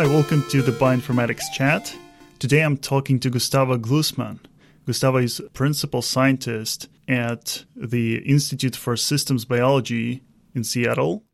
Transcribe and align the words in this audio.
Hi, 0.00 0.06
welcome 0.06 0.42
to 0.48 0.62
the 0.62 0.72
Bioinformatics 0.72 1.52
Chat. 1.52 1.94
Today 2.38 2.62
I'm 2.62 2.78
talking 2.78 3.20
to 3.20 3.28
Gustavo 3.28 3.76
Glusman. 3.76 4.38
Gustavo 4.86 5.18
is 5.18 5.42
principal 5.52 6.00
scientist 6.00 6.88
at 7.06 7.66
the 7.76 8.16
Institute 8.20 8.74
for 8.74 8.96
Systems 8.96 9.44
Biology 9.44 10.22
in 10.54 10.64
Seattle, 10.64 11.24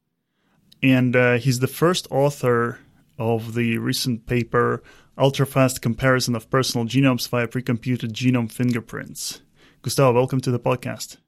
and 0.83 1.15
uh, 1.15 1.35
he's 1.35 1.61
the 1.61 1.69
first 1.69 2.09
author 2.11 2.81
of 3.21 3.55
the 3.55 3.79
recent 3.79 4.27
paper 4.27 4.83
Ultrafast 5.17 5.81
Comparison 5.81 6.35
of 6.35 6.51
Personal 6.51 6.89
Genomes 6.89 7.29
via 7.29 7.47
Precomputed 7.47 8.11
Genome 8.11 8.51
Fingerprints. 8.51 9.43
Gustavo, 9.83 10.13
welcome 10.13 10.41
to 10.41 10.51
the 10.51 10.59
podcast. 10.59 11.19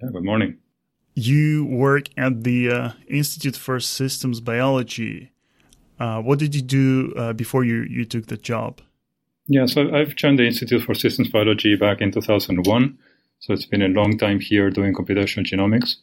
Yeah, 0.00 0.10
good 0.12 0.24
morning. 0.24 0.58
You 1.16 1.64
work 1.64 2.10
at 2.16 2.44
the 2.44 2.70
uh, 2.70 2.90
Institute 3.08 3.56
for 3.56 3.80
Systems 3.80 4.38
Biology. 4.38 5.32
Uh, 5.98 6.20
what 6.20 6.38
did 6.38 6.54
you 6.54 6.62
do 6.62 7.12
uh, 7.16 7.32
before 7.32 7.64
you, 7.64 7.82
you 7.82 8.04
took 8.04 8.26
the 8.26 8.36
job? 8.36 8.80
Yeah, 9.48 9.66
so 9.66 9.94
I've 9.94 10.16
joined 10.16 10.38
the 10.38 10.46
Institute 10.46 10.82
for 10.82 10.94
Systems 10.94 11.28
Biology 11.28 11.76
back 11.76 12.00
in 12.00 12.10
2001. 12.10 12.98
So 13.38 13.52
it's 13.52 13.66
been 13.66 13.82
a 13.82 13.88
long 13.88 14.18
time 14.18 14.40
here 14.40 14.70
doing 14.70 14.92
computational 14.94 15.46
genomics. 15.46 15.96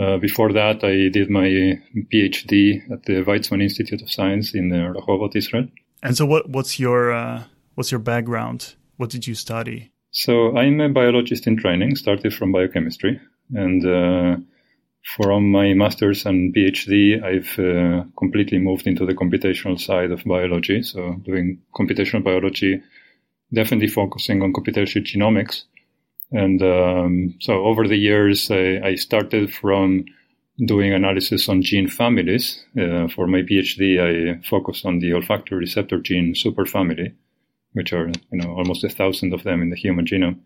Uh, 0.00 0.16
before 0.16 0.52
that, 0.52 0.82
I 0.82 1.08
did 1.10 1.28
my 1.28 1.78
PhD 2.12 2.90
at 2.90 3.04
the 3.04 3.22
Weizmann 3.24 3.62
Institute 3.62 4.00
of 4.00 4.10
Science 4.10 4.54
in 4.54 4.72
uh, 4.72 4.92
Rehovot, 4.92 5.36
Israel. 5.36 5.68
And 6.02 6.16
so, 6.16 6.24
what, 6.24 6.48
what's 6.48 6.80
your 6.80 7.12
uh, 7.12 7.44
what's 7.74 7.90
your 7.90 8.00
background? 8.00 8.74
What 8.96 9.10
did 9.10 9.26
you 9.26 9.34
study? 9.34 9.92
So 10.10 10.56
I'm 10.56 10.80
a 10.80 10.88
biologist 10.88 11.46
in 11.46 11.56
training. 11.56 11.96
Started 11.96 12.32
from 12.34 12.52
biochemistry, 12.52 13.20
and 13.54 13.84
uh, 13.84 14.36
from 15.02 15.50
my 15.50 15.74
master's 15.74 16.24
and 16.26 16.54
PhD, 16.54 17.22
I've 17.22 17.58
uh, 17.58 18.04
completely 18.16 18.58
moved 18.58 18.86
into 18.86 19.04
the 19.04 19.14
computational 19.14 19.78
side 19.78 20.12
of 20.12 20.24
biology. 20.24 20.82
So 20.82 21.14
doing 21.24 21.60
computational 21.74 22.22
biology, 22.22 22.82
definitely 23.52 23.88
focusing 23.88 24.42
on 24.42 24.52
computational 24.52 25.04
genomics. 25.04 25.64
And 26.30 26.62
um, 26.62 27.34
so 27.40 27.64
over 27.64 27.86
the 27.86 27.96
years, 27.96 28.50
I, 28.50 28.80
I, 28.82 28.94
started 28.94 29.52
from 29.52 30.06
doing 30.64 30.94
analysis 30.94 31.48
on 31.48 31.60
gene 31.60 31.88
families. 31.88 32.64
Uh, 32.78 33.06
for 33.08 33.26
my 33.26 33.42
PhD, 33.42 34.00
I 34.00 34.40
focused 34.48 34.86
on 34.86 35.00
the 35.00 35.12
olfactory 35.12 35.58
receptor 35.58 35.98
gene 35.98 36.32
superfamily, 36.32 37.12
which 37.74 37.92
are 37.92 38.08
you 38.08 38.38
know 38.38 38.50
almost 38.56 38.82
a 38.82 38.88
thousand 38.88 39.34
of 39.34 39.42
them 39.42 39.60
in 39.60 39.68
the 39.68 39.76
human 39.76 40.06
genome. 40.06 40.38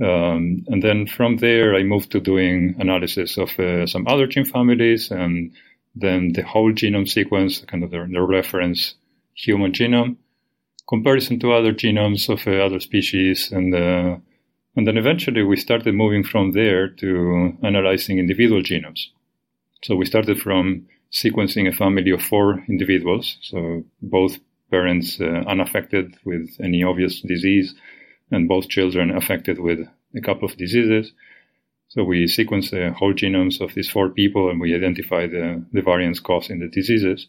Um, 0.00 0.64
and 0.66 0.82
then 0.82 1.06
from 1.06 1.36
there, 1.36 1.74
I 1.74 1.84
moved 1.84 2.10
to 2.12 2.20
doing 2.20 2.74
analysis 2.78 3.38
of 3.38 3.58
uh, 3.58 3.86
some 3.86 4.06
other 4.08 4.26
gene 4.26 4.44
families 4.44 5.10
and 5.10 5.52
then 5.94 6.32
the 6.32 6.42
whole 6.42 6.72
genome 6.72 7.08
sequence, 7.08 7.60
kind 7.60 7.84
of 7.84 7.90
the, 7.90 8.08
the 8.10 8.22
reference 8.22 8.94
human 9.34 9.72
genome, 9.72 10.16
comparison 10.88 11.38
to 11.40 11.52
other 11.52 11.72
genomes 11.72 12.28
of 12.28 12.46
uh, 12.46 12.64
other 12.64 12.80
species. 12.80 13.52
And, 13.52 13.72
uh, 13.72 14.16
and 14.76 14.86
then 14.86 14.96
eventually 14.96 15.44
we 15.44 15.56
started 15.56 15.94
moving 15.94 16.24
from 16.24 16.52
there 16.52 16.88
to 16.88 17.56
analyzing 17.62 18.18
individual 18.18 18.62
genomes. 18.62 19.06
So 19.84 19.94
we 19.94 20.06
started 20.06 20.40
from 20.40 20.86
sequencing 21.12 21.68
a 21.68 21.72
family 21.72 22.10
of 22.10 22.20
four 22.20 22.64
individuals. 22.68 23.38
So 23.42 23.84
both 24.02 24.38
parents 24.70 25.20
uh, 25.20 25.44
unaffected 25.46 26.16
with 26.24 26.56
any 26.60 26.82
obvious 26.82 27.20
disease 27.20 27.74
and 28.34 28.48
both 28.48 28.68
children 28.68 29.10
affected 29.10 29.58
with 29.58 29.80
a 30.16 30.20
couple 30.20 30.48
of 30.48 30.56
diseases. 30.56 31.12
So 31.88 32.02
we 32.02 32.24
sequenced 32.24 32.70
the 32.70 32.92
whole 32.92 33.14
genomes 33.14 33.60
of 33.60 33.74
these 33.74 33.88
four 33.88 34.10
people 34.10 34.50
and 34.50 34.60
we 34.60 34.74
identified 34.74 35.30
the, 35.30 35.64
the 35.72 35.82
variants 35.82 36.20
causing 36.20 36.58
the 36.60 36.68
diseases. 36.68 37.28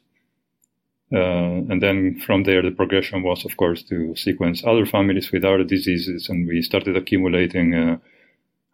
Uh, 1.14 1.62
and 1.70 1.82
then 1.82 2.20
from 2.26 2.44
there, 2.44 2.64
the 2.64 2.72
progression 2.72 3.22
was, 3.22 3.46
of 3.46 3.56
course, 3.58 3.84
to 3.84 4.16
sequence 4.16 4.64
other 4.66 4.86
families 4.86 5.32
with 5.32 5.46
other 5.46 5.64
diseases. 5.64 6.30
And 6.30 6.48
we 6.48 6.62
started 6.62 6.98
accumulating 6.98 7.76
uh, 7.76 7.98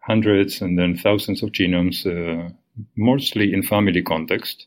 hundreds 0.00 0.62
and 0.62 0.78
then 0.78 0.96
thousands 0.96 1.42
of 1.42 1.50
genomes, 1.50 2.06
uh, 2.06 2.50
mostly 2.96 3.52
in 3.52 3.62
family 3.62 4.02
context. 4.02 4.66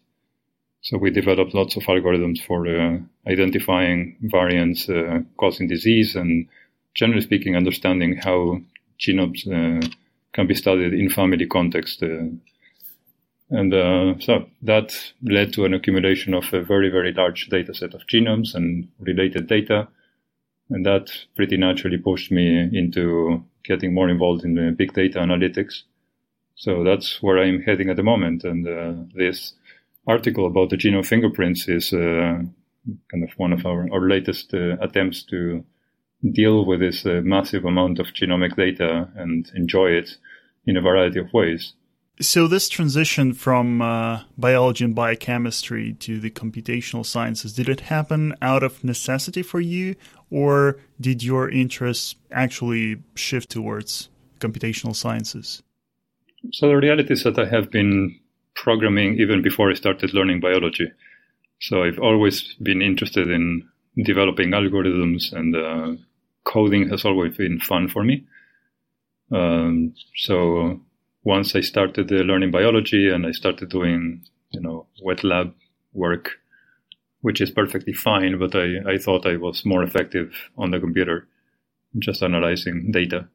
So 0.81 0.99
we 0.99 1.09
developed 1.09 1.55
lots 1.55 1.75
of 1.75 1.83
algorithms 1.83 2.39
for 2.45 2.67
uh, 2.67 2.99
identifying 3.27 4.17
variants 4.21 4.87
uh, 4.87 5.21
causing 5.37 5.67
disease 5.67 6.15
and 6.15 6.47
generally 6.95 7.21
speaking, 7.21 7.55
understanding 7.55 8.17
how 8.17 8.61
genomes 8.99 9.45
uh, 9.47 9.87
can 10.33 10.47
be 10.47 10.55
studied 10.55 10.93
in 10.93 11.09
family 11.09 11.45
context. 11.45 12.01
Uh, 12.01 12.29
and 13.51 13.73
uh, 13.73 14.15
so 14.19 14.47
that 14.63 15.13
led 15.21 15.53
to 15.53 15.65
an 15.65 15.73
accumulation 15.73 16.33
of 16.33 16.51
a 16.53 16.63
very, 16.63 16.89
very 16.89 17.13
large 17.13 17.47
data 17.49 17.73
set 17.75 17.93
of 17.93 18.07
genomes 18.07 18.55
and 18.55 18.87
related 18.99 19.47
data. 19.47 19.87
And 20.69 20.85
that 20.85 21.11
pretty 21.35 21.57
naturally 21.57 21.97
pushed 21.97 22.31
me 22.31 22.69
into 22.73 23.43
getting 23.63 23.93
more 23.93 24.09
involved 24.09 24.43
in 24.43 24.75
big 24.75 24.93
data 24.93 25.19
analytics. 25.19 25.83
So 26.55 26.83
that's 26.83 27.21
where 27.21 27.37
I'm 27.37 27.61
heading 27.61 27.89
at 27.89 27.97
the 27.97 28.03
moment. 28.03 28.43
And 28.43 28.67
uh, 28.67 28.93
this 29.13 29.53
article 30.07 30.47
about 30.47 30.69
the 30.69 30.77
genome 30.77 31.05
fingerprints 31.05 31.67
is 31.67 31.93
uh, 31.93 32.41
kind 33.11 33.23
of 33.23 33.29
one 33.37 33.53
of 33.53 33.65
our, 33.65 33.87
our 33.91 34.07
latest 34.07 34.53
uh, 34.53 34.77
attempts 34.81 35.23
to 35.23 35.63
deal 36.31 36.65
with 36.65 36.79
this 36.79 37.05
uh, 37.05 37.21
massive 37.23 37.65
amount 37.65 37.99
of 37.99 38.07
genomic 38.07 38.55
data 38.55 39.09
and 39.15 39.51
enjoy 39.55 39.89
it 39.91 40.17
in 40.65 40.77
a 40.77 40.81
variety 40.81 41.19
of 41.19 41.31
ways. 41.33 41.73
So, 42.21 42.47
this 42.47 42.69
transition 42.69 43.33
from 43.33 43.81
uh, 43.81 44.21
biology 44.37 44.85
and 44.85 44.95
biochemistry 44.95 45.93
to 45.99 46.17
the 46.17 46.31
computational 46.31 47.05
sciences, 47.05 47.53
did 47.53 47.67
it 47.67 47.81
happen 47.81 48.33
out 48.41 48.63
of 48.63 48.81
necessity 48.85 49.41
for 49.41 49.59
you, 49.59 49.95
or 50.31 50.79
did 51.01 51.23
your 51.23 51.49
interests 51.49 52.15
actually 52.31 53.03
shift 53.15 53.49
towards 53.49 54.07
computational 54.39 54.95
sciences? 54.95 55.61
So, 56.53 56.69
the 56.69 56.77
reality 56.77 57.11
is 57.11 57.23
that 57.23 57.37
I 57.37 57.47
have 57.47 57.69
been 57.69 58.17
programming 58.55 59.19
even 59.19 59.41
before 59.41 59.69
I 59.69 59.73
started 59.73 60.13
learning 60.13 60.39
biology. 60.39 60.89
So, 61.59 61.83
I've 61.83 61.99
always 61.99 62.53
been 62.63 62.81
interested 62.81 63.29
in 63.29 63.67
developing 64.05 64.51
algorithms 64.51 65.33
and 65.33 65.53
uh, 65.53 66.01
coding 66.55 66.89
has 66.89 67.03
always 67.03 67.35
been 67.35 67.59
fun 67.59 67.89
for 67.93 68.03
me. 68.09 68.15
Um, 69.39 69.93
so 70.15 70.79
once 71.23 71.55
I 71.59 71.61
started 71.61 72.09
learning 72.11 72.51
biology 72.51 73.09
and 73.13 73.25
I 73.25 73.31
started 73.31 73.69
doing, 73.69 74.23
you 74.51 74.61
know, 74.61 74.87
wet 75.01 75.21
lab 75.23 75.53
work, 75.93 76.25
which 77.21 77.41
is 77.41 77.51
perfectly 77.51 77.93
fine, 77.93 78.39
but 78.39 78.55
I, 78.55 78.67
I 78.93 78.97
thought 78.97 79.31
I 79.33 79.35
was 79.35 79.65
more 79.65 79.83
effective 79.83 80.29
on 80.57 80.71
the 80.71 80.79
computer, 80.79 81.27
just 81.99 82.23
analyzing 82.23 82.91
data 82.91 83.27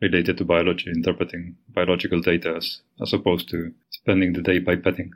related 0.00 0.38
to 0.38 0.44
biology, 0.44 0.90
interpreting 0.90 1.56
biological 1.74 2.20
data 2.20 2.54
as, 2.58 2.82
as 3.02 3.12
opposed 3.12 3.48
to 3.48 3.72
spending 3.90 4.32
the 4.32 4.42
day 4.42 4.60
pipetting. 4.60 5.10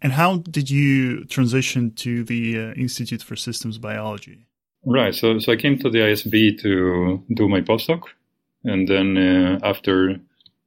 And 0.00 0.12
how 0.12 0.38
did 0.38 0.70
you 0.70 1.24
transition 1.26 1.92
to 1.96 2.24
the 2.24 2.42
uh, 2.58 2.72
Institute 2.72 3.22
for 3.22 3.36
Systems 3.36 3.76
Biology? 3.76 4.46
Right. 4.84 5.14
So, 5.14 5.38
so 5.38 5.52
I 5.52 5.56
came 5.56 5.78
to 5.78 5.90
the 5.90 5.98
ISB 5.98 6.60
to 6.62 7.22
do 7.34 7.48
my 7.48 7.60
postdoc. 7.60 8.02
And 8.64 8.88
then 8.88 9.16
uh, 9.16 9.58
after 9.62 10.10
a 10.10 10.20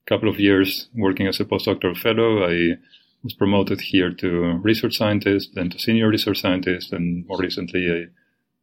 couple 0.08 0.30
of 0.30 0.40
years 0.40 0.88
working 0.96 1.28
as 1.28 1.40
a 1.40 1.46
postdoctoral 1.46 1.98
fellow, 1.98 2.44
I 2.44 2.78
was 3.24 3.34
promoted 3.34 3.82
here 3.82 4.12
to 4.12 4.60
research 4.64 4.98
scientist, 4.98 5.52
then 5.56 5.70
to 5.70 5.80
senior 5.80 6.10
research 6.10 6.42
scientist, 6.42 6.92
and 6.92 7.26
more 7.28 7.38
recently 7.40 8.10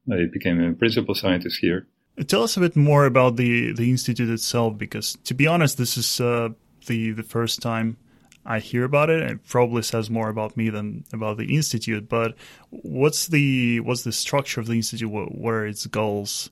I, 0.08 0.14
I 0.14 0.26
became 0.26 0.62
a 0.62 0.74
principal 0.74 1.14
scientist 1.14 1.58
here. 1.60 1.86
Tell 2.26 2.42
us 2.42 2.56
a 2.56 2.60
bit 2.60 2.76
more 2.76 3.06
about 3.06 3.36
the, 3.36 3.72
the 3.72 3.88
institute 3.90 4.28
itself, 4.28 4.76
because 4.76 5.16
to 5.24 5.34
be 5.34 5.46
honest, 5.46 5.78
this 5.78 5.96
is 5.96 6.20
uh, 6.20 6.50
the 6.86 7.12
the 7.12 7.22
first 7.22 7.62
time 7.62 7.96
I 8.44 8.58
hear 8.58 8.84
about 8.84 9.10
it. 9.10 9.22
It 9.22 9.46
probably 9.46 9.82
says 9.82 10.10
more 10.10 10.28
about 10.28 10.56
me 10.56 10.70
than 10.70 11.04
about 11.12 11.36
the 11.36 11.54
institute. 11.54 12.08
But 12.08 12.34
what's 12.70 13.26
the 13.26 13.80
what's 13.80 14.04
the 14.04 14.12
structure 14.12 14.60
of 14.60 14.66
the 14.66 14.74
institute? 14.74 15.10
What, 15.10 15.34
what 15.34 15.54
are 15.54 15.66
its 15.66 15.86
goals? 15.86 16.50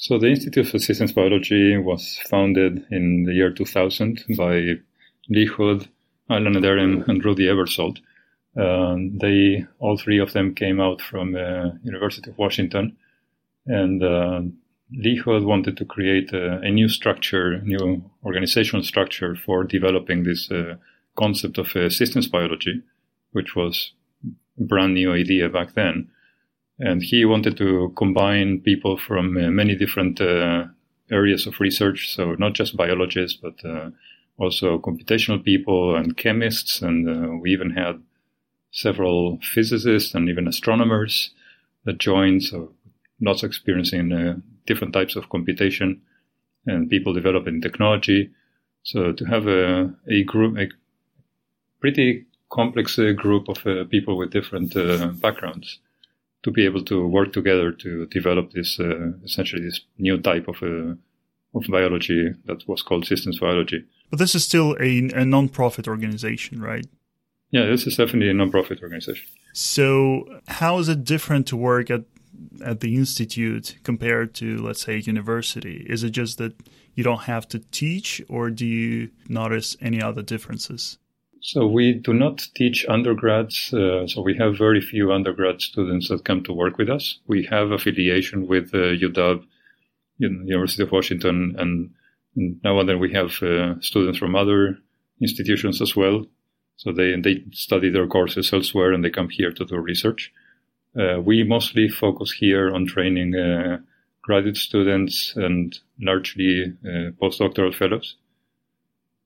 So 0.00 0.16
the 0.16 0.28
Institute 0.28 0.68
for 0.68 0.78
Systems 0.78 1.12
Biology 1.12 1.76
was 1.76 2.20
founded 2.30 2.86
in 2.92 3.24
the 3.24 3.32
year 3.32 3.50
2000 3.50 4.24
by 4.36 4.74
Lee 5.28 5.46
Hood, 5.46 5.88
Alan 6.30 6.54
Aderem, 6.54 7.08
and 7.08 7.20
Ruedi 7.20 7.46
Aebersold. 7.48 7.98
Uh, 8.56 8.96
they 9.20 9.66
all 9.80 9.98
three 9.98 10.20
of 10.20 10.32
them 10.32 10.54
came 10.54 10.80
out 10.80 11.02
from 11.02 11.34
uh, 11.34 11.70
University 11.82 12.30
of 12.30 12.38
Washington, 12.38 12.96
and 13.66 14.02
uh, 14.02 14.40
Lee 14.92 15.16
Hood 15.16 15.42
wanted 15.42 15.76
to 15.76 15.84
create 15.84 16.32
a, 16.32 16.60
a, 16.60 16.70
new 16.70 16.88
structure, 16.88 17.60
new 17.62 18.08
organizational 18.24 18.84
structure 18.84 19.34
for 19.34 19.64
developing 19.64 20.22
this 20.22 20.48
uh, 20.50 20.76
concept 21.18 21.58
of 21.58 21.74
uh, 21.74 21.90
systems 21.90 22.28
biology, 22.28 22.82
which 23.32 23.56
was 23.56 23.92
a 24.58 24.64
brand 24.64 24.94
new 24.94 25.12
idea 25.12 25.48
back 25.48 25.74
then. 25.74 26.08
And 26.78 27.02
he 27.02 27.24
wanted 27.24 27.56
to 27.56 27.92
combine 27.96 28.60
people 28.60 28.96
from 28.96 29.36
uh, 29.36 29.50
many 29.50 29.74
different 29.74 30.20
uh, 30.20 30.66
areas 31.10 31.46
of 31.46 31.60
research. 31.60 32.14
So 32.14 32.36
not 32.38 32.54
just 32.54 32.76
biologists, 32.76 33.38
but 33.42 33.54
uh, 33.64 33.90
also 34.36 34.78
computational 34.78 35.44
people 35.44 35.96
and 35.96 36.16
chemists. 36.16 36.82
And 36.82 37.08
uh, 37.08 37.34
we 37.42 37.52
even 37.52 37.70
had 37.70 38.00
several 38.70 39.38
physicists 39.42 40.14
and 40.14 40.28
even 40.28 40.46
astronomers 40.46 41.30
that 41.84 41.98
joined. 41.98 42.44
So 42.44 42.74
lots 43.20 43.42
of 43.42 43.48
experience 43.48 43.92
in 43.92 44.42
different 44.66 44.92
types 44.92 45.16
of 45.16 45.30
computation 45.30 46.02
and 46.66 46.90
people 46.90 47.12
developing 47.12 47.60
technology. 47.60 48.30
So 48.82 49.12
to 49.12 49.24
have 49.24 49.48
a, 49.48 49.94
a 50.08 50.22
group, 50.24 50.56
a 50.58 50.68
pretty 51.80 52.26
complex 52.50 52.98
uh, 52.98 53.12
group 53.12 53.48
of 53.48 53.66
uh, 53.66 53.84
people 53.90 54.16
with 54.16 54.30
different 54.30 54.76
uh, 54.76 55.08
backgrounds 55.20 55.80
to 56.42 56.50
be 56.50 56.64
able 56.64 56.84
to 56.84 57.06
work 57.06 57.32
together 57.32 57.72
to 57.72 58.06
develop 58.06 58.52
this 58.52 58.78
uh, 58.80 59.12
essentially 59.24 59.62
this 59.62 59.80
new 59.98 60.18
type 60.18 60.48
of 60.48 60.62
uh, 60.62 60.94
of 61.54 61.64
biology 61.68 62.30
that 62.44 62.66
was 62.68 62.82
called 62.82 63.06
systems 63.06 63.38
biology. 63.38 63.84
But 64.10 64.18
this 64.18 64.34
is 64.34 64.44
still 64.44 64.76
a, 64.80 65.10
a 65.14 65.24
non-profit 65.24 65.88
organization, 65.88 66.62
right? 66.62 66.86
Yeah, 67.50 67.66
this 67.66 67.86
is 67.86 67.96
definitely 67.96 68.30
a 68.30 68.34
non-profit 68.34 68.82
organization. 68.82 69.26
So, 69.54 70.40
how 70.48 70.78
is 70.78 70.88
it 70.88 71.04
different 71.04 71.46
to 71.48 71.56
work 71.56 71.90
at 71.90 72.04
at 72.64 72.80
the 72.80 72.94
institute 72.94 73.76
compared 73.82 74.34
to, 74.34 74.58
let's 74.58 74.82
say, 74.82 74.98
university? 74.98 75.84
Is 75.88 76.04
it 76.04 76.10
just 76.10 76.38
that 76.38 76.54
you 76.94 77.02
don't 77.02 77.22
have 77.22 77.48
to 77.48 77.58
teach, 77.58 78.22
or 78.28 78.50
do 78.50 78.66
you 78.66 79.10
notice 79.28 79.76
any 79.80 80.00
other 80.02 80.22
differences? 80.22 80.98
So 81.40 81.66
we 81.66 81.94
do 81.94 82.12
not 82.12 82.46
teach 82.54 82.84
undergrads. 82.88 83.72
Uh, 83.72 84.06
so 84.06 84.22
we 84.22 84.36
have 84.36 84.58
very 84.58 84.80
few 84.80 85.12
undergrad 85.12 85.60
students 85.60 86.08
that 86.08 86.24
come 86.24 86.42
to 86.44 86.52
work 86.52 86.78
with 86.78 86.88
us. 86.88 87.18
We 87.26 87.46
have 87.50 87.70
affiliation 87.70 88.46
with 88.46 88.74
uh, 88.74 88.98
UW, 88.98 89.44
University 90.18 90.82
of 90.82 90.92
Washington, 90.92 91.54
and, 91.58 91.90
and 92.36 92.60
now 92.64 92.80
and 92.80 92.88
then 92.88 92.98
we 92.98 93.12
have 93.12 93.42
uh, 93.42 93.80
students 93.80 94.18
from 94.18 94.34
other 94.34 94.78
institutions 95.20 95.80
as 95.80 95.94
well. 95.94 96.26
So 96.76 96.92
they 96.92 97.14
they 97.20 97.44
study 97.52 97.90
their 97.90 98.06
courses 98.06 98.52
elsewhere 98.52 98.92
and 98.92 99.04
they 99.04 99.10
come 99.10 99.28
here 99.28 99.52
to 99.52 99.64
do 99.64 99.76
research. 99.76 100.32
Uh, 100.98 101.20
we 101.20 101.44
mostly 101.44 101.88
focus 101.88 102.32
here 102.32 102.74
on 102.74 102.86
training 102.86 103.34
uh, 103.34 103.78
graduate 104.22 104.56
students 104.56 105.34
and 105.36 105.78
largely 106.00 106.74
uh, 106.84 107.10
postdoctoral 107.20 107.74
fellows. 107.74 108.16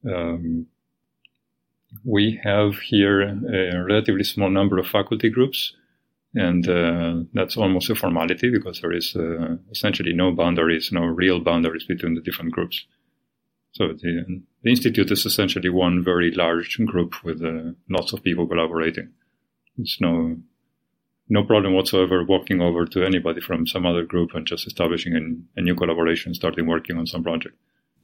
Um, 0.07 0.67
we 2.05 2.41
have 2.43 2.79
here 2.79 3.21
a 3.23 3.85
relatively 3.85 4.25
small 4.25 4.51
number 4.51 4.79
of 4.79 4.87
faculty 4.87 5.31
groups, 5.31 5.75
and 6.35 6.69
uh, 6.69 7.15
that's 7.35 7.57
almost 7.57 7.91
a 7.91 7.95
formality 7.95 8.51
because 8.51 8.81
there 8.81 8.93
is 8.93 9.15
uh, 9.15 9.57
essentially 9.71 10.13
no 10.13 10.33
boundaries, 10.33 10.91
no 10.93 11.03
real 11.03 11.41
boundaries 11.41 11.85
between 11.85 12.15
the 12.15 12.21
different 12.23 12.53
groups. 12.53 12.87
So 13.73 13.89
the, 13.89 14.43
the 14.63 14.71
institute 14.71 15.11
is 15.11 15.25
essentially 15.25 15.69
one 15.69 16.05
very 16.05 16.31
large 16.31 16.79
group 16.87 17.23
with 17.25 17.43
uh, 17.43 17.73
lots 17.89 18.13
of 18.13 18.23
people 18.23 18.47
collaborating. 18.47 19.11
It's 19.79 20.01
no 20.01 20.37
no 21.29 21.45
problem 21.45 21.73
whatsoever 21.73 22.25
walking 22.25 22.61
over 22.61 22.85
to 22.85 23.05
anybody 23.05 23.41
from 23.41 23.67
some 23.67 23.87
other 23.87 24.05
group 24.05 24.35
and 24.35 24.47
just 24.47 24.67
establishing 24.67 25.15
a, 25.57 25.61
a 25.61 25.63
new 25.63 25.75
collaboration, 25.75 26.35
starting 26.35 26.67
working 26.67 26.99
on 26.99 27.07
some 27.07 27.23
project. 27.23 27.57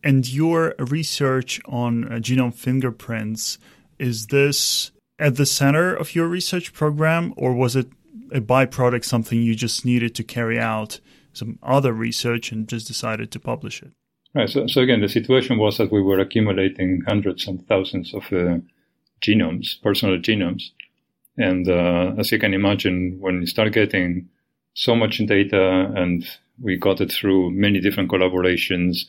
And 0.02 0.26
your 0.32 0.74
research 0.78 1.60
on 1.66 2.04
uh, 2.04 2.16
genome 2.16 2.54
fingerprints 2.54 3.58
is 3.98 4.28
this 4.28 4.90
at 5.18 5.36
the 5.36 5.46
center 5.46 5.94
of 5.94 6.14
your 6.14 6.28
research 6.28 6.72
program, 6.72 7.34
or 7.36 7.52
was 7.52 7.76
it 7.76 7.88
a 8.32 8.40
byproduct, 8.40 9.04
something 9.04 9.42
you 9.42 9.54
just 9.54 9.84
needed 9.84 10.14
to 10.14 10.24
carry 10.24 10.58
out 10.58 11.00
some 11.32 11.58
other 11.62 11.92
research 11.92 12.52
and 12.52 12.68
just 12.68 12.86
decided 12.86 13.30
to 13.32 13.40
publish 13.40 13.82
it? 13.82 13.92
Right. 14.34 14.48
So, 14.48 14.66
so 14.66 14.82
again, 14.82 15.00
the 15.00 15.08
situation 15.08 15.58
was 15.58 15.78
that 15.78 15.90
we 15.90 16.02
were 16.02 16.18
accumulating 16.18 17.02
hundreds 17.06 17.46
and 17.46 17.66
thousands 17.66 18.12
of 18.14 18.24
uh, 18.32 18.58
genomes, 19.20 19.82
personal 19.82 20.18
genomes. 20.18 20.64
And 21.36 21.68
uh, 21.68 22.14
as 22.18 22.30
you 22.32 22.38
can 22.38 22.54
imagine, 22.54 23.16
when 23.20 23.40
you 23.40 23.46
start 23.46 23.72
getting 23.72 24.28
so 24.74 24.94
much 24.94 25.18
data 25.18 25.92
and 25.96 26.24
we 26.60 26.76
got 26.76 27.00
it 27.00 27.12
through 27.12 27.50
many 27.52 27.80
different 27.80 28.10
collaborations, 28.10 29.06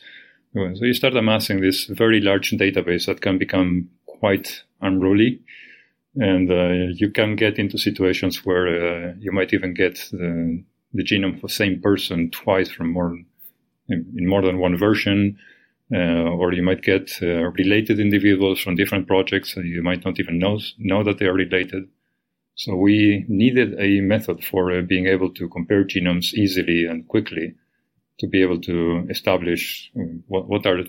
so 0.54 0.84
you 0.84 0.94
start 0.94 1.14
amassing 1.16 1.60
this 1.60 1.84
very 1.84 2.20
large 2.20 2.50
database 2.50 3.06
that 3.06 3.20
can 3.20 3.38
become 3.38 3.88
quite 4.20 4.62
unruly. 4.80 5.40
And 6.16 6.50
uh, 6.50 6.92
you 6.94 7.10
can 7.10 7.36
get 7.36 7.58
into 7.58 7.78
situations 7.78 8.44
where 8.44 8.66
uh, 8.68 9.14
you 9.18 9.32
might 9.32 9.52
even 9.52 9.74
get 9.74 9.94
the, 10.12 10.62
the, 10.92 11.04
genome 11.04 11.36
of 11.36 11.42
the 11.42 11.48
same 11.48 11.80
person 11.80 12.30
twice 12.30 12.70
from 12.70 12.92
more 12.92 13.16
in 13.88 14.28
more 14.28 14.42
than 14.42 14.58
one 14.58 14.76
version, 14.76 15.36
uh, 15.92 16.30
or 16.40 16.52
you 16.52 16.62
might 16.62 16.82
get 16.82 17.10
uh, 17.22 17.50
related 17.60 17.98
individuals 17.98 18.60
from 18.60 18.76
different 18.76 19.06
projects, 19.08 19.56
and 19.56 19.68
you 19.68 19.82
might 19.82 20.04
not 20.04 20.20
even 20.20 20.38
know 20.38 20.58
know 20.78 21.02
that 21.02 21.18
they 21.18 21.26
are 21.26 21.32
related. 21.32 21.88
So 22.54 22.76
we 22.76 23.24
needed 23.28 23.74
a 23.80 24.00
method 24.00 24.44
for 24.44 24.70
uh, 24.70 24.82
being 24.82 25.06
able 25.06 25.30
to 25.34 25.48
compare 25.48 25.84
genomes 25.84 26.34
easily 26.34 26.86
and 26.86 27.06
quickly, 27.08 27.54
to 28.18 28.26
be 28.26 28.42
able 28.42 28.60
to 28.62 29.06
establish 29.08 29.90
uh, 29.96 30.02
what, 30.28 30.48
what 30.48 30.66
are 30.66 30.84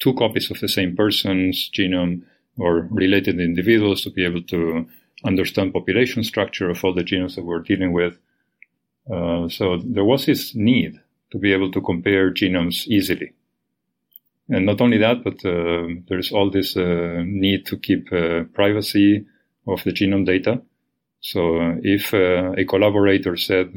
two 0.00 0.14
copies 0.14 0.50
of 0.50 0.60
the 0.60 0.68
same 0.68 0.94
person's 0.96 1.70
genome 1.70 2.22
or 2.58 2.88
related 2.90 3.40
individuals 3.40 4.02
to 4.02 4.10
be 4.10 4.24
able 4.24 4.42
to 4.42 4.86
understand 5.24 5.72
population 5.72 6.22
structure 6.22 6.70
of 6.70 6.84
all 6.84 6.94
the 6.94 7.02
genomes 7.02 7.34
that 7.34 7.44
we're 7.44 7.60
dealing 7.60 7.92
with. 7.92 8.18
Uh, 9.10 9.48
so 9.48 9.78
there 9.84 10.04
was 10.04 10.26
this 10.26 10.54
need 10.54 11.00
to 11.30 11.38
be 11.38 11.52
able 11.52 11.70
to 11.70 11.80
compare 11.80 12.32
genomes 12.32 12.86
easily. 12.86 13.32
And 14.48 14.66
not 14.66 14.80
only 14.80 14.98
that, 14.98 15.24
but 15.24 15.44
uh, 15.44 15.88
there's 16.08 16.30
all 16.30 16.50
this 16.50 16.76
uh, 16.76 17.22
need 17.24 17.66
to 17.66 17.78
keep 17.78 18.12
uh, 18.12 18.44
privacy 18.52 19.26
of 19.66 19.82
the 19.84 19.90
genome 19.90 20.26
data. 20.26 20.60
So 21.20 21.56
uh, 21.58 21.74
if 21.82 22.12
uh, 22.12 22.52
a 22.52 22.64
collaborator 22.66 23.36
said, 23.36 23.72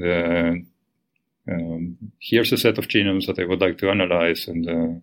um, 1.50 1.98
here's 2.20 2.52
a 2.52 2.58
set 2.58 2.78
of 2.78 2.90
genomes 2.90 3.28
that 3.28 3.40
I 3.40 3.46
would 3.46 3.62
like 3.62 3.78
to 3.78 3.90
analyze 3.90 4.50
and 4.50 5.02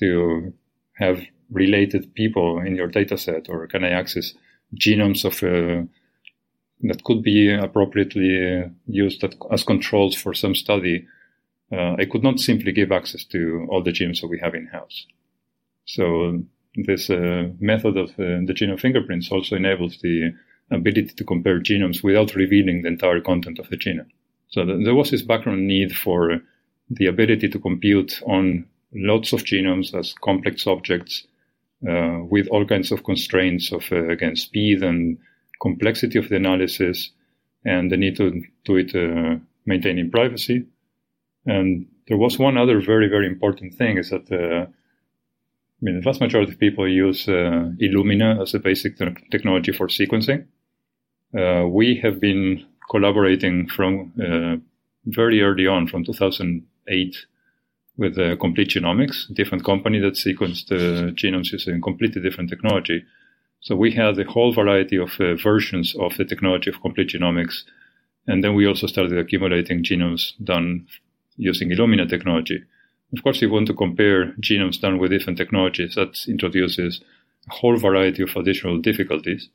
to 0.00 0.52
have 0.94 1.22
related 1.50 2.14
people 2.14 2.60
in 2.60 2.76
your 2.76 2.88
data 2.88 3.16
set, 3.16 3.48
or 3.48 3.66
can 3.66 3.84
I 3.84 3.90
access 3.90 4.34
genomes 4.74 5.24
of 5.24 5.42
uh, 5.42 5.86
that 6.82 7.04
could 7.04 7.22
be 7.22 7.52
appropriately 7.52 8.70
used 8.86 9.24
as 9.50 9.64
controls 9.64 10.14
for 10.14 10.34
some 10.34 10.54
study? 10.54 11.06
Uh, 11.72 11.94
I 11.98 12.06
could 12.06 12.22
not 12.22 12.40
simply 12.40 12.72
give 12.72 12.92
access 12.92 13.24
to 13.24 13.66
all 13.68 13.82
the 13.82 13.92
genomes 13.92 14.20
that 14.20 14.28
we 14.28 14.38
have 14.38 14.54
in 14.54 14.66
house. 14.66 15.06
So 15.84 16.42
this 16.74 17.10
uh, 17.10 17.48
method 17.60 17.96
of 17.96 18.10
uh, 18.10 18.44
the 18.46 18.54
genome 18.54 18.80
fingerprints 18.80 19.30
also 19.32 19.56
enables 19.56 19.98
the 19.98 20.32
ability 20.70 21.14
to 21.16 21.24
compare 21.24 21.60
genomes 21.60 22.02
without 22.02 22.34
revealing 22.34 22.82
the 22.82 22.88
entire 22.88 23.20
content 23.20 23.58
of 23.58 23.68
the 23.70 23.76
genome. 23.76 24.10
So 24.48 24.64
th- 24.64 24.84
there 24.84 24.94
was 24.94 25.10
this 25.10 25.22
background 25.22 25.66
need 25.66 25.96
for 25.96 26.40
the 26.90 27.06
ability 27.06 27.48
to 27.48 27.58
compute 27.58 28.22
on 28.26 28.66
lots 28.94 29.32
of 29.32 29.44
genomes 29.44 29.94
as 29.98 30.14
complex 30.22 30.66
objects 30.66 31.26
uh, 31.86 32.18
with 32.28 32.48
all 32.48 32.64
kinds 32.64 32.90
of 32.90 33.04
constraints 33.04 33.72
of, 33.72 33.84
uh, 33.92 34.08
again, 34.08 34.34
speed 34.34 34.82
and 34.82 35.18
complexity 35.60 36.18
of 36.18 36.28
the 36.28 36.36
analysis 36.36 37.10
and 37.64 37.90
the 37.90 37.96
need 37.96 38.16
to 38.16 38.42
do 38.64 38.76
it 38.76 38.94
uh, 38.94 39.36
maintaining 39.66 40.10
privacy. 40.10 40.66
And 41.46 41.86
there 42.08 42.16
was 42.16 42.38
one 42.38 42.56
other 42.56 42.80
very, 42.80 43.08
very 43.08 43.26
important 43.26 43.74
thing 43.74 43.98
is 43.98 44.10
that 44.10 44.30
uh, 44.32 44.66
I 44.66 45.80
mean, 45.80 45.96
the 45.96 46.02
vast 46.02 46.20
majority 46.20 46.52
of 46.52 46.58
people 46.58 46.88
use 46.88 47.28
uh, 47.28 47.70
Illumina 47.80 48.42
as 48.42 48.54
a 48.54 48.58
basic 48.58 48.98
te- 48.98 49.14
technology 49.30 49.70
for 49.70 49.86
sequencing. 49.86 50.46
Uh, 51.38 51.68
we 51.68 52.00
have 52.02 52.20
been 52.20 52.66
collaborating 52.90 53.68
from 53.68 54.12
very 55.04 55.42
early 55.42 55.66
on, 55.66 55.86
from 55.86 56.04
2008, 56.04 57.16
with 57.98 58.16
uh, 58.16 58.36
Complete 58.36 58.70
Genomics, 58.70 59.32
different 59.34 59.64
company 59.64 59.98
that 59.98 60.14
sequenced 60.14 60.70
uh, 60.70 61.10
genomes 61.12 61.52
using 61.52 61.80
completely 61.82 62.22
different 62.22 62.48
technology. 62.48 63.04
So 63.60 63.74
we 63.74 63.92
had 63.92 64.18
a 64.18 64.24
whole 64.24 64.54
variety 64.54 64.96
of 64.96 65.20
uh, 65.20 65.34
versions 65.34 65.94
of 65.96 66.16
the 66.16 66.24
technology 66.24 66.70
of 66.70 66.80
Complete 66.80 67.10
Genomics. 67.10 67.64
And 68.28 68.42
then 68.42 68.54
we 68.54 68.66
also 68.66 68.86
started 68.86 69.18
accumulating 69.18 69.82
genomes 69.82 70.32
done 70.42 70.86
using 71.36 71.70
Illumina 71.70 72.08
technology. 72.08 72.62
Of 73.12 73.22
course, 73.22 73.38
if 73.38 73.42
you 73.42 73.50
want 73.50 73.66
to 73.66 73.74
compare 73.74 74.32
genomes 74.40 74.80
done 74.80 74.98
with 74.98 75.10
different 75.10 75.38
technologies, 75.38 75.96
that 75.96 76.16
introduces 76.28 77.00
a 77.50 77.54
whole 77.54 77.76
variety 77.76 78.22
of 78.22 78.36
additional 78.36 78.80
difficulties. 78.80 79.48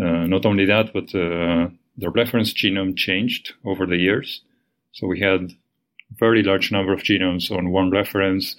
Uh, 0.00 0.26
not 0.26 0.46
only 0.46 0.66
that, 0.66 0.92
but 0.92 1.14
uh, 1.14 1.68
the 1.96 2.10
reference 2.10 2.52
genome 2.52 2.96
changed 2.96 3.54
over 3.64 3.86
the 3.86 3.96
years. 3.96 4.42
So 4.92 5.06
we 5.08 5.20
had 5.20 5.52
very 6.16 6.42
large 6.42 6.72
number 6.72 6.92
of 6.92 7.02
genomes 7.02 7.50
on 7.50 7.70
one 7.70 7.90
reference, 7.90 8.56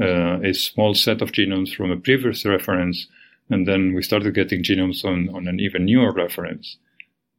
uh, 0.00 0.40
a 0.40 0.52
small 0.54 0.94
set 0.94 1.20
of 1.22 1.32
genomes 1.32 1.74
from 1.74 1.90
a 1.90 1.96
previous 1.96 2.44
reference, 2.44 3.06
and 3.50 3.66
then 3.66 3.92
we 3.94 4.02
started 4.02 4.34
getting 4.34 4.62
genomes 4.62 5.04
on, 5.04 5.28
on 5.34 5.46
an 5.48 5.60
even 5.60 5.84
newer 5.84 6.12
reference. 6.12 6.76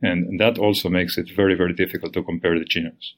And, 0.02 0.28
and 0.28 0.40
that 0.40 0.58
also 0.58 0.90
makes 0.90 1.18
it 1.18 1.30
very, 1.36 1.56
very 1.56 1.74
difficult 1.74 2.14
to 2.14 2.24
compare 2.24 2.60
the 2.60 2.66
genomes. 2.66 3.14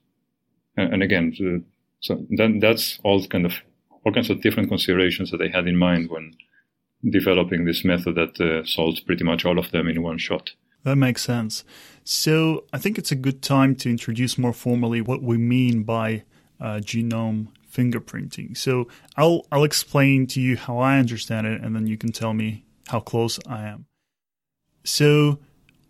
And, 0.78 0.94
and 0.94 1.04
again, 1.04 1.34
the, 1.38 1.64
so 2.00 2.26
then 2.30 2.60
that's 2.60 3.00
all 3.04 3.26
kind 3.26 3.46
of 3.46 3.56
all 4.06 4.14
kinds 4.14 4.30
of 4.30 4.42
different 4.42 4.70
considerations 4.70 5.32
that 5.32 5.38
they 5.38 5.50
had 5.50 5.68
in 5.68 5.76
mind 5.76 6.12
when 6.12 6.36
developing 7.10 7.66
this 7.66 7.84
method 7.84 8.16
that 8.16 8.40
uh, 8.40 8.64
solves 8.66 9.00
pretty 9.00 9.24
much 9.24 9.46
all 9.46 9.58
of 9.58 9.72
them 9.72 9.88
in 9.88 10.04
one 10.04 10.20
shot. 10.20 10.52
That 10.84 10.96
makes 10.98 11.24
sense. 11.24 11.64
So 12.04 12.66
I 12.72 12.78
think 12.78 13.00
it's 13.00 13.12
a 13.12 13.16
good 13.16 13.42
time 13.42 13.76
to 13.78 13.90
introduce 13.90 14.38
more 14.38 14.54
formally 14.54 15.02
what 15.02 15.24
we 15.24 15.38
mean 15.38 15.82
by 15.84 16.24
uh, 16.60 16.80
genome 16.84 17.48
fingerprinting. 17.72 18.58
So 18.58 18.88
I'll 19.16 19.46
I'll 19.52 19.64
explain 19.64 20.28
to 20.28 20.42
you 20.42 20.58
how 20.58 20.80
I 20.80 20.98
understand 20.98 21.48
it, 21.48 21.62
and 21.62 21.76
then 21.76 21.88
you 21.88 21.98
can 21.98 22.12
tell 22.12 22.34
me 22.34 22.66
how 22.88 23.00
close 23.00 23.40
I 23.48 23.64
am. 23.64 23.86
So 24.84 25.40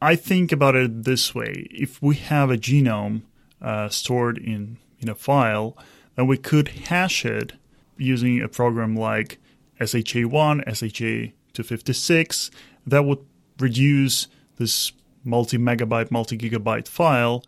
I 0.02 0.16
think 0.16 0.52
about 0.52 0.76
it 0.76 1.04
this 1.04 1.36
way: 1.36 1.68
if 1.72 2.02
we 2.02 2.16
have 2.16 2.50
a 2.50 2.58
genome 2.58 3.24
uh, 3.62 3.90
stored 3.90 4.38
in 4.38 4.78
in 5.00 5.10
a 5.10 5.16
file, 5.16 5.78
then 6.16 6.28
we 6.28 6.38
could 6.38 6.70
hash 6.70 7.26
it 7.26 7.54
using 7.98 8.42
a 8.42 8.48
program 8.48 8.96
like 8.96 9.40
SHA1, 9.80 10.66
SHA256. 10.66 12.50
That 12.88 13.06
would 13.06 13.26
reduce 13.60 14.28
this 14.58 14.92
multi 15.24 15.58
megabyte, 15.58 16.12
multi 16.12 16.38
gigabyte 16.38 16.88
file 16.88 17.44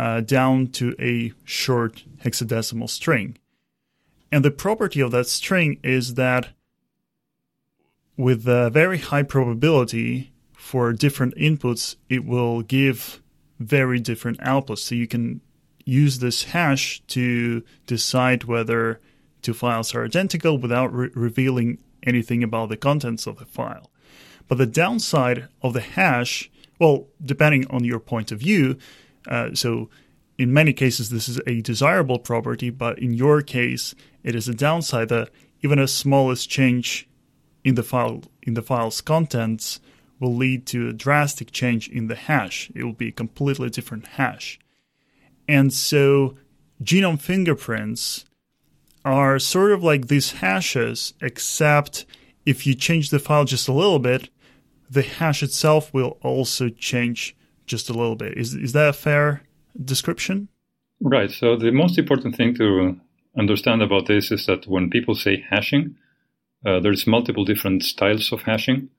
uh, 0.00 0.22
down 0.22 0.66
to 0.66 0.96
a 0.98 1.30
short 1.44 2.04
hexadecimal 2.24 2.88
string. 2.88 3.36
And 4.32 4.42
the 4.42 4.50
property 4.50 5.00
of 5.02 5.10
that 5.10 5.26
string 5.26 5.78
is 5.82 6.14
that 6.14 6.48
with 8.16 8.48
a 8.48 8.70
very 8.70 8.96
high 8.96 9.24
probability 9.24 10.32
for 10.54 10.94
different 10.94 11.36
inputs, 11.36 11.96
it 12.08 12.24
will 12.24 12.62
give 12.62 13.20
very 13.58 14.00
different 14.00 14.40
outputs. 14.40 14.78
So 14.78 14.94
you 14.94 15.06
can 15.06 15.42
use 15.84 16.20
this 16.20 16.44
hash 16.44 17.02
to 17.08 17.62
decide 17.86 18.44
whether 18.44 19.00
two 19.42 19.52
files 19.52 19.94
are 19.94 20.06
identical 20.06 20.56
without 20.56 20.94
re- 20.94 21.10
revealing 21.14 21.76
anything 22.04 22.42
about 22.42 22.70
the 22.70 22.78
contents 22.78 23.26
of 23.26 23.36
the 23.38 23.44
file. 23.44 23.90
But 24.48 24.56
the 24.56 24.64
downside 24.64 25.48
of 25.60 25.74
the 25.74 25.82
hash, 25.82 26.50
well, 26.78 27.08
depending 27.22 27.66
on 27.68 27.84
your 27.84 28.00
point 28.00 28.32
of 28.32 28.38
view, 28.38 28.78
uh, 29.28 29.54
so 29.54 29.88
in 30.38 30.52
many 30.52 30.72
cases 30.72 31.10
this 31.10 31.28
is 31.28 31.40
a 31.46 31.60
desirable 31.60 32.18
property, 32.18 32.70
but 32.70 32.98
in 32.98 33.12
your 33.12 33.42
case 33.42 33.94
it 34.22 34.34
is 34.34 34.48
a 34.48 34.54
downside 34.54 35.08
that 35.08 35.30
even 35.62 35.78
a 35.78 35.88
smallest 35.88 36.48
change 36.48 37.08
in 37.64 37.74
the 37.74 37.82
file 37.82 38.22
in 38.42 38.54
the 38.54 38.62
file's 38.62 39.00
contents 39.00 39.80
will 40.18 40.34
lead 40.34 40.66
to 40.66 40.88
a 40.88 40.92
drastic 40.92 41.50
change 41.50 41.88
in 41.88 42.08
the 42.08 42.14
hash. 42.14 42.70
It 42.74 42.84
will 42.84 42.92
be 42.92 43.08
a 43.08 43.12
completely 43.12 43.70
different 43.70 44.06
hash. 44.06 44.58
And 45.48 45.72
so 45.72 46.36
genome 46.82 47.20
fingerprints 47.20 48.24
are 49.04 49.38
sort 49.38 49.72
of 49.72 49.82
like 49.82 50.08
these 50.08 50.32
hashes, 50.32 51.14
except 51.20 52.04
if 52.44 52.66
you 52.66 52.74
change 52.74 53.10
the 53.10 53.18
file 53.18 53.44
just 53.44 53.68
a 53.68 53.72
little 53.72 53.98
bit, 53.98 54.28
the 54.90 55.02
hash 55.02 55.42
itself 55.42 55.92
will 55.94 56.18
also 56.22 56.68
change 56.68 57.34
just 57.70 57.90
a 57.90 57.94
little 57.94 58.16
bit. 58.16 58.36
Is 58.36 58.54
is 58.54 58.72
that 58.72 58.88
a 58.88 58.92
fair 58.92 59.42
description? 59.84 60.48
Right. 61.00 61.30
So 61.30 61.56
the 61.56 61.70
most 61.70 61.98
important 61.98 62.36
thing 62.36 62.54
to 62.56 62.96
understand 63.38 63.82
about 63.82 64.06
this 64.06 64.30
is 64.30 64.46
that 64.46 64.66
when 64.66 64.90
people 64.90 65.14
say 65.14 65.44
hashing, 65.48 65.96
uh, 66.66 66.80
there's 66.80 67.06
multiple 67.06 67.44
different 67.44 67.84
styles 67.84 68.32
of 68.32 68.42
hashing, 68.42 68.90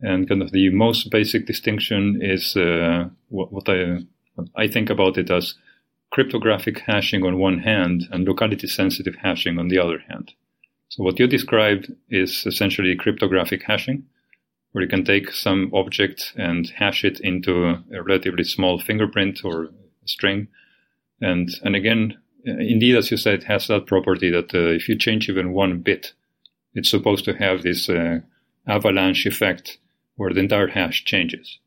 and 0.00 0.28
kind 0.28 0.42
of 0.42 0.52
the 0.52 0.70
most 0.70 1.10
basic 1.10 1.46
distinction 1.46 2.20
is 2.22 2.56
uh, 2.56 3.08
what, 3.28 3.52
what 3.52 3.68
I 3.68 3.78
I 4.54 4.68
think 4.68 4.90
about 4.90 5.18
it 5.18 5.30
as 5.30 5.54
cryptographic 6.10 6.78
hashing 6.86 7.24
on 7.24 7.38
one 7.38 7.58
hand 7.60 8.08
and 8.12 8.26
locality 8.26 8.66
sensitive 8.66 9.16
hashing 9.22 9.58
on 9.58 9.68
the 9.68 9.78
other 9.78 10.00
hand. 10.08 10.32
So 10.88 11.04
what 11.04 11.18
you 11.18 11.26
described 11.26 11.92
is 12.08 12.44
essentially 12.46 12.96
cryptographic 12.96 13.62
hashing, 13.62 14.04
where 14.72 14.82
you 14.82 14.88
can 14.88 15.04
take 15.04 15.32
some 15.32 15.70
object 15.74 16.32
and 16.36 16.70
hash 16.76 17.04
it 17.04 17.20
into 17.20 17.76
a 17.92 18.02
relatively 18.02 18.44
small 18.44 18.78
fingerprint 18.78 19.40
or 19.44 19.70
string. 20.04 20.48
And, 21.20 21.48
and 21.62 21.74
again, 21.74 22.18
indeed, 22.44 22.96
as 22.96 23.10
you 23.10 23.16
said, 23.16 23.44
has 23.44 23.66
that 23.66 23.86
property 23.86 24.30
that 24.30 24.54
uh, 24.54 24.70
if 24.70 24.88
you 24.88 24.96
change 24.96 25.28
even 25.28 25.52
one 25.52 25.80
bit, 25.80 26.12
it's 26.74 26.90
supposed 26.90 27.24
to 27.24 27.34
have 27.34 27.62
this 27.62 27.88
uh, 27.88 28.20
avalanche 28.66 29.26
effect 29.26 29.78
where 30.16 30.32
the 30.32 30.40
entire 30.40 30.68
hash 30.68 31.04
changes. 31.04 31.58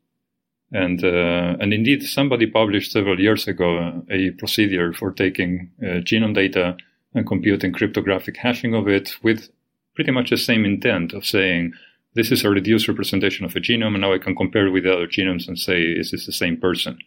And, 0.72 1.04
uh, 1.04 1.56
and 1.60 1.72
indeed, 1.72 2.02
somebody 2.02 2.46
published 2.46 2.90
several 2.90 3.20
years 3.20 3.46
ago 3.46 4.02
a 4.10 4.30
procedure 4.30 4.92
for 4.92 5.12
taking 5.12 5.70
uh, 5.80 6.00
genome 6.00 6.34
data 6.34 6.76
and 7.14 7.26
computing 7.26 7.72
cryptographic 7.72 8.36
hashing 8.38 8.74
of 8.74 8.88
it 8.88 9.16
with 9.22 9.50
pretty 9.94 10.10
much 10.10 10.30
the 10.30 10.36
same 10.36 10.64
intent 10.64 11.12
of 11.12 11.24
saying, 11.24 11.72
this 12.14 12.30
is 12.30 12.44
a 12.44 12.50
reduced 12.50 12.88
representation 12.88 13.44
of 13.44 13.56
a 13.56 13.60
genome, 13.60 13.94
and 13.94 14.00
now 14.00 14.12
I 14.12 14.18
can 14.18 14.36
compare 14.36 14.66
it 14.66 14.70
with 14.70 14.84
the 14.84 14.92
other 14.92 15.06
genomes 15.06 15.48
and 15.48 15.58
say, 15.58 15.82
is 15.82 16.10
this 16.10 16.26
the 16.26 16.32
same 16.32 16.56
person? 16.56 16.98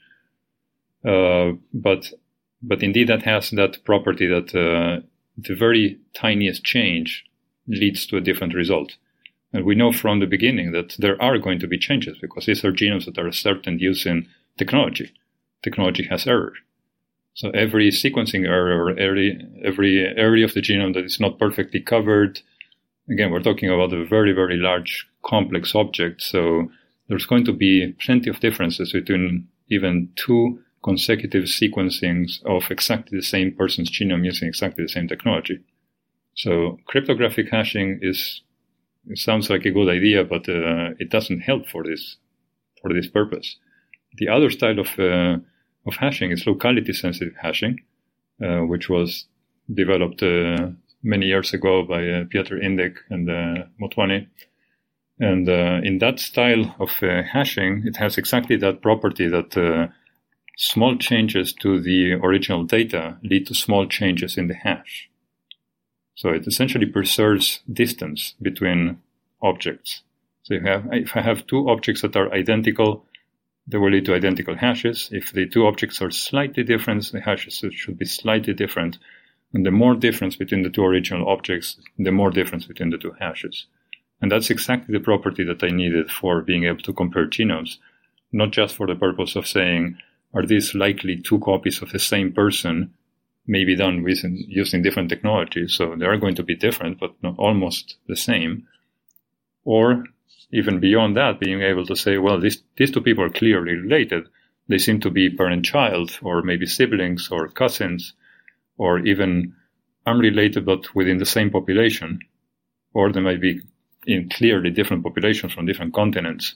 Uh, 1.06 1.52
but, 1.74 2.12
but 2.62 2.84
indeed, 2.84 3.08
that 3.08 3.24
has 3.24 3.52
that 3.52 3.84
property 3.86 4.28
that 4.28 4.54
uh, 4.54 5.06
the 5.38 5.56
very 5.56 5.98
tiniest 6.14 6.64
change 6.64 7.24
leads 7.68 8.06
to 8.08 8.18
a 8.18 8.22
different 8.22 8.54
result. 8.54 8.98
And 9.54 9.66
we 9.66 9.76
know 9.76 9.94
from 9.94 10.20
the 10.20 10.26
beginning 10.26 10.72
that 10.74 10.96
there 11.00 11.22
are 11.22 11.38
going 11.38 11.60
to 11.60 11.68
be 11.68 11.78
changes 11.78 12.18
because 12.20 12.46
these 12.46 12.66
are 12.66 12.72
genomes 12.72 13.06
that 13.06 13.18
are 13.18 13.32
started 13.32 13.80
using 13.80 14.28
technology. 14.58 15.14
Technology 15.64 16.04
has 16.10 16.28
error. 16.28 16.54
So 17.34 17.52
every 17.52 17.90
sequencing 17.92 18.46
error 18.46 18.84
or 18.84 19.00
every, 19.00 19.40
every 19.64 20.06
area 20.18 20.44
of 20.44 20.54
the 20.54 20.62
genome 20.62 20.94
that 20.96 21.06
is 21.06 21.20
not 21.20 21.40
perfectly 21.40 21.80
covered, 21.80 22.42
again, 23.10 23.32
we're 23.32 23.42
talking 23.42 23.70
about 23.70 23.94
a 23.94 24.06
very, 24.06 24.34
very 24.34 24.58
large 24.58 25.08
complex 25.26 25.76
object. 25.76 26.22
So 26.22 26.70
there's 27.08 27.26
going 27.26 27.46
to 27.46 27.54
be 27.54 27.94
plenty 28.00 28.30
of 28.30 28.40
differences 28.40 28.92
between 28.92 29.48
even 29.70 30.10
two 30.16 30.60
consecutive 30.84 31.46
sequencings 31.46 32.44
of 32.46 32.70
exactly 32.70 33.18
the 33.18 33.24
same 33.24 33.52
person's 33.54 33.92
genome 33.92 34.26
using 34.26 34.48
exactly 34.48 34.84
the 34.84 34.90
same 34.90 35.08
technology. 35.08 35.60
So 36.36 36.78
cryptographic 36.86 37.50
hashing 37.50 38.00
is 38.02 38.42
sounds 39.16 39.50
like 39.50 39.66
a 39.66 39.72
good 39.72 39.90
idea, 39.90 40.24
but 40.24 40.48
uh, 40.50 40.92
it 41.00 41.10
doesn't 41.10 41.42
help 41.42 41.68
for 41.68 41.84
this 41.84 42.18
for 42.82 42.94
this 42.94 43.08
purpose. 43.08 43.58
The 44.18 44.30
other 44.30 44.50
style 44.50 44.80
of 44.80 45.00
uh, 45.00 45.38
of 45.88 45.96
hashing 46.00 46.32
is 46.32 46.46
locality 46.46 46.94
sensitive 46.94 47.36
hashing, 47.42 47.80
uh, 48.44 48.62
which 48.62 48.90
was 48.90 49.26
developed 49.74 50.22
uh, 50.22 50.70
many 51.04 51.28
years 51.28 51.54
ago 51.54 51.84
by 51.84 52.08
uh, 52.08 52.26
Piotr 52.30 52.56
Indyk 52.56 52.98
and 53.10 53.30
uh, 53.30 53.66
Motwani. 53.80 54.28
And 55.20 55.50
in 55.50 55.98
that 55.98 56.20
style 56.20 56.76
of 56.80 56.92
hashing, 56.92 57.84
it 57.88 57.96
has 57.96 58.20
exactly 58.20 58.56
that 58.58 58.84
property 58.84 59.28
that 59.28 59.90
small 60.56 60.96
changes 60.98 61.54
to 61.54 61.80
the 61.80 62.14
original 62.14 62.66
data 62.66 63.18
lead 63.24 63.48
to 63.48 63.56
small 63.56 63.88
changes 63.88 64.38
in 64.38 64.48
the 64.48 64.54
hash. 64.54 65.10
So 66.14 66.30
it 66.30 66.46
essentially 66.46 66.86
preserves 66.86 67.62
distance 67.72 68.36
between 68.40 69.00
objects. 69.42 70.04
So 70.44 70.54
you 70.54 70.62
have, 70.62 70.86
if 70.92 71.16
I 71.16 71.22
have 71.22 71.48
two 71.48 71.68
objects 71.68 72.02
that 72.04 72.16
are 72.16 72.32
identical, 72.32 73.06
they 73.68 73.78
will 73.78 73.92
lead 73.92 74.06
to 74.06 74.16
identical 74.16 74.56
hashes. 74.56 75.10
If 75.12 75.32
the 75.32 75.48
two 75.48 75.66
objects 75.66 76.00
are 76.02 76.12
slightly 76.12 76.64
different, 76.64 77.12
the 77.12 77.22
hashes 77.22 77.64
should 77.72 77.98
be 77.98 78.06
slightly 78.06 78.54
different. 78.54 78.98
And 79.58 79.66
the 79.66 79.72
more 79.72 79.96
difference 79.96 80.36
between 80.36 80.62
the 80.62 80.70
two 80.70 80.86
original 80.86 81.28
objects, 81.28 81.78
the 81.98 82.12
more 82.12 82.30
difference 82.30 82.68
between 82.68 82.92
the 82.92 82.98
two 83.00 83.16
hashes. 83.20 83.66
And 84.22 84.32
that's 84.32 84.52
exactly 84.52 84.96
the 84.96 85.04
property 85.04 85.44
that 85.46 85.64
I 85.64 85.70
needed 85.70 86.12
for 86.12 86.44
being 86.44 86.66
able 86.66 86.84
to 86.84 86.94
compare 86.94 87.26
genomes, 87.26 87.80
not 88.32 88.52
just 88.52 88.76
for 88.76 88.86
the 88.86 88.94
purpose 88.94 89.36
of 89.36 89.48
saying, 89.48 89.98
are 90.32 90.46
these 90.46 90.76
likely 90.76 91.20
two 91.20 91.40
copies 91.40 91.82
of 91.82 91.92
the 91.92 91.98
same 91.98 92.34
person 92.34 92.94
maybe 93.48 93.76
done 93.76 94.04
with 94.04 94.24
using 94.24 94.84
different 94.84 95.10
technologies. 95.10 95.74
So 95.74 95.96
they 95.96 96.06
are 96.06 96.18
going 96.18 96.36
to 96.36 96.44
be 96.44 96.56
different, 96.56 97.00
but 97.00 97.16
not 97.24 97.40
almost 97.40 97.96
the 98.06 98.16
same. 98.16 98.68
Or 99.64 100.04
even 100.52 100.80
beyond 100.80 101.18
that, 101.18 101.40
being 101.40 101.64
able 101.64 101.88
to 101.88 101.96
say, 101.96 102.20
well, 102.20 102.40
these, 102.40 102.62
these 102.78 102.92
two 102.92 103.02
people 103.02 103.24
are 103.24 103.32
clearly 103.32 103.74
related. 103.74 104.28
They 104.68 104.78
seem 104.78 105.00
to 105.00 105.10
be 105.10 105.32
parent 105.32 105.66
child, 105.66 106.20
or 106.22 106.44
maybe 106.44 106.68
siblings, 106.68 107.30
or 107.32 107.48
cousins, 107.48 108.14
or 108.78 109.00
even 109.00 109.54
unrelated 110.06 110.66
but 110.66 110.96
within 110.96 111.18
the 111.18 111.26
same 111.26 111.50
population. 111.50 112.20
Or 112.94 113.12
they 113.12 113.20
might 113.20 113.42
be 113.42 113.62
in 114.06 114.30
clearly 114.30 114.72
different 114.72 115.04
populations 115.04 115.54
from 115.54 115.66
different 115.66 115.94
continents. 115.94 116.56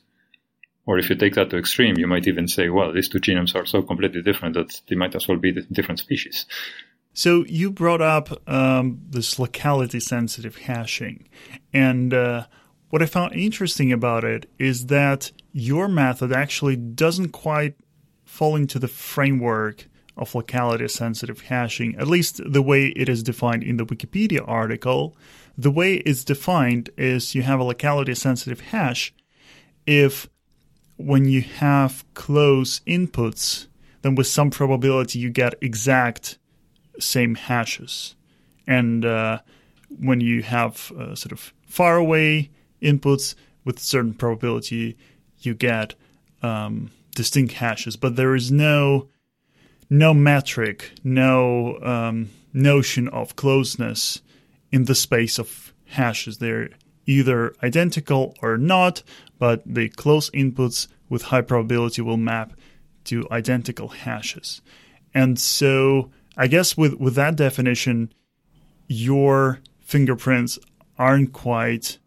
Or 0.85 0.97
if 0.97 1.09
you 1.09 1.15
take 1.15 1.35
that 1.35 1.49
to 1.51 1.57
extreme, 1.57 1.97
you 1.97 2.07
might 2.07 2.27
even 2.27 2.47
say, 2.47 2.69
well, 2.69 2.91
these 2.91 3.09
two 3.09 3.19
genomes 3.19 3.55
are 3.55 3.65
so 3.65 3.81
completely 3.83 4.21
different 4.21 4.55
that 4.55 4.81
they 4.87 4.95
might 4.95 5.15
as 5.15 5.27
well 5.27 5.37
be 5.37 5.51
different 5.71 5.99
species. 5.99 6.45
So 7.13 7.45
you 7.45 7.71
brought 7.71 8.01
up 8.01 8.49
um, 8.49 9.01
this 9.09 9.37
locality 9.37 9.99
sensitive 9.99 10.55
hashing. 10.55 11.27
And 11.73 12.13
uh, 12.13 12.45
what 12.89 13.01
I 13.01 13.05
found 13.05 13.35
interesting 13.35 13.91
about 13.91 14.23
it 14.23 14.49
is 14.57 14.87
that 14.87 15.31
your 15.51 15.87
method 15.87 16.31
actually 16.31 16.77
doesn't 16.77 17.29
quite 17.29 17.75
fall 18.23 18.55
into 18.55 18.79
the 18.79 18.87
framework 18.87 19.87
of 20.17 20.35
locality 20.35 20.87
sensitive 20.87 21.41
hashing, 21.41 21.95
at 21.97 22.07
least 22.07 22.41
the 22.45 22.61
way 22.61 22.87
it 22.87 23.09
is 23.09 23.23
defined 23.23 23.63
in 23.63 23.77
the 23.77 23.85
Wikipedia 23.85 24.43
article. 24.47 25.15
The 25.57 25.71
way 25.71 25.95
it's 25.95 26.23
defined 26.23 26.89
is 26.97 27.35
you 27.35 27.41
have 27.43 27.59
a 27.59 27.63
locality 27.63 28.15
sensitive 28.15 28.59
hash 28.59 29.13
if 29.85 30.29
when 30.97 31.25
you 31.25 31.41
have 31.41 32.05
close 32.13 32.81
inputs, 32.81 33.67
then 34.01 34.15
with 34.15 34.27
some 34.27 34.49
probability 34.49 35.19
you 35.19 35.29
get 35.29 35.55
exact 35.61 36.37
same 36.99 37.35
hashes. 37.35 38.15
And 38.67 39.03
uh, 39.05 39.39
when 39.99 40.21
you 40.21 40.43
have 40.43 40.91
uh, 40.91 41.15
sort 41.15 41.31
of 41.31 41.53
far 41.65 41.97
away 41.97 42.51
inputs 42.81 43.35
with 43.65 43.79
certain 43.79 44.13
probability, 44.13 44.97
you 45.39 45.53
get 45.53 45.95
um, 46.41 46.91
distinct 47.15 47.53
hashes. 47.53 47.95
But 47.95 48.15
there 48.15 48.35
is 48.35 48.51
no 48.51 49.07
no 49.91 50.13
metric, 50.13 50.93
no 51.03 51.77
um, 51.81 52.29
notion 52.53 53.09
of 53.09 53.35
closeness 53.35 54.21
in 54.71 54.85
the 54.85 54.95
space 54.95 55.37
of 55.37 55.73
hashes. 55.87 56.37
They're 56.37 56.69
either 57.05 57.53
identical 57.61 58.33
or 58.41 58.57
not, 58.57 59.03
but 59.37 59.61
the 59.65 59.89
close 59.89 60.29
inputs 60.29 60.87
with 61.09 61.23
high 61.23 61.41
probability 61.41 62.01
will 62.01 62.15
map 62.15 62.53
to 63.03 63.27
identical 63.29 63.89
hashes. 63.89 64.61
And 65.13 65.37
so 65.37 66.09
I 66.37 66.47
guess 66.47 66.77
with, 66.77 66.93
with 66.93 67.15
that 67.15 67.35
definition, 67.35 68.13
your 68.87 69.59
fingerprints 69.81 70.57
aren't 70.97 71.33
quite, 71.33 71.97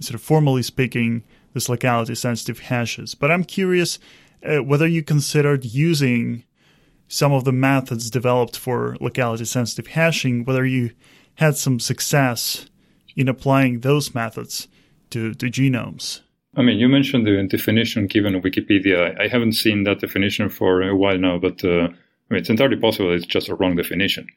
sort 0.00 0.16
of 0.16 0.20
formally 0.20 0.64
speaking, 0.64 1.22
this 1.54 1.68
locality 1.68 2.16
sensitive 2.16 2.58
hashes. 2.58 3.14
But 3.14 3.30
I'm 3.30 3.44
curious 3.44 4.00
uh, 4.44 4.64
whether 4.64 4.86
you 4.88 5.04
considered 5.04 5.64
using 5.64 6.42
some 7.10 7.32
of 7.32 7.42
the 7.42 7.52
methods 7.52 8.08
developed 8.08 8.56
for 8.56 8.96
locality 9.00 9.44
sensitive 9.44 9.88
hashing, 9.88 10.44
whether 10.44 10.64
you 10.64 10.92
had 11.34 11.56
some 11.56 11.80
success 11.80 12.66
in 13.16 13.28
applying 13.28 13.80
those 13.80 14.14
methods 14.14 14.68
to, 15.10 15.34
to 15.34 15.46
genomes. 15.46 16.20
I 16.56 16.62
mean, 16.62 16.78
you 16.78 16.88
mentioned 16.88 17.26
the 17.26 17.42
definition 17.48 18.06
given 18.06 18.36
in 18.36 18.42
Wikipedia. 18.42 19.20
I 19.20 19.26
haven't 19.26 19.52
seen 19.52 19.82
that 19.84 20.00
definition 20.00 20.48
for 20.48 20.82
a 20.82 20.94
while 20.94 21.18
now, 21.18 21.38
but 21.38 21.64
uh, 21.64 21.88
I 21.88 22.28
mean, 22.30 22.40
it's 22.40 22.50
entirely 22.50 22.76
possible 22.76 23.12
it's 23.12 23.26
just 23.26 23.48
a 23.48 23.56
wrong 23.56 23.74
definition. 23.74 24.28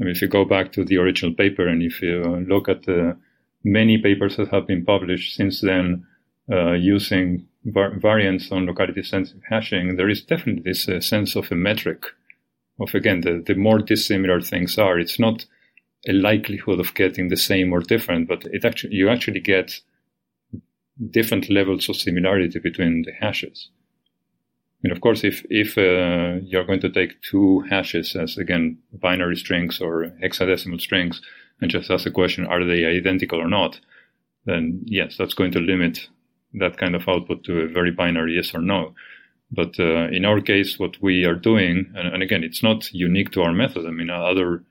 I 0.00 0.04
mean, 0.04 0.14
if 0.14 0.22
you 0.22 0.28
go 0.28 0.46
back 0.46 0.72
to 0.72 0.84
the 0.84 0.96
original 0.96 1.34
paper 1.34 1.68
and 1.68 1.82
if 1.82 2.00
you 2.00 2.22
look 2.48 2.70
at 2.70 2.84
the 2.84 3.18
many 3.64 3.98
papers 3.98 4.36
that 4.36 4.48
have 4.48 4.66
been 4.66 4.84
published 4.84 5.36
since 5.36 5.60
then 5.60 6.06
uh, 6.50 6.72
using 6.72 7.46
var- 7.64 7.98
variants 7.98 8.50
on 8.52 8.66
locality 8.66 9.02
sensitive 9.02 9.42
hashing, 9.48 9.96
there 9.96 10.08
is 10.08 10.22
definitely 10.22 10.62
this 10.62 10.88
uh, 10.88 11.00
sense 11.00 11.36
of 11.36 11.50
a 11.50 11.54
metric 11.54 12.04
of 12.80 12.94
again 12.94 13.20
the, 13.20 13.42
the 13.46 13.54
more 13.54 13.78
dissimilar 13.78 14.40
things 14.40 14.78
are. 14.78 14.98
It's 14.98 15.18
not 15.18 15.46
a 16.08 16.12
likelihood 16.12 16.80
of 16.80 16.94
getting 16.94 17.28
the 17.28 17.36
same 17.36 17.72
or 17.72 17.80
different, 17.80 18.28
but 18.28 18.44
it 18.46 18.64
actually 18.64 18.94
you 18.94 19.08
actually 19.08 19.40
get 19.40 19.80
different 21.10 21.50
levels 21.50 21.88
of 21.88 21.96
similarity 21.96 22.58
between 22.58 23.02
the 23.02 23.12
hashes. 23.12 23.70
Mean, 24.84 24.92
of 24.92 25.00
course, 25.00 25.24
if 25.24 25.46
if 25.48 25.78
uh, 25.78 26.40
you're 26.44 26.66
going 26.66 26.80
to 26.80 26.90
take 26.90 27.22
two 27.22 27.60
hashes 27.70 28.14
as 28.14 28.36
again 28.36 28.78
binary 28.92 29.36
strings 29.36 29.80
or 29.80 30.12
hexadecimal 30.22 30.78
strings 30.78 31.22
and 31.60 31.70
just 31.70 31.90
ask 31.90 32.04
the 32.04 32.10
question, 32.10 32.44
are 32.44 32.64
they 32.64 32.84
identical 32.84 33.40
or 33.40 33.48
not? 33.48 33.80
Then 34.44 34.82
yes, 34.84 35.16
that's 35.16 35.32
going 35.32 35.52
to 35.52 35.58
limit 35.58 36.08
that 36.54 36.78
kind 36.78 36.94
of 36.94 37.08
output 37.08 37.44
to 37.44 37.60
a 37.60 37.68
very 37.68 37.90
binary 37.90 38.36
yes 38.36 38.54
or 38.54 38.60
no. 38.60 38.94
But 39.50 39.78
uh, 39.78 40.08
in 40.08 40.24
our 40.24 40.40
case, 40.40 40.78
what 40.78 41.00
we 41.02 41.24
are 41.24 41.34
doing, 41.34 41.92
and, 41.94 42.08
and, 42.14 42.22
again, 42.22 42.42
it's 42.42 42.62
not 42.62 42.92
unique 42.92 43.30
to 43.32 43.42
our 43.42 43.52
method. 43.52 43.86
I 43.86 43.90
mean, 43.90 44.10
other 44.10 44.64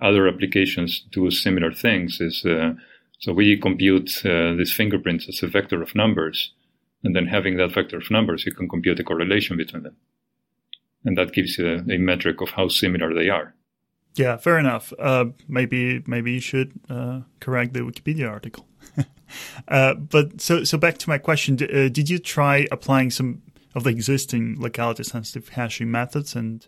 other 0.00 0.26
applications 0.26 1.04
do 1.10 1.30
similar 1.30 1.72
things. 1.72 2.20
Is 2.20 2.44
uh, 2.44 2.74
so 3.18 3.32
we 3.32 3.56
compute 3.58 4.24
uh, 4.24 4.54
these 4.54 4.72
fingerprints 4.72 5.28
as 5.28 5.42
a 5.42 5.46
vector 5.46 5.82
of 5.82 5.94
numbers, 5.94 6.52
and 7.04 7.14
then 7.14 7.26
having 7.26 7.56
that 7.56 7.72
vector 7.72 7.98
of 7.98 8.10
numbers, 8.10 8.44
you 8.44 8.52
can 8.52 8.68
compute 8.68 9.00
a 9.00 9.04
correlation 9.04 9.56
between 9.56 9.84
them, 9.84 9.96
and 11.04 11.16
that 11.16 11.32
gives 11.32 11.58
you 11.58 11.66
a, 11.66 11.94
a 11.94 11.98
metric 11.98 12.40
of 12.40 12.50
how 12.50 12.68
similar 12.68 13.14
they 13.14 13.28
are. 13.28 13.54
Yeah, 14.14 14.36
fair 14.36 14.58
enough. 14.58 14.92
Uh, 14.98 15.26
maybe 15.48 16.02
maybe 16.06 16.32
you 16.32 16.40
should 16.40 16.72
uh, 16.88 17.20
correct 17.40 17.72
the 17.74 17.80
Wikipedia 17.80 18.30
article. 18.30 18.66
Uh, 19.68 19.94
but 19.94 20.40
so 20.40 20.64
so 20.64 20.76
back 20.76 20.98
to 20.98 21.08
my 21.08 21.16
question: 21.16 21.54
D- 21.54 21.64
uh, 21.66 21.88
Did 21.88 22.10
you 22.10 22.18
try 22.18 22.66
applying 22.72 23.10
some 23.10 23.42
of 23.76 23.84
the 23.84 23.90
existing 23.90 24.60
locality 24.60 25.04
sensitive 25.04 25.50
hashing 25.50 25.88
methods, 25.88 26.34
and 26.34 26.66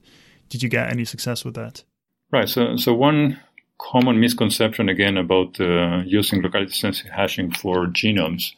did 0.48 0.62
you 0.62 0.68
get 0.68 0.88
any 0.88 1.04
success 1.04 1.44
with 1.44 1.54
that? 1.54 1.82
Right. 2.30 2.48
So 2.48 2.76
so 2.76 2.94
one 2.94 3.40
common 3.78 4.20
misconception 4.20 4.88
again 4.88 5.16
about 5.16 5.60
uh, 5.60 6.02
using 6.06 6.40
locality 6.40 6.72
sensitive 6.72 7.10
hashing 7.10 7.50
for 7.50 7.86
genomes 7.86 8.52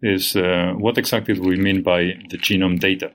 is 0.00 0.34
uh, 0.34 0.72
what 0.76 0.96
exactly 0.98 1.34
do 1.34 1.42
we 1.42 1.56
mean 1.56 1.82
by 1.82 2.16
the 2.30 2.38
genome 2.38 2.80
data? 2.80 3.12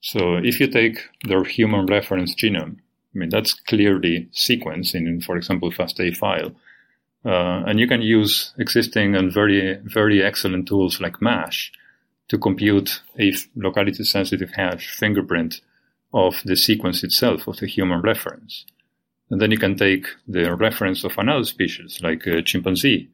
So 0.00 0.36
if 0.36 0.60
you 0.60 0.68
take 0.68 1.00
their 1.24 1.42
human 1.42 1.86
reference 1.86 2.34
genome, 2.34 2.76
I 3.16 3.18
mean 3.18 3.30
that's 3.30 3.54
clearly 3.54 4.28
sequence 4.32 4.94
in, 4.94 5.22
for 5.22 5.36
example, 5.36 5.70
FASTA 5.70 6.14
file. 6.16 6.52
Uh, 7.24 7.64
and 7.66 7.80
you 7.80 7.88
can 7.88 8.02
use 8.02 8.52
existing 8.58 9.16
and 9.16 9.32
very, 9.32 9.80
very 9.82 10.22
excellent 10.22 10.68
tools 10.68 11.00
like 11.00 11.22
MASH 11.22 11.72
to 12.28 12.38
compute 12.38 13.00
a 13.18 13.32
locality 13.56 14.04
sensitive 14.04 14.50
hash 14.50 14.90
fingerprint 14.90 15.62
of 16.12 16.42
the 16.44 16.56
sequence 16.56 17.02
itself 17.02 17.48
of 17.48 17.56
the 17.56 17.66
human 17.66 18.02
reference. 18.02 18.66
And 19.30 19.40
then 19.40 19.50
you 19.50 19.58
can 19.58 19.76
take 19.76 20.06
the 20.28 20.54
reference 20.54 21.02
of 21.02 21.16
another 21.16 21.44
species 21.44 22.00
like 22.02 22.26
a 22.26 22.42
chimpanzee 22.42 23.08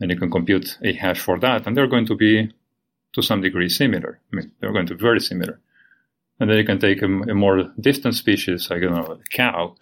and 0.00 0.10
you 0.10 0.16
can 0.16 0.30
compute 0.30 0.78
a 0.82 0.92
hash 0.92 1.20
for 1.20 1.38
that 1.40 1.66
and 1.66 1.76
they're 1.76 1.88
going 1.88 2.06
to 2.06 2.16
be 2.16 2.52
to 3.12 3.22
some 3.22 3.42
degree 3.42 3.68
similar. 3.68 4.20
I 4.32 4.36
mean, 4.36 4.52
they're 4.60 4.72
going 4.72 4.86
to 4.86 4.94
be 4.94 5.02
very 5.02 5.20
similar. 5.20 5.60
And 6.40 6.50
then 6.50 6.58
you 6.58 6.64
can 6.64 6.78
take 6.78 7.02
a, 7.02 7.06
a 7.06 7.34
more 7.34 7.72
distant 7.80 8.14
species, 8.14 8.68
like, 8.70 8.82
I 8.82 8.86
don't 8.86 8.94
know, 8.94 9.12
a 9.14 9.18
cow, 9.30 9.76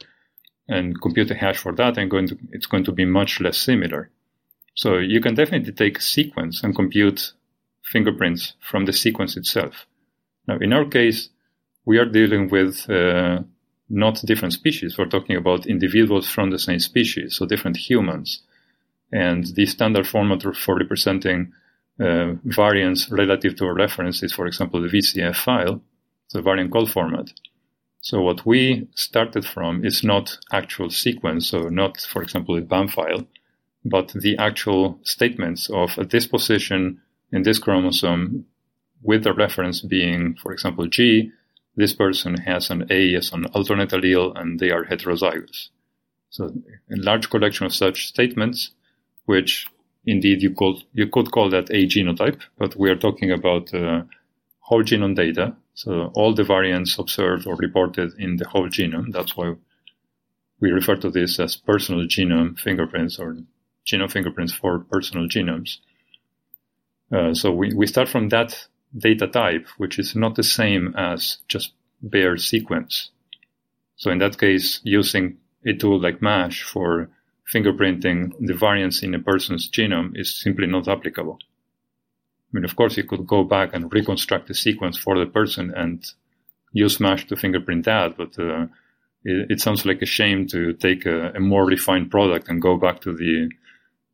and 0.68 1.00
compute 1.00 1.30
a 1.30 1.34
hash 1.34 1.58
for 1.58 1.74
that, 1.76 1.98
and 1.98 2.10
going 2.10 2.28
to, 2.28 2.38
it's 2.52 2.66
going 2.66 2.84
to 2.84 2.92
be 2.92 3.04
much 3.04 3.40
less 3.40 3.58
similar. 3.58 4.10
So 4.74 4.98
you 4.98 5.20
can 5.20 5.34
definitely 5.34 5.72
take 5.72 5.98
a 5.98 6.02
sequence 6.02 6.62
and 6.62 6.74
compute 6.74 7.32
fingerprints 7.82 8.54
from 8.60 8.84
the 8.84 8.92
sequence 8.92 9.36
itself. 9.36 9.86
Now, 10.46 10.58
in 10.58 10.72
our 10.72 10.84
case, 10.84 11.30
we 11.84 11.98
are 11.98 12.06
dealing 12.06 12.48
with 12.48 12.88
uh, 12.88 13.40
not 13.88 14.22
different 14.24 14.54
species. 14.54 14.96
We're 14.96 15.06
talking 15.06 15.36
about 15.36 15.66
individuals 15.66 16.28
from 16.28 16.50
the 16.50 16.58
same 16.58 16.78
species, 16.78 17.36
so 17.36 17.46
different 17.46 17.76
humans. 17.76 18.42
And 19.12 19.44
the 19.44 19.66
standard 19.66 20.06
format 20.06 20.42
for 20.56 20.76
representing 20.76 21.52
uh, 21.98 22.34
variants 22.44 23.10
relative 23.10 23.56
to 23.56 23.64
a 23.66 23.74
reference 23.74 24.22
is, 24.22 24.32
for 24.32 24.46
example, 24.46 24.80
the 24.80 24.88
VCF 24.88 25.36
file, 25.36 25.82
the 26.32 26.42
variant 26.42 26.70
call 26.70 26.86
format. 26.86 27.32
So 28.00 28.22
what 28.22 28.46
we 28.46 28.88
started 28.94 29.44
from 29.44 29.84
is 29.84 30.02
not 30.02 30.38
actual 30.52 30.90
sequence, 30.90 31.48
so 31.48 31.68
not, 31.68 32.00
for 32.00 32.22
example, 32.22 32.56
a 32.56 32.62
BAM 32.62 32.88
file, 32.88 33.26
but 33.84 34.12
the 34.14 34.38
actual 34.38 34.98
statements 35.02 35.68
of 35.70 35.98
at 35.98 36.10
this 36.10 36.26
position 36.26 37.00
in 37.32 37.42
this 37.42 37.58
chromosome 37.58 38.46
with 39.02 39.24
the 39.24 39.32
reference 39.32 39.80
being, 39.80 40.34
for 40.42 40.52
example, 40.52 40.86
G, 40.86 41.30
this 41.76 41.92
person 41.94 42.36
has 42.38 42.70
an 42.70 42.86
A 42.90 43.14
as 43.14 43.32
an 43.32 43.46
alternate 43.46 43.90
allele 43.90 44.38
and 44.38 44.58
they 44.58 44.70
are 44.70 44.84
heterozygous. 44.84 45.68
So 46.30 46.46
a 46.46 46.96
large 46.96 47.30
collection 47.30 47.66
of 47.66 47.74
such 47.74 48.06
statements, 48.06 48.70
which 49.24 49.66
indeed 50.06 50.42
you 50.42 50.50
could, 50.50 50.76
you 50.92 51.06
could 51.06 51.30
call 51.30 51.50
that 51.50 51.70
a 51.70 51.86
genotype, 51.86 52.40
but 52.58 52.76
we 52.76 52.90
are 52.90 52.96
talking 52.96 53.30
about 53.30 53.72
uh, 53.74 54.02
whole 54.60 54.82
genome 54.82 55.16
data 55.16 55.56
so 55.74 56.10
all 56.14 56.34
the 56.34 56.44
variants 56.44 56.98
observed 56.98 57.46
or 57.46 57.56
reported 57.56 58.12
in 58.18 58.36
the 58.36 58.48
whole 58.48 58.68
genome, 58.68 59.12
that's 59.12 59.36
why 59.36 59.54
we 60.60 60.70
refer 60.70 60.96
to 60.96 61.10
this 61.10 61.40
as 61.40 61.56
personal 61.56 62.04
genome 62.06 62.58
fingerprints 62.58 63.18
or 63.18 63.38
genome 63.86 64.12
fingerprints 64.12 64.52
for 64.52 64.80
personal 64.80 65.26
genomes. 65.26 65.78
Uh, 67.12 67.34
so 67.34 67.50
we, 67.50 67.72
we 67.74 67.86
start 67.86 68.08
from 68.08 68.28
that 68.28 68.66
data 68.96 69.26
type, 69.26 69.66
which 69.78 69.98
is 69.98 70.14
not 70.14 70.34
the 70.34 70.42
same 70.42 70.94
as 70.96 71.38
just 71.48 71.72
bare 72.02 72.36
sequence. 72.36 73.10
So 73.96 74.10
in 74.10 74.18
that 74.18 74.38
case, 74.38 74.80
using 74.84 75.38
a 75.66 75.74
tool 75.74 76.00
like 76.00 76.22
MASH 76.22 76.62
for 76.62 77.08
fingerprinting 77.52 78.32
the 78.40 78.54
variants 78.54 79.02
in 79.02 79.14
a 79.14 79.18
person's 79.18 79.68
genome 79.68 80.18
is 80.18 80.34
simply 80.34 80.66
not 80.66 80.88
applicable. 80.88 81.38
I 82.50 82.56
mean, 82.56 82.64
of 82.64 82.74
course, 82.74 82.96
you 82.96 83.04
could 83.04 83.26
go 83.26 83.44
back 83.44 83.74
and 83.74 83.92
reconstruct 83.92 84.48
the 84.48 84.54
sequence 84.54 84.98
for 84.98 85.18
the 85.18 85.26
person 85.26 85.72
and 85.74 86.04
use 86.72 86.98
MASH 86.98 87.26
to 87.28 87.36
fingerprint 87.36 87.84
that, 87.84 88.16
but 88.16 88.38
uh, 88.38 88.66
it, 89.24 89.52
it, 89.52 89.60
sounds 89.60 89.86
like 89.86 90.02
a 90.02 90.06
shame 90.06 90.46
to 90.48 90.72
take 90.72 91.06
a, 91.06 91.30
a, 91.32 91.40
more 91.40 91.64
refined 91.64 92.10
product 92.10 92.48
and 92.48 92.60
go 92.60 92.76
back 92.76 93.00
to 93.02 93.12
the 93.12 93.50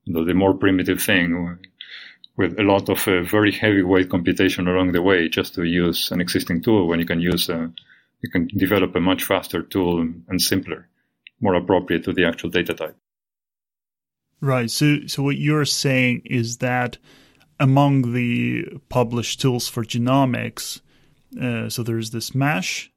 the, 0.07 0.25
the 0.25 0.35
more 0.35 0.55
primitive 0.55 1.03
thing 1.03 1.59
with 2.37 2.59
a 2.59 2.63
lot 2.63 2.89
of 2.89 3.09
uh, 3.09 3.23
very 3.23 3.51
heavyweight 3.51 4.11
computation 4.11 4.69
along 4.69 4.93
the 4.93 5.03
way 5.03 5.29
just 5.29 5.55
to 5.55 5.65
use 5.65 6.11
an 6.13 6.21
existing 6.21 6.63
tool 6.63 6.87
when 6.87 7.01
you 7.01 7.07
can 7.07 7.21
use 7.21 7.49
a, 7.49 7.73
you 8.23 8.31
can 8.31 8.47
develop 8.57 8.95
a 8.95 9.01
much 9.01 9.25
faster 9.25 9.63
tool 9.63 10.01
and 10.29 10.41
simpler, 10.41 10.89
more 11.41 11.55
appropriate 11.55 12.05
to 12.05 12.13
the 12.13 12.25
actual 12.25 12.51
data 12.51 12.75
type. 12.75 12.97
Right. 14.41 14.71
So, 14.71 15.07
so 15.07 15.23
what 15.23 15.39
you're 15.39 15.65
saying 15.65 16.23
is 16.27 16.59
that 16.59 16.99
among 17.59 18.13
the 18.13 18.67
published 18.89 19.41
tools 19.41 19.69
for 19.69 19.85
genomics, 19.85 20.81
uh, 21.41 21.69
so 21.69 21.83
there's 21.83 22.11
this 22.11 22.35
MASH, 22.35 22.91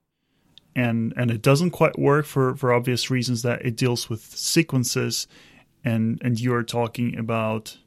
and 0.76 1.14
and 1.18 1.32
it 1.32 1.42
doesn't 1.42 1.72
quite 1.72 1.98
work 1.98 2.26
for 2.26 2.56
for 2.56 2.74
obvious 2.74 3.10
reasons 3.10 3.42
that 3.42 3.66
it 3.66 3.76
deals 3.76 4.10
with 4.10 4.22
sequences, 4.22 5.28
and 5.84 6.22
and 6.24 6.40
you 6.40 6.54
are 6.54 6.64
talking 6.64 7.18
about 7.18 7.78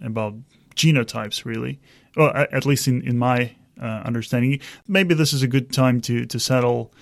about 0.00 0.34
genotypes 0.74 1.44
really, 1.44 1.80
well 2.16 2.32
at 2.34 2.64
least 2.64 2.88
in 2.88 3.02
in 3.02 3.18
my 3.18 3.52
uh, 3.80 4.02
understanding. 4.04 4.60
Maybe 4.86 5.14
this 5.14 5.32
is 5.32 5.42
a 5.42 5.48
good 5.48 5.72
time 5.72 6.00
to 6.02 6.26
to 6.26 6.38
settle 6.38 6.92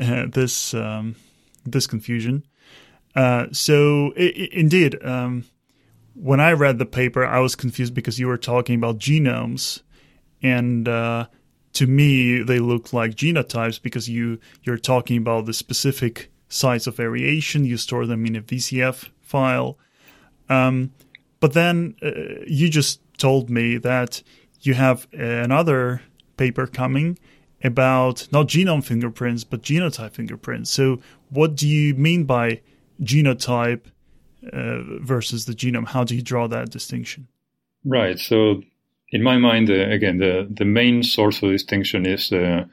uh, 0.00 0.26
this 0.30 0.74
um, 0.74 1.16
this 1.64 1.86
confusion. 1.86 2.44
Uh, 3.14 3.46
so 3.52 4.12
I- 4.16 4.32
I- 4.36 4.48
indeed. 4.52 5.02
Um, 5.04 5.44
when 6.14 6.40
I 6.40 6.52
read 6.52 6.78
the 6.78 6.86
paper, 6.86 7.24
I 7.24 7.40
was 7.40 7.54
confused 7.54 7.94
because 7.94 8.18
you 8.18 8.26
were 8.26 8.38
talking 8.38 8.76
about 8.76 8.98
genomes, 8.98 9.82
and 10.42 10.88
uh, 10.88 11.26
to 11.74 11.86
me, 11.86 12.42
they 12.42 12.58
look 12.58 12.92
like 12.92 13.14
genotypes 13.14 13.80
because 13.80 14.08
you 14.08 14.38
you're 14.62 14.78
talking 14.78 15.16
about 15.16 15.46
the 15.46 15.52
specific 15.52 16.30
size 16.48 16.86
of 16.86 16.96
variation. 16.96 17.64
You 17.64 17.76
store 17.76 18.06
them 18.06 18.26
in 18.26 18.36
a 18.36 18.42
VCF 18.42 19.10
file, 19.20 19.78
um, 20.48 20.92
but 21.40 21.54
then 21.54 21.94
uh, 22.02 22.10
you 22.46 22.68
just 22.68 23.00
told 23.18 23.48
me 23.48 23.78
that 23.78 24.22
you 24.60 24.74
have 24.74 25.06
another 25.12 26.02
paper 26.36 26.66
coming 26.66 27.18
about 27.64 28.26
not 28.32 28.48
genome 28.48 28.82
fingerprints 28.82 29.44
but 29.44 29.62
genotype 29.62 30.12
fingerprints. 30.12 30.70
So, 30.70 31.00
what 31.30 31.54
do 31.54 31.68
you 31.68 31.94
mean 31.94 32.24
by 32.24 32.60
genotype? 33.00 33.91
Uh, 34.52 34.98
versus 35.00 35.46
the 35.46 35.52
genome? 35.52 35.88
How 35.88 36.04
do 36.04 36.14
you 36.14 36.22
draw 36.22 36.46
that 36.48 36.70
distinction? 36.70 37.28
Right. 37.84 38.18
So, 38.18 38.62
in 39.10 39.22
my 39.22 39.36
mind, 39.36 39.70
uh, 39.70 39.88
again, 39.90 40.18
the, 40.18 40.48
the 40.50 40.64
main 40.64 41.02
source 41.02 41.42
of 41.42 41.50
distinction 41.50 42.06
is 42.06 42.32
uh, 42.32 42.64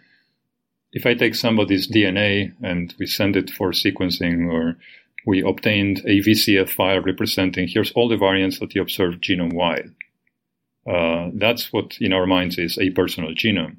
if 0.91 1.05
I 1.05 1.13
take 1.13 1.35
somebody's 1.35 1.91
DNA 1.91 2.53
and 2.61 2.93
we 2.99 3.05
send 3.05 3.35
it 3.35 3.49
for 3.49 3.71
sequencing, 3.71 4.51
or 4.51 4.77
we 5.25 5.41
obtained 5.41 5.99
a 6.05 6.21
VCF 6.21 6.69
file 6.69 7.01
representing 7.01 7.67
here's 7.67 7.91
all 7.91 8.07
the 8.07 8.17
variants 8.17 8.59
that 8.59 8.73
you 8.73 8.81
observed 8.81 9.23
genome 9.23 9.53
wide. 9.53 9.91
Uh, 10.87 11.29
that's 11.33 11.71
what 11.71 11.97
in 11.99 12.13
our 12.13 12.25
minds 12.25 12.57
is 12.57 12.77
a 12.79 12.89
personal 12.91 13.31
genome. 13.31 13.77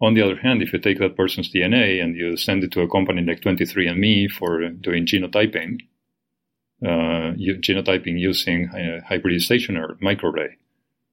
On 0.00 0.14
the 0.14 0.22
other 0.22 0.36
hand, 0.36 0.62
if 0.62 0.72
you 0.72 0.78
take 0.80 0.98
that 0.98 1.16
person's 1.16 1.52
DNA 1.52 2.02
and 2.02 2.16
you 2.16 2.36
send 2.36 2.64
it 2.64 2.72
to 2.72 2.80
a 2.80 2.88
company 2.88 3.22
like 3.22 3.40
23andMe 3.40 4.30
for 4.30 4.68
doing 4.68 5.06
genotyping, 5.06 5.80
genotyping 6.84 8.18
using 8.18 8.68
uh, 8.68 9.00
hybridization 9.06 9.76
or 9.76 9.96
microarray. 10.02 10.56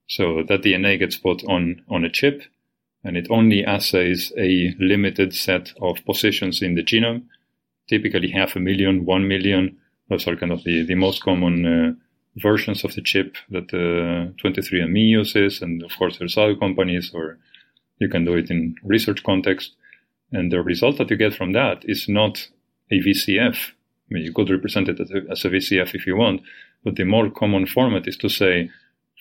So 0.08 0.42
that 0.48 0.62
DNA 0.62 0.98
gets 0.98 1.16
put 1.16 1.42
on, 1.44 1.82
on 1.88 2.04
a 2.04 2.10
chip 2.10 2.42
and 3.04 3.16
it 3.16 3.26
only 3.30 3.64
assays 3.64 4.32
a 4.36 4.74
limited 4.78 5.34
set 5.34 5.72
of 5.80 6.04
positions 6.04 6.62
in 6.62 6.74
the 6.74 6.82
genome, 6.82 7.24
typically 7.88 8.30
half 8.30 8.54
a 8.54 8.60
million, 8.60 9.04
one 9.04 9.26
million. 9.26 9.76
Those 10.08 10.28
are 10.28 10.36
kind 10.36 10.52
of 10.52 10.62
the, 10.64 10.84
the 10.84 10.94
most 10.94 11.22
common 11.22 11.66
uh, 11.66 11.92
versions 12.36 12.84
of 12.84 12.94
the 12.94 13.02
chip 13.02 13.36
that 13.50 13.72
uh, 13.72 14.32
23andMe 14.42 15.08
uses. 15.08 15.62
And 15.62 15.82
of 15.82 15.90
course, 15.98 16.18
there's 16.18 16.38
other 16.38 16.54
companies, 16.54 17.10
or 17.12 17.38
you 17.98 18.08
can 18.08 18.24
do 18.24 18.34
it 18.34 18.50
in 18.50 18.76
research 18.84 19.24
context. 19.24 19.72
And 20.30 20.52
the 20.52 20.62
result 20.62 20.98
that 20.98 21.10
you 21.10 21.16
get 21.16 21.34
from 21.34 21.52
that 21.52 21.84
is 21.84 22.08
not 22.08 22.48
a 22.90 23.00
VCF 23.00 23.72
I 24.10 24.14
mean, 24.14 24.24
you 24.24 24.32
could 24.32 24.50
represent 24.50 24.88
it 24.88 25.00
as 25.00 25.10
a, 25.10 25.20
as 25.30 25.44
a 25.44 25.48
VCF 25.48 25.94
if 25.94 26.06
you 26.06 26.16
want, 26.16 26.42
but 26.84 26.96
the 26.96 27.04
more 27.04 27.30
common 27.30 27.66
format 27.66 28.06
is 28.06 28.16
to 28.18 28.28
say, 28.28 28.70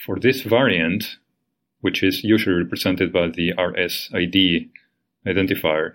for 0.05 0.19
this 0.19 0.41
variant, 0.41 1.17
which 1.81 2.03
is 2.03 2.23
usually 2.23 2.63
represented 2.63 3.13
by 3.13 3.27
the 3.27 3.53
RSID 3.57 4.69
identifier, 5.27 5.91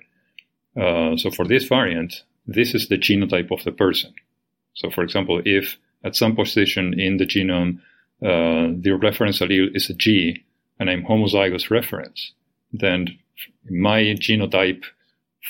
uh, 0.81 1.17
so 1.17 1.31
for 1.31 1.47
this 1.47 1.65
variant, 1.67 2.23
this 2.47 2.75
is 2.75 2.89
the 2.89 2.99
genotype 2.99 3.51
of 3.51 3.65
the 3.65 3.73
person. 3.73 4.13
So, 4.75 4.91
for 4.91 5.03
example, 5.03 5.41
if 5.45 5.79
at 6.05 6.15
some 6.15 6.37
position 6.37 6.99
in 6.99 7.17
the 7.17 7.27
genome 7.27 7.81
uh, 8.23 8.73
the 8.81 8.93
reference 8.93 9.41
allele 9.41 9.75
is 9.75 9.91
a 9.91 9.95
G 9.95 10.45
and 10.79 10.89
I'm 10.89 11.05
homozygous 11.05 11.71
reference, 11.71 12.33
then 12.73 13.19
my 13.69 14.01
genotype 14.19 14.85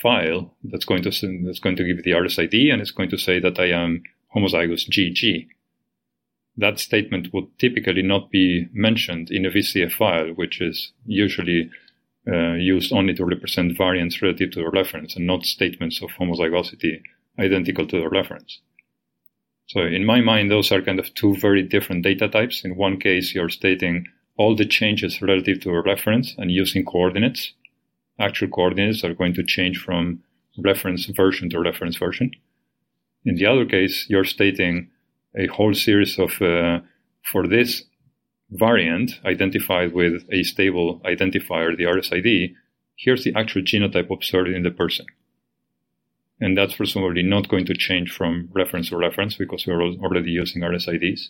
file 0.03 0.55
that's 0.65 0.85
going 0.85 1.03
to 1.03 1.11
that's 1.45 1.59
going 1.59 1.77
to 1.77 1.85
give 1.85 2.03
the 2.03 2.11
RSID 2.11 2.73
and 2.73 2.81
it's 2.83 2.91
going 2.91 3.11
to 3.11 3.19
say 3.19 3.41
that 3.41 3.59
I 3.59 3.71
am 3.71 4.03
homozygous 4.35 4.89
GG. 4.89 5.49
That 6.59 6.79
statement 6.79 7.33
would 7.33 7.59
typically 7.59 8.03
not 8.03 8.31
be 8.31 8.69
mentioned 8.73 9.31
in 9.31 9.45
a 9.45 9.51
VCF 9.51 9.93
file, 9.93 10.29
which 10.35 10.61
is 10.61 10.93
usually 11.05 11.71
uh, 12.29 12.55
used 12.55 12.93
only 12.93 13.15
to 13.15 13.25
represent 13.25 13.77
variants 13.77 14.21
relative 14.23 14.51
to 14.53 14.61
the 14.61 14.71
reference 14.71 15.17
and 15.17 15.27
not 15.27 15.45
statements 15.45 16.03
of 16.03 16.11
homozygosity 16.11 17.03
identical 17.39 17.87
to 17.87 18.01
the 18.01 18.09
reference. 18.09 18.61
So 19.69 19.81
in 19.81 20.05
my 20.05 20.21
mind, 20.21 20.51
those 20.51 20.73
are 20.73 20.81
kind 20.81 20.99
of 20.99 21.13
two 21.15 21.37
very 21.37 21.63
different 21.63 22.05
data 22.05 22.29
types. 22.29 22.65
In 22.65 22.77
one 22.77 22.99
case, 22.99 23.35
you're 23.35 23.49
stating 23.49 24.07
all 24.37 24.55
the 24.55 24.67
changes 24.67 25.21
relative 25.21 25.61
to 25.61 25.71
a 25.71 25.83
reference 25.83 26.35
and 26.39 26.51
using 26.51 26.85
coordinates 26.85 27.53
actual 28.19 28.49
coordinates 28.49 29.05
are 29.05 29.15
going 29.15 29.35
to 29.35 29.45
change 29.45 29.79
from 29.79 30.23
reference 30.59 31.07
version 31.07 31.51
to 31.51 31.61
reference 31.61 31.97
version. 31.97 32.31
In 33.25 33.35
the 33.37 33.47
other 33.47 33.65
case, 33.65 34.07
you're 34.09 34.25
stating 34.25 34.91
a 35.37 35.47
whole 35.49 35.75
series 35.75 36.19
of, 36.19 36.41
uh, 36.41 36.81
for 37.23 37.47
this 37.47 37.85
variant 38.51 39.21
identified 39.25 39.93
with 39.93 40.25
a 40.31 40.43
stable 40.45 41.01
identifier, 41.01 41.77
the 41.77 41.85
RSID, 41.85 42.55
here's 42.97 43.25
the 43.25 43.35
actual 43.35 43.63
genotype 43.63 44.11
observed 44.11 44.49
in 44.51 44.63
the 44.63 44.71
person. 44.71 45.07
And 46.41 46.57
that's 46.57 46.77
presumably 46.77 47.23
not 47.23 47.49
going 47.49 47.67
to 47.67 47.75
change 47.75 48.13
from 48.13 48.49
reference 48.53 48.91
to 48.91 48.97
reference 48.97 49.37
because 49.37 49.67
we're 49.67 49.83
already 49.83 50.31
using 50.31 50.63
RSIDs. 50.63 51.29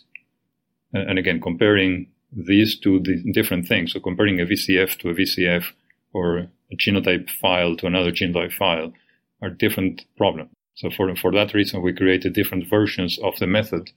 And 0.93 1.17
again, 1.17 1.41
comparing 1.41 2.07
these 2.31 2.77
two 2.77 2.99
different 3.33 3.67
things, 3.67 3.93
so 3.93 3.99
comparing 3.99 4.39
a 4.39 4.45
VCF 4.45 4.97
to 4.99 5.09
a 5.09 5.13
VCF 5.13 5.71
or 6.13 6.47
a 6.71 6.75
genotype 6.75 7.29
file 7.29 7.75
to 7.77 7.87
another 7.87 8.11
genotype 8.11 8.53
file 8.53 8.93
are 9.41 9.49
different 9.49 10.05
problems. 10.17 10.51
So 10.75 10.89
for, 10.89 11.15
for 11.15 11.31
that 11.31 11.53
reason, 11.53 11.81
we 11.81 11.93
created 11.93 12.33
different 12.33 12.69
versions 12.69 13.17
of 13.23 13.37
the 13.39 13.47
method. 13.47 13.91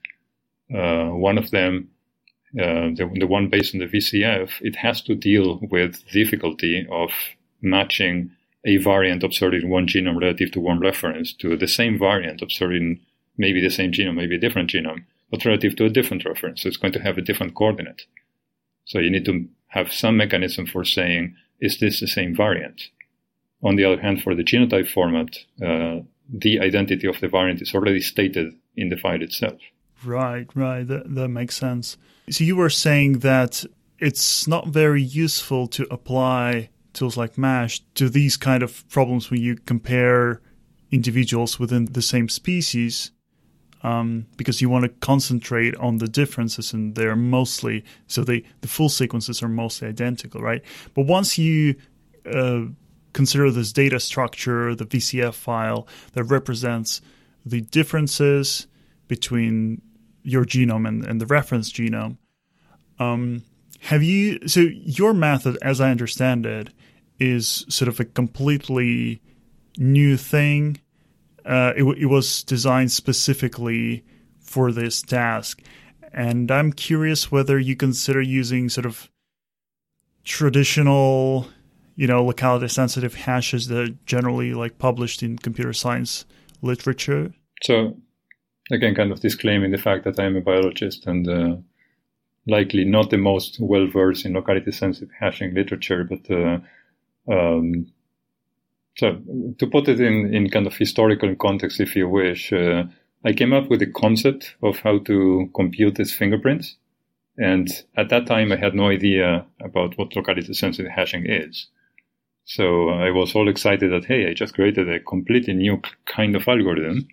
Uh, 0.74 1.08
one 1.08 1.36
of 1.36 1.50
them, 1.50 1.90
uh, 2.58 2.94
the, 2.96 3.10
the 3.18 3.26
one 3.26 3.48
based 3.48 3.74
on 3.74 3.80
the 3.80 3.86
VCF, 3.86 4.60
it 4.60 4.76
has 4.76 5.02
to 5.02 5.14
deal 5.14 5.60
with 5.70 6.08
difficulty 6.10 6.86
of 6.90 7.10
matching 7.60 8.30
a 8.64 8.76
variant 8.76 9.22
observed 9.22 9.54
in 9.54 9.68
one 9.68 9.86
genome 9.86 10.20
relative 10.20 10.52
to 10.52 10.60
one 10.60 10.80
reference 10.80 11.32
to 11.34 11.56
the 11.56 11.68
same 11.68 11.98
variant 11.98 12.42
observed 12.42 12.74
in 12.74 13.00
maybe 13.36 13.60
the 13.60 13.70
same 13.70 13.92
genome, 13.92 14.16
maybe 14.16 14.36
a 14.36 14.40
different 14.40 14.70
genome, 14.70 15.04
but 15.30 15.44
relative 15.44 15.76
to 15.76 15.84
a 15.84 15.90
different 15.90 16.24
reference. 16.24 16.62
So 16.62 16.68
it's 16.68 16.76
going 16.76 16.92
to 16.92 17.02
have 17.02 17.18
a 17.18 17.22
different 17.22 17.54
coordinate. 17.54 18.02
So 18.84 18.98
you 18.98 19.10
need 19.10 19.24
to 19.26 19.48
have 19.68 19.92
some 19.92 20.16
mechanism 20.16 20.66
for 20.66 20.84
saying 20.84 21.36
is 21.60 21.78
this 21.78 22.00
the 22.00 22.06
same 22.06 22.34
variant? 22.34 22.82
On 23.62 23.76
the 23.76 23.84
other 23.84 24.00
hand, 24.00 24.22
for 24.22 24.34
the 24.34 24.44
genotype 24.44 24.88
format, 24.88 25.36
uh, 25.62 26.00
the 26.32 26.60
identity 26.60 27.06
of 27.06 27.20
the 27.20 27.28
variant 27.28 27.60
is 27.60 27.74
already 27.74 28.00
stated 28.00 28.54
in 28.76 28.88
the 28.88 28.96
file 28.96 29.22
itself. 29.22 29.60
Right, 30.04 30.46
right. 30.54 30.86
That, 30.86 31.14
that 31.14 31.28
makes 31.28 31.56
sense. 31.56 31.98
So 32.30 32.44
you 32.44 32.56
were 32.56 32.70
saying 32.70 33.18
that 33.18 33.64
it's 33.98 34.48
not 34.48 34.68
very 34.68 35.02
useful 35.02 35.66
to 35.68 35.86
apply 35.90 36.70
tools 36.92 37.16
like 37.16 37.36
MASH 37.36 37.80
to 37.94 38.08
these 38.08 38.36
kind 38.36 38.62
of 38.62 38.88
problems 38.88 39.30
when 39.30 39.40
you 39.40 39.56
compare 39.56 40.40
individuals 40.90 41.58
within 41.58 41.84
the 41.86 42.02
same 42.02 42.28
species 42.28 43.12
um, 43.82 44.26
because 44.36 44.60
you 44.60 44.68
want 44.68 44.84
to 44.84 44.90
concentrate 45.00 45.74
on 45.76 45.98
the 45.98 46.08
differences 46.08 46.72
and 46.72 46.94
they're 46.94 47.16
mostly 47.16 47.84
so 48.06 48.22
they 48.22 48.44
the 48.60 48.68
full 48.68 48.88
sequences 48.88 49.42
are 49.42 49.48
mostly 49.48 49.88
identical 49.88 50.40
right? 50.40 50.62
But 50.94 51.06
once 51.06 51.38
you 51.38 51.76
uh, 52.30 52.62
consider 53.12 53.50
this 53.50 53.72
data 53.72 53.98
structure 53.98 54.74
the 54.74 54.86
vcf 54.86 55.34
file 55.34 55.86
that 56.12 56.24
represents 56.24 57.00
the 57.44 57.60
differences 57.60 58.66
between 59.08 59.80
your 60.22 60.44
genome 60.44 60.86
and, 60.86 61.04
and 61.04 61.20
the 61.20 61.26
reference 61.26 61.72
genome 61.72 62.18
um, 62.98 63.42
have 63.80 64.02
you 64.02 64.46
so 64.46 64.60
your 64.60 65.14
method 65.14 65.56
as 65.62 65.80
i 65.80 65.90
understand 65.90 66.46
it 66.46 66.70
is 67.18 67.64
sort 67.68 67.88
of 67.88 67.98
a 67.98 68.04
completely 68.04 69.20
new 69.76 70.16
thing 70.16 70.78
uh, 71.44 71.72
it, 71.76 71.84
it 71.98 72.06
was 72.06 72.42
designed 72.42 72.92
specifically 72.92 74.04
for 74.40 74.72
this 74.72 75.02
task. 75.02 75.62
And 76.12 76.50
I'm 76.50 76.72
curious 76.72 77.30
whether 77.30 77.58
you 77.58 77.76
consider 77.76 78.20
using 78.20 78.68
sort 78.68 78.86
of 78.86 79.10
traditional, 80.24 81.46
you 81.94 82.06
know, 82.06 82.24
locality 82.24 82.68
sensitive 82.68 83.14
hashes 83.14 83.68
that 83.68 83.78
are 83.78 83.94
generally 84.06 84.54
like 84.54 84.78
published 84.78 85.22
in 85.22 85.38
computer 85.38 85.72
science 85.72 86.24
literature. 86.62 87.32
So, 87.62 87.96
again, 88.72 88.94
kind 88.94 89.12
of 89.12 89.20
disclaiming 89.20 89.70
the 89.70 89.78
fact 89.78 90.04
that 90.04 90.18
I'm 90.18 90.36
a 90.36 90.40
biologist 90.40 91.06
and 91.06 91.28
uh, 91.28 91.56
likely 92.46 92.84
not 92.84 93.10
the 93.10 93.18
most 93.18 93.58
well 93.60 93.86
versed 93.86 94.24
in 94.24 94.34
locality 94.34 94.72
sensitive 94.72 95.10
hashing 95.18 95.54
literature, 95.54 96.04
but 96.04 96.30
uh, 96.30 96.58
um, 97.32 97.86
so 99.00 99.18
to 99.58 99.66
put 99.66 99.88
it 99.88 99.98
in, 99.98 100.34
in 100.34 100.50
kind 100.50 100.66
of 100.66 100.76
historical 100.76 101.34
context, 101.34 101.80
if 101.80 101.96
you 101.96 102.06
wish, 102.06 102.52
uh, 102.52 102.82
I 103.24 103.32
came 103.32 103.54
up 103.54 103.70
with 103.70 103.80
the 103.80 103.90
concept 103.90 104.56
of 104.62 104.78
how 104.80 104.98
to 104.98 105.48
compute 105.54 105.94
these 105.94 106.12
fingerprints. 106.12 106.76
And 107.38 107.66
at 107.96 108.10
that 108.10 108.26
time, 108.26 108.52
I 108.52 108.56
had 108.56 108.74
no 108.74 108.88
idea 108.90 109.46
about 109.58 109.96
what 109.96 110.14
locality 110.14 110.52
sensitive 110.52 110.92
hashing 110.92 111.24
is. 111.26 111.68
So 112.44 112.90
I 112.90 113.10
was 113.10 113.34
all 113.34 113.48
excited 113.48 113.90
that, 113.90 114.04
hey, 114.04 114.28
I 114.28 114.34
just 114.34 114.52
created 114.52 114.86
a 114.90 115.00
completely 115.00 115.54
new 115.54 115.80
kind 116.04 116.36
of 116.36 116.46
algorithm. 116.46 117.08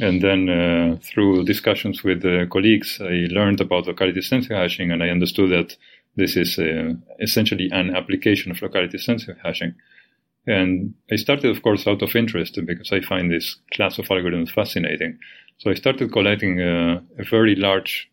And 0.00 0.22
then 0.22 0.48
uh, 0.48 0.96
through 1.02 1.44
discussions 1.44 2.02
with 2.02 2.24
uh, 2.24 2.46
colleagues, 2.46 3.00
I 3.02 3.26
learned 3.28 3.60
about 3.60 3.86
locality 3.86 4.22
sensitive 4.22 4.56
hashing 4.56 4.90
and 4.90 5.02
I 5.02 5.10
understood 5.10 5.50
that 5.50 5.76
this 6.16 6.38
is 6.38 6.58
uh, 6.58 6.94
essentially 7.20 7.68
an 7.70 7.94
application 7.94 8.50
of 8.50 8.62
locality 8.62 8.96
sensitive 8.96 9.36
hashing. 9.42 9.74
And 10.46 10.94
I 11.10 11.16
started, 11.16 11.56
of 11.56 11.62
course, 11.62 11.86
out 11.86 12.02
of 12.02 12.16
interest 12.16 12.58
because 12.66 12.92
I 12.92 13.00
find 13.00 13.30
this 13.30 13.56
class 13.72 13.98
of 13.98 14.06
algorithms 14.06 14.50
fascinating. 14.50 15.18
So 15.58 15.70
I 15.70 15.74
started 15.74 16.12
collecting 16.12 16.60
a, 16.60 16.96
uh, 16.96 17.00
a 17.18 17.24
very 17.24 17.54
large 17.54 18.10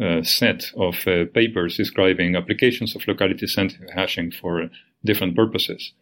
uh, 0.00 0.22
set 0.22 0.70
of 0.76 1.06
uh, 1.06 1.24
papers 1.34 1.76
describing 1.76 2.36
applications 2.36 2.94
of 2.94 3.06
locality 3.08 3.46
sensitive 3.46 3.90
hashing 3.90 4.30
for 4.30 4.70
different 5.04 5.34
purposes. 5.34 5.92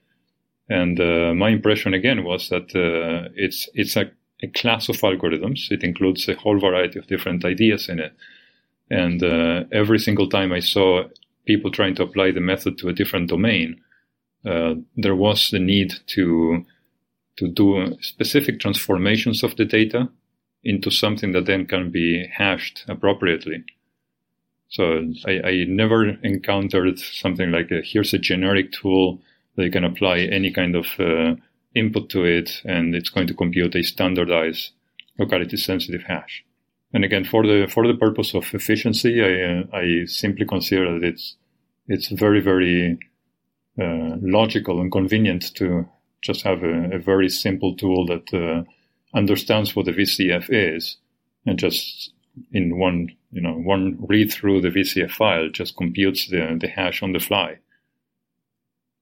And 0.69 1.01
uh, 1.01 1.35
my 1.35 1.49
impression 1.49 1.95
again 1.95 2.25
was 2.25 2.49
that 2.51 2.75
uh, 2.77 3.29
it's 3.35 3.69
it's 3.75 3.97
a, 3.97 4.11
a, 4.43 4.49
class 4.49 4.88
of 4.88 4.97
algorithms. 4.97 5.71
It 5.71 5.83
includes 5.83 6.29
a 6.29 6.35
whole 6.35 6.61
variety 6.61 6.99
of 6.99 7.09
different 7.09 7.45
ideas 7.45 7.88
in 7.88 7.99
it. 7.99 8.12
And 8.90 9.23
uh, 9.23 9.64
every 9.73 9.99
single 9.99 10.29
time 10.29 10.53
I 10.53 10.61
saw 10.61 11.05
people 11.45 11.71
trying 11.71 11.97
to 11.97 12.05
apply 12.05 12.31
the 12.31 12.40
method 12.40 12.79
to 12.79 12.88
a 12.88 12.93
different 12.93 13.29
domain, 13.31 13.81
there 14.42 15.16
was 15.16 15.50
the 15.50 15.59
need 15.59 15.94
to 16.09 16.64
to 17.37 17.48
do 17.48 17.96
specific 18.00 18.61
transformations 18.61 19.42
of 19.42 19.57
the 19.57 19.64
data 19.64 20.09
into 20.62 20.90
something 20.90 21.33
that 21.33 21.46
then 21.46 21.66
can 21.66 21.90
be 21.90 22.26
hashed 22.26 22.85
appropriately. 22.88 23.64
So 24.68 25.12
I, 25.26 25.40
I 25.42 25.64
never 25.66 26.11
encountered 26.22 26.98
something 26.98 27.50
like 27.50 27.70
a, 27.70 27.81
here's 27.83 28.14
a 28.14 28.18
generic 28.18 28.72
tool 28.72 29.20
that 29.57 29.64
you 29.64 29.70
can 29.70 29.85
apply 29.85 30.18
any 30.18 30.53
kind 30.53 30.76
of 30.76 30.87
uh, 30.98 31.35
input 31.74 32.09
to 32.11 32.24
it, 32.24 32.62
and 32.64 32.94
it's 32.94 33.11
going 33.11 33.26
to 33.26 33.35
compute 33.35 33.74
a 33.74 33.83
standardized 33.83 34.70
locality 35.18 35.57
sensitive 35.57 36.03
hash. 36.05 36.44
And 36.92 37.05
again, 37.05 37.24
for 37.24 37.46
the 37.46 37.66
for 37.68 37.87
the 37.87 37.94
purpose 37.94 38.35
of 38.35 38.53
efficiency, 38.53 39.22
I 39.22 39.42
uh, 39.42 39.76
I 39.76 40.05
simply 40.07 40.46
consider 40.46 40.98
that 40.98 41.07
it's 41.07 41.37
it's 41.87 42.09
very 42.09 42.40
very 42.40 42.92
uh, 42.92 42.96
logical 43.85 44.81
and 44.81 44.93
convenient 44.93 45.55
to 45.55 45.88
just 46.23 46.43
have 46.43 46.62
a, 46.62 46.97
a 46.97 46.99
very 46.99 47.29
simple 47.29 47.75
tool 47.77 48.07
that 48.07 48.33
uh, 48.35 48.64
understands 49.16 49.75
what 49.75 49.87
the 49.87 49.93
VCF 49.93 50.47
is 50.51 50.97
and 51.47 51.59
just 51.59 52.12
in 52.53 52.79
one 52.79 53.09
you 53.33 53.40
know 53.40 53.55
one 53.55 53.97
read 54.09 54.33
through 54.33 54.61
the 54.61 54.69
VCF 54.69 55.11
file 55.11 55.49
just 55.49 55.77
computes 55.77 56.29
the, 56.29 56.57
the 56.61 56.69
hash 56.69 57.03
on 57.03 57.12
the 57.12 57.19
fly. 57.19 57.59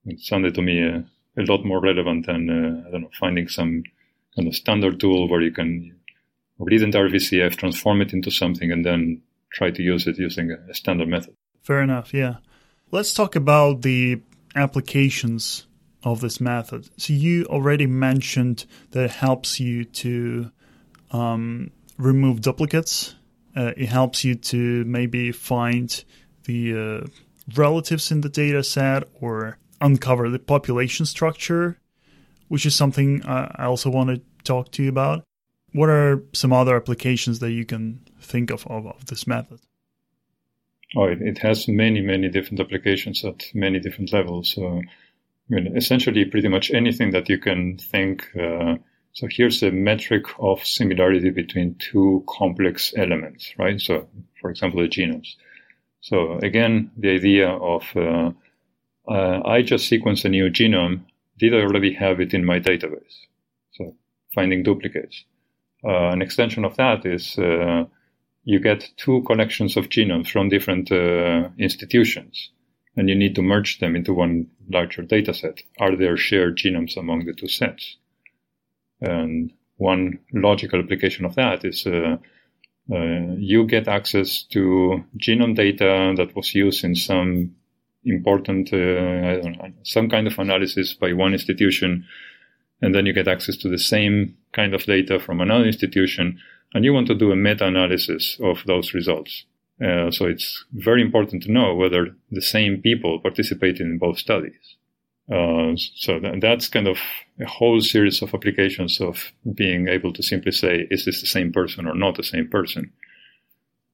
It 0.07 0.21
sounded 0.21 0.55
to 0.55 0.63
me 0.63 0.83
a, 0.83 1.05
a 1.37 1.43
lot 1.43 1.65
more 1.65 1.81
relevant 1.81 2.27
than 2.27 2.49
uh, 2.49 2.89
I 2.89 2.91
don't 2.91 3.03
know 3.03 3.11
finding 3.19 3.49
some 3.49 3.83
kind 4.35 4.49
of 4.49 4.55
standard 4.55 5.01
tool 5.01 5.29
where 5.29 5.43
you 5.43 5.53
can 5.53 5.97
read 6.59 6.83
entire 6.83 7.09
VCF, 7.09 7.57
transform 7.57 8.01
it 8.01 8.13
into 8.13 8.31
something, 8.31 8.73
and 8.73 8.85
then 8.85 9.23
try 9.53 9.71
to 9.71 9.83
use 9.83 10.07
it 10.07 10.19
using 10.19 10.51
a 10.51 10.75
standard 10.75 11.09
method. 11.09 11.35
Fair 11.63 11.83
enough. 11.83 12.13
Yeah. 12.13 12.37
Let's 12.91 13.13
talk 13.13 13.37
about 13.37 13.83
the 13.83 14.21
applications 14.59 15.67
of 16.03 16.21
this 16.21 16.41
method. 16.41 16.89
So 16.97 17.13
you 17.13 17.45
already 17.47 17.87
mentioned 17.87 18.67
that 18.91 19.05
it 19.05 19.11
helps 19.11 19.59
you 19.59 19.85
to 19.85 20.51
um, 21.11 21.71
remove 21.97 22.41
duplicates. 22.41 23.15
Uh, 23.57 23.73
it 23.77 23.89
helps 23.89 24.25
you 24.25 24.35
to 24.35 24.85
maybe 24.85 25.33
find 25.33 26.05
the 26.45 27.03
uh, 27.03 27.07
relatives 27.55 28.11
in 28.13 28.21
the 28.21 28.29
data 28.29 28.63
set 28.63 29.05
or 29.21 29.59
uncover 29.81 30.29
the 30.29 30.39
population 30.39 31.07
structure, 31.07 31.79
which 32.49 32.67
is 32.67 32.75
something 32.75 33.25
I 33.27 33.65
also 33.65 33.91
want 33.91 34.11
to 34.11 34.23
talk 34.45 34.71
to 34.73 34.83
you 34.83 34.89
about. 34.89 35.25
What 35.73 35.89
are 35.89 36.23
some 36.33 36.53
other 36.53 36.77
applications 36.77 37.41
that 37.41 37.51
you 37.53 37.65
can 37.65 38.01
think 38.21 38.51
of 38.51 38.67
of, 38.67 38.87
of 38.87 39.07
this 39.07 39.27
method? 39.27 39.61
Oh, 40.97 41.05
it, 41.05 41.21
it, 41.21 41.39
has 41.39 41.69
many, 41.69 42.01
many 42.01 42.29
different 42.29 42.61
applications 42.61 43.25
at 43.25 43.51
many 43.55 43.79
different 43.79 44.13
levels. 44.13 44.55
So, 44.55 44.79
I 44.79 44.83
mean, 45.49 45.77
essentially, 45.77 46.25
pretty 46.25 46.49
much 46.49 46.71
anything 46.71 47.11
that 47.11 47.29
you 47.29 47.39
can 47.39 47.77
think. 47.77 48.27
Uh, 48.35 48.77
so 49.13 49.27
here's 49.31 49.63
a 49.63 49.71
metric 49.71 50.25
of 50.39 50.65
similarity 50.65 51.31
between 51.31 51.75
two 51.75 52.25
complex 52.29 52.95
elements, 52.97 53.53
right? 53.59 53.81
So, 53.81 54.09
for 54.41 54.51
example, 54.51 54.81
the 54.81 54.89
genomes. 54.89 55.35
So 56.01 56.39
again, 56.39 56.91
the 56.97 57.11
idea 57.11 57.49
of 57.49 57.85
uh, 57.97 58.31
uh, 59.09 59.41
I 59.45 59.63
just 59.63 59.89
sequence 59.89 60.25
a 60.25 60.29
new 60.29 60.51
genome. 60.51 61.05
Did 61.39 61.55
I 61.55 61.59
already 61.59 61.95
have 61.95 62.21
it 62.21 62.35
in 62.35 62.45
my 62.45 62.61
database? 62.61 63.27
So 63.73 63.95
finding 64.35 64.63
duplicates. 64.63 65.25
Uh, 65.85 66.11
an 66.11 66.23
extension 66.23 66.65
of 66.65 66.77
that 66.77 67.07
is 67.07 67.39
uh, 67.39 67.85
you 68.49 68.59
get 68.59 68.89
two 68.97 69.23
collections 69.27 69.77
of 69.77 69.91
genomes 69.91 70.31
from 70.31 70.49
different 70.49 70.91
uh, 70.91 71.51
institutions 71.59 72.51
and 72.97 73.11
you 73.11 73.15
need 73.15 73.35
to 73.35 73.43
merge 73.43 73.79
them 73.79 73.95
into 73.95 74.15
one 74.15 74.47
larger 74.71 75.03
data 75.03 75.35
set. 75.35 75.61
Are 75.79 75.95
there 75.95 76.17
shared 76.17 76.57
genomes 76.57 76.97
among 76.97 77.27
the 77.27 77.35
two 77.35 77.47
sets? 77.47 77.99
And 79.03 79.53
one 79.77 80.21
logical 80.33 80.81
application 80.81 81.27
of 81.27 81.35
that 81.35 81.63
is 81.63 81.87
uh, 81.87 82.17
uh, 82.91 83.35
you 83.37 83.67
get 83.67 83.87
access 83.87 84.45
to 84.45 85.05
genome 85.19 85.55
data 85.55 86.15
that 86.17 86.35
was 86.35 86.55
used 86.55 86.85
in 86.85 86.95
some 86.95 87.55
important, 88.03 88.73
uh, 88.73 88.77
know, 88.77 89.73
some 89.83 90.09
kind 90.09 90.27
of 90.27 90.39
analysis 90.39 90.95
by 90.95 91.13
one 91.13 91.35
institution, 91.35 92.07
and 92.81 92.95
then 92.95 93.05
you 93.05 93.13
get 93.13 93.29
access 93.29 93.59
to 93.59 93.69
the 93.69 93.79
same 93.79 94.39
kind 94.55 94.75
of 94.75 94.85
data 94.85 95.21
from 95.21 95.43
another 95.43 95.67
institution 95.67 96.41
and 96.75 96.85
you 96.85 96.93
want 96.93 97.07
to 97.07 97.15
do 97.15 97.33
a 97.33 97.37
meta-analysis 97.37 98.39
of 98.41 98.59
those 98.67 98.95
results. 98.95 99.45
Uh, 99.83 100.11
so 100.11 100.27
it's 100.27 100.65
very 100.73 101.01
important 101.03 101.43
to 101.45 101.53
know 101.53 101.75
whether 101.75 102.15
the 102.31 102.43
same 102.43 102.83
people 102.83 103.21
participated 103.21 103.81
in 103.81 103.99
both 103.99 104.19
studies. 104.19 104.77
Uh, 105.31 105.77
so 105.77 106.19
th- 106.19 106.41
that's 106.41 106.69
kind 106.69 106.89
of 106.89 106.99
a 107.41 107.47
whole 107.47 107.81
series 107.81 108.23
of 108.23 108.35
applications 108.35 109.01
of 109.01 109.33
being 109.55 109.87
able 109.87 110.13
to 110.13 110.23
simply 110.23 110.53
say, 110.53 110.87
is 110.91 111.05
this 111.05 111.21
the 111.21 111.27
same 111.27 111.53
person 111.53 111.87
or 111.87 111.95
not 111.95 112.17
the 112.17 112.23
same 112.23 112.49
person? 112.49 112.93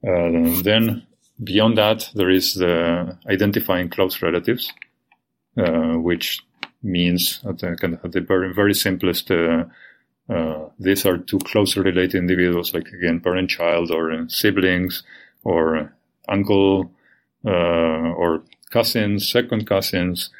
Uh, 0.06 0.62
then 0.62 1.06
beyond 1.42 1.76
that, 1.76 2.10
there 2.14 2.30
is 2.30 2.54
the 2.54 3.18
identifying 3.28 3.88
close 3.88 4.22
relatives, 4.22 4.72
uh, 5.58 5.94
which 5.94 6.40
means 6.82 7.40
at 7.48 7.58
the, 7.58 7.76
kind 7.76 7.94
of 7.94 8.04
at 8.04 8.12
the 8.12 8.20
very, 8.20 8.54
very 8.54 8.74
simplest, 8.74 9.30
uh, 10.28 10.54
uh, 10.64 10.70
these 10.78 11.06
are 11.06 11.18
two 11.18 11.38
closely 11.38 11.82
related 11.82 12.18
individuals, 12.18 12.74
like 12.74 12.88
again, 12.88 13.20
parent 13.20 13.50
child 13.50 13.90
or 13.90 14.12
uh, 14.12 14.24
siblings 14.28 15.02
or 15.42 15.92
uncle 16.28 16.90
uh, 17.46 17.50
or 17.50 18.42
cousins, 18.70 19.30
second 19.30 19.66
cousins. 19.66 20.30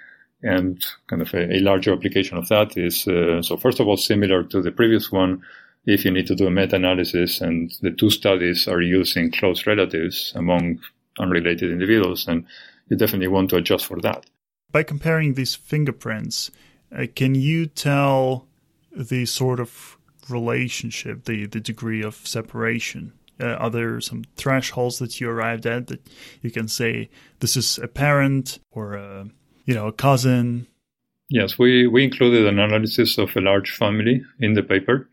And 0.43 0.85
kind 1.07 1.23
of 1.23 1.33
a, 1.33 1.57
a 1.57 1.61
larger 1.61 1.93
application 1.93 2.37
of 2.37 2.49
that 2.49 2.77
is, 2.77 3.09
uh, 3.09 3.41
so 3.43 3.57
first 3.57 3.81
of 3.81 3.89
all, 3.89 3.97
similar 3.97 4.43
to 4.45 4.61
the 4.61 4.73
previous 4.73 5.11
one, 5.11 5.43
if 5.87 6.05
you 6.05 6.11
need 6.11 6.27
to 6.27 6.35
do 6.35 6.47
a 6.47 6.51
meta-analysis 6.51 7.41
and 7.41 7.73
the 7.81 7.91
two 7.91 8.11
studies 8.11 8.69
are 8.69 8.81
using 8.81 9.31
close 9.31 9.67
relatives 9.67 10.33
among 10.35 10.81
unrelated 11.19 11.71
individuals, 11.71 12.27
and 12.27 12.45
you 12.89 12.97
definitely 12.97 13.29
want 13.29 13.51
to 13.51 13.57
adjust 13.57 13.87
for 13.87 14.01
that. 14.01 14.25
By 14.71 14.83
comparing 14.83 15.35
these 15.35 15.55
fingerprints, 15.55 16.51
uh, 16.95 17.07
can 17.15 17.35
you 17.35 17.67
tell 17.67 18.47
the 18.97 19.27
sort 19.27 19.61
of 19.61 19.97
relationship, 20.29 21.25
the 21.25 21.47
the 21.47 21.61
degree 21.61 22.03
of 22.03 22.15
separation? 22.27 23.13
Uh, 23.41 23.55
are 23.55 23.71
there 23.71 24.01
some 24.01 24.25
thresholds 24.37 24.99
that 24.99 25.21
you 25.21 25.29
arrived 25.29 25.67
at 25.67 25.89
that 25.89 26.01
you 26.41 26.51
can 26.51 26.69
say 26.69 27.11
this 27.41 27.57
is 27.57 27.79
a 27.79 27.89
parent 27.89 28.61
or 28.71 28.95
a 28.95 29.27
you 29.65 29.75
know 29.75 29.89
a 29.89 29.93
cousin? 29.93 30.67
Yes, 31.29 31.59
we 31.59 31.87
we 31.87 32.05
included 32.05 32.47
an 32.47 32.59
analysis 32.59 33.19
of 33.19 33.35
a 33.37 33.41
large 33.41 33.71
family 33.71 34.23
in 34.39 34.55
the 34.55 34.63
paper, 34.63 35.09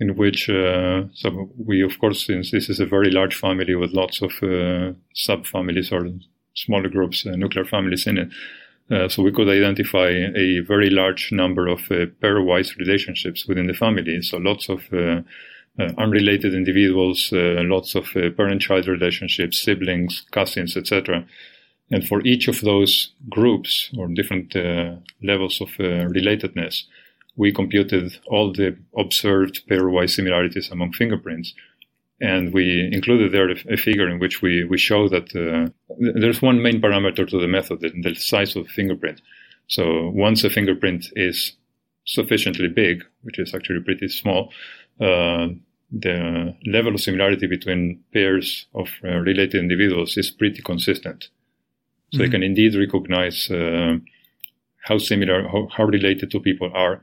in 0.00 0.16
which 0.16 0.48
uh, 0.50 1.04
so 1.14 1.50
we 1.56 1.82
of 1.82 1.98
course 2.00 2.26
since 2.26 2.50
this 2.50 2.68
is 2.68 2.80
a 2.80 2.86
very 2.86 3.10
large 3.10 3.36
family 3.36 3.74
with 3.74 3.92
lots 3.92 4.20
of 4.20 4.32
uh, 4.42 4.92
subfamilies 5.14 5.92
or 5.92 6.10
smaller 6.54 6.88
groups, 6.88 7.26
uh, 7.26 7.36
nuclear 7.36 7.64
families 7.64 8.06
in 8.06 8.18
it. 8.18 8.28
Uh, 8.90 9.08
so 9.08 9.22
we 9.22 9.32
could 9.32 9.48
identify 9.48 10.08
a 10.08 10.60
very 10.60 10.90
large 10.90 11.32
number 11.32 11.66
of 11.68 11.80
uh, 11.90 12.06
pairwise 12.22 12.76
relationships 12.76 13.46
within 13.46 13.66
the 13.66 13.72
family. 13.72 14.20
So 14.20 14.36
lots 14.36 14.68
of 14.68 14.80
uh, 14.92 15.22
uh, 15.78 15.92
unrelated 15.96 16.54
individuals, 16.54 17.32
uh, 17.32 17.62
lots 17.64 17.94
of 17.94 18.06
parent-child 18.36 18.86
relationships, 18.86 19.58
siblings, 19.58 20.24
cousins, 20.30 20.76
etc. 20.76 21.26
And 21.90 22.06
for 22.06 22.20
each 22.26 22.46
of 22.46 22.60
those 22.60 23.12
groups 23.28 23.90
or 23.98 24.08
different 24.08 24.54
levels 25.22 25.60
of 25.60 25.68
relatedness, 25.78 26.84
we 27.36 27.52
computed 27.52 28.18
all 28.26 28.52
the 28.52 28.76
observed 28.96 29.62
pairwise 29.68 30.10
similarities 30.10 30.70
among 30.70 30.92
fingerprints. 30.92 31.54
And 32.20 32.54
we 32.54 32.88
included 32.92 33.32
there 33.32 33.50
a, 33.50 33.76
figure 33.76 34.08
in 34.08 34.18
which 34.18 34.40
we, 34.40 34.64
we 34.64 34.78
show 34.78 35.08
that 35.08 35.34
uh, 35.34 35.70
there's 35.98 36.40
one 36.40 36.62
main 36.62 36.80
parameter 36.80 37.28
to 37.28 37.40
the 37.40 37.48
method, 37.48 37.80
the, 37.80 38.14
size 38.14 38.54
of 38.54 38.64
the 38.64 38.70
fingerprint. 38.70 39.20
So 39.66 40.10
once 40.10 40.44
a 40.44 40.50
fingerprint 40.50 41.06
is 41.16 41.56
sufficiently 42.06 42.68
big, 42.68 43.02
which 43.22 43.38
is 43.38 43.52
actually 43.54 43.80
pretty 43.80 44.08
small, 44.08 44.52
uh, 45.00 45.48
the 45.90 46.54
level 46.66 46.94
of 46.94 47.00
similarity 47.00 47.46
between 47.46 48.02
pairs 48.12 48.66
of 48.74 48.88
uh, 49.04 49.08
related 49.18 49.60
individuals 49.60 50.16
is 50.16 50.30
pretty 50.30 50.62
consistent. 50.62 51.28
So 52.12 52.18
mm-hmm. 52.18 52.24
they 52.24 52.30
can 52.30 52.42
indeed 52.42 52.74
recognize 52.74 53.50
uh, 53.50 53.96
how 54.82 54.98
similar, 54.98 55.48
how, 55.48 55.68
how, 55.70 55.84
related 55.84 56.30
two 56.30 56.40
people 56.40 56.70
are. 56.74 56.96
I 56.96 57.00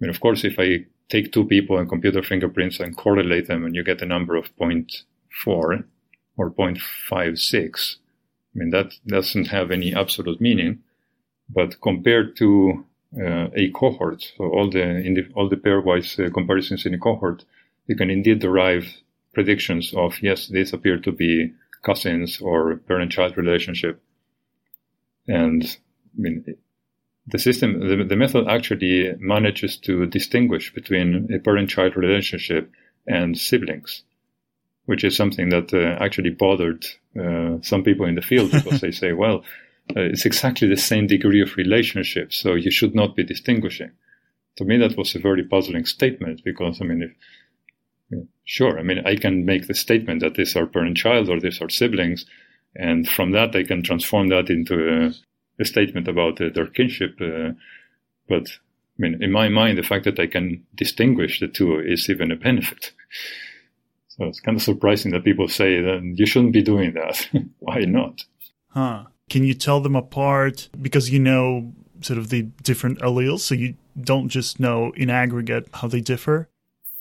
mean, 0.00 0.10
of 0.10 0.20
course, 0.20 0.44
if 0.44 0.58
I 0.58 0.86
take 1.08 1.32
two 1.32 1.44
people 1.44 1.78
and 1.78 1.88
compute 1.88 2.14
their 2.14 2.22
fingerprints 2.22 2.80
and 2.80 2.96
correlate 2.96 3.46
them, 3.46 3.64
and 3.64 3.74
you 3.74 3.82
get 3.82 4.02
a 4.02 4.06
number 4.06 4.36
of 4.36 4.54
0.4 4.56 5.84
or 6.36 6.50
0.56, 6.50 7.96
I 8.54 8.58
mean, 8.58 8.70
that 8.70 8.94
doesn't 9.06 9.48
have 9.48 9.70
any 9.70 9.94
absolute 9.94 10.40
meaning. 10.40 10.80
But 11.48 11.80
compared 11.80 12.36
to 12.36 12.84
uh, 13.16 13.48
a 13.54 13.70
cohort, 13.70 14.32
so 14.36 14.44
all 14.44 14.70
the, 14.70 14.80
the 14.80 15.32
all 15.34 15.48
the 15.48 15.56
pairwise 15.56 16.24
uh, 16.24 16.30
comparisons 16.30 16.84
in 16.84 16.94
a 16.94 16.98
cohort, 16.98 17.44
you 17.86 17.96
can 17.96 18.10
indeed 18.10 18.40
derive 18.40 18.98
predictions 19.32 19.94
of 19.94 20.22
yes, 20.22 20.48
these 20.48 20.72
appear 20.72 20.98
to 20.98 21.12
be 21.12 21.52
cousins 21.82 22.40
or 22.40 22.76
parent-child 22.76 23.36
relationship. 23.36 24.02
And 25.26 25.62
I 25.64 26.20
mean, 26.20 26.44
the 27.30 27.38
system, 27.38 27.80
the, 27.80 28.04
the 28.04 28.16
method 28.16 28.46
actually 28.48 29.14
manages 29.18 29.76
to 29.78 30.06
distinguish 30.06 30.72
between 30.72 31.28
a 31.32 31.38
parent-child 31.38 31.96
relationship 31.96 32.70
and 33.06 33.38
siblings, 33.38 34.02
which 34.86 35.04
is 35.04 35.16
something 35.16 35.48
that 35.50 35.72
uh, 35.72 36.02
actually 36.02 36.30
bothered 36.30 36.86
uh, 37.20 37.58
some 37.62 37.82
people 37.82 38.06
in 38.06 38.14
the 38.14 38.22
field 38.22 38.50
because 38.50 38.80
they 38.80 38.90
say, 38.90 39.12
well, 39.22 39.44
uh, 39.96 40.00
it's 40.00 40.26
exactly 40.26 40.68
the 40.68 40.76
same 40.76 41.06
degree 41.06 41.40
of 41.40 41.56
relationship, 41.56 42.32
so 42.32 42.54
you 42.54 42.70
should 42.70 42.94
not 42.94 43.16
be 43.16 43.24
distinguishing. 43.24 43.90
To 44.56 44.64
me, 44.64 44.76
that 44.78 44.96
was 44.96 45.14
a 45.14 45.20
very 45.20 45.44
puzzling 45.44 45.84
statement 45.84 46.42
because, 46.44 46.80
I 46.80 46.84
mean, 46.84 47.02
if 47.02 47.12
Sure. 48.44 48.78
I 48.78 48.82
mean, 48.82 49.02
I 49.04 49.16
can 49.16 49.44
make 49.44 49.66
the 49.66 49.74
statement 49.74 50.20
that 50.20 50.34
these 50.34 50.56
are 50.56 50.66
parent 50.66 50.96
child 50.96 51.28
or 51.28 51.38
these 51.40 51.60
are 51.60 51.68
siblings. 51.68 52.24
And 52.74 53.08
from 53.08 53.32
that, 53.32 53.54
I 53.54 53.62
can 53.64 53.82
transform 53.82 54.28
that 54.28 54.48
into 54.48 54.74
a, 54.74 55.12
a 55.60 55.64
statement 55.64 56.08
about 56.08 56.40
uh, 56.40 56.48
their 56.54 56.66
kinship. 56.66 57.18
Uh, 57.20 57.52
but 58.28 58.48
I 58.48 58.98
mean, 58.98 59.22
in 59.22 59.32
my 59.32 59.48
mind, 59.48 59.78
the 59.78 59.82
fact 59.82 60.04
that 60.04 60.18
I 60.18 60.26
can 60.26 60.64
distinguish 60.74 61.40
the 61.40 61.48
two 61.48 61.78
is 61.78 62.08
even 62.10 62.30
a 62.30 62.36
benefit. 62.36 62.92
So 64.18 64.24
it's 64.24 64.40
kind 64.40 64.56
of 64.56 64.62
surprising 64.62 65.12
that 65.12 65.22
people 65.22 65.46
say 65.46 65.80
that 65.80 66.14
you 66.16 66.26
shouldn't 66.26 66.52
be 66.52 66.62
doing 66.62 66.94
that. 66.94 67.28
Why 67.60 67.82
not? 67.82 68.24
Huh. 68.70 69.04
Can 69.30 69.44
you 69.44 69.54
tell 69.54 69.80
them 69.80 69.94
apart 69.94 70.68
because 70.80 71.08
you 71.10 71.20
know 71.20 71.72
sort 72.00 72.18
of 72.18 72.28
the 72.28 72.42
different 72.62 72.98
alleles, 72.98 73.40
so 73.40 73.54
you 73.54 73.74
don't 74.00 74.28
just 74.28 74.58
know 74.58 74.92
in 74.96 75.08
aggregate 75.08 75.68
how 75.72 75.86
they 75.86 76.00
differ? 76.00 76.48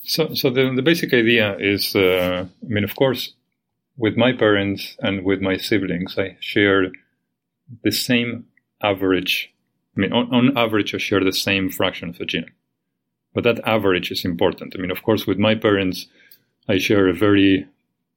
So, 0.03 0.33
so 0.35 0.49
the, 0.49 0.71
the 0.75 0.81
basic 0.81 1.13
idea 1.13 1.57
is, 1.59 1.95
uh, 1.95 2.45
I 2.63 2.67
mean, 2.67 2.83
of 2.83 2.95
course, 2.95 3.33
with 3.97 4.15
my 4.15 4.31
parents 4.31 4.95
and 4.99 5.25
with 5.25 5.41
my 5.41 5.57
siblings, 5.57 6.17
I 6.17 6.37
share 6.39 6.91
the 7.83 7.91
same 7.91 8.45
average. 8.81 9.53
I 9.95 10.01
mean, 10.01 10.13
on, 10.13 10.33
on 10.33 10.57
average, 10.57 10.93
I 10.93 10.97
share 10.97 11.23
the 11.23 11.31
same 11.31 11.69
fraction 11.69 12.09
of 12.09 12.17
the 12.17 12.25
genome. 12.25 12.51
But 13.33 13.43
that 13.43 13.67
average 13.67 14.11
is 14.11 14.25
important. 14.25 14.73
I 14.75 14.81
mean, 14.81 14.91
of 14.91 15.03
course, 15.03 15.27
with 15.27 15.37
my 15.37 15.55
parents, 15.55 16.07
I 16.67 16.77
share 16.77 17.07
a 17.07 17.13
very 17.13 17.67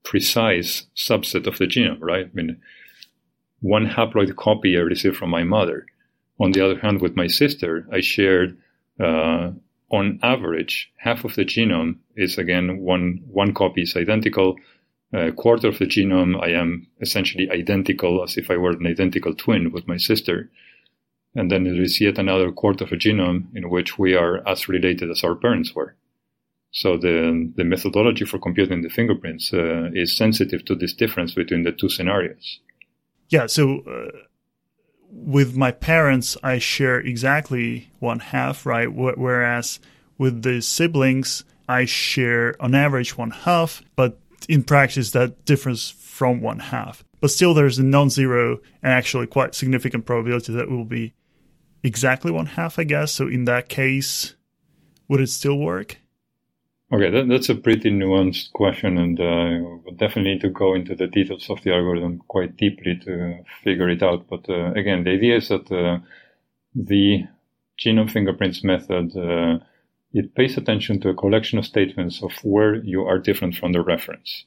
precise 0.03 0.87
subset 0.97 1.47
of 1.47 1.59
the 1.59 1.67
genome, 1.67 2.01
right? 2.01 2.27
I 2.27 2.31
mean, 2.35 2.61
one 3.61 3.87
haploid 3.87 4.35
copy 4.37 4.77
I 4.77 4.81
received 4.81 5.17
from 5.17 5.31
my 5.31 5.45
mother. 5.45 5.87
On 6.39 6.53
the 6.53 6.65
other 6.65 6.79
hand, 6.79 7.03
with 7.03 7.17
my 7.17 7.27
sister, 7.27 7.87
I 7.93 8.01
shared 8.01 8.57
uh, 8.99 9.51
on 9.91 10.19
average, 10.23 10.91
half 10.97 11.25
of 11.25 11.35
the 11.35 11.45
genome 11.45 11.97
is 12.17 12.39
again 12.39 12.79
one 12.79 13.21
one 13.27 13.53
copy 13.53 13.83
is 13.83 13.97
identical. 13.97 14.57
A 15.13 15.33
quarter 15.33 15.69
of 15.69 15.79
the 15.79 15.87
genome, 15.87 16.41
I 16.41 16.51
am 16.51 16.87
essentially 17.01 17.51
identical 17.51 18.23
as 18.23 18.37
if 18.37 18.51
I 18.51 18.57
were 18.57 18.71
an 18.71 18.87
identical 18.87 19.35
twin 19.35 19.73
with 19.73 19.89
my 19.89 19.97
sister. 19.97 20.51
And 21.35 21.51
then 21.51 21.65
there 21.65 21.83
is 21.83 22.01
yet 22.01 22.19
another 22.19 22.53
quarter 22.53 22.85
of 22.85 22.93
a 22.93 22.97
genome 22.97 23.47
in 23.55 23.71
which 23.71 23.99
we 23.99 24.15
are 24.15 24.47
as 24.49 24.69
related 24.69 25.11
as 25.11 25.25
our 25.25 25.35
parents 25.35 25.75
were. 25.75 25.97
So 26.73 26.97
the, 26.97 27.53
the 27.57 27.65
methodology 27.65 28.25
for 28.25 28.39
computing 28.39 28.83
the 28.83 28.89
fingerprints 28.89 29.53
uh, 29.53 29.91
is 29.93 30.17
sensitive 30.17 30.65
to 30.67 30.77
this 30.77 30.93
difference 30.93 31.35
between 31.35 31.65
the 31.65 31.73
two 31.73 31.89
scenarios. 31.89 32.61
Yeah. 33.29 33.47
So 33.47 33.81
uh, 33.81 34.17
with 35.11 35.57
my 35.57 35.73
parents, 35.73 36.37
I 36.43 36.59
share 36.59 37.01
exactly 37.01 37.91
one 37.99 38.21
half, 38.21 38.65
right? 38.65 38.93
Whereas 38.93 39.81
with 40.19 40.43
the 40.43 40.61
siblings, 40.63 41.45
I 41.69 41.85
share 41.85 42.55
on 42.61 42.75
average 42.75 43.17
one 43.17 43.31
half, 43.31 43.83
but 43.97 44.21
in 44.49 44.63
practice, 44.63 45.11
that 45.13 45.45
differs 45.45 45.91
from 45.91 46.41
one 46.41 46.59
half. 46.59 47.05
But 47.21 47.31
still, 47.31 47.55
there's 47.55 47.79
a 47.79 47.85
non 47.85 48.11
zero 48.11 48.61
and 48.83 48.93
actually 48.93 49.27
quite 49.27 49.55
significant 49.55 50.07
probability 50.07 50.53
that 50.53 50.63
it 50.63 50.71
will 50.71 50.85
be 50.85 51.15
exactly 51.83 52.31
one 52.31 52.47
half, 52.47 52.79
I 52.79 52.85
guess. 52.85 53.13
So 53.13 53.27
in 53.27 53.45
that 53.45 53.69
case, 53.69 54.35
would 55.09 55.21
it 55.21 55.29
still 55.29 55.59
work? 55.59 55.99
Okay, 56.93 57.09
that, 57.09 57.29
that's 57.29 57.49
a 57.49 57.55
pretty 57.55 57.91
nuanced 57.91 58.53
question, 58.53 58.99
and 58.99 59.21
uh, 59.21 59.79
we'll 59.85 59.95
definitely 59.95 60.33
need 60.33 60.41
to 60.41 60.49
go 60.49 60.75
into 60.75 60.97
the 60.97 61.07
details 61.07 61.49
of 61.49 61.63
the 61.63 61.73
algorithm 61.73 62.21
quite 62.27 62.57
deeply 62.57 62.99
to 63.05 63.45
figure 63.63 63.89
it 63.89 64.03
out. 64.03 64.27
But 64.29 64.49
uh, 64.49 64.73
again, 64.73 65.05
the 65.05 65.11
idea 65.11 65.37
is 65.37 65.49
that 65.49 65.71
uh, 65.71 65.99
the 66.75 67.27
genome 67.79 68.11
fingerprints 68.11 68.65
method 68.65 69.17
uh, 69.17 69.65
it 70.13 70.35
pays 70.35 70.57
attention 70.57 71.01
to 71.01 71.09
a 71.09 71.15
collection 71.15 71.59
of 71.59 71.67
statements 71.67 72.23
of 72.23 72.33
where 72.43 72.77
you 72.77 73.03
are 73.03 73.19
different 73.19 73.55
from 73.55 73.73
the 73.73 73.81
reference, 73.81 74.45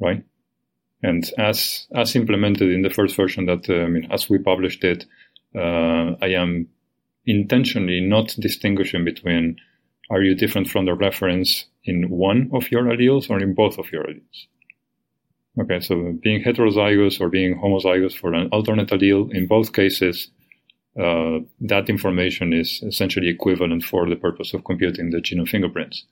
right? 0.00 0.24
And 1.02 1.28
as 1.36 1.88
as 1.94 2.14
implemented 2.14 2.70
in 2.70 2.82
the 2.82 2.90
first 2.90 3.16
version, 3.16 3.46
that 3.46 3.68
uh, 3.68 3.84
I 3.84 3.88
mean, 3.88 4.08
as 4.12 4.30
we 4.30 4.38
published 4.38 4.84
it, 4.84 5.04
uh, 5.54 6.14
I 6.22 6.28
am 6.28 6.68
intentionally 7.26 8.00
not 8.00 8.36
distinguishing 8.38 9.04
between 9.04 9.56
are 10.10 10.22
you 10.22 10.34
different 10.34 10.68
from 10.68 10.84
the 10.84 10.94
reference 10.94 11.66
in 11.84 12.10
one 12.10 12.50
of 12.52 12.70
your 12.70 12.84
alleles 12.84 13.30
or 13.30 13.40
in 13.40 13.54
both 13.54 13.78
of 13.78 13.90
your 13.90 14.04
alleles? 14.04 14.46
Okay, 15.58 15.80
so 15.80 16.16
being 16.22 16.42
heterozygous 16.42 17.20
or 17.20 17.28
being 17.28 17.60
homozygous 17.60 18.16
for 18.16 18.32
an 18.32 18.48
alternate 18.52 18.88
allele, 18.88 19.34
in 19.34 19.46
both 19.46 19.72
cases, 19.72 20.28
uh, 20.98 21.40
that 21.60 21.88
information 21.88 22.52
is 22.52 22.82
essentially 22.82 23.28
equivalent 23.28 23.84
for 23.84 24.08
the 24.08 24.16
purpose 24.16 24.52
of 24.52 24.64
computing 24.64 25.10
the 25.10 25.18
genome 25.18 25.48
fingerprints. 25.48 26.04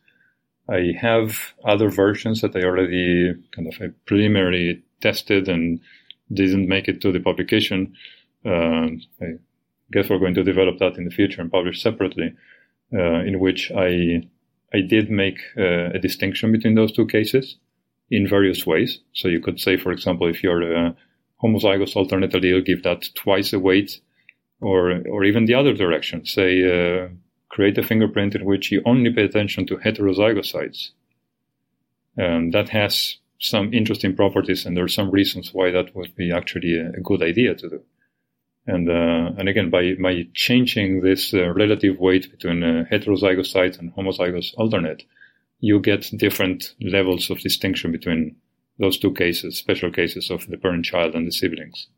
I 0.69 0.93
have 1.01 1.53
other 1.65 1.91
versions 1.91 2.41
that 2.41 2.55
I 2.55 2.63
already 2.63 3.35
kind 3.55 3.69
of 3.69 3.95
preliminarily 4.07 4.83
tested 5.01 5.49
and 5.49 5.81
didn't 6.33 6.69
make 6.69 6.89
it 6.89 7.01
to 7.03 7.13
the 7.13 7.21
publication. 7.21 7.95
Uh, 8.45 8.89
I 9.21 9.39
guess 9.93 10.09
we're 10.09 10.19
going 10.19 10.35
to 10.35 10.45
develop 10.45 10.79
that 10.79 10.97
in 10.97 11.05
the 11.05 11.11
future 11.11 11.43
and 11.43 11.51
publish 11.51 11.83
separately, 11.83 12.35
uh, 12.95 13.21
in 13.21 13.41
which 13.41 13.73
I 13.73 14.23
I 14.73 14.81
did 14.83 15.11
make 15.11 15.39
uh, 15.59 15.91
a 15.93 15.99
distinction 15.99 16.53
between 16.53 16.77
those 16.77 16.93
two 16.93 17.07
cases 17.07 17.57
in 18.11 18.29
various 18.29 18.65
ways. 18.65 19.01
So 19.13 19.29
you 19.29 19.41
could 19.41 19.61
say, 19.61 19.77
for 19.77 19.91
example, 19.91 20.29
if 20.29 20.43
you're 20.43 20.63
a 20.63 20.95
homozygous 21.43 21.97
alternate 21.97 22.33
allele, 22.33 22.65
give 22.65 22.85
that 22.85 23.09
twice 23.15 23.51
the 23.51 23.59
weight, 23.59 24.01
or 24.61 25.03
or 25.09 25.25
even 25.25 25.47
the 25.47 25.55
other 25.55 25.73
direction. 25.73 26.25
Say, 26.25 26.65
uh, 26.65 27.09
create 27.49 27.79
a 27.79 27.83
fingerprint 27.83 28.35
in 28.35 28.45
which 28.45 28.71
you 28.71 28.83
only 28.85 29.13
pay 29.13 29.25
attention 29.25 29.67
to 29.67 29.77
heterozygotes. 29.77 30.91
And 32.17 32.53
that 32.55 32.69
has 32.71 33.19
some 33.39 33.73
interesting 33.73 34.15
properties, 34.15 34.67
and 34.67 34.77
there 34.77 34.85
are 34.85 34.89
some 34.89 35.11
reasons 35.11 35.55
why 35.55 35.71
that 35.71 35.95
would 35.95 36.15
be 36.15 36.31
actually 36.31 36.79
a, 36.79 36.91
a 36.91 37.01
good 37.01 37.23
idea 37.23 37.55
to 37.55 37.69
do. 37.69 37.83
And 38.67 38.89
uh, 38.89 39.33
and 39.39 39.49
again, 39.49 39.71
by 39.71 39.95
by 39.95 40.29
changing 40.35 41.01
this 41.01 41.33
uh, 41.33 41.53
relative 41.55 41.99
weight 41.99 42.31
between 42.31 42.63
uh, 42.63 42.85
and 42.91 43.95
homozygous 43.95 44.55
alternate, 44.57 45.05
you 45.61 45.81
get 45.81 46.11
different 46.17 46.75
levels 46.81 47.31
of 47.31 47.41
distinction 47.41 47.91
between 47.93 48.37
those 48.79 48.99
two 48.99 49.13
cases, 49.13 49.57
special 49.57 49.91
cases 49.91 50.31
of 50.31 50.47
the 50.49 50.57
parent-child 50.57 51.15
and 51.15 51.27
the 51.27 51.33
siblings. 51.33 51.89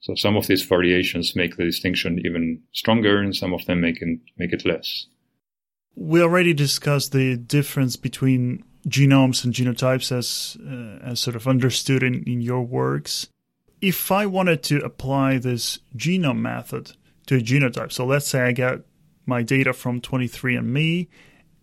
So 0.00 0.14
some 0.14 0.36
of 0.36 0.46
these 0.46 0.62
variations 0.62 1.34
make 1.34 1.56
the 1.56 1.64
distinction 1.64 2.20
even 2.24 2.62
stronger, 2.72 3.20
and 3.20 3.34
some 3.34 3.52
of 3.52 3.64
them 3.66 3.80
make 3.80 4.00
it 4.00 4.18
make 4.36 4.52
it 4.52 4.64
less. 4.64 5.06
we 5.96 6.20
already 6.20 6.52
discussed 6.52 7.12
the 7.12 7.36
difference 7.36 7.96
between 7.96 8.62
genomes 8.86 9.44
and 9.44 9.52
genotypes 9.52 10.12
as 10.12 10.56
uh, 10.62 11.10
as 11.10 11.18
sort 11.18 11.34
of 11.34 11.48
understood 11.48 12.02
in, 12.02 12.22
in 12.24 12.40
your 12.40 12.62
works. 12.62 13.28
If 13.80 14.12
I 14.12 14.26
wanted 14.26 14.62
to 14.64 14.84
apply 14.84 15.38
this 15.38 15.80
genome 15.96 16.40
method 16.40 16.92
to 17.26 17.36
a 17.36 17.40
genotype, 17.40 17.92
so 17.92 18.06
let's 18.06 18.28
say 18.28 18.42
I 18.42 18.52
got 18.52 18.80
my 19.26 19.42
data 19.42 19.72
from 19.72 20.00
23andMe 20.00 21.08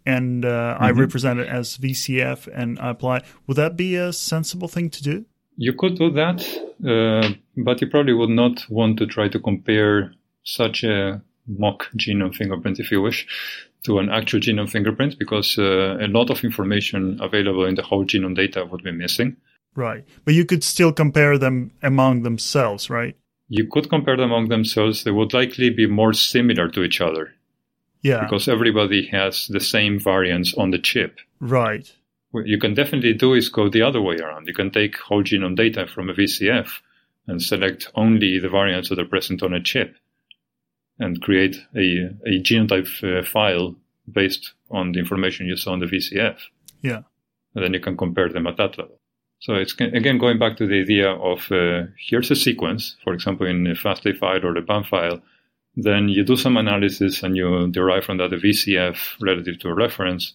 and 0.06 0.44
uh, 0.44 0.50
mm-hmm. 0.50 0.84
I 0.84 0.92
represent 0.92 1.40
it 1.40 1.48
as 1.48 1.78
VCF 1.78 2.48
and 2.54 2.78
I 2.80 2.90
apply, 2.90 3.24
would 3.48 3.58
that 3.58 3.78
be 3.78 3.96
a 3.96 4.12
sensible 4.12 4.68
thing 4.68 4.90
to 4.92 5.04
do? 5.04 5.26
You 5.56 5.74
could 5.74 5.98
do 5.98 6.10
that, 6.12 6.42
uh, 6.86 7.34
but 7.58 7.82
you 7.82 7.88
probably 7.88 8.14
would 8.14 8.30
not 8.30 8.66
want 8.70 8.98
to 9.00 9.06
try 9.06 9.28
to 9.30 9.40
compare 9.40 10.14
such 10.44 10.84
a 10.84 11.22
mock 11.48 11.88
genome 11.98 12.36
fingerprint, 12.36 12.80
if 12.80 12.92
you 12.92 13.02
wish, 13.02 13.28
to 13.84 14.00
an 14.00 14.10
actual 14.10 14.40
genome 14.40 14.70
fingerprint 14.70 15.20
because 15.20 15.58
uh, 15.58 15.98
a 16.00 16.08
lot 16.08 16.30
of 16.30 16.44
information 16.44 17.20
available 17.22 17.66
in 17.66 17.76
the 17.76 17.82
whole 17.82 18.06
genome 18.06 18.36
data 18.36 18.66
would 18.66 18.84
be 18.84 18.92
missing. 18.92 19.38
Right. 19.76 20.06
But 20.26 20.34
you 20.34 20.46
could 20.46 20.64
still 20.64 20.94
compare 20.94 21.38
them 21.38 21.72
among 21.82 22.24
themselves, 22.24 22.90
right? 22.90 23.16
You 23.50 23.68
could 23.68 23.90
compare 23.90 24.16
them 24.16 24.32
among 24.32 24.50
themselves. 24.50 25.04
They 25.04 25.12
would 25.12 25.34
likely 25.34 25.70
be 25.70 25.88
more 25.88 26.14
similar 26.14 26.70
to 26.70 26.84
each 26.84 27.02
other. 27.02 27.34
Yeah. 28.02 28.24
Because 28.24 28.48
everybody 28.48 29.08
has 29.08 29.48
the 29.48 29.60
same 29.60 30.00
variants 30.00 30.54
on 30.56 30.72
the 30.72 30.80
chip. 30.80 31.20
Right. 31.40 31.92
What 32.34 32.48
you 32.48 32.58
can 32.58 32.74
definitely 32.74 33.14
do 33.14 33.36
is 33.36 33.48
go 33.48 33.70
the 33.70 33.84
other 33.84 34.02
way 34.02 34.16
around. 34.16 34.48
You 34.48 34.56
can 34.56 34.72
take 34.72 34.98
whole 34.98 35.24
genome 35.24 35.56
data 35.56 35.86
from 35.86 36.10
a 36.10 36.16
VCF 36.16 36.68
and 37.28 37.40
select 37.40 37.92
only 37.94 38.40
the 38.40 38.50
variants 38.50 38.90
that 38.90 38.98
are 38.98 39.06
present 39.06 39.44
on 39.44 39.54
a 39.54 39.62
chip 39.62 39.96
and 40.98 41.22
create 41.22 41.58
a, 41.76 42.10
a 42.26 42.42
genotype 42.42 42.90
uh, 43.04 43.24
file 43.24 43.76
based 44.12 44.54
on 44.72 44.94
the 44.94 45.00
information 45.00 45.46
you 45.46 45.56
saw 45.56 45.74
on 45.74 45.80
the 45.80 45.86
VCF. 45.86 46.40
Yeah. 46.82 47.02
And 47.54 47.64
then 47.64 47.76
you 47.76 47.80
can 47.80 47.96
compare 47.96 48.30
them 48.30 48.48
at 48.48 48.58
that 48.58 48.80
level. 48.80 49.00
So 49.38 49.54
it's 49.54 49.76
again 49.80 50.18
going 50.18 50.40
back 50.40 50.58
to 50.58 50.66
the 50.66 50.82
idea 50.82 51.12
of 51.12 51.52
uh, 51.52 51.92
here's 52.10 52.32
a 52.32 52.36
sequence, 52.36 52.98
for 53.04 53.14
example, 53.14 53.46
in 53.46 53.68
a 53.68 53.76
FASTA 53.76 54.18
file 54.18 54.44
or 54.44 54.56
the 54.56 54.62
BAM 54.62 54.86
file. 54.86 55.22
Then 55.76 56.10
you 56.10 56.24
do 56.24 56.36
some 56.36 56.58
analysis 56.58 57.22
and 57.22 57.38
you 57.38 57.68
derive 57.68 58.06
from 58.06 58.18
that 58.18 58.34
a 58.34 58.38
VCF 58.38 59.22
relative 59.22 59.60
to 59.60 59.68
a 59.68 59.76
reference. 59.76 60.34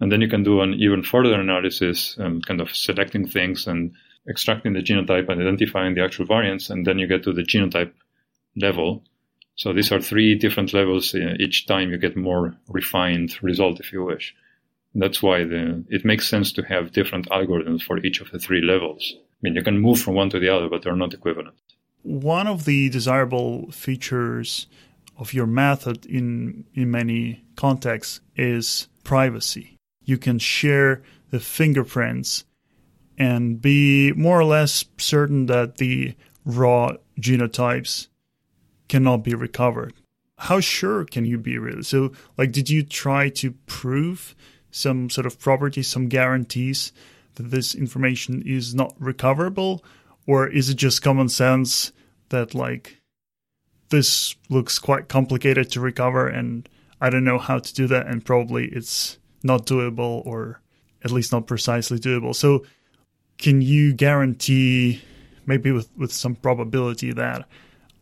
And 0.00 0.10
then 0.10 0.20
you 0.20 0.28
can 0.28 0.42
do 0.42 0.60
an 0.60 0.74
even 0.74 1.02
further 1.02 1.34
analysis 1.40 2.16
and 2.18 2.44
kind 2.44 2.60
of 2.60 2.74
selecting 2.74 3.26
things 3.26 3.66
and 3.66 3.92
extracting 4.28 4.72
the 4.72 4.80
genotype 4.80 5.28
and 5.28 5.40
identifying 5.40 5.94
the 5.94 6.02
actual 6.02 6.26
variants. 6.26 6.70
And 6.70 6.86
then 6.86 6.98
you 6.98 7.06
get 7.06 7.22
to 7.24 7.32
the 7.32 7.42
genotype 7.42 7.92
level 8.56 9.04
so 9.56 9.72
these 9.72 9.92
are 9.92 10.00
three 10.00 10.34
different 10.34 10.72
levels. 10.72 11.14
Uh, 11.14 11.34
each 11.38 11.66
time 11.66 11.90
you 11.90 11.98
get 11.98 12.16
more 12.16 12.56
refined 12.68 13.40
result, 13.42 13.80
if 13.80 13.92
you 13.92 14.04
wish. 14.04 14.34
That's 14.94 15.22
why 15.22 15.44
the, 15.44 15.84
it 15.88 16.04
makes 16.04 16.28
sense 16.28 16.52
to 16.52 16.62
have 16.62 16.92
different 16.92 17.28
algorithms 17.30 17.82
for 17.82 17.98
each 17.98 18.20
of 18.20 18.30
the 18.30 18.38
three 18.38 18.62
levels. 18.62 19.14
I 19.16 19.38
mean, 19.42 19.54
you 19.54 19.62
can 19.62 19.78
move 19.78 20.00
from 20.00 20.14
one 20.14 20.30
to 20.30 20.40
the 20.40 20.48
other, 20.48 20.68
but 20.68 20.82
they're 20.82 20.96
not 20.96 21.14
equivalent. 21.14 21.56
One 22.02 22.46
of 22.46 22.64
the 22.64 22.88
desirable 22.90 23.70
features 23.70 24.66
of 25.16 25.32
your 25.32 25.46
method 25.46 26.04
in 26.06 26.64
in 26.74 26.90
many 26.90 27.44
contexts 27.56 28.20
is 28.36 28.88
privacy. 29.04 29.76
You 30.04 30.18
can 30.18 30.38
share 30.38 31.02
the 31.30 31.40
fingerprints 31.40 32.44
and 33.16 33.60
be 33.60 34.12
more 34.12 34.38
or 34.38 34.44
less 34.44 34.84
certain 34.98 35.46
that 35.46 35.78
the 35.78 36.14
raw 36.44 36.92
genotypes 37.20 38.08
cannot 38.88 39.24
be 39.24 39.34
recovered. 39.34 39.94
How 40.38 40.60
sure 40.60 41.04
can 41.04 41.24
you 41.24 41.38
be 41.38 41.58
really? 41.58 41.82
So, 41.82 42.12
like, 42.36 42.52
did 42.52 42.68
you 42.68 42.82
try 42.82 43.28
to 43.30 43.52
prove 43.66 44.34
some 44.70 45.08
sort 45.08 45.26
of 45.26 45.38
properties, 45.38 45.88
some 45.88 46.08
guarantees 46.08 46.92
that 47.36 47.50
this 47.50 47.74
information 47.74 48.42
is 48.44 48.74
not 48.74 48.94
recoverable? 48.98 49.84
Or 50.26 50.48
is 50.48 50.68
it 50.68 50.74
just 50.74 51.02
common 51.02 51.28
sense 51.28 51.92
that, 52.30 52.54
like, 52.54 53.00
this 53.90 54.34
looks 54.48 54.78
quite 54.78 55.08
complicated 55.08 55.70
to 55.70 55.80
recover 55.80 56.26
and 56.26 56.68
I 57.00 57.10
don't 57.10 57.24
know 57.24 57.38
how 57.38 57.58
to 57.58 57.74
do 57.74 57.86
that 57.88 58.06
and 58.06 58.24
probably 58.24 58.66
it's 58.66 59.18
not 59.44 59.66
doable 59.66 60.24
or 60.26 60.60
at 61.04 61.10
least 61.10 61.32
not 61.32 61.46
precisely 61.46 61.98
doable. 61.98 62.34
So, 62.34 62.64
can 63.36 63.60
you 63.60 63.92
guarantee, 63.92 65.02
maybe 65.46 65.70
with, 65.70 65.88
with 65.96 66.12
some 66.12 66.34
probability, 66.34 67.12
that 67.12 67.46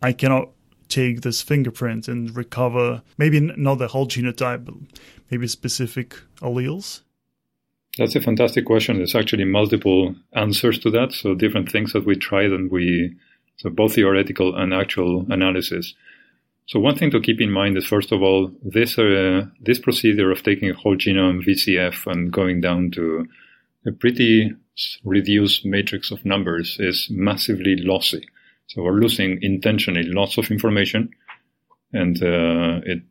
I 0.00 0.12
cannot 0.12 0.50
take 0.88 1.22
this 1.22 1.40
fingerprint 1.40 2.06
and 2.06 2.36
recover 2.36 3.02
maybe 3.16 3.40
not 3.40 3.76
the 3.76 3.88
whole 3.88 4.06
genotype, 4.06 4.64
but 4.64 4.74
maybe 5.30 5.46
specific 5.48 6.14
alleles? 6.40 7.00
That's 7.98 8.14
a 8.14 8.20
fantastic 8.20 8.64
question. 8.64 8.96
There's 8.96 9.14
actually 9.14 9.44
multiple 9.44 10.14
answers 10.34 10.78
to 10.80 10.90
that. 10.90 11.12
So 11.12 11.34
different 11.34 11.70
things 11.70 11.92
that 11.92 12.06
we 12.06 12.16
tried 12.16 12.50
and 12.52 12.70
we, 12.70 13.16
so 13.56 13.70
both 13.70 13.94
theoretical 13.94 14.54
and 14.56 14.72
actual 14.72 15.26
analysis. 15.30 15.94
So 16.66 16.78
one 16.80 16.96
thing 16.96 17.10
to 17.10 17.20
keep 17.20 17.40
in 17.40 17.50
mind 17.50 17.76
is 17.76 17.86
first 17.86 18.12
of 18.12 18.22
all, 18.22 18.50
this, 18.62 18.98
uh, 18.98 19.46
this 19.60 19.78
procedure 19.78 20.30
of 20.30 20.42
taking 20.42 20.70
a 20.70 20.74
whole 20.74 20.96
genome 20.96 21.44
VCF 21.44 22.06
and 22.10 22.32
going 22.32 22.60
down 22.60 22.90
to 22.92 23.26
a 23.86 23.92
pretty 23.92 24.52
reduced 25.04 25.64
matrix 25.64 26.10
of 26.10 26.24
numbers 26.24 26.76
is 26.78 27.08
massively 27.10 27.76
lossy. 27.76 28.26
So 28.68 28.82
we're 28.82 29.00
losing 29.00 29.38
intentionally 29.42 30.04
lots 30.04 30.38
of 30.38 30.50
information, 30.50 31.10
and 31.92 32.16
uh, 32.22 32.80
it. 32.86 33.02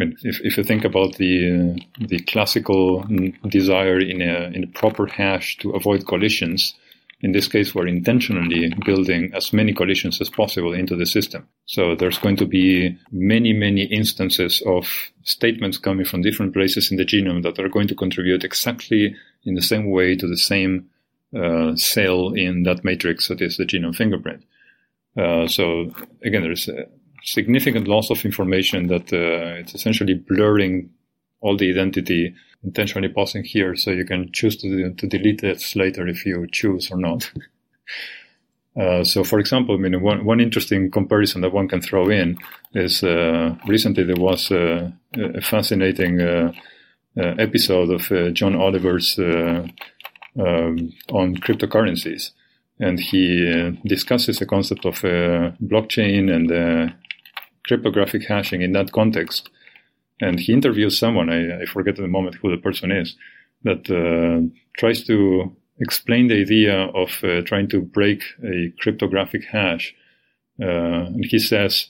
I 0.00 0.04
mean, 0.04 0.16
if, 0.22 0.40
if 0.42 0.56
you 0.56 0.64
think 0.64 0.84
about 0.84 1.16
the 1.16 1.76
uh, 2.00 2.06
the 2.06 2.20
classical 2.20 3.04
desire 3.48 3.98
in 3.98 4.22
a 4.22 4.50
in 4.54 4.64
a 4.64 4.68
proper 4.68 5.06
hash 5.06 5.58
to 5.58 5.72
avoid 5.72 6.06
collisions, 6.06 6.74
in 7.20 7.32
this 7.32 7.48
case, 7.48 7.74
we're 7.74 7.88
intentionally 7.88 8.72
building 8.84 9.32
as 9.34 9.52
many 9.52 9.72
collisions 9.72 10.20
as 10.20 10.30
possible 10.30 10.72
into 10.72 10.94
the 10.94 11.06
system. 11.06 11.48
So 11.66 11.96
there's 11.96 12.18
going 12.18 12.36
to 12.36 12.46
be 12.46 12.96
many, 13.10 13.52
many 13.52 13.84
instances 13.84 14.62
of 14.64 14.86
statements 15.24 15.78
coming 15.78 16.06
from 16.06 16.22
different 16.22 16.54
places 16.54 16.92
in 16.92 16.96
the 16.96 17.04
genome 17.04 17.42
that 17.42 17.58
are 17.58 17.68
going 17.68 17.88
to 17.88 17.96
contribute 17.96 18.44
exactly 18.44 19.16
in 19.44 19.54
the 19.54 19.62
same 19.62 19.90
way 19.90 20.14
to 20.14 20.28
the 20.28 20.36
same 20.36 20.90
uh, 21.36 21.74
cell 21.74 22.32
in 22.34 22.62
that 22.62 22.84
matrix 22.84 23.28
that 23.28 23.42
is 23.42 23.56
the 23.56 23.64
genome 23.64 23.96
fingerprint. 23.96 24.44
Uh, 25.16 25.48
so 25.48 25.92
again, 26.22 26.42
there's 26.42 26.68
a 26.68 26.86
significant 27.24 27.88
loss 27.88 28.10
of 28.10 28.24
information 28.24 28.86
that 28.86 29.12
uh, 29.12 29.58
it's 29.58 29.74
essentially 29.74 30.14
blurring 30.14 30.90
all 31.40 31.56
the 31.56 31.68
identity 31.70 32.34
intentionally 32.64 33.08
pausing 33.08 33.44
here 33.44 33.76
so 33.76 33.90
you 33.90 34.04
can 34.04 34.30
choose 34.32 34.56
to, 34.56 34.92
to 34.94 35.06
delete 35.06 35.42
it 35.42 35.62
later 35.76 36.06
if 36.06 36.26
you 36.26 36.46
choose 36.50 36.90
or 36.90 36.98
not. 36.98 37.30
Uh, 38.78 39.02
so, 39.02 39.24
for 39.24 39.40
example, 39.40 39.74
I 39.74 39.78
mean, 39.78 40.00
one, 40.00 40.24
one 40.24 40.38
interesting 40.38 40.88
comparison 40.88 41.40
that 41.40 41.52
one 41.52 41.66
can 41.66 41.80
throw 41.80 42.08
in 42.10 42.38
is 42.74 43.02
uh, 43.02 43.56
recently 43.66 44.04
there 44.04 44.14
was 44.14 44.52
a 44.52 44.92
fascinating 45.42 46.20
uh, 46.20 46.52
uh, 47.16 47.34
episode 47.40 47.90
of 47.90 48.34
John 48.34 48.54
Oliver's 48.54 49.18
um, 49.18 49.72
on 50.36 51.34
cryptocurrencies 51.38 52.30
and 52.80 53.00
he 53.00 53.50
uh, 53.50 53.72
discusses 53.84 54.38
the 54.38 54.46
concept 54.46 54.84
of 54.84 55.04
uh, 55.04 55.50
blockchain 55.62 56.32
and 56.32 56.50
uh, 56.52 56.92
cryptographic 57.66 58.26
hashing 58.26 58.62
in 58.62 58.72
that 58.72 58.92
context. 58.92 59.50
And 60.20 60.40
he 60.40 60.52
interviews 60.52 60.98
someone, 60.98 61.30
I, 61.30 61.62
I 61.62 61.64
forget 61.66 61.98
at 61.98 62.02
the 62.02 62.08
moment 62.08 62.36
who 62.36 62.50
the 62.50 62.60
person 62.60 62.90
is, 62.90 63.16
that 63.62 63.88
uh, 63.90 64.48
tries 64.76 65.04
to 65.04 65.56
explain 65.80 66.28
the 66.28 66.40
idea 66.40 66.86
of 66.86 67.22
uh, 67.22 67.42
trying 67.42 67.68
to 67.68 67.80
break 67.80 68.22
a 68.44 68.72
cryptographic 68.80 69.44
hash. 69.44 69.94
Uh, 70.60 71.06
and 71.14 71.24
he 71.24 71.38
says, 71.38 71.88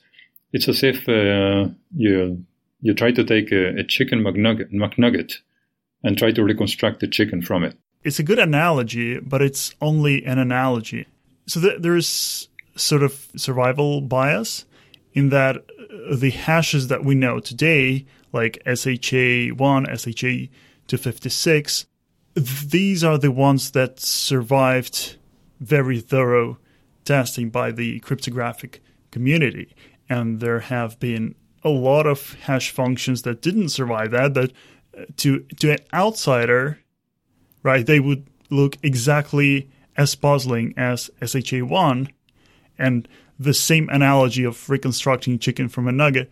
it's 0.52 0.68
as 0.68 0.82
if 0.82 1.06
you, 1.08 2.44
you 2.80 2.94
try 2.94 3.12
to 3.12 3.24
take 3.24 3.50
a, 3.52 3.80
a 3.80 3.84
chicken 3.84 4.20
McNugget, 4.20 4.72
McNugget 4.72 5.38
and 6.02 6.16
try 6.16 6.30
to 6.32 6.44
reconstruct 6.44 7.00
the 7.00 7.08
chicken 7.08 7.42
from 7.42 7.64
it 7.64 7.76
it's 8.04 8.18
a 8.18 8.22
good 8.22 8.38
analogy, 8.38 9.20
but 9.20 9.42
it's 9.42 9.74
only 9.80 10.24
an 10.24 10.38
analogy. 10.38 11.06
So 11.46 11.60
th- 11.60 11.80
there's 11.80 12.48
sort 12.76 13.02
of 13.02 13.28
survival 13.36 14.00
bias 14.00 14.64
in 15.12 15.30
that 15.30 15.56
uh, 15.56 16.16
the 16.16 16.30
hashes 16.30 16.88
that 16.88 17.04
we 17.04 17.14
know 17.14 17.40
today, 17.40 18.06
like 18.32 18.62
SHA1, 18.66 20.48
SHA256, 20.88 21.86
these 22.34 23.02
are 23.02 23.18
the 23.18 23.32
ones 23.32 23.72
that 23.72 24.00
survived 24.00 25.16
very 25.60 26.00
thorough 26.00 26.58
testing 27.04 27.50
by 27.50 27.72
the 27.72 28.00
cryptographic 28.00 28.82
community. 29.10 29.74
And 30.08 30.40
there 30.40 30.60
have 30.60 30.98
been 31.00 31.34
a 31.64 31.68
lot 31.68 32.06
of 32.06 32.34
hash 32.42 32.70
functions 32.70 33.22
that 33.22 33.42
didn't 33.42 33.70
survive 33.70 34.10
that, 34.12 34.34
that 34.34 34.52
uh, 34.96 35.04
to, 35.16 35.40
to 35.58 35.72
an 35.72 35.78
outsider, 35.92 36.78
right? 37.62 37.84
They 37.84 38.00
would 38.00 38.26
look 38.50 38.76
exactly 38.82 39.70
as 39.96 40.14
puzzling 40.14 40.74
as 40.76 41.10
SHA1, 41.20 42.08
and 42.78 43.08
the 43.38 43.54
same 43.54 43.88
analogy 43.90 44.44
of 44.44 44.70
reconstructing 44.70 45.38
chicken 45.38 45.68
from 45.68 45.88
a 45.88 45.92
nugget 45.92 46.30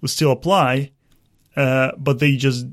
would 0.00 0.10
still 0.10 0.32
apply. 0.32 0.92
Uh, 1.56 1.92
but 1.96 2.18
they 2.18 2.36
just 2.36 2.66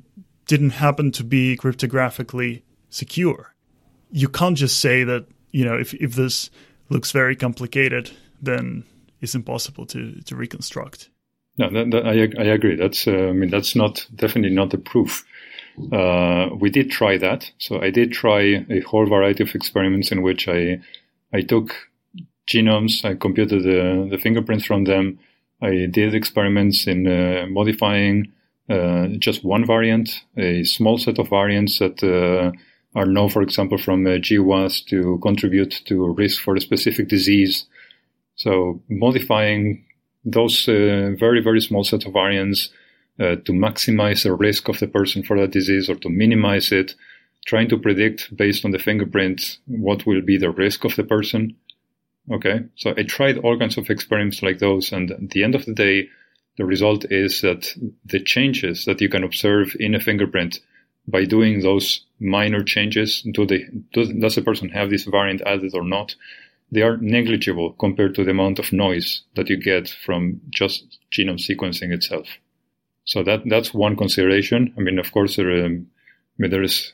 didn't 0.45 0.71
happen 0.71 1.11
to 1.11 1.23
be 1.23 1.57
cryptographically 1.57 2.61
secure. 2.89 3.53
You 4.11 4.29
can't 4.29 4.57
just 4.57 4.79
say 4.79 5.03
that 5.03 5.25
you 5.51 5.65
know 5.65 5.75
if 5.75 5.93
if 5.95 6.15
this 6.15 6.49
looks 6.89 7.11
very 7.11 7.36
complicated, 7.36 8.11
then 8.41 8.84
it's 9.21 9.36
impossible 9.36 9.86
to 9.88 10.21
to 10.21 10.36
reconstruct. 10.36 11.09
No, 11.57 11.69
that, 11.69 11.91
that, 11.91 12.05
I 12.05 12.41
I 12.41 12.45
agree. 12.53 12.75
That's 12.75 13.07
uh, 13.07 13.29
I 13.29 13.34
mean 13.34 13.49
that's 13.49 13.75
not 13.75 14.05
definitely 14.15 14.55
not 14.55 14.69
the 14.71 14.77
proof. 14.77 15.25
Uh, 15.91 16.49
we 16.59 16.69
did 16.69 16.91
try 16.91 17.17
that. 17.17 17.51
So 17.57 17.81
I 17.81 17.89
did 17.89 18.11
try 18.11 18.65
a 18.69 18.81
whole 18.81 19.07
variety 19.07 19.43
of 19.43 19.55
experiments 19.55 20.11
in 20.11 20.21
which 20.21 20.47
I 20.47 20.79
I 21.34 21.41
took 21.41 21.75
genomes, 22.47 23.05
I 23.05 23.15
computed 23.15 23.63
the, 23.63 24.07
the 24.09 24.17
fingerprints 24.17 24.65
from 24.65 24.84
them. 24.86 25.19
I 25.61 25.88
did 25.89 26.13
experiments 26.13 26.88
in 26.88 27.07
uh, 27.07 27.45
modifying 27.49 28.31
uh, 28.70 29.07
just 29.20 29.43
one 29.43 29.66
variant, 29.66 30.24
a 30.38 30.64
small 30.64 30.97
set 30.97 31.20
of 31.20 31.30
variants 31.30 31.80
that 31.80 32.01
uh, 32.03 32.51
are 32.97 33.05
known, 33.05 33.30
for 33.30 33.41
example, 33.41 33.78
from 33.78 34.05
uh, 34.05 34.11
GWAS 34.11 34.86
to 34.88 35.20
contribute 35.22 35.82
to 35.86 36.14
risk 36.14 36.41
for 36.41 36.55
a 36.55 36.61
specific 36.61 37.07
disease. 37.09 37.66
So 38.36 38.82
modifying 38.89 39.86
those 40.24 40.68
uh, 40.68 41.11
very, 41.18 41.41
very 41.41 41.61
small 41.61 41.84
set 41.84 42.05
of 42.05 42.14
variants 42.14 42.70
uh, 43.20 43.36
to 43.45 43.51
maximize 43.51 44.24
the 44.24 44.34
risk 44.34 44.70
of 44.70 44.80
the 44.80 44.88
person 44.88 45.24
for 45.24 45.39
that 45.39 45.51
disease 45.51 45.89
or 45.89 45.95
to 45.95 46.09
minimize 46.09 46.72
it, 46.72 46.95
trying 47.45 47.68
to 47.70 47.78
predict 47.78 48.36
based 48.36 48.64
on 48.64 48.72
the 48.72 48.80
fingerprint 48.80 49.57
what 49.68 50.05
will 50.05 50.22
be 50.22 50.38
the 50.38 50.49
risk 50.49 50.86
of 50.86 50.95
the 50.95 51.03
person. 51.03 51.55
Okay. 52.32 52.61
So 52.76 52.93
I 52.97 53.03
tried 53.03 53.38
all 53.39 53.59
kinds 53.59 53.78
of 53.78 53.89
experiments 53.89 54.41
like 54.41 54.59
those. 54.59 54.93
And 54.93 55.11
at 55.11 55.30
the 55.32 55.43
end 55.43 55.55
of 55.55 55.66
the 55.66 55.74
day, 55.74 56.09
the 56.58 56.66
result 56.66 57.06
is 57.10 57.41
that 57.41 57.74
the 58.06 58.20
changes 58.20 58.86
that 58.86 59.01
you 59.01 59.10
can 59.10 59.24
observe 59.24 59.76
in 59.80 59.95
a 59.95 59.99
fingerprint 59.99 60.60
by 61.08 61.26
doing 61.26 61.60
those 61.60 62.06
minor 62.20 62.64
changes, 62.64 63.22
do 63.32 63.45
they, 63.45 63.66
do, 63.93 64.14
does 64.14 64.36
the 64.36 64.41
person 64.41 64.70
have 64.70 64.89
this 64.89 65.04
variant 65.04 65.41
added 65.45 65.74
or 65.74 65.84
not? 65.84 66.16
They 66.72 66.82
are 66.82 66.97
negligible 66.97 67.74
compared 67.74 68.16
to 68.16 68.24
the 68.24 68.32
amount 68.32 68.60
of 68.60 68.72
noise 68.72 69.24
that 69.36 69.49
you 69.49 69.58
get 69.58 69.89
from 69.89 70.41
just 70.49 70.99
genome 71.12 71.39
sequencing 71.39 71.91
itself. 71.91 72.28
So 73.06 73.22
that, 73.24 73.41
that's 73.45 73.74
one 73.74 73.95
consideration. 73.95 74.74
I 74.78 74.82
mean, 74.82 74.97
of 74.97 75.12
course, 75.12 75.36
there, 75.36 75.66
um, 75.66 75.88
I 76.39 76.41
mean, 76.41 76.51
there 76.51 76.64
is 76.64 76.93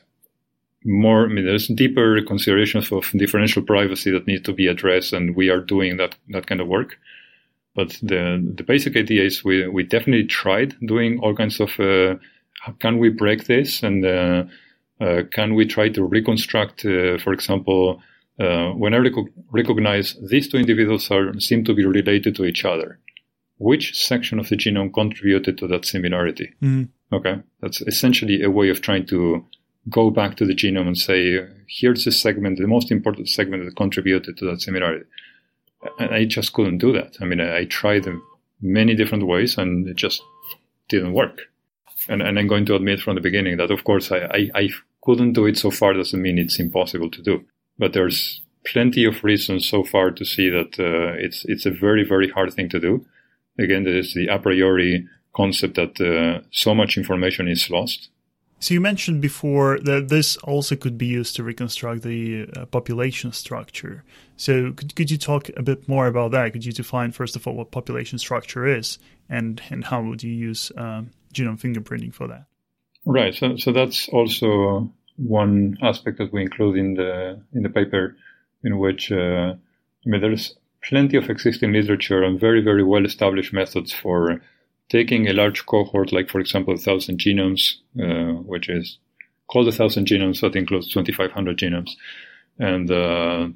more, 0.84 1.24
I 1.24 1.28
mean, 1.28 1.46
there's 1.46 1.68
deeper 1.68 2.20
considerations 2.26 2.90
of 2.90 3.10
differential 3.16 3.62
privacy 3.62 4.10
that 4.10 4.26
need 4.26 4.44
to 4.46 4.52
be 4.52 4.66
addressed, 4.66 5.12
and 5.12 5.36
we 5.36 5.50
are 5.50 5.60
doing 5.60 5.98
that, 5.98 6.16
that 6.30 6.46
kind 6.46 6.60
of 6.60 6.66
work. 6.66 6.98
But 7.74 7.98
the, 8.02 8.52
the 8.56 8.64
basic 8.64 8.96
idea 8.96 9.24
is 9.24 9.44
we, 9.44 9.66
we 9.68 9.84
definitely 9.84 10.26
tried 10.26 10.74
doing 10.84 11.20
all 11.20 11.34
kinds 11.34 11.60
of, 11.60 11.78
uh, 11.78 12.16
can 12.78 12.98
we 12.98 13.10
break 13.10 13.44
this? 13.44 13.82
And, 13.82 14.04
uh, 14.04 14.44
uh, 15.00 15.22
can 15.32 15.54
we 15.54 15.66
try 15.66 15.88
to 15.88 16.04
reconstruct, 16.04 16.84
uh, 16.84 17.16
for 17.18 17.32
example, 17.32 18.02
uh, 18.38 18.70
when 18.70 18.92
I 18.92 18.98
rec- 18.98 19.32
recognize 19.50 20.16
these 20.28 20.48
two 20.48 20.58
individuals 20.58 21.10
are, 21.10 21.38
seem 21.40 21.64
to 21.64 21.74
be 21.74 21.86
related 21.86 22.34
to 22.36 22.44
each 22.44 22.64
other, 22.64 22.98
which 23.58 23.96
section 23.96 24.38
of 24.38 24.48
the 24.48 24.56
genome 24.56 24.92
contributed 24.92 25.56
to 25.58 25.66
that 25.68 25.84
similarity? 25.84 26.52
Mm-hmm. 26.62 27.14
Okay. 27.14 27.40
That's 27.60 27.80
essentially 27.82 28.42
a 28.42 28.50
way 28.50 28.68
of 28.68 28.80
trying 28.80 29.06
to 29.06 29.44
go 29.88 30.10
back 30.10 30.36
to 30.36 30.46
the 30.46 30.54
genome 30.54 30.86
and 30.86 30.98
say, 30.98 31.46
here's 31.66 32.04
the 32.04 32.12
segment, 32.12 32.58
the 32.58 32.66
most 32.66 32.90
important 32.90 33.28
segment 33.28 33.64
that 33.64 33.76
contributed 33.76 34.36
to 34.36 34.46
that 34.46 34.60
similarity. 34.60 35.06
And 35.98 36.14
I 36.14 36.24
just 36.24 36.52
couldn't 36.52 36.78
do 36.78 36.92
that. 36.92 37.16
I 37.20 37.24
mean, 37.24 37.40
I, 37.40 37.64
tried 37.64 38.06
many 38.60 38.94
different 38.94 39.26
ways 39.26 39.56
and 39.56 39.88
it 39.88 39.96
just 39.96 40.22
didn't 40.88 41.14
work. 41.14 41.42
And, 42.08 42.22
and 42.22 42.38
I'm 42.38 42.46
going 42.46 42.66
to 42.66 42.74
admit 42.74 43.00
from 43.00 43.14
the 43.14 43.20
beginning 43.20 43.56
that, 43.56 43.70
of 43.70 43.84
course, 43.84 44.12
I, 44.12 44.18
I, 44.18 44.50
I 44.54 44.68
couldn't 45.02 45.32
do 45.32 45.46
it 45.46 45.56
so 45.56 45.70
far 45.70 45.94
doesn't 45.94 46.20
mean 46.20 46.38
it's 46.38 46.60
impossible 46.60 47.10
to 47.10 47.22
do. 47.22 47.44
But 47.78 47.92
there's 47.94 48.42
plenty 48.64 49.04
of 49.04 49.24
reasons 49.24 49.66
so 49.66 49.84
far 49.84 50.10
to 50.10 50.24
see 50.24 50.50
that 50.50 50.78
uh, 50.78 51.16
it's 51.18 51.44
it's 51.46 51.64
a 51.64 51.70
very 51.70 52.04
very 52.04 52.28
hard 52.28 52.52
thing 52.52 52.68
to 52.70 52.80
do. 52.80 53.06
Again, 53.58 53.84
there 53.84 53.96
is 53.96 54.12
the 54.14 54.26
a 54.26 54.38
priori 54.38 55.06
concept 55.34 55.76
that 55.76 56.00
uh, 56.00 56.44
so 56.50 56.74
much 56.74 56.98
information 56.98 57.48
is 57.48 57.70
lost 57.70 58.10
so 58.60 58.74
you 58.74 58.80
mentioned 58.80 59.22
before 59.22 59.78
that 59.80 60.10
this 60.10 60.36
also 60.38 60.76
could 60.76 60.98
be 60.98 61.06
used 61.06 61.34
to 61.36 61.42
reconstruct 61.42 62.02
the 62.02 62.46
uh, 62.54 62.66
population 62.66 63.32
structure. 63.32 64.04
So 64.36 64.72
could, 64.72 64.94
could 64.94 65.10
you 65.10 65.16
talk 65.16 65.48
a 65.56 65.62
bit 65.62 65.88
more 65.88 66.06
about 66.06 66.32
that? 66.32 66.52
Could 66.52 66.66
you 66.66 66.72
define 66.72 67.12
first 67.12 67.36
of 67.36 67.46
all 67.46 67.54
what 67.54 67.70
population 67.70 68.18
structure 68.18 68.66
is, 68.66 68.98
and 69.30 69.62
and 69.70 69.84
how 69.84 70.02
would 70.02 70.22
you 70.22 70.32
use 70.32 70.70
um, 70.76 71.10
genome 71.32 71.58
fingerprinting 71.58 72.12
for 72.12 72.28
that? 72.28 72.44
Right. 73.06 73.34
So 73.34 73.56
so 73.56 73.72
that's 73.72 74.08
also 74.10 74.92
one 75.16 75.78
aspect 75.82 76.18
that 76.18 76.32
we 76.32 76.42
include 76.42 76.76
in 76.76 76.94
the 76.94 77.42
in 77.54 77.62
the 77.62 77.70
paper, 77.70 78.14
in 78.62 78.78
which 78.78 79.10
uh, 79.10 79.54
I 79.54 80.04
mean 80.04 80.20
there's 80.20 80.54
plenty 80.82 81.16
of 81.16 81.30
existing 81.30 81.72
literature 81.72 82.22
and 82.22 82.38
very 82.38 82.60
very 82.62 82.84
well 82.84 83.06
established 83.06 83.54
methods 83.54 83.90
for 83.90 84.42
taking 84.90 85.28
a 85.28 85.32
large 85.32 85.64
cohort, 85.66 86.12
like 86.12 86.28
for 86.28 86.40
example, 86.40 86.74
a 86.74 86.78
thousand 86.78 87.18
genomes, 87.18 87.76
uh, 87.98 88.34
which 88.42 88.68
is 88.68 88.98
called 89.48 89.68
a 89.68 89.72
thousand 89.72 90.06
genomes, 90.06 90.40
that 90.40 90.56
includes 90.56 90.88
2,500 90.88 91.58
genomes, 91.58 91.90
and 92.58 92.90
uh, 92.90 93.48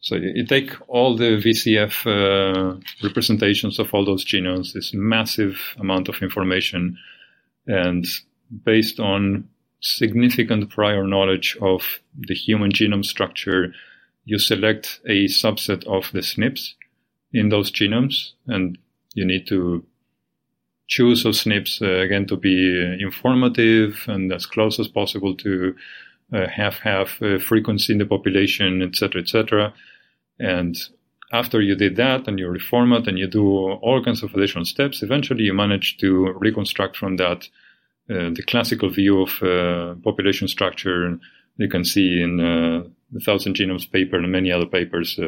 so 0.00 0.16
you 0.16 0.46
take 0.46 0.72
all 0.88 1.16
the 1.16 1.36
VCF 1.36 2.06
uh, 2.06 2.80
representations 3.02 3.78
of 3.78 3.92
all 3.92 4.04
those 4.04 4.24
genomes, 4.24 4.72
this 4.72 4.92
massive 4.94 5.76
amount 5.78 6.08
of 6.08 6.22
information, 6.22 6.98
and 7.66 8.06
based 8.64 8.98
on 8.98 9.48
significant 9.82 10.70
prior 10.70 11.06
knowledge 11.06 11.56
of 11.60 12.00
the 12.16 12.34
human 12.34 12.72
genome 12.72 13.04
structure, 13.04 13.72
you 14.24 14.38
select 14.38 15.00
a 15.06 15.26
subset 15.26 15.86
of 15.86 16.10
the 16.12 16.20
SNPs 16.20 16.74
in 17.32 17.50
those 17.50 17.70
genomes, 17.70 18.32
and 18.46 18.78
you 19.14 19.24
need 19.24 19.46
to 19.48 19.84
choose 20.90 21.22
those 21.22 21.44
SNPs 21.44 21.80
uh, 21.80 22.00
again 22.02 22.26
to 22.26 22.36
be 22.36 22.98
informative 23.00 24.04
and 24.08 24.30
as 24.32 24.44
close 24.44 24.78
as 24.78 24.88
possible 24.88 25.34
to 25.36 25.74
uh, 26.32 26.48
have 26.48 26.74
have 26.78 27.10
uh, 27.22 27.38
frequency 27.38 27.92
in 27.92 27.98
the 27.98 28.06
population, 28.06 28.82
etc., 28.82 29.22
etc. 29.22 29.72
And 30.38 30.76
after 31.32 31.60
you 31.60 31.76
did 31.76 31.96
that 31.96 32.26
and 32.26 32.38
you 32.38 32.48
reformat 32.48 33.06
and 33.06 33.18
you 33.18 33.28
do 33.28 33.46
all 33.46 34.04
kinds 34.04 34.22
of 34.22 34.34
additional 34.34 34.64
steps, 34.64 35.02
eventually 35.02 35.44
you 35.44 35.54
manage 35.54 35.96
to 35.98 36.32
reconstruct 36.38 36.96
from 36.96 37.16
that 37.16 37.48
uh, 38.10 38.30
the 38.34 38.42
classical 38.46 38.90
view 38.90 39.22
of 39.22 39.42
uh, 39.42 39.94
population 40.02 40.48
structure 40.48 41.18
you 41.56 41.68
can 41.68 41.84
see 41.84 42.20
in 42.20 42.40
uh, 42.40 42.82
the 43.12 43.20
Thousand 43.20 43.54
Genomes 43.54 43.90
paper 43.90 44.16
and 44.16 44.32
many 44.32 44.50
other 44.50 44.66
papers. 44.66 45.20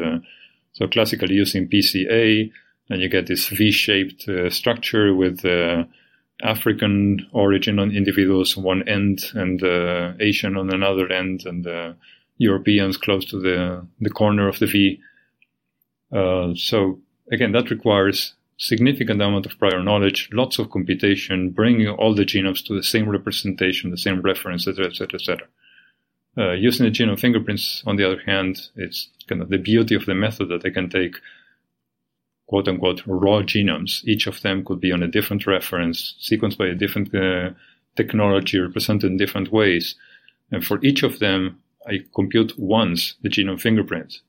so 0.73 0.87
classically 0.87 1.35
using 1.35 1.69
PCA, 1.69 2.51
and 2.89 3.01
you 3.01 3.09
get 3.09 3.27
this 3.27 3.47
V-shaped 3.47 4.27
uh, 4.27 4.49
structure 4.49 5.13
with 5.15 5.45
uh, 5.45 5.85
African 6.41 7.25
origin 7.31 7.79
on 7.79 7.91
individuals 7.91 8.57
on 8.57 8.63
one 8.63 8.87
end 8.87 9.31
and 9.33 9.63
uh, 9.63 10.13
Asian 10.19 10.57
on 10.57 10.73
another 10.73 11.11
end, 11.11 11.45
and 11.45 11.65
uh, 11.65 11.93
Europeans 12.37 12.97
close 12.97 13.25
to 13.25 13.39
the 13.39 13.85
the 13.99 14.09
corner 14.09 14.47
of 14.47 14.59
the 14.59 14.67
V. 14.67 14.99
Uh, 16.11 16.53
so 16.55 16.99
again, 17.31 17.53
that 17.53 17.71
requires 17.71 18.33
significant 18.57 19.21
amount 19.21 19.45
of 19.45 19.57
prior 19.57 19.81
knowledge, 19.81 20.29
lots 20.31 20.59
of 20.59 20.69
computation, 20.69 21.49
bringing 21.49 21.87
all 21.87 22.13
the 22.13 22.23
genomes 22.23 22.65
to 22.65 22.75
the 22.75 22.83
same 22.83 23.09
representation, 23.09 23.89
the 23.89 23.97
same 23.97 24.21
reference, 24.21 24.67
etc., 24.67 24.85
etc., 24.85 25.19
etc. 25.19 26.57
using 26.57 26.85
the 26.85 26.91
genome 26.91 27.19
fingerprints, 27.19 27.83
on 27.85 27.95
the 27.95 28.05
other 28.05 28.21
hand, 28.25 28.69
it's 28.75 29.09
kind 29.27 29.41
of 29.41 29.49
the 29.49 29.57
beauty 29.57 29.95
of 29.95 30.05
the 30.05 30.15
method 30.15 30.49
that 30.49 30.61
they 30.61 30.69
can 30.69 30.89
take 30.89 31.15
quote 32.53 32.67
unquote 32.67 33.01
raw 33.07 33.41
genomes. 33.41 34.03
Each 34.03 34.27
of 34.27 34.43
them 34.43 34.63
could 34.63 34.79
be 34.79 34.91
on 34.91 35.01
a 35.01 35.07
different 35.07 35.47
reference, 35.47 36.13
sequenced 36.21 36.59
by 36.59 36.67
a 36.67 36.75
different 36.75 37.09
uh, 37.15 37.49
technology, 37.95 38.59
represented 38.59 39.09
in 39.09 39.17
different 39.17 39.51
ways. 39.51 39.95
And 40.51 40.63
for 40.63 40.77
each 40.83 41.01
of 41.01 41.17
them, 41.17 41.63
I 41.87 42.01
compute 42.13 42.53
once 42.59 43.15
the 43.23 43.29
genome 43.29 43.59
fingerprint, 43.59 44.19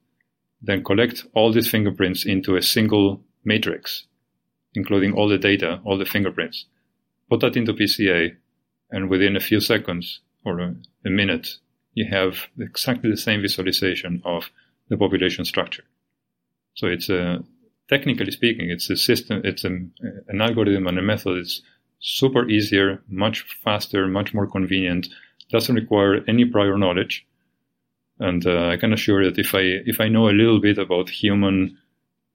then 0.62 0.82
collect 0.82 1.26
all 1.34 1.52
these 1.52 1.70
fingerprints 1.70 2.24
into 2.24 2.56
a 2.56 2.62
single 2.62 3.20
matrix, 3.44 4.04
including 4.74 5.12
all 5.12 5.28
the 5.28 5.36
data, 5.36 5.82
all 5.84 5.98
the 5.98 6.06
fingerprints, 6.06 6.64
put 7.28 7.40
that 7.40 7.58
into 7.58 7.74
PCA, 7.74 8.34
and 8.90 9.10
within 9.10 9.36
a 9.36 9.46
few 9.48 9.60
seconds 9.60 10.20
or 10.46 10.60
a, 10.60 10.74
a 11.04 11.10
minute, 11.10 11.58
you 11.92 12.06
have 12.10 12.46
exactly 12.58 13.10
the 13.10 13.18
same 13.18 13.42
visualization 13.42 14.22
of 14.24 14.48
the 14.88 14.96
population 14.96 15.44
structure. 15.44 15.84
So 16.72 16.86
it's 16.86 17.10
a 17.10 17.44
technically 17.88 18.30
speaking, 18.30 18.70
it's 18.70 18.90
a 18.90 18.96
system, 18.96 19.40
it's 19.44 19.64
an, 19.64 19.92
an 20.28 20.40
algorithm 20.40 20.86
and 20.86 20.98
a 20.98 21.02
method. 21.02 21.38
It's 21.38 21.62
super 22.00 22.48
easier, 22.48 23.02
much 23.08 23.44
faster, 23.62 24.06
much 24.06 24.34
more 24.34 24.46
convenient. 24.46 25.08
Doesn't 25.50 25.74
require 25.74 26.24
any 26.28 26.44
prior 26.44 26.76
knowledge. 26.78 27.26
And 28.18 28.46
uh, 28.46 28.68
I 28.68 28.76
can 28.76 28.92
assure 28.92 29.24
that 29.24 29.38
if 29.38 29.54
I 29.54 29.82
if 29.86 30.00
I 30.00 30.08
know 30.08 30.28
a 30.28 30.38
little 30.38 30.60
bit 30.60 30.78
about 30.78 31.10
human 31.10 31.76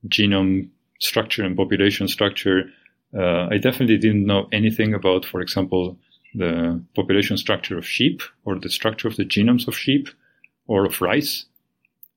genome 0.07 0.69
structure 0.99 1.45
and 1.45 1.55
population 1.55 2.07
structure, 2.07 2.71
Uh, 3.11 3.49
I 3.55 3.57
definitely 3.57 3.97
didn't 3.97 4.25
know 4.25 4.47
anything 4.51 4.93
about, 4.93 5.25
for 5.25 5.41
example, 5.41 5.97
the 6.37 6.79
population 6.93 7.37
structure 7.37 7.77
of 7.77 7.85
sheep 7.85 8.21
or 8.43 8.59
the 8.59 8.69
structure 8.69 9.09
of 9.09 9.15
the 9.15 9.25
genomes 9.25 9.67
of 9.67 9.75
sheep 9.75 10.09
or 10.67 10.85
of 10.85 11.01
rice. 11.01 11.47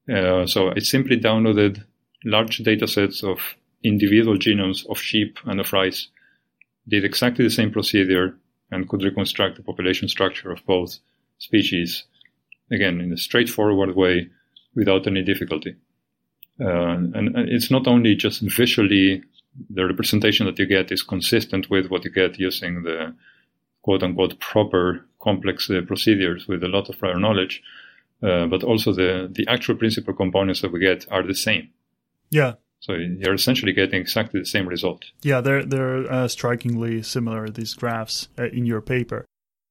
Uh, 0.07 0.45
so 0.47 0.71
I 0.77 0.81
simply 0.81 1.17
downloaded 1.17 1.85
large 2.25 2.59
data 2.59 2.87
sets 2.87 3.23
of 3.23 3.39
individual 3.83 4.37
genomes 4.37 4.87
of 4.89 4.99
sheep 4.99 5.39
and 5.45 5.61
of 5.61 5.73
rice, 5.73 6.09
did 6.89 7.05
exactly 7.05 7.45
the 7.45 7.51
same 7.51 7.71
procedure, 7.71 8.37
and 8.71 8.89
could 8.89 9.03
reconstruct 9.03 9.57
the 9.57 9.63
population 9.63 10.09
structure 10.09 10.51
of 10.51 10.65
both 10.67 10.99
species, 11.39 12.05
again, 12.71 13.01
in 13.01 13.13
a 13.13 13.17
straightforward 13.17 13.95
way 13.95 14.29
without 14.75 15.07
any 15.07 15.23
difficulty. 15.23 15.77
Uh, 16.61 16.67
and, 17.15 17.15
and 17.15 17.49
it's 17.49 17.71
not 17.71 17.87
only 17.87 18.15
just 18.15 18.41
visually 18.41 19.23
the 19.69 19.87
representation 19.87 20.47
that 20.47 20.59
you 20.59 20.67
get 20.67 20.93
is 20.93 21.03
consistent 21.03 21.69
with 21.69 21.89
what 21.89 22.05
you 22.05 22.11
get 22.11 22.39
using 22.39 22.83
the 22.83 23.15
quote 23.83 24.03
unquote 24.03 24.39
proper 24.41 25.05
complex 25.21 25.69
uh, 25.71 25.81
procedures 25.87 26.47
with 26.47 26.63
a 26.63 26.69
lot 26.69 26.89
of 26.89 26.99
prior 26.99 27.19
knowledge, 27.19 27.63
uh, 28.23 28.47
but 28.47 28.63
also 28.63 28.93
the, 28.93 29.29
the 29.31 29.47
actual 29.49 29.75
principal 29.75 30.15
components 30.15 30.63
that 30.63 30.73
we 30.73 30.81
get 30.81 31.05
are 31.11 31.23
the 31.23 31.35
same. 31.35 31.69
Yeah. 32.33 32.55
So 32.81 32.95
you're 32.95 33.35
essentially 33.35 33.73
getting 33.73 34.01
exactly 34.01 34.41
the 34.41 34.47
same 34.47 34.67
result. 34.67 35.05
Yeah, 35.23 35.41
they're 35.41 35.65
they're 35.65 36.11
uh, 36.11 36.27
strikingly 36.27 37.03
similar. 37.03 37.49
These 37.49 37.75
graphs 37.75 38.29
uh, 38.37 38.47
in 38.47 38.67
your 38.67 38.81
paper. 38.81 39.25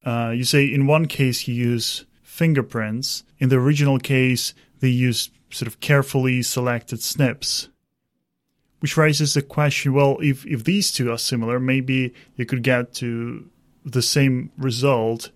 Uh, 0.05 0.31
you 0.33 0.45
say 0.45 0.65
in 0.65 0.87
one 0.87 1.07
case 1.07 1.47
you 1.47 1.53
use 1.53 2.05
fingerprints. 2.23 3.25
In 3.39 3.49
the 3.49 3.57
original 3.57 3.99
case, 3.99 4.53
they 4.79 4.87
use 4.87 5.29
sort 5.49 5.67
of 5.67 5.81
carefully 5.81 6.41
selected 6.41 6.99
SNPs, 6.99 7.67
which 8.79 8.95
raises 8.95 9.33
the 9.33 9.41
question: 9.41 9.93
Well, 9.93 10.17
if 10.21 10.45
if 10.45 10.63
these 10.63 10.91
two 10.93 11.11
are 11.11 11.17
similar, 11.17 11.59
maybe 11.59 12.13
you 12.35 12.45
could 12.45 12.63
get 12.63 12.93
to 12.95 13.49
the 13.83 14.01
same 14.01 14.51
result 14.57 15.31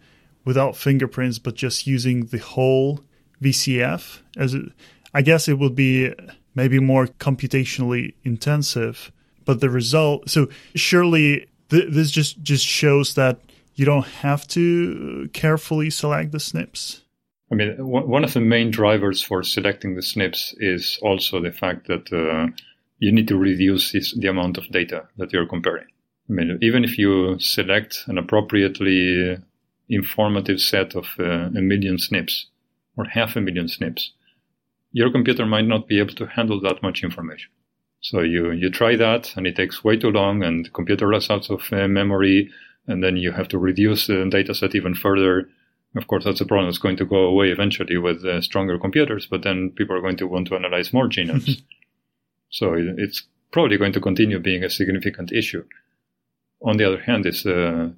without 0.45 0.77
fingerprints, 0.77 1.39
but 1.39 1.55
just 1.55 1.87
using 1.87 2.27
the 2.27 2.37
whole 2.37 3.01
VCF. 3.41 4.21
As 4.37 4.53
it, 4.53 4.71
I 5.13 5.21
guess 5.21 5.49
it 5.49 5.59
would 5.59 5.75
be 5.75 6.13
maybe 6.55 6.79
more 6.79 7.07
computationally 7.07 8.13
intensive, 8.23 9.11
but 9.45 9.61
the 9.61 9.69
result. 9.69 10.29
So 10.29 10.47
surely 10.73 11.47
th- 11.69 11.91
this 11.91 12.11
just 12.11 12.41
just 12.41 12.65
shows 12.65 13.13
that 13.15 13.39
you 13.75 13.85
don't 13.85 14.05
have 14.05 14.47
to 14.47 15.29
carefully 15.33 15.89
select 15.89 16.31
the 16.31 16.37
SNPs. 16.37 17.01
I 17.51 17.55
mean, 17.55 17.75
one 17.77 18.23
of 18.23 18.33
the 18.33 18.39
main 18.39 18.71
drivers 18.71 19.21
for 19.21 19.43
selecting 19.43 19.93
the 19.95 20.01
SNPs 20.01 20.55
is 20.57 20.97
also 21.01 21.39
the 21.39 21.51
fact 21.51 21.87
that 21.87 22.11
uh, 22.11 22.51
you 22.97 23.11
need 23.11 23.27
to 23.27 23.37
reduce 23.37 23.91
this, 23.91 24.13
the 24.13 24.27
amount 24.27 24.57
of 24.57 24.67
data 24.69 25.07
that 25.17 25.31
you're 25.31 25.45
comparing. 25.45 25.85
I 26.27 26.33
mean, 26.33 26.57
even 26.61 26.83
if 26.83 26.97
you 26.97 27.37
select 27.39 28.03
an 28.07 28.17
appropriately 28.17 29.37
informative 29.89 30.59
set 30.59 30.95
of 30.95 31.05
uh, 31.19 31.49
a 31.55 31.61
million 31.61 31.97
SNPs 31.97 32.45
or 32.97 33.05
half 33.05 33.35
a 33.35 33.41
million 33.41 33.67
SNPs, 33.67 34.09
your 34.95 35.11
computer 35.11 35.45
might 35.45 35.67
not 35.67 35.89
be 35.89 35.99
able 35.99 36.13
to 36.13 36.25
handle 36.25 36.61
that 36.61 36.81
much 36.81 37.03
information. 37.03 37.51
So 37.99 38.21
you, 38.21 38.51
you 38.51 38.69
try 38.69 38.95
that 38.95 39.35
and 39.35 39.45
it 39.45 39.57
takes 39.57 39.83
way 39.83 39.97
too 39.97 40.09
long 40.09 40.41
and 40.41 40.65
the 40.65 40.69
computer 40.69 41.05
runs 41.05 41.29
out 41.29 41.49
of 41.49 41.61
uh, 41.73 41.89
memory 41.89 42.49
and 42.87 43.03
then 43.03 43.17
you 43.17 43.33
have 43.33 43.49
to 43.49 43.57
reduce 43.57 44.07
the 44.07 44.25
data 44.31 44.55
set 44.55 44.73
even 44.73 44.95
further. 44.95 45.49
Of 45.97 46.07
course, 46.07 46.23
that's 46.23 46.39
a 46.39 46.45
problem 46.45 46.69
that's 46.69 46.77
going 46.77 46.95
to 46.95 47.05
go 47.05 47.17
away 47.17 47.49
eventually 47.49 47.97
with 47.97 48.23
uh, 48.23 48.39
stronger 48.39 48.79
computers, 48.79 49.27
but 49.29 49.43
then 49.43 49.71
people 49.75 49.97
are 49.97 50.01
going 50.01 50.15
to 50.15 50.27
want 50.27 50.47
to 50.47 50.55
analyze 50.55 50.93
more 50.93 51.09
genomes. 51.09 51.61
so 52.49 52.73
it's 52.77 53.23
probably 53.51 53.77
going 53.77 53.93
to 53.93 53.99
continue 53.99 54.39
being 54.39 54.63
a 54.63 54.69
significant 54.69 55.33
issue. 55.33 55.65
On 56.61 56.77
the 56.77 56.85
other 56.85 57.01
hand, 57.01 57.25
is 57.25 57.45
uh, 57.45 57.89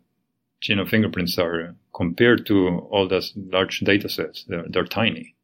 genome 0.63 0.89
fingerprints 0.89 1.37
are 1.37 1.75
compared 1.95 2.47
to 2.47 2.87
all 2.89 3.07
those 3.07 3.33
large 3.35 3.81
data 3.81 4.09
sets, 4.09 4.45
they're, 4.47 4.65
they're 4.67 4.85
tiny. 4.85 5.35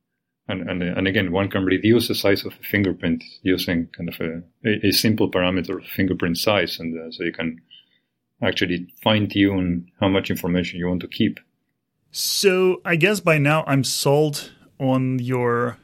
And, 0.47 0.69
and, 0.69 0.83
and 0.83 1.07
again, 1.07 1.31
one 1.31 1.49
can 1.49 1.63
reduce 1.63 2.09
the 2.09 2.15
size 2.15 2.45
of 2.45 2.53
a 2.53 2.63
fingerprint 2.63 3.23
using 3.43 3.87
kind 3.95 4.09
of 4.09 4.19
a, 4.19 4.43
a, 4.69 4.87
a 4.87 4.91
simple 4.91 5.31
parameter 5.31 5.77
of 5.77 5.85
fingerprint 5.85 6.37
size. 6.37 6.79
And 6.79 6.99
uh, 6.99 7.11
so 7.11 7.23
you 7.23 7.31
can 7.31 7.61
actually 8.41 8.93
fine 9.01 9.29
tune 9.29 9.89
how 9.99 10.09
much 10.09 10.29
information 10.29 10.79
you 10.79 10.87
want 10.87 11.01
to 11.01 11.07
keep. 11.07 11.39
So 12.11 12.81
I 12.85 12.95
guess 12.97 13.21
by 13.21 13.37
now 13.37 13.63
I'm 13.65 13.83
sold 13.83 14.51
on 14.79 15.19
your 15.19 15.77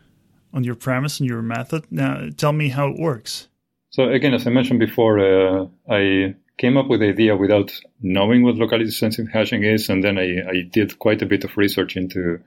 on 0.54 0.64
your 0.64 0.76
premise 0.76 1.20
and 1.20 1.30
your 1.30 1.42
method. 1.42 1.86
Now 1.90 2.30
tell 2.36 2.52
me 2.52 2.70
how 2.70 2.90
it 2.90 3.00
works. 3.00 3.48
So 3.92 4.10
again, 4.10 4.34
as 4.34 4.46
I 4.46 4.50
mentioned 4.50 4.80
before, 4.80 5.20
uh, 5.20 5.68
I 5.90 6.36
came 6.58 6.78
up 6.78 6.88
with 6.88 7.00
the 7.00 7.10
idea 7.10 7.36
without 7.36 7.72
knowing 8.02 8.44
what 8.44 8.56
locality 8.56 8.92
sensitive 8.92 9.32
hashing 9.32 9.64
is, 9.64 9.90
and 9.90 10.04
then 10.04 10.18
I, 10.18 10.50
I 10.50 10.62
did 10.70 11.00
quite 11.00 11.22
a 11.22 11.26
bit 11.26 11.44
of 11.44 11.58
research 11.58 11.96
into 11.96 12.40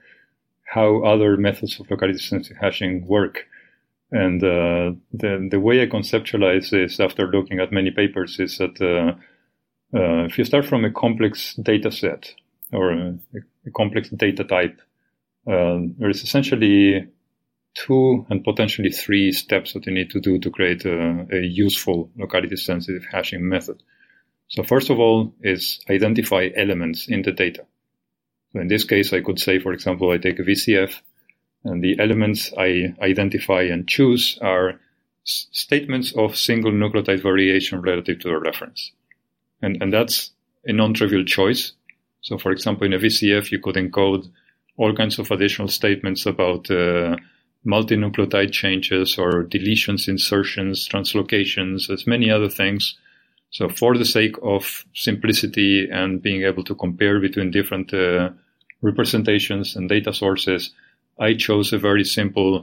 how 0.75 1.03
other 1.05 1.37
methods 1.37 1.79
of 1.79 1.91
locality 1.91 2.19
sensitive 2.19 2.57
hashing 2.59 3.07
work. 3.07 3.47
And 4.11 4.43
uh, 4.43 4.93
the 5.13 5.49
the 5.51 5.61
way 5.61 5.83
I 5.83 5.87
conceptualize 5.87 6.71
this 6.71 7.01
after 7.01 7.27
looking 7.27 7.61
at 7.61 7.73
many 7.73 7.91
papers 7.91 8.39
is 8.39 8.59
that 8.59 8.81
uh, 8.81 9.13
uh, 9.97 10.25
if 10.25 10.39
you 10.39 10.45
start 10.45 10.65
from 10.67 10.85
a 10.85 10.91
complex 10.91 11.55
data 11.55 11.91
set 11.91 12.35
or 12.73 12.93
a, 12.93 13.19
a 13.67 13.71
complex 13.77 14.11
data 14.11 14.45
type, 14.45 14.81
uh, 15.47 15.79
there 15.99 16.11
is 16.11 16.23
essentially 16.23 17.07
two 17.75 18.27
and 18.31 18.45
potentially 18.45 18.91
three 18.91 19.33
steps 19.33 19.73
that 19.73 19.87
you 19.87 19.93
need 19.93 20.11
to 20.11 20.21
do 20.21 20.39
to 20.39 20.51
create 20.51 20.85
a, 20.85 21.27
a 21.33 21.41
useful 21.41 22.11
locality 22.17 22.57
sensitive 22.57 23.05
hashing 23.11 23.47
method. 23.49 23.83
So 24.49 24.63
first 24.63 24.91
of 24.91 24.99
all 24.99 25.35
is 25.43 25.81
identify 25.89 26.49
elements 26.55 27.09
in 27.09 27.23
the 27.23 27.33
data. 27.33 27.65
So 28.53 28.61
in 28.61 28.69
this 28.69 28.85
case, 28.85 29.13
I 29.13 29.21
could 29.21 29.39
say, 29.39 29.59
for 29.59 29.73
example, 29.73 30.11
I 30.11 30.19
take 30.19 30.39
a 30.39 30.43
VCF 30.43 30.95
and 31.65 31.83
the 31.83 31.99
elements 31.99 32.53
I 32.57 32.95
identify 33.01 33.63
and 33.63 33.89
choose 33.89 34.39
are 34.43 34.81
s- 35.27 35.47
statements 35.53 36.13
of 36.17 36.37
single 36.37 36.73
nucleotide 36.73 37.23
variation 37.23 37.81
relative 37.81 38.21
to 38.21 38.29
the 38.29 38.39
reference. 38.39 38.93
And, 39.63 39.81
and 39.81 39.93
that's 39.93 40.33
a 40.65 40.73
non-trivial 40.73 41.25
choice. 41.25 41.73
So 42.21 42.37
for 42.39 42.53
example, 42.53 42.87
in 42.87 42.93
a 42.93 42.99
VCF, 42.99 43.51
you 43.51 43.59
could 43.59 43.77
encode 43.77 44.31
all 44.77 44.95
kinds 44.95 45.19
of 45.19 45.31
additional 45.31 45.69
statements 45.69 46.27
about 46.27 46.71
uh, 46.71 47.17
multinucleotide 47.65 48.53
changes 48.53 49.19
or 49.19 49.45
deletions, 49.45 50.09
insertions, 50.09 50.89
translocations, 50.89 51.89
as 51.91 52.07
many 52.07 52.31
other 52.31 52.49
things 52.49 52.97
so 53.53 53.69
for 53.69 53.97
the 53.97 54.05
sake 54.05 54.37
of 54.43 54.85
simplicity 54.95 55.87
and 55.91 56.23
being 56.23 56.43
able 56.43 56.65
to 56.65 56.75
compare 56.75 57.21
between 57.21 57.51
different 57.51 57.93
uh, 57.93 58.31
representations 58.83 59.77
and 59.77 59.89
data 59.89 60.13
sources, 60.13 60.73
I 61.19 61.35
chose 61.35 61.73
a 61.73 61.79
very 61.79 62.05
simple 62.05 62.63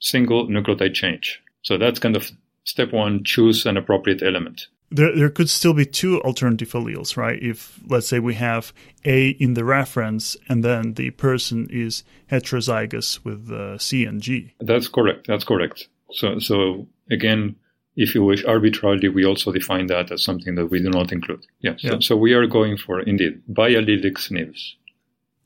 single 0.00 0.48
nucleotide 0.48 0.94
change. 0.94 1.40
So 1.62 1.78
that's 1.78 2.00
kind 2.00 2.16
of 2.16 2.30
step 2.64 2.92
one, 2.92 3.24
choose 3.24 3.64
an 3.66 3.76
appropriate 3.76 4.22
element. 4.22 4.66
There, 4.90 5.16
there 5.16 5.30
could 5.30 5.48
still 5.48 5.72
be 5.72 5.86
two 5.86 6.20
alternative 6.20 6.72
alleles, 6.72 7.16
right? 7.16 7.42
If, 7.42 7.80
let's 7.88 8.06
say, 8.08 8.18
we 8.18 8.34
have 8.34 8.74
A 9.06 9.30
in 9.30 9.54
the 9.54 9.64
reference 9.64 10.36
and 10.48 10.62
then 10.62 10.94
the 10.94 11.10
person 11.10 11.66
is 11.70 12.04
heterozygous 12.30 13.24
with 13.24 13.50
uh, 13.50 13.78
C 13.78 14.04
and 14.04 14.20
G. 14.20 14.52
That's 14.60 14.88
correct. 14.88 15.28
That's 15.28 15.44
correct. 15.44 15.88
So, 16.10 16.38
so 16.40 16.88
again, 17.10 17.56
if 17.96 18.14
you 18.14 18.22
wish, 18.22 18.44
arbitrarily, 18.44 19.08
we 19.08 19.24
also 19.24 19.50
define 19.50 19.86
that 19.86 20.10
as 20.10 20.22
something 20.22 20.56
that 20.56 20.66
we 20.66 20.82
do 20.82 20.90
not 20.90 21.10
include. 21.10 21.46
Yeah. 21.60 21.76
So, 21.78 21.88
yeah. 21.88 22.00
so 22.00 22.16
we 22.16 22.34
are 22.34 22.46
going 22.46 22.76
for 22.76 23.00
indeed 23.00 23.42
biallelic 23.50 24.14
SNVs. 24.14 24.72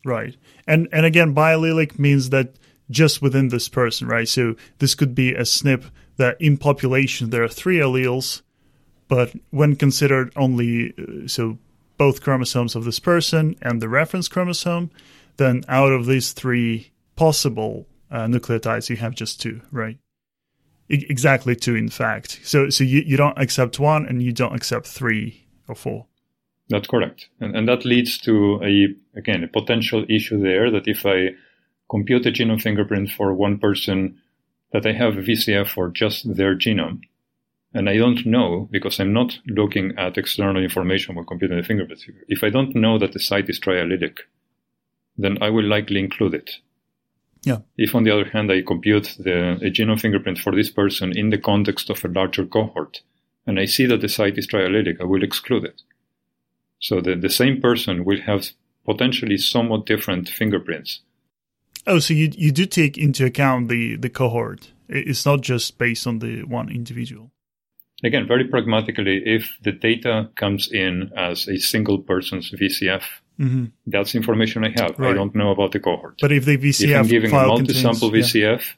Right. 0.07 0.37
And 0.69 0.89
and 0.93 1.05
again, 1.05 1.35
biallelic 1.35 1.99
means 1.99 2.31
that 2.31 2.55
just 2.89 3.21
within 3.21 3.49
this 3.49 3.69
person, 3.69 4.07
right? 4.07 4.29
So 4.29 4.55
this 4.79 4.95
could 4.95 5.17
be 5.17 5.33
a 5.33 5.41
SNP 5.41 5.91
that 6.17 6.41
in 6.41 6.57
population 6.57 7.31
there 7.31 7.43
are 7.43 7.49
three 7.49 7.79
alleles, 7.79 8.43
but 9.09 9.33
when 9.51 9.75
considered 9.75 10.33
only 10.37 10.95
uh, 10.97 11.27
so 11.27 11.59
both 11.99 12.23
chromosomes 12.23 12.77
of 12.77 12.85
this 12.85 13.01
person 13.01 13.57
and 13.61 13.83
the 13.83 13.89
reference 13.89 14.29
chromosome, 14.29 14.93
then 15.39 15.65
out 15.69 15.91
of 15.91 16.07
these 16.07 16.33
three 16.33 16.93
possible 17.17 17.87
uh, 18.09 18.27
nucleotides, 18.27 18.89
you 18.89 18.97
have 18.97 19.15
just 19.15 19.41
two, 19.41 19.61
right? 19.73 19.99
exactly 20.89 21.57
two, 21.57 21.75
in 21.75 21.89
fact. 21.89 22.39
So, 22.45 22.71
so 22.71 22.85
you, 22.85 23.01
you 23.01 23.17
don't 23.17 23.37
accept 23.39 23.81
one 23.81 24.07
and 24.07 24.23
you 24.23 24.33
don't 24.33 24.55
accept 24.55 24.87
three 24.87 25.45
or 25.67 25.75
four. 25.75 26.07
That's 26.69 26.89
correct. 26.89 27.29
And, 27.41 27.57
and 27.57 27.69
that 27.69 27.85
leads 27.85 28.19
to 28.19 28.61
a, 28.63 28.89
again, 29.17 29.45
a 29.45 29.49
potential 29.49 30.05
issue 30.09 30.41
there 30.41 30.71
that 30.71 30.89
if 30.89 31.07
I 31.07 31.31
compute 31.89 32.27
a 32.27 32.33
genome 32.33 32.61
fingerprint 32.61 33.11
for 33.11 33.33
one 33.33 33.59
person, 33.59 34.21
that 34.73 34.87
I 34.87 34.93
have 34.93 35.17
a 35.17 35.23
VCF 35.23 35.69
for 35.69 35.89
just 35.89 36.37
their 36.37 36.57
genome, 36.57 37.01
and 37.73 37.89
I 37.89 37.97
don't 37.97 38.27
know 38.27 38.69
because 38.71 38.99
I'm 38.99 39.13
not 39.13 39.39
looking 39.47 39.97
at 39.97 40.19
external 40.19 40.63
information 40.63 41.15
when 41.15 41.25
computing 41.25 41.57
the 41.57 41.63
fingerprint. 41.63 42.03
If 42.29 42.43
I 42.43 42.51
don't 42.51 42.75
know 42.75 42.99
that 42.99 43.13
the 43.13 43.21
site 43.21 43.49
is 43.49 43.61
triallelic, 43.61 44.19
then 45.17 45.39
I 45.41 45.51
will 45.51 45.65
likely 45.65 46.01
include 46.01 46.35
it. 46.35 46.51
Yeah. 47.43 47.59
If, 47.77 47.95
on 47.95 48.03
the 48.03 48.11
other 48.11 48.25
hand, 48.25 48.51
I 48.51 48.63
compute 48.63 49.17
the 49.21 49.53
a 49.63 49.71
genome 49.71 50.01
fingerprint 50.01 50.39
for 50.39 50.53
this 50.55 50.71
person 50.71 51.17
in 51.17 51.31
the 51.31 51.39
context 51.39 51.91
of 51.91 52.05
a 52.05 52.09
larger 52.09 52.45
cohort, 52.45 53.03
and 53.47 53.61
I 53.61 53.67
see 53.67 53.87
that 53.87 54.01
the 54.01 54.09
site 54.09 54.37
is 54.37 54.49
triallelic, 54.49 55.01
I 55.01 55.05
will 55.05 55.23
exclude 55.23 55.65
it. 55.65 55.83
So 56.79 57.01
the, 57.01 57.17
the 57.17 57.31
same 57.31 57.61
person 57.61 58.05
will 58.05 58.21
have 58.23 58.51
potentially 58.85 59.37
somewhat 59.39 59.87
different 59.87 60.29
fingerprints. 60.29 61.01
Oh, 61.87 61.99
so 62.01 62.15
you 62.15 62.31
you 62.37 62.51
do 62.51 62.67
take 62.67 62.99
into 62.99 63.25
account 63.25 63.69
the 63.69 63.97
the 63.97 64.11
cohort. 64.11 64.73
It's 64.89 65.25
not 65.27 65.41
just 65.41 65.79
based 65.79 66.07
on 66.07 66.19
the 66.19 66.43
one 66.45 66.69
individual. 66.69 67.31
Again, 68.05 68.27
very 68.27 68.45
pragmatically, 68.45 69.23
if 69.25 69.57
the 69.63 69.73
data 69.73 70.29
comes 70.35 70.71
in 70.71 71.11
as 71.17 71.49
a 71.49 71.59
single 71.59 71.99
person's 71.99 72.51
VCF, 72.51 73.03
mm-hmm. 73.41 73.67
that's 73.87 74.15
information 74.15 74.65
I 74.65 74.71
have. 74.81 74.99
Right. 74.99 75.11
I 75.11 75.15
don't 75.15 75.35
know 75.35 75.51
about 75.51 75.73
the 75.73 75.81
cohort. 75.81 76.17
But 76.21 76.31
if 76.31 76.45
the 76.45 76.59
VCF 76.59 76.89
if 76.91 76.97
I'm 76.97 77.07
giving 77.07 77.31
a 77.33 77.47
multi-sample 77.47 78.11
contains, 78.11 78.33
VCF, 78.33 78.75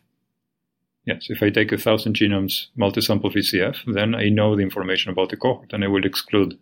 yeah. 1.05 1.15
yes, 1.15 1.27
if 1.31 1.43
I 1.43 1.51
take 1.51 1.73
a 1.73 1.79
thousand 1.79 2.15
genomes 2.15 2.69
multi-sample 2.77 3.31
VCF, 3.31 3.93
then 3.93 4.15
I 4.15 4.29
know 4.29 4.55
the 4.55 4.63
information 4.63 5.11
about 5.11 5.31
the 5.31 5.37
cohort, 5.37 5.73
and 5.73 5.83
I 5.83 5.89
will 5.89 6.07
exclude 6.07 6.57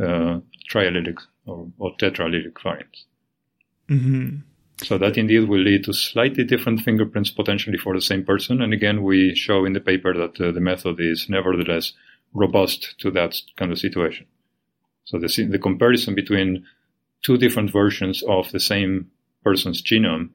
uh, 0.00 0.40
triallelic 0.70 1.18
or, 1.46 1.68
or 1.78 1.96
tetraallelic 1.96 2.60
variants. 2.62 3.04
Mm-hmm. 3.88 4.36
So 4.84 4.98
that 4.98 5.16
indeed 5.16 5.48
will 5.48 5.60
lead 5.60 5.84
to 5.84 5.92
slightly 5.92 6.44
different 6.44 6.80
fingerprints 6.80 7.30
potentially 7.30 7.78
for 7.78 7.94
the 7.94 8.00
same 8.00 8.24
person. 8.24 8.60
And 8.60 8.72
again, 8.72 9.02
we 9.02 9.34
show 9.34 9.64
in 9.64 9.74
the 9.74 9.80
paper 9.80 10.12
that 10.14 10.40
uh, 10.40 10.50
the 10.50 10.60
method 10.60 10.96
is 10.98 11.28
nevertheless 11.28 11.92
robust 12.34 12.98
to 12.98 13.10
that 13.12 13.40
kind 13.56 13.70
of 13.70 13.78
situation. 13.78 14.26
So 15.04 15.18
the, 15.18 15.48
the 15.50 15.58
comparison 15.58 16.14
between 16.14 16.64
two 17.24 17.36
different 17.36 17.70
versions 17.70 18.22
of 18.22 18.50
the 18.50 18.60
same 18.60 19.10
person's 19.44 19.82
genome 19.82 20.30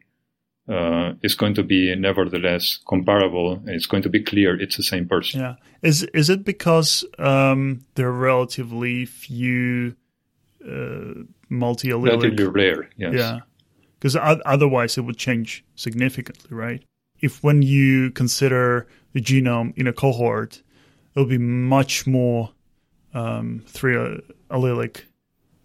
uh, 0.67 1.13
is 1.21 1.35
going 1.35 1.53
to 1.55 1.63
be 1.63 1.95
nevertheless 1.95 2.79
comparable. 2.87 3.53
And 3.53 3.69
it's 3.69 3.85
going 3.85 4.03
to 4.03 4.09
be 4.09 4.21
clear 4.21 4.59
it's 4.59 4.77
the 4.77 4.83
same 4.83 5.07
person. 5.07 5.41
Yeah. 5.41 5.55
Is 5.81 6.03
is 6.13 6.29
it 6.29 6.43
because 6.43 7.05
um, 7.19 7.85
there 7.95 8.07
are 8.07 8.11
relatively 8.11 9.05
few 9.05 9.95
uh, 10.65 11.23
multi-allelic? 11.49 12.21
Relatively 12.21 12.45
rare. 12.47 12.89
Yes. 12.97 13.13
Yeah 13.13 13.39
because 13.99 14.15
otherwise 14.45 14.97
it 14.97 15.01
would 15.01 15.17
change 15.17 15.63
significantly, 15.75 16.55
right? 16.55 16.83
If 17.19 17.43
when 17.43 17.61
you 17.61 18.11
consider 18.11 18.87
the 19.13 19.21
genome 19.21 19.75
in 19.75 19.87
a 19.87 19.93
cohort, 19.93 20.61
it 21.15 21.19
will 21.19 21.25
be 21.25 21.39
much 21.39 22.05
more 22.05 22.51
um, 23.13 23.63
three 23.65 23.95
allelic 24.51 25.03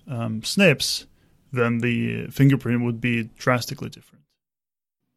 um, 0.08 0.40
SNPs, 0.40 1.06
then 1.52 1.78
the 1.78 2.26
fingerprint 2.28 2.82
would 2.82 3.00
be 3.00 3.24
drastically 3.36 3.90
different. 3.90 4.11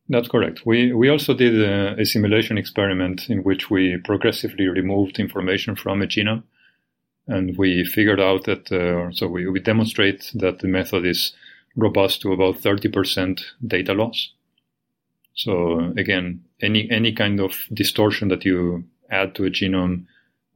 That's 0.07 0.27
correct. 0.27 0.65
We 0.65 0.93
we 0.93 1.09
also 1.09 1.33
did 1.33 1.59
a, 1.59 1.99
a, 1.99 2.05
simulation 2.05 2.57
experiment 2.57 3.27
in 3.27 3.39
which 3.39 3.71
we 3.71 3.97
progressively 3.97 4.67
removed 4.67 5.19
information 5.19 5.75
from 5.75 6.01
a 6.01 6.05
genome, 6.05 6.43
and 7.27 7.57
we 7.57 7.83
figured 7.83 8.19
out 8.19 8.43
that 8.43 8.71
uh, 8.71 9.11
so 9.11 9.27
we, 9.27 9.47
we 9.47 9.59
demonstrate 9.59 10.31
that 10.35 10.59
the 10.59 10.67
method 10.67 11.05
is 11.05 11.33
robust 11.75 12.21
to 12.21 12.31
about 12.33 12.61
30% 12.61 13.41
data 13.65 13.93
loss. 13.93 14.31
So 15.33 15.91
again, 15.97 16.43
any 16.61 16.89
any 16.91 17.11
kind 17.11 17.39
of 17.39 17.53
distortion 17.73 18.27
that 18.29 18.45
you 18.45 18.85
add 19.09 19.33
to 19.35 19.45
a 19.45 19.49
genome 19.49 20.05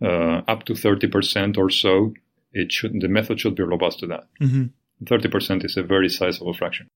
uh, 0.02 0.41
up 0.47 0.66
to 0.66 0.74
30% 0.74 1.58
or 1.58 1.70
so, 1.70 2.14
it 2.54 2.72
should 2.72 3.02
the 3.02 3.08
method 3.08 3.39
should 3.39 3.56
be 3.56 3.64
robust 3.64 4.00
to 4.00 4.08
that. 4.08 4.28
Mm-hmm. 4.39 4.66
30% 5.06 5.66
is 5.66 5.78
a 5.78 5.84
very 5.84 6.10
sizable 6.10 6.54
fraction. 6.54 6.88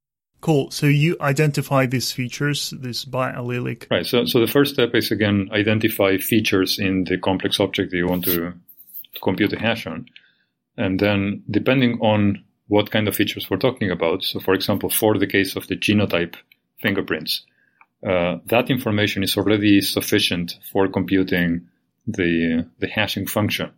Cool. 0.43 0.71
So 0.71 0.87
you 0.87 1.15
identify 1.21 1.85
these 1.85 2.11
features, 2.11 2.73
this 2.77 3.05
biallelic. 3.05 3.89
Right. 3.89 4.05
So, 4.05 4.25
so 4.25 4.41
the 4.41 4.51
first 4.51 4.73
step 4.73 4.93
is 4.93 5.09
again 5.09 5.47
identify 5.53 6.17
features 6.17 6.79
in 6.79 7.05
the 7.05 7.17
complex 7.17 7.61
object 7.61 7.91
that 7.91 7.97
you 7.97 8.07
want 8.07 8.25
to, 8.25 8.51
to 9.13 9.19
compute 9.23 9.53
a 9.53 9.59
hash 9.59 9.87
on, 9.87 10.07
and 10.75 10.99
then 10.99 11.43
depending 11.49 11.97
on 12.01 12.43
what 12.67 12.91
kind 12.91 13.07
of 13.07 13.15
features 13.15 13.49
we're 13.49 13.55
talking 13.55 13.89
about. 13.89 14.25
So, 14.25 14.41
for 14.41 14.53
example, 14.53 14.89
for 14.89 15.17
the 15.17 15.27
case 15.27 15.55
of 15.55 15.67
the 15.67 15.77
genotype 15.77 16.35
fingerprints, 16.81 17.45
uh, 18.05 18.39
that 18.47 18.69
information 18.69 19.23
is 19.23 19.37
already 19.37 19.79
sufficient 19.79 20.59
for 20.73 20.89
computing 20.89 21.69
the 22.05 22.67
the 22.79 22.87
hashing 22.87 23.27
function 23.27 23.71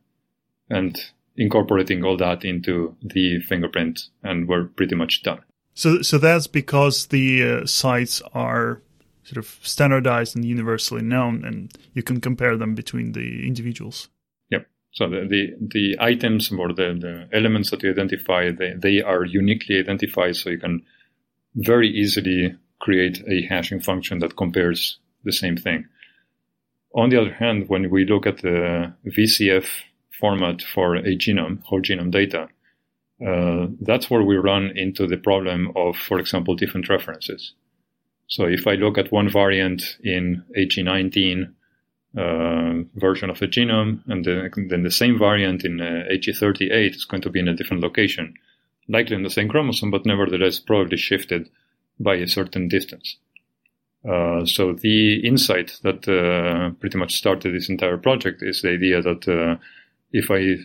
and 0.72 1.00
incorporating 1.38 2.04
all 2.04 2.18
that 2.18 2.44
into 2.44 2.96
the 3.04 3.40
fingerprint, 3.42 4.10
and 4.24 4.48
we're 4.48 4.64
pretty 4.64 4.96
much 4.96 5.22
done. 5.22 5.44
So, 5.76 6.02
so 6.02 6.18
that's 6.18 6.48
because 6.48 7.08
the 7.08 7.44
uh, 7.44 7.66
sites 7.66 8.22
are 8.34 8.82
sort 9.24 9.38
of 9.38 9.60
standardized 9.62 10.36
and 10.36 10.46
universally 10.46 11.02
known, 11.02 11.44
and 11.44 11.72
you 11.94 12.02
can 12.02 12.22
compare 12.22 12.56
them 12.56 12.76
between 12.76 13.12
the 13.12 13.46
individuals. 13.46 14.10
Yep. 14.52 14.68
So 14.94 15.10
the, 15.10 15.28
the, 15.28 15.56
the 15.60 15.98
items 16.00 16.52
or 16.52 16.70
the, 16.70 16.98
the 17.00 17.28
elements 17.38 17.72
that 17.72 17.84
you 17.84 17.92
identify, 17.92 18.52
they, 18.52 18.74
they 18.78 19.02
are 19.02 19.26
uniquely 19.26 19.78
identified. 19.78 20.38
So 20.38 20.50
you 20.50 20.60
can 20.60 20.84
very 21.56 21.90
easily 21.90 22.56
create 22.80 23.22
a 23.28 23.42
hashing 23.48 23.82
function 23.82 24.20
that 24.20 24.38
compares 24.38 25.00
the 25.24 25.34
same 25.34 25.58
thing. 25.58 25.88
On 26.94 27.10
the 27.10 27.20
other 27.20 27.34
hand, 27.34 27.68
when 27.68 27.90
we 27.90 28.06
look 28.06 28.26
at 28.26 28.38
the 28.38 28.94
VCF 29.06 29.68
format 30.18 30.62
for 30.62 30.96
a 30.96 31.18
genome, 31.18 31.62
whole 31.64 31.82
genome 31.82 32.12
data, 32.12 32.48
uh, 33.26 33.68
that's 33.82 34.10
where 34.10 34.24
we 34.24 34.36
run 34.36 34.72
into 34.76 35.08
the 35.08 35.18
problem 35.18 35.72
of, 35.76 35.96
for 35.96 36.20
example, 36.20 36.56
different 36.56 36.90
references. 36.90 37.54
So 38.28 38.46
if 38.46 38.68
I 38.68 38.74
look 38.74 38.98
at 38.98 39.12
one 39.12 39.30
variant 39.30 39.98
in 40.04 40.44
HG19 40.58 41.54
uh, 42.18 42.84
version 42.96 43.30
of 43.30 43.40
the 43.40 43.48
genome, 43.48 44.02
and 44.08 44.26
the, 44.26 44.50
then 44.70 44.84
the 44.84 44.92
same 44.92 45.18
variant 45.18 45.64
in 45.64 45.80
uh, 45.80 46.04
HG38 46.12 46.96
is 46.96 47.06
going 47.06 47.22
to 47.22 47.30
be 47.30 47.40
in 47.40 47.48
a 47.48 47.56
different 47.56 47.84
location, 47.84 48.34
likely 48.88 49.16
in 49.16 49.24
the 49.24 49.30
same 49.30 49.48
chromosome, 49.48 49.92
but 49.92 50.06
nevertheless 50.06 50.60
probably 50.60 50.98
shifted 50.98 51.50
by 52.00 52.16
a 52.16 52.28
certain 52.28 52.68
distance. 52.68 53.18
Uh, 54.08 54.46
so 54.46 54.74
the 54.74 55.26
insight 55.26 55.80
that 55.84 56.08
uh, 56.08 56.70
pretty 56.80 56.98
much 56.98 57.16
started 57.16 57.54
this 57.54 57.70
entire 57.70 57.98
project 57.98 58.44
is 58.44 58.62
the 58.62 58.70
idea 58.70 59.02
that 59.02 59.28
uh, 59.28 59.58
if 60.12 60.30
I 60.30 60.58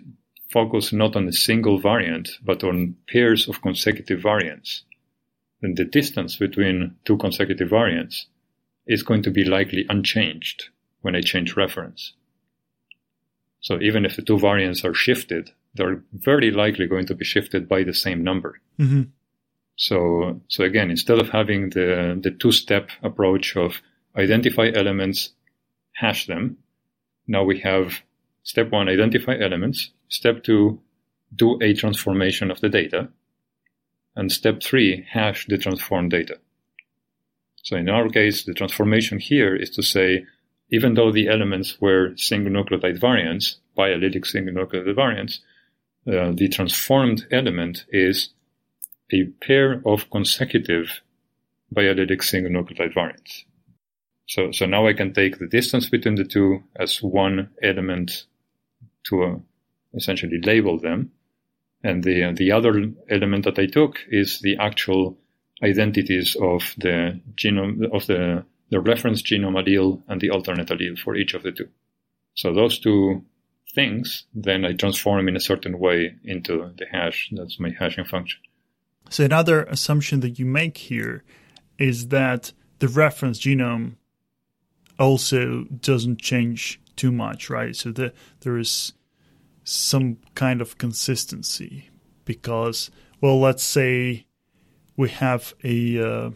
focus 0.50 0.92
not 0.92 1.16
on 1.16 1.28
a 1.28 1.32
single 1.32 1.78
variant, 1.78 2.30
but 2.42 2.64
on 2.64 2.96
pairs 3.08 3.48
of 3.48 3.62
consecutive 3.62 4.20
variants, 4.20 4.84
then 5.60 5.74
the 5.74 5.84
distance 5.84 6.36
between 6.36 6.96
two 7.04 7.16
consecutive 7.16 7.70
variants 7.70 8.26
is 8.86 9.02
going 9.02 9.22
to 9.22 9.30
be 9.30 9.44
likely 9.44 9.86
unchanged 9.88 10.68
when 11.02 11.14
I 11.14 11.20
change 11.20 11.56
reference. 11.56 12.14
So 13.60 13.80
even 13.80 14.04
if 14.04 14.16
the 14.16 14.22
two 14.22 14.38
variants 14.38 14.84
are 14.84 14.94
shifted, 14.94 15.50
they're 15.74 16.02
very 16.12 16.50
likely 16.50 16.86
going 16.86 17.06
to 17.06 17.14
be 17.14 17.24
shifted 17.24 17.68
by 17.68 17.84
the 17.84 17.94
same 17.94 18.24
number. 18.24 18.60
Mm-hmm. 18.78 19.02
So, 19.76 20.40
so 20.48 20.64
again, 20.64 20.90
instead 20.90 21.18
of 21.18 21.30
having 21.30 21.70
the, 21.70 22.18
the 22.20 22.30
two-step 22.30 22.90
approach 23.02 23.56
of 23.56 23.80
identify 24.16 24.70
elements, 24.74 25.30
hash 25.92 26.26
them, 26.26 26.58
now 27.26 27.44
we 27.44 27.60
have 27.60 28.00
step 28.42 28.70
one, 28.70 28.88
identify 28.88 29.38
elements. 29.38 29.90
Step 30.10 30.42
two, 30.42 30.80
do 31.34 31.58
a 31.62 31.72
transformation 31.72 32.50
of 32.50 32.60
the 32.60 32.68
data. 32.68 33.08
And 34.14 34.30
step 34.30 34.62
three, 34.62 35.06
hash 35.08 35.46
the 35.46 35.56
transformed 35.56 36.10
data. 36.10 36.38
So 37.62 37.76
in 37.76 37.88
our 37.88 38.08
case, 38.08 38.44
the 38.44 38.52
transformation 38.52 39.18
here 39.18 39.54
is 39.54 39.70
to 39.70 39.82
say, 39.82 40.26
even 40.70 40.94
though 40.94 41.12
the 41.12 41.28
elements 41.28 41.80
were 41.80 42.16
single 42.16 42.52
nucleotide 42.52 43.00
variants, 43.00 43.58
biallelic 43.78 44.26
single 44.26 44.54
nucleotide 44.54 44.96
variants, 44.96 45.40
uh, 46.06 46.32
the 46.32 46.48
transformed 46.48 47.26
element 47.30 47.86
is 47.90 48.30
a 49.12 49.24
pair 49.44 49.80
of 49.86 50.10
consecutive 50.10 51.00
biallelic 51.74 52.22
single 52.22 52.50
nucleotide 52.50 52.94
variants. 52.94 53.44
So, 54.26 54.50
so 54.52 54.66
now 54.66 54.86
I 54.86 54.92
can 54.92 55.12
take 55.12 55.38
the 55.38 55.46
distance 55.46 55.88
between 55.88 56.16
the 56.16 56.24
two 56.24 56.64
as 56.76 57.02
one 57.02 57.50
element 57.62 58.26
to 59.04 59.22
uh, 59.22 59.36
essentially 59.94 60.40
label 60.42 60.78
them. 60.78 61.12
And 61.82 62.04
the, 62.04 62.34
the 62.36 62.52
other 62.52 62.92
element 63.08 63.44
that 63.44 63.58
I 63.58 63.66
took 63.66 63.96
is 64.08 64.40
the 64.40 64.58
actual 64.58 65.18
identities 65.62 66.36
of 66.36 66.74
the 66.78 67.20
genome, 67.36 67.94
of 67.94 68.06
the 68.06 68.44
the 68.70 68.80
reference 68.80 69.22
genome 69.22 69.62
allele 69.62 70.02
and 70.08 70.20
the 70.20 70.30
alternate 70.30 70.68
allele 70.68 70.98
for 70.98 71.16
each 71.16 71.34
of 71.34 71.42
the 71.42 71.52
two. 71.52 71.68
So 72.34 72.54
those 72.54 72.78
two 72.78 73.24
things, 73.74 74.24
then 74.32 74.64
I 74.64 74.72
transform 74.72 75.28
in 75.28 75.36
a 75.36 75.40
certain 75.40 75.78
way 75.78 76.14
into 76.24 76.72
the 76.78 76.86
hash. 76.90 77.30
That's 77.32 77.60
my 77.60 77.70
hashing 77.78 78.04
function. 78.04 78.40
So 79.08 79.24
another 79.24 79.64
assumption 79.64 80.20
that 80.20 80.38
you 80.38 80.46
make 80.46 80.78
here 80.78 81.24
is 81.78 82.08
that 82.08 82.52
the 82.78 82.88
reference 82.88 83.40
genome 83.40 83.96
also 84.98 85.64
doesn't 85.64 86.20
change 86.20 86.80
too 86.94 87.10
much, 87.10 87.50
right? 87.50 87.74
So 87.74 87.90
the, 87.90 88.12
there 88.40 88.58
is 88.58 88.92
some 89.64 90.18
kind 90.34 90.60
of 90.60 90.78
consistency 90.78 91.90
because, 92.24 92.90
well, 93.20 93.38
let's 93.40 93.62
say 93.62 94.26
we 94.96 95.08
have 95.08 95.54
a 95.64 95.98
uh, 95.98 96.30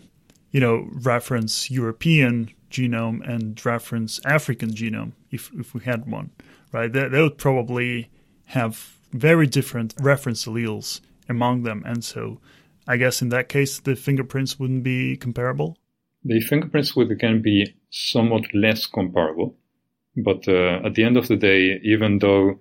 you 0.54 0.60
know, 0.60 0.88
reference 0.92 1.68
European 1.68 2.48
genome 2.70 3.28
and 3.28 3.66
reference 3.66 4.20
African 4.24 4.70
genome 4.70 5.10
if, 5.32 5.50
if 5.58 5.74
we 5.74 5.80
had 5.80 6.08
one, 6.08 6.30
right? 6.72 6.92
They, 6.92 7.08
they 7.08 7.20
would 7.20 7.38
probably 7.38 8.08
have 8.46 8.98
very 9.12 9.48
different 9.48 9.94
reference 10.00 10.46
alleles 10.46 11.00
among 11.28 11.64
them. 11.64 11.82
And 11.84 12.04
so 12.04 12.40
I 12.86 12.98
guess 12.98 13.20
in 13.20 13.30
that 13.30 13.48
case, 13.48 13.80
the 13.80 13.96
fingerprints 13.96 14.56
wouldn't 14.56 14.84
be 14.84 15.16
comparable. 15.16 15.76
The 16.24 16.40
fingerprints 16.40 16.94
would 16.94 17.10
again 17.10 17.42
be 17.42 17.74
somewhat 17.90 18.44
less 18.54 18.86
comparable. 18.86 19.56
But 20.16 20.46
uh, 20.46 20.86
at 20.86 20.94
the 20.94 21.02
end 21.02 21.16
of 21.16 21.26
the 21.26 21.36
day, 21.36 21.80
even 21.82 22.20
though, 22.20 22.60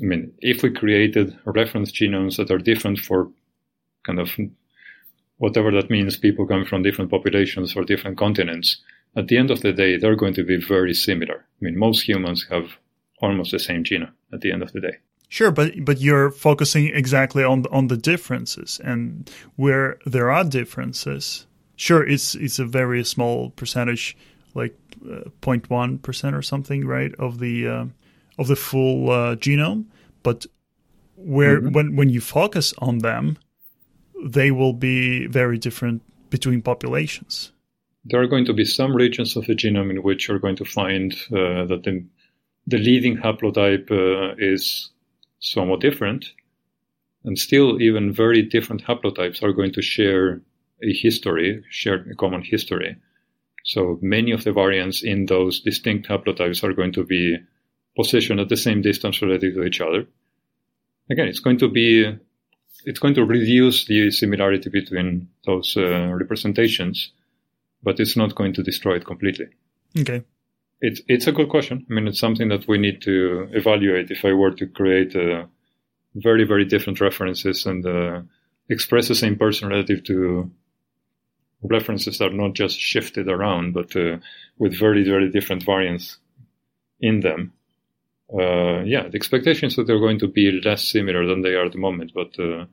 I 0.00 0.04
mean, 0.04 0.32
if 0.40 0.62
we 0.62 0.70
created 0.70 1.38
reference 1.44 1.92
genomes 1.92 2.36
that 2.36 2.50
are 2.50 2.58
different 2.58 2.98
for 2.98 3.30
kind 4.04 4.18
of 4.18 4.30
whatever 5.36 5.70
that 5.72 5.90
means, 5.90 6.16
people 6.16 6.46
coming 6.46 6.66
from 6.66 6.82
different 6.82 7.10
populations 7.10 7.76
or 7.76 7.84
different 7.84 8.18
continents, 8.18 8.82
at 9.16 9.28
the 9.28 9.36
end 9.36 9.50
of 9.50 9.60
the 9.60 9.72
day, 9.72 9.96
they're 9.96 10.16
going 10.16 10.34
to 10.34 10.44
be 10.44 10.56
very 10.56 10.94
similar. 10.94 11.44
I 11.60 11.64
mean, 11.64 11.78
most 11.78 12.02
humans 12.02 12.46
have 12.50 12.76
almost 13.20 13.50
the 13.50 13.58
same 13.58 13.84
genome 13.84 14.12
at 14.32 14.40
the 14.40 14.52
end 14.52 14.62
of 14.62 14.72
the 14.72 14.80
day. 14.80 14.98
Sure, 15.28 15.52
but 15.52 15.84
but 15.84 16.00
you're 16.00 16.30
focusing 16.30 16.88
exactly 16.88 17.44
on 17.44 17.64
on 17.70 17.86
the 17.86 17.96
differences 17.96 18.80
and 18.82 19.30
where 19.56 19.98
there 20.04 20.30
are 20.30 20.44
differences. 20.44 21.46
Sure, 21.76 22.06
it's 22.06 22.34
it's 22.34 22.58
a 22.58 22.64
very 22.64 23.04
small 23.04 23.50
percentage, 23.50 24.16
like 24.54 24.76
uh, 25.04 25.30
0.1 25.40 26.02
percent 26.02 26.34
or 26.34 26.42
something, 26.42 26.84
right, 26.84 27.14
of 27.18 27.38
the 27.38 27.68
uh, 27.68 27.84
of 28.40 28.48
the 28.48 28.56
full 28.56 29.10
uh, 29.10 29.36
genome. 29.36 29.84
But 30.22 30.46
where 31.16 31.60
mm-hmm. 31.60 31.72
when 31.72 31.96
when 31.96 32.10
you 32.10 32.20
focus 32.20 32.74
on 32.78 32.98
them, 32.98 33.36
they 34.24 34.50
will 34.50 34.72
be 34.72 35.26
very 35.26 35.58
different 35.58 36.02
between 36.30 36.62
populations. 36.62 37.52
There 38.04 38.20
are 38.20 38.26
going 38.26 38.46
to 38.46 38.54
be 38.54 38.64
some 38.64 38.96
regions 38.96 39.36
of 39.36 39.46
the 39.46 39.54
genome 39.54 39.90
in 39.90 40.02
which 40.02 40.26
you're 40.26 40.38
going 40.38 40.56
to 40.56 40.64
find 40.64 41.12
uh, 41.32 41.66
that 41.66 41.82
the 41.84 42.04
the 42.66 42.78
leading 42.78 43.16
haplotype 43.16 43.90
uh, 43.90 44.34
is 44.38 44.90
somewhat 45.40 45.80
different. 45.80 46.32
And 47.24 47.38
still, 47.38 47.82
even 47.82 48.12
very 48.12 48.42
different 48.42 48.84
haplotypes 48.84 49.42
are 49.42 49.52
going 49.52 49.72
to 49.72 49.82
share 49.82 50.40
a 50.82 50.92
history, 50.92 51.62
share 51.68 52.06
a 52.10 52.14
common 52.14 52.42
history. 52.42 52.96
So 53.64 53.98
many 54.00 54.32
of 54.32 54.44
the 54.44 54.52
variants 54.52 55.02
in 55.02 55.26
those 55.26 55.60
distinct 55.60 56.08
haplotypes 56.08 56.64
are 56.64 56.72
going 56.72 56.92
to 56.92 57.04
be 57.04 57.36
positioned 57.96 58.40
at 58.40 58.48
the 58.48 58.56
same 58.56 58.82
distance 58.82 59.20
relative 59.22 59.54
to 59.54 59.64
each 59.64 59.80
other. 59.80 60.06
Again, 61.10 61.28
it's 61.28 61.40
going 61.40 61.58
to 61.58 61.68
be, 61.68 62.06
it's 62.84 62.98
going 62.98 63.14
to 63.14 63.24
reduce 63.24 63.86
the 63.86 64.10
similarity 64.10 64.70
between 64.70 65.28
those 65.44 65.76
uh, 65.76 66.12
representations, 66.12 67.12
but 67.82 67.98
it's 67.98 68.16
not 68.16 68.34
going 68.34 68.52
to 68.54 68.62
destroy 68.62 68.96
it 68.96 69.04
completely. 69.04 69.46
Okay. 69.98 70.22
It's 70.80 71.02
it's 71.08 71.26
a 71.26 71.32
good 71.32 71.50
question. 71.50 71.84
I 71.90 71.92
mean, 71.92 72.08
it's 72.08 72.18
something 72.18 72.48
that 72.48 72.66
we 72.66 72.78
need 72.78 73.02
to 73.02 73.48
evaluate. 73.52 74.10
If 74.10 74.24
I 74.24 74.32
were 74.32 74.52
to 74.52 74.66
create 74.66 75.14
uh, 75.14 75.44
very 76.14 76.44
very 76.44 76.64
different 76.64 77.00
references 77.00 77.66
and 77.66 77.84
uh, 77.84 78.22
express 78.68 79.08
the 79.08 79.14
same 79.14 79.36
person 79.36 79.68
relative 79.68 80.04
to 80.04 80.50
references 81.62 82.18
that 82.18 82.32
are 82.32 82.34
not 82.34 82.54
just 82.54 82.78
shifted 82.78 83.28
around, 83.28 83.74
but 83.74 83.94
uh, 83.94 84.16
with 84.58 84.78
very 84.78 85.04
very 85.04 85.30
different 85.30 85.64
variants 85.64 86.16
in 87.00 87.20
them. 87.20 87.52
Uh, 88.32 88.82
yeah, 88.84 89.08
the 89.08 89.16
expectations 89.16 89.76
that 89.76 89.86
they're 89.86 89.98
going 89.98 90.18
to 90.20 90.28
be 90.28 90.60
less 90.64 90.84
similar 90.88 91.26
than 91.26 91.42
they 91.42 91.54
are 91.54 91.66
at 91.66 91.72
the 91.72 91.78
moment, 91.78 92.12
but 92.14 92.38
uh, 92.38 92.64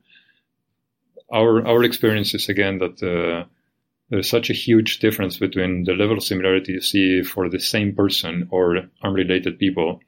our 1.32 1.66
our 1.66 1.82
experience 1.84 2.32
is 2.34 2.48
again 2.48 2.78
that 2.78 3.02
uh, 3.02 3.44
there's 4.10 4.30
such 4.30 4.50
a 4.50 4.54
huge 4.54 5.00
difference 5.00 5.36
between 5.36 5.84
the 5.84 5.92
level 5.92 6.16
of 6.16 6.24
similarity 6.24 6.72
you 6.72 6.80
see 6.80 7.22
for 7.22 7.48
the 7.48 7.60
same 7.60 7.94
person 7.94 8.48
or 8.50 8.88
unrelated 9.02 9.58
people 9.58 10.00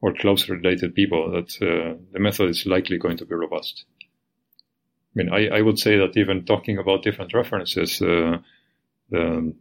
or 0.00 0.14
closely 0.14 0.56
related 0.56 0.94
people 0.94 1.30
that 1.32 1.56
uh, 1.60 1.96
the 2.12 2.20
method 2.20 2.48
is 2.48 2.66
likely 2.66 2.98
going 2.98 3.16
to 3.16 3.24
be 3.24 3.34
robust. 3.34 3.84
I 3.98 5.12
mean, 5.14 5.32
I, 5.32 5.48
I 5.48 5.60
would 5.62 5.78
say 5.78 5.96
that 5.98 6.16
even 6.16 6.44
talking 6.44 6.78
about 6.78 7.02
different 7.02 7.34
references, 7.34 8.00
uh, 8.00 8.38
the, 9.10 9.54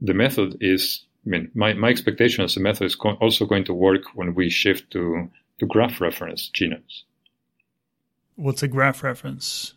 the 0.00 0.14
method 0.14 0.58
is, 0.60 1.06
I 1.26 1.28
mean, 1.28 1.50
my, 1.54 1.72
my 1.74 1.88
expectation 1.88 2.44
is 2.44 2.54
the 2.54 2.60
method 2.60 2.84
is 2.84 2.94
co- 2.94 3.18
also 3.20 3.46
going 3.46 3.64
to 3.64 3.74
work 3.74 4.02
when 4.14 4.34
we 4.34 4.50
shift 4.50 4.90
to, 4.92 5.30
to 5.58 5.66
graph 5.66 6.00
reference 6.00 6.50
genomes. 6.54 7.02
What's 8.36 8.62
a 8.62 8.68
graph 8.68 9.02
reference? 9.02 9.74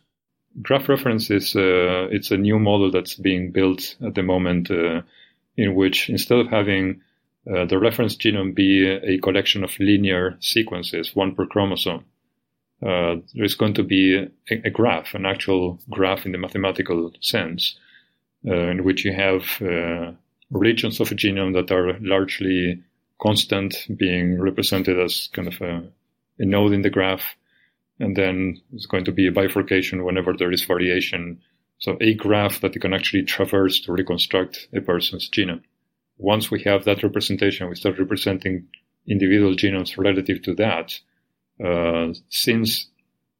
graph 0.62 0.88
reference 0.88 1.30
is 1.30 1.54
uh, 1.54 2.08
it's 2.10 2.30
a 2.30 2.36
new 2.36 2.58
model 2.58 2.90
that's 2.90 3.14
being 3.14 3.50
built 3.50 3.96
at 4.04 4.14
the 4.14 4.22
moment 4.22 4.70
uh, 4.70 5.02
in 5.56 5.74
which 5.74 6.08
instead 6.08 6.38
of 6.38 6.48
having 6.48 7.00
uh, 7.52 7.64
the 7.64 7.78
reference 7.78 8.16
genome 8.16 8.54
be 8.54 8.86
a 8.86 9.18
collection 9.18 9.64
of 9.64 9.78
linear 9.78 10.36
sequences, 10.40 11.14
one 11.14 11.34
per 11.34 11.46
chromosome, 11.46 12.04
uh, 12.86 13.16
there's 13.34 13.54
going 13.54 13.74
to 13.74 13.82
be 13.82 14.16
a, 14.16 14.28
a, 14.64 14.70
graph, 14.70 15.14
an 15.14 15.26
actual 15.26 15.78
graph 15.90 16.26
in 16.26 16.32
the 16.32 16.38
mathematical 16.38 17.12
sense, 17.20 17.76
uh, 18.46 18.54
in 18.54 18.84
which 18.84 19.04
you 19.04 19.12
have 19.12 19.42
uh, 19.62 20.12
regions 20.50 21.00
of 21.00 21.12
a 21.12 21.14
genome 21.14 21.54
that 21.54 21.72
are 21.74 21.98
largely 22.00 22.82
constant, 23.20 23.86
being 23.96 24.40
represented 24.40 24.98
as 24.98 25.28
kind 25.32 25.48
of 25.48 25.60
a, 25.60 25.82
a 26.38 26.44
node 26.44 26.72
in 26.72 26.82
the 26.82 26.90
graph 26.90 27.36
and 28.00 28.16
then 28.16 28.60
it's 28.72 28.86
going 28.86 29.04
to 29.04 29.12
be 29.12 29.26
a 29.26 29.32
bifurcation 29.32 30.04
whenever 30.04 30.32
there 30.32 30.52
is 30.52 30.64
variation. 30.64 31.40
So 31.78 31.96
a 32.00 32.14
graph 32.14 32.60
that 32.60 32.74
you 32.74 32.80
can 32.80 32.94
actually 32.94 33.24
traverse 33.24 33.80
to 33.80 33.92
reconstruct 33.92 34.68
a 34.72 34.80
person's 34.80 35.28
genome. 35.28 35.62
Once 36.16 36.50
we 36.50 36.62
have 36.62 36.84
that 36.84 37.02
representation, 37.02 37.68
we 37.68 37.76
start 37.76 37.98
representing 37.98 38.66
individual 39.06 39.54
genomes 39.54 39.96
relative 39.96 40.42
to 40.42 40.54
that. 40.54 40.98
Uh, 41.64 42.12
since 42.28 42.86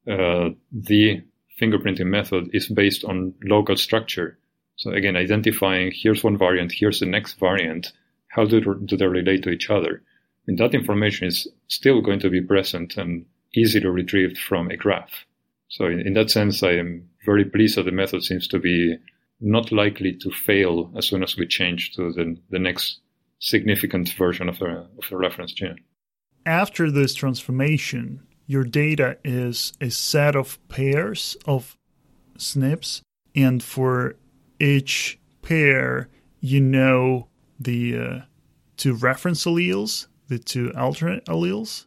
uh, 0.09 0.50
the 0.72 1.22
fingerprinting 1.61 2.06
method 2.06 2.48
is 2.52 2.68
based 2.68 3.04
on 3.04 3.34
local 3.44 3.76
structure, 3.76 4.38
so 4.78 4.92
again, 4.92 5.16
identifying 5.16 5.92
here's 5.92 6.22
one 6.22 6.38
variant, 6.38 6.72
here's 6.72 7.00
the 7.00 7.06
next 7.06 7.38
variant, 7.38 7.92
how 8.28 8.44
do, 8.44 8.60
do 8.84 8.96
they 8.96 9.06
relate 9.06 9.42
to 9.42 9.50
each 9.50 9.70
other? 9.70 10.02
And 10.46 10.56
that 10.58 10.72
information 10.72 11.26
is 11.26 11.48
still 11.66 12.00
going 12.00 12.20
to 12.20 12.30
be 12.30 12.40
present 12.40 12.96
and 12.96 13.26
easily 13.54 13.86
retrieved 13.86 14.38
from 14.38 14.70
a 14.70 14.76
graph. 14.76 15.26
So 15.68 15.86
in, 15.86 16.00
in, 16.00 16.14
that 16.14 16.30
sense, 16.30 16.62
I 16.62 16.74
am 16.74 17.08
very 17.26 17.44
pleased 17.44 17.76
that 17.76 17.84
the 17.84 17.92
method 17.92 18.22
seems 18.22 18.46
to 18.48 18.60
be 18.60 18.96
not 19.40 19.72
likely 19.72 20.14
to 20.14 20.30
fail 20.30 20.92
as 20.96 21.06
soon 21.06 21.24
as 21.24 21.36
we 21.36 21.46
change 21.46 21.92
to 21.96 22.12
the, 22.12 22.36
the 22.50 22.58
next 22.60 23.00
significant 23.40 24.10
version 24.10 24.48
of 24.48 24.60
the, 24.60 24.86
of 24.98 25.08
the 25.10 25.16
reference 25.16 25.52
gene. 25.52 25.78
After 26.46 26.90
this 26.90 27.14
transformation, 27.14 28.26
your 28.46 28.64
data 28.64 29.18
is 29.24 29.72
a 29.80 29.90
set 29.90 30.36
of 30.36 30.58
pairs 30.68 31.36
of 31.46 31.76
SNPs, 32.38 33.02
and 33.34 33.62
for 33.62 34.14
each 34.61 35.18
pair, 35.42 36.09
you 36.40 36.61
know 36.61 37.28
the 37.59 37.98
uh, 37.98 38.18
two 38.76 38.94
reference 38.94 39.44
alleles, 39.44 40.06
the 40.28 40.38
two 40.38 40.72
alternate 40.76 41.24
alleles, 41.26 41.86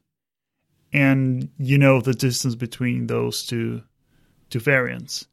and 0.94 1.50
you 1.58 1.78
know 1.78 2.02
the 2.02 2.14
distance 2.14 2.56
between 2.56 3.08
those 3.08 3.46
two 3.46 3.82
two 4.50 4.60
variants. 4.60 5.28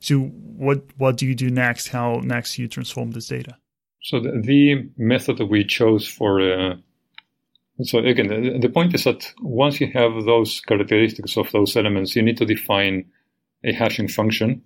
So 0.00 0.18
what 0.18 0.82
what 0.96 1.16
do 1.16 1.26
you 1.26 1.34
do 1.34 1.50
next? 1.50 1.88
How 1.88 2.20
next 2.22 2.58
you 2.58 2.68
transform 2.68 3.12
this 3.12 3.28
data? 3.28 3.56
So 4.02 4.20
the, 4.20 4.40
the 4.42 4.90
method 4.96 5.38
that 5.38 5.46
we 5.46 5.64
chose 5.64 6.06
for 6.06 6.40
uh, 6.40 6.74
so 7.82 7.98
again 7.98 8.28
the, 8.28 8.58
the 8.60 8.68
point 8.68 8.94
is 8.94 9.04
that 9.04 9.32
once 9.40 9.80
you 9.80 9.90
have 9.92 10.24
those 10.24 10.60
characteristics 10.60 11.36
of 11.36 11.50
those 11.52 11.76
elements, 11.76 12.16
you 12.16 12.22
need 12.22 12.36
to 12.38 12.46
define 12.46 13.10
a 13.64 13.72
hashing 13.72 14.08
function 14.08 14.62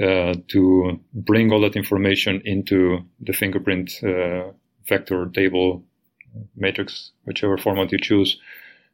uh, 0.00 0.34
to 0.48 1.00
bring 1.12 1.52
all 1.52 1.60
that 1.60 1.76
information 1.76 2.42
into 2.44 3.04
the 3.20 3.32
fingerprint 3.32 3.92
uh, 4.02 4.50
vector 4.88 5.26
table 5.34 5.82
matrix, 6.56 7.12
whichever 7.24 7.58
format 7.58 7.92
you 7.92 7.98
choose. 7.98 8.38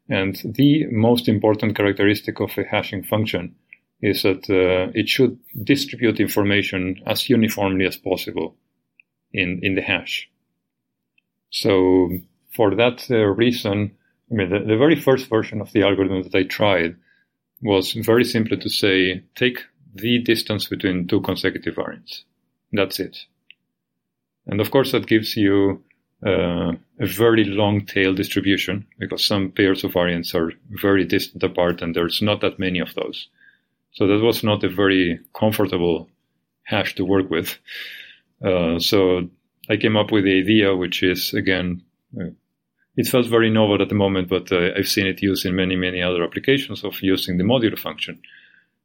And 0.09 0.40
the 0.44 0.86
most 0.90 1.28
important 1.28 1.76
characteristic 1.76 2.40
of 2.40 2.57
a 2.57 2.64
hashing 2.64 3.03
function 3.03 3.57
is 4.01 4.22
that 4.22 4.49
uh, 4.49 4.90
it 4.94 5.09
should 5.09 5.38
distribute 5.62 6.20
information 6.20 7.03
as 7.07 7.28
uniformly 7.28 7.86
as 7.86 7.97
possible 7.97 8.57
in, 9.32 9.61
in 9.62 9.74
the 9.74 9.82
hash. 9.82 10.30
So 11.51 12.11
for 12.55 12.74
that 12.74 13.07
uh, 13.11 13.16
reason, 13.16 13.97
I 14.30 14.34
mean, 14.34 14.51
the, 14.51 14.61
the, 14.61 14.76
very 14.76 14.97
first 14.97 15.28
version 15.28 15.61
of 15.61 15.72
the 15.72 15.82
algorithm 15.82 16.22
that 16.22 16.34
I 16.34 16.42
tried 16.44 16.97
was 17.62 17.92
very 17.92 18.24
simply 18.24 18.57
to 18.59 18.68
say, 18.68 19.22
take 19.34 19.61
the 19.97 20.18
distance 20.18 20.66
between 20.66 21.07
two 21.07 21.20
consecutive 21.20 21.76
variants. 21.76 22.24
That's 22.72 23.01
it. 23.01 23.16
And 24.47 24.61
of 24.61 24.70
course, 24.70 24.92
that 24.92 25.07
gives 25.07 25.36
you 25.36 25.82
uh, 26.24 26.72
a 26.99 27.07
very 27.07 27.44
long 27.44 27.84
tail 27.84 28.14
distribution 28.14 28.86
because 28.99 29.24
some 29.24 29.51
pairs 29.51 29.84
of 29.84 29.92
variants 29.92 30.34
are 30.34 30.53
very 30.70 31.05
distant 31.05 31.42
apart 31.42 31.82
and 31.82 31.94
there's 31.94 32.22
not 32.22 32.40
that 32.40 32.59
many 32.59 32.78
of 32.78 32.94
those. 32.94 33.28
So 33.92 34.07
that 34.07 34.22
was 34.22 34.42
not 34.42 34.64
a 34.64 34.68
very 34.68 35.20
comfortable 35.34 36.09
hash 36.64 36.94
to 36.97 37.05
work 37.05 37.30
with. 37.30 37.59
Uh, 38.44 38.78
so 38.78 39.28
I 39.68 39.76
came 39.76 39.97
up 39.97 40.12
with 40.12 40.24
the 40.24 40.38
idea, 40.38 40.76
which 40.76 41.03
is 41.03 41.32
again, 41.32 41.82
uh, 42.18 42.30
it 42.97 43.09
felt 43.09 43.26
very 43.26 43.51
novel 43.51 43.82
at 43.82 43.88
the 43.88 43.94
moment, 43.94 44.28
but 44.28 44.51
uh, 44.53 44.70
I've 44.76 44.88
seen 44.88 45.07
it 45.07 45.22
used 45.22 45.44
in 45.44 45.55
many, 45.55 45.76
many 45.76 46.03
other 46.03 46.24
applications 46.24 46.82
of 46.82 47.03
using 47.03 47.36
the 47.36 47.44
modular 47.44 47.78
function. 47.78 48.20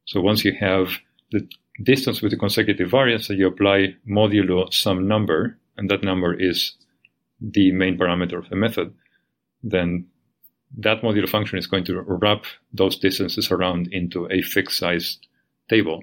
So 0.04 0.20
once 0.20 0.44
you 0.44 0.52
have 0.58 0.98
the 1.30 1.48
distance 1.82 2.20
with 2.22 2.32
the 2.32 2.38
consecutive 2.38 2.90
variants, 2.90 3.28
that 3.28 3.36
you 3.36 3.46
apply 3.46 3.94
modulo 4.08 4.72
some 4.72 5.08
number, 5.08 5.58
and 5.76 5.90
that 5.90 6.02
number 6.02 6.34
is 6.34 6.72
the 7.40 7.72
main 7.72 7.98
parameter 7.98 8.38
of 8.38 8.48
the 8.48 8.56
method, 8.56 8.94
then 9.62 10.06
that 10.78 11.02
modulo 11.02 11.28
function 11.28 11.58
is 11.58 11.66
going 11.66 11.84
to 11.84 12.00
wrap 12.00 12.44
those 12.72 12.98
distances 12.98 13.50
around 13.50 13.88
into 13.92 14.30
a 14.30 14.42
fixed 14.42 14.78
sized 14.78 15.26
table. 15.68 16.02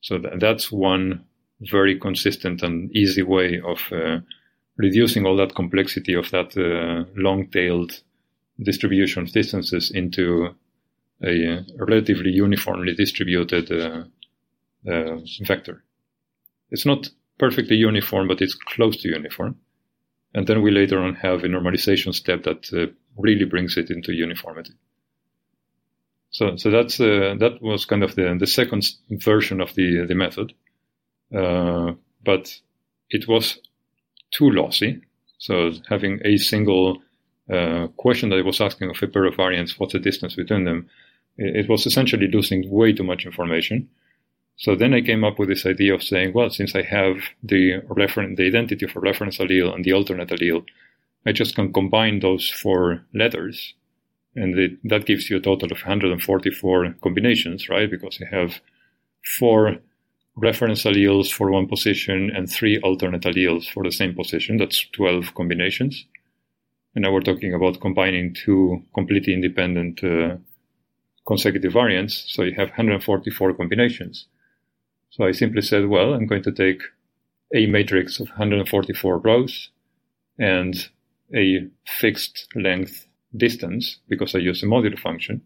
So 0.00 0.18
th- 0.18 0.34
that's 0.38 0.70
one 0.72 1.24
very 1.60 1.98
consistent 1.98 2.62
and 2.62 2.94
easy 2.94 3.22
way 3.22 3.60
of 3.60 3.80
uh, 3.92 4.20
reducing 4.76 5.26
all 5.26 5.36
that 5.36 5.54
complexity 5.54 6.14
of 6.14 6.30
that 6.30 6.56
uh, 6.56 7.10
long-tailed 7.20 8.00
distribution 8.62 9.24
of 9.24 9.32
distances 9.32 9.90
into 9.90 10.54
a 11.24 11.64
relatively 11.76 12.30
uniformly 12.30 12.94
distributed 12.94 13.70
uh, 13.72 14.04
uh, 14.90 15.18
vector. 15.42 15.82
It's 16.70 16.86
not 16.86 17.10
perfectly 17.38 17.76
uniform, 17.76 18.28
but 18.28 18.40
it's 18.40 18.54
close 18.54 18.96
to 18.98 19.08
uniform. 19.08 19.56
And 20.34 20.46
then 20.46 20.62
we 20.62 20.70
later 20.70 21.00
on 21.00 21.14
have 21.16 21.42
a 21.44 21.48
normalization 21.48 22.14
step 22.14 22.42
that 22.44 22.72
uh, 22.72 22.92
really 23.16 23.44
brings 23.44 23.76
it 23.76 23.90
into 23.90 24.12
uniformity. 24.12 24.74
So, 26.30 26.56
so 26.56 26.70
that's 26.70 27.00
uh, 27.00 27.34
that 27.38 27.62
was 27.62 27.86
kind 27.86 28.02
of 28.02 28.14
the 28.14 28.36
the 28.38 28.46
second 28.46 28.86
version 29.10 29.60
of 29.60 29.74
the 29.74 30.04
the 30.06 30.14
method, 30.14 30.52
uh, 31.34 31.92
but 32.22 32.60
it 33.08 33.26
was 33.26 33.58
too 34.30 34.50
lossy. 34.50 35.00
So 35.38 35.72
having 35.88 36.20
a 36.24 36.36
single 36.36 37.02
uh, 37.50 37.86
question 37.96 38.28
that 38.28 38.44
was 38.44 38.60
asking 38.60 38.90
of 38.90 39.02
a 39.02 39.06
pair 39.06 39.24
of 39.24 39.36
variants, 39.36 39.78
what's 39.78 39.94
the 39.94 39.98
distance 39.98 40.34
between 40.34 40.64
them, 40.64 40.90
it, 41.38 41.68
was 41.68 41.86
essentially 41.86 42.28
losing 42.28 42.68
way 42.70 42.92
too 42.92 43.04
much 43.04 43.24
information. 43.24 43.88
So 44.56 44.74
then 44.74 44.92
I 44.92 45.00
came 45.00 45.22
up 45.24 45.38
with 45.38 45.48
this 45.48 45.64
idea 45.64 45.94
of 45.94 46.02
saying, 46.02 46.32
well, 46.32 46.50
since 46.50 46.74
I 46.74 46.82
have 46.82 47.16
the 47.42 47.80
refer- 47.88 48.34
the 48.34 48.46
identity 48.46 48.86
for 48.86 49.00
reference 49.00 49.38
allele 49.38 49.72
and 49.72 49.84
the 49.84 49.92
alternate 49.92 50.30
allele, 50.30 50.64
I 51.24 51.32
just 51.32 51.54
can 51.54 51.72
combine 51.72 52.20
those 52.20 52.50
four 52.50 53.04
letters, 53.14 53.74
and 54.34 54.58
it, 54.58 54.72
that 54.84 55.06
gives 55.06 55.30
you 55.30 55.36
a 55.36 55.40
total 55.40 55.70
of 55.70 55.78
144 55.78 56.94
combinations, 57.02 57.68
right? 57.68 57.90
Because 57.90 58.18
you 58.18 58.26
have 58.30 58.60
four 59.38 59.76
reference 60.36 60.84
alleles 60.84 61.32
for 61.32 61.50
one 61.50 61.68
position 61.68 62.30
and 62.34 62.50
three 62.50 62.78
alternate 62.80 63.22
alleles 63.22 63.68
for 63.68 63.82
the 63.82 63.92
same 63.92 64.14
position. 64.14 64.56
That's 64.56 64.86
12 64.92 65.34
combinations. 65.34 66.04
And 66.94 67.04
now 67.04 67.12
we're 67.12 67.20
talking 67.20 67.54
about 67.54 67.80
combining 67.80 68.34
two 68.34 68.82
completely 68.94 69.34
independent 69.34 70.02
uh, 70.02 70.36
consecutive 71.28 71.74
variants. 71.74 72.24
So 72.26 72.42
you 72.42 72.54
have 72.56 72.70
144 72.70 73.54
combinations. 73.54 74.26
So 75.10 75.24
I 75.24 75.32
simply 75.32 75.62
said, 75.62 75.86
well, 75.86 76.14
I'm 76.14 76.26
going 76.26 76.42
to 76.44 76.52
take 76.52 76.80
a 77.54 77.66
matrix 77.66 78.18
of 78.18 78.28
144 78.30 79.18
rows 79.18 79.68
and 80.38 80.88
a 81.34 81.68
fixed 81.86 82.48
length 82.54 83.06
distance 83.36 83.98
because 84.08 84.34
I 84.34 84.38
use 84.38 84.62
a 84.62 84.66
modular 84.66 84.98
function. 84.98 85.42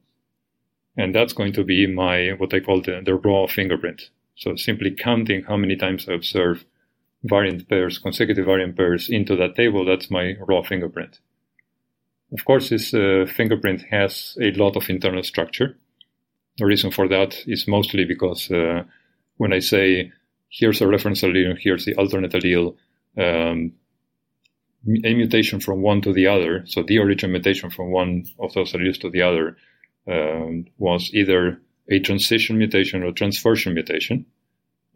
And 0.97 1.15
that's 1.15 1.33
going 1.33 1.53
to 1.55 1.65
be 1.65 1.87
my, 1.87 2.31
what 2.39 2.55
I 2.55 2.61
call 2.61 2.81
the, 2.81 3.03
the 3.05 3.15
raw 3.15 3.47
fingerprint. 3.47 4.11
So 4.37 4.55
simply 4.57 4.93
counting 4.93 5.43
how 5.43 5.57
many 5.57 5.77
times 5.77 6.09
I 6.09 6.13
observe 6.15 6.65
variant 7.25 7.69
pairs, 7.69 7.99
consecutive 7.99 8.47
variant 8.47 8.77
pairs 8.77 9.09
into 9.09 9.35
that 9.37 9.57
table, 9.57 9.85
that's 9.85 10.11
my 10.11 10.37
raw 10.47 10.63
fingerprint. 10.63 11.19
Of 12.33 12.45
course, 12.45 12.71
this 12.71 12.95
uh, 12.95 13.27
fingerprint 13.29 13.83
has 13.91 14.37
a 14.41 14.53
lot 14.53 14.77
of 14.77 14.89
internal 14.89 15.23
structure. 15.23 15.77
The 16.59 16.67
reason 16.67 16.91
for 16.91 17.09
that 17.09 17.37
is 17.47 17.69
mostly 17.69 18.05
because 18.05 18.51
uh, 18.51 18.85
when 19.37 19.53
I 19.53 19.59
say 19.59 20.13
here's 20.49 20.81
a 20.81 20.87
reference 20.89 21.23
allele, 21.23 21.59
here's 21.59 21.85
the 21.85 21.95
alternate 21.95 22.33
allele, 22.33 22.77
um, 23.19 23.73
a 25.05 25.15
mutation 25.15 25.61
from 25.61 25.83
one 25.83 26.01
to 26.03 26.13
the 26.13 26.27
other, 26.27 26.65
so 26.67 26.83
the 26.83 26.99
origin 26.99 27.33
mutation 27.33 27.71
from 27.71 27.91
one 27.91 28.25
of 28.39 28.53
those 28.55 28.73
alleles 28.73 29.01
to 29.01 29.11
the 29.11 29.23
other, 29.23 29.57
um, 30.09 30.67
was 30.79 31.11
either 31.13 31.61
a 31.89 32.01
transition 32.01 32.59
mutation 32.59 33.03
or 33.03 33.09
a 33.09 33.13
transversion 33.13 33.75
mutation. 33.75 34.27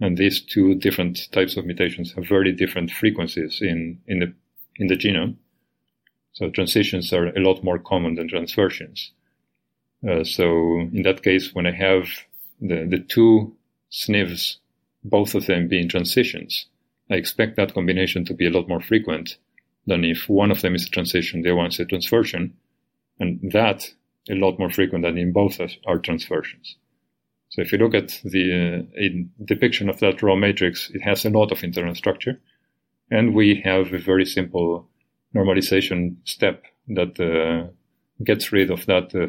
And 0.00 0.16
these 0.16 0.40
two 0.40 0.74
different 0.74 1.30
types 1.32 1.56
of 1.56 1.64
mutations 1.64 2.12
have 2.12 2.28
very 2.28 2.52
different 2.52 2.90
frequencies 2.90 3.60
in, 3.62 4.00
in 4.06 4.18
the 4.18 4.34
in 4.78 4.88
the 4.88 4.96
genome. 4.96 5.36
So 6.36 6.50
transitions 6.50 7.14
are 7.14 7.28
a 7.28 7.40
lot 7.40 7.64
more 7.64 7.78
common 7.78 8.16
than 8.16 8.28
transversions. 8.28 9.10
Uh, 10.06 10.22
so 10.22 10.44
in 10.92 11.00
that 11.04 11.22
case, 11.22 11.54
when 11.54 11.66
I 11.66 11.72
have 11.72 12.08
the, 12.60 12.86
the 12.86 12.98
two 12.98 13.56
SNVs, 13.90 14.56
both 15.02 15.34
of 15.34 15.46
them 15.46 15.66
being 15.66 15.88
transitions, 15.88 16.66
I 17.10 17.14
expect 17.14 17.56
that 17.56 17.72
combination 17.72 18.26
to 18.26 18.34
be 18.34 18.46
a 18.46 18.50
lot 18.50 18.68
more 18.68 18.82
frequent 18.82 19.38
than 19.86 20.04
if 20.04 20.28
one 20.28 20.50
of 20.50 20.60
them 20.60 20.74
is 20.74 20.86
a 20.86 20.90
transition, 20.90 21.40
the 21.40 21.48
other 21.48 21.56
one 21.56 21.68
is 21.68 21.80
a 21.80 21.86
transversion, 21.86 22.54
and 23.18 23.40
that 23.52 23.94
a 24.28 24.34
lot 24.34 24.58
more 24.58 24.70
frequent 24.70 25.04
than 25.04 25.16
in 25.16 25.32
both 25.32 25.58
are 25.86 25.98
transversions. 25.98 26.76
So 27.48 27.62
if 27.62 27.72
you 27.72 27.78
look 27.78 27.94
at 27.94 28.20
the 28.24 28.84
uh, 28.94 29.44
depiction 29.46 29.88
of 29.88 30.00
that 30.00 30.22
raw 30.22 30.36
matrix, 30.36 30.90
it 30.90 31.00
has 31.00 31.24
a 31.24 31.30
lot 31.30 31.50
of 31.50 31.64
internal 31.64 31.94
structure, 31.94 32.38
and 33.10 33.34
we 33.34 33.62
have 33.64 33.94
a 33.94 33.98
very 33.98 34.26
simple 34.26 34.86
normalization 35.36 36.16
step 36.24 36.64
that 36.88 37.18
uh, 37.20 37.68
gets 38.24 38.52
rid 38.52 38.70
of 38.70 38.86
that 38.86 39.14
uh, 39.14 39.28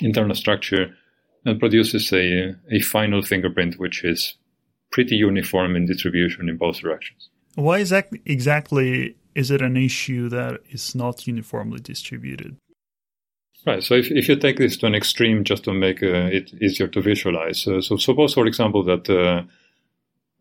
internal 0.00 0.34
structure 0.34 0.94
and 1.44 1.58
produces 1.58 2.12
a, 2.12 2.54
a 2.70 2.80
final 2.80 3.22
fingerprint 3.22 3.78
which 3.78 4.04
is 4.04 4.34
pretty 4.90 5.16
uniform 5.16 5.76
in 5.76 5.86
distribution 5.86 6.48
in 6.48 6.56
both 6.56 6.80
directions. 6.80 7.28
Why 7.54 7.78
is 7.78 7.90
that 7.90 8.08
exactly 8.24 9.16
is 9.34 9.50
it 9.50 9.62
an 9.62 9.76
issue 9.76 10.28
that 10.28 10.60
is 10.70 10.94
not 10.94 11.26
uniformly 11.26 11.80
distributed? 11.80 12.56
Right. 13.66 13.82
So 13.82 13.94
if, 13.94 14.10
if 14.10 14.28
you 14.28 14.36
take 14.36 14.56
this 14.56 14.76
to 14.78 14.86
an 14.86 14.94
extreme, 14.94 15.44
just 15.44 15.64
to 15.64 15.72
make 15.72 16.02
uh, 16.02 16.28
it 16.32 16.54
easier 16.62 16.88
to 16.88 17.00
visualize, 17.00 17.66
uh, 17.66 17.80
so 17.80 17.96
suppose, 17.96 18.34
for 18.34 18.46
example, 18.46 18.82
that 18.84 19.08
uh, 19.10 19.42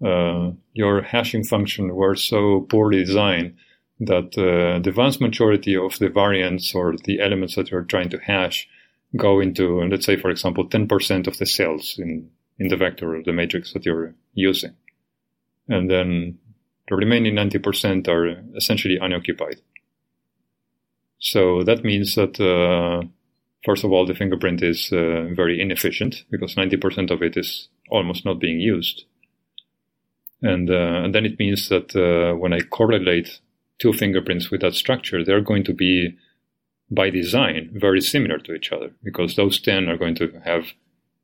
uh 0.05 0.51
your 0.74 1.01
hashing 1.01 1.43
function 1.43 1.95
were 1.95 2.15
so 2.15 2.61
poorly 2.70 3.03
designed 3.03 3.55
that 4.00 4.38
uh, 4.38 4.80
the 4.80 4.91
vast 4.91 5.20
majority 5.20 5.76
of 5.76 5.98
the 6.00 6.10
variants 6.10 6.76
or 6.76 6.95
the 7.06 7.20
elements 7.20 7.56
that 7.56 7.72
you're 7.72 7.84
trying 7.84 8.10
to 8.10 8.20
hash 8.20 8.68
go 9.16 9.39
into, 9.39 9.82
let's 9.89 10.06
say, 10.06 10.16
for 10.16 10.30
example, 10.30 10.68
10% 10.68 11.28
of 11.28 11.38
the 11.38 11.45
cells 11.45 11.95
in, 11.98 12.30
in 12.60 12.68
the 12.68 12.78
vector 12.78 13.16
of 13.16 13.26
the 13.26 13.34
matrix 13.34 13.74
that 13.74 13.86
you're 13.86 14.14
using. 14.34 14.76
And 15.68 15.89
then 15.89 16.38
the 16.88 16.95
remaining 16.95 17.36
90% 17.36 18.08
are 18.08 18.43
essentially 18.56 18.98
unoccupied. 19.02 19.62
So 21.20 21.64
that 21.64 21.84
means 21.84 22.16
that, 22.16 22.39
uh, 22.39 23.08
first 23.66 23.84
of 23.84 23.91
all, 23.91 24.06
the 24.06 24.14
fingerprint 24.14 24.62
is 24.62 24.91
uh, 24.91 25.28
very 25.34 25.60
inefficient 25.60 26.24
because 26.30 26.56
90% 26.56 27.10
of 27.10 27.22
it 27.24 27.36
is 27.36 27.70
almost 27.89 28.26
not 28.26 28.39
being 28.39 28.60
used. 28.60 29.06
And, 30.41 30.70
uh, 30.70 31.02
and 31.04 31.16
then 31.16 31.26
it 31.26 31.39
means 31.39 31.68
that 31.70 31.95
uh, 31.95 32.38
when 32.38 32.54
I 32.54 32.60
correlate 32.60 33.39
two 33.80 33.93
fingerprints 33.93 34.49
with 34.49 34.61
that 34.61 34.73
structure, 34.73 35.23
they're 35.23 35.41
going 35.41 35.63
to 35.63 35.73
be, 35.73 36.17
by 36.89 37.09
design, 37.09 37.69
very 37.73 38.01
similar 38.01 38.38
to 38.39 38.53
each 38.53 38.71
other 38.71 38.91
because 39.03 39.36
those 39.36 39.59
10 39.59 39.89
are 39.89 39.97
going 39.97 40.15
to 40.15 40.41
have 40.45 40.67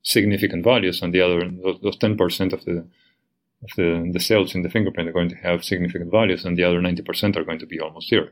significant 0.03 0.63
values 0.63 1.01
and 1.01 1.13
the 1.13 1.21
other, 1.21 1.49
those 1.81 1.97
10% 1.97 2.53
of 2.53 2.65
the 2.65 2.85
of 3.63 3.69
the, 3.77 4.09
the 4.11 4.19
cells 4.19 4.53
in 4.55 4.61
the 4.61 4.69
fingerprint 4.69 5.09
are 5.09 5.13
going 5.13 5.29
to 5.29 5.35
have 5.37 5.63
significant 5.63 6.11
values 6.11 6.45
and 6.45 6.57
the 6.57 6.63
other 6.63 6.81
90% 6.81 7.37
are 7.37 7.43
going 7.43 7.59
to 7.59 7.65
be 7.65 7.79
almost 7.79 8.09
zero. 8.09 8.27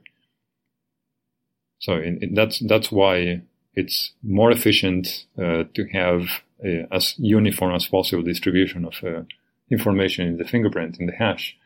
So 1.80 1.93
in, 1.93 2.19
in 2.22 2.34
that's, 2.34 2.59
that's 2.59 2.91
why 2.91 3.41
it's 3.74 4.11
more 4.22 4.51
efficient 4.51 5.26
uh, 5.38 5.63
to 5.74 5.88
have 5.93 6.41
a, 6.63 6.86
as 6.91 7.15
uniform 7.17 7.74
as 7.74 7.88
possible 7.88 8.24
distribution 8.24 8.86
of 8.86 8.93
uh, 9.03 9.24
information 9.72 10.28
in 10.28 10.38
the 10.38 10.43
fingerprint, 10.43 10.99
in 10.99 11.07
the 11.07 11.13
hash. 11.13 11.57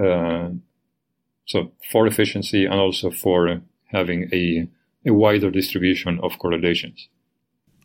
Uh, 0.00 0.50
so 1.46 1.72
for 1.90 2.06
efficiency 2.06 2.64
and 2.64 2.74
also 2.74 3.10
for 3.10 3.60
having 3.86 4.28
a, 4.32 4.68
a 5.06 5.12
wider 5.12 5.50
distribution 5.50 6.18
of 6.22 6.38
correlations. 6.38 7.08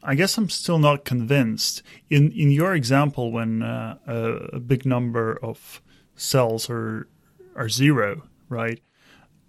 I 0.03 0.15
guess 0.15 0.37
I'm 0.37 0.49
still 0.49 0.79
not 0.79 1.05
convinced. 1.05 1.81
In 2.09 2.31
in 2.31 2.51
your 2.51 2.73
example, 2.73 3.31
when 3.31 3.63
uh, 3.63 3.97
a, 4.07 4.15
a, 4.57 4.59
big 4.59 4.85
number 4.85 5.37
of 5.43 5.81
cells 6.15 6.69
are 6.69 7.07
are 7.55 7.67
zero, 7.67 8.23
right? 8.47 8.79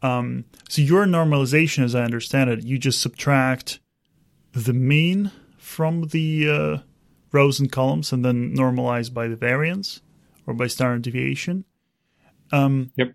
Um, 0.02 0.46
so 0.68 0.80
your 0.82 1.04
normalization, 1.04 1.84
as 1.84 1.94
I 1.94 2.02
understand 2.02 2.50
it, 2.50 2.64
you 2.64 2.78
just 2.78 3.00
subtract 3.00 3.80
the 4.52 4.72
mean 4.72 5.32
from 5.58 6.08
the 6.08 6.48
uh, 6.48 6.78
rows 7.30 7.60
and 7.60 7.70
columns, 7.70 8.12
and 8.12 8.24
then 8.24 8.56
normalize 8.56 9.12
by 9.12 9.28
the 9.28 9.36
variance 9.36 10.00
or 10.46 10.54
by 10.54 10.66
standard 10.66 11.02
deviation. 11.02 11.64
Um, 12.50 12.90
yep. 12.96 13.14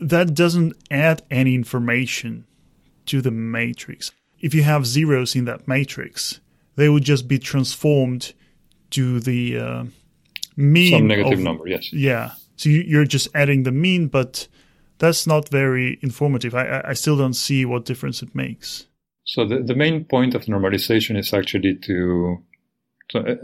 That 0.00 0.34
doesn't 0.34 0.74
add 0.90 1.22
any 1.30 1.54
information 1.54 2.46
to 3.06 3.20
the 3.20 3.30
matrix. 3.30 4.12
If 4.40 4.54
you 4.54 4.62
have 4.62 4.86
zeros 4.86 5.34
in 5.34 5.44
that 5.46 5.66
matrix, 5.66 6.40
they 6.76 6.88
would 6.88 7.02
just 7.02 7.26
be 7.26 7.38
transformed 7.38 8.32
to 8.90 9.20
the 9.20 9.58
uh, 9.58 9.84
mean. 10.56 10.92
Some 10.92 11.08
negative 11.08 11.38
of, 11.40 11.44
number, 11.44 11.66
yes. 11.66 11.92
Yeah. 11.92 12.32
So 12.56 12.68
you, 12.68 13.00
are 13.00 13.04
just 13.04 13.28
adding 13.34 13.62
the 13.62 13.72
mean, 13.72 14.08
but 14.08 14.48
that's 14.98 15.26
not 15.26 15.48
very 15.48 15.98
informative. 16.02 16.54
I, 16.54 16.82
I 16.84 16.92
still 16.92 17.16
don't 17.16 17.34
see 17.34 17.64
what 17.64 17.84
difference 17.84 18.22
it 18.22 18.34
makes. 18.34 18.86
So 19.24 19.46
the, 19.46 19.60
the 19.60 19.74
main 19.74 20.04
point 20.04 20.34
of 20.34 20.44
normalization 20.46 21.18
is 21.18 21.32
actually 21.32 21.76
to, 21.82 22.42
to 23.10 23.18
uh, 23.18 23.34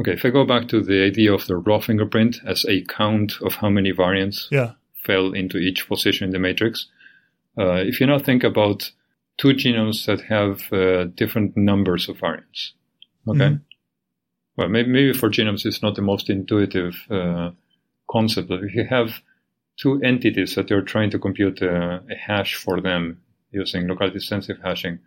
okay, 0.00 0.12
if 0.12 0.24
I 0.24 0.30
go 0.30 0.44
back 0.44 0.68
to 0.68 0.82
the 0.82 1.04
idea 1.04 1.32
of 1.32 1.46
the 1.46 1.56
raw 1.56 1.80
fingerprint 1.80 2.38
as 2.46 2.64
a 2.66 2.84
count 2.84 3.34
of 3.42 3.54
how 3.54 3.70
many 3.70 3.90
variants 3.92 4.48
yeah. 4.50 4.72
Fell 5.02 5.32
into 5.32 5.58
each 5.58 5.88
position 5.88 6.26
in 6.26 6.32
the 6.32 6.38
matrix, 6.38 6.86
uh, 7.58 7.74
if 7.74 8.00
you 8.00 8.06
now 8.06 8.18
think 8.18 8.44
about 8.44 8.90
two 9.36 9.48
genomes 9.48 10.06
that 10.06 10.20
have 10.22 10.72
uh, 10.72 11.04
different 11.14 11.56
numbers 11.56 12.08
of 12.08 12.18
variants, 12.18 12.74
okay? 13.28 13.38
Mm-hmm. 13.38 13.56
Well, 14.56 14.68
maybe, 14.68 14.88
maybe 14.90 15.12
for 15.12 15.30
genomes 15.30 15.64
it's 15.64 15.82
not 15.82 15.94
the 15.94 16.02
most 16.02 16.28
intuitive 16.28 16.94
uh, 17.10 17.50
concept, 18.10 18.48
but 18.48 18.62
if 18.62 18.74
you 18.74 18.84
have 18.84 19.20
two 19.76 20.00
entities 20.02 20.54
that 20.54 20.68
you're 20.70 20.82
trying 20.82 21.10
to 21.10 21.18
compute 21.18 21.62
a, 21.62 22.02
a 22.10 22.14
hash 22.14 22.54
for 22.54 22.80
them 22.80 23.22
using 23.50 23.88
locality 23.88 24.20
sensitive 24.20 24.62
hashing, 24.62 24.98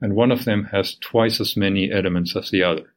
and 0.00 0.14
one 0.14 0.32
of 0.32 0.44
them 0.44 0.64
has 0.72 0.96
twice 1.00 1.40
as 1.40 1.56
many 1.56 1.92
elements 1.92 2.34
as 2.36 2.50
the 2.50 2.62
other. 2.62 2.92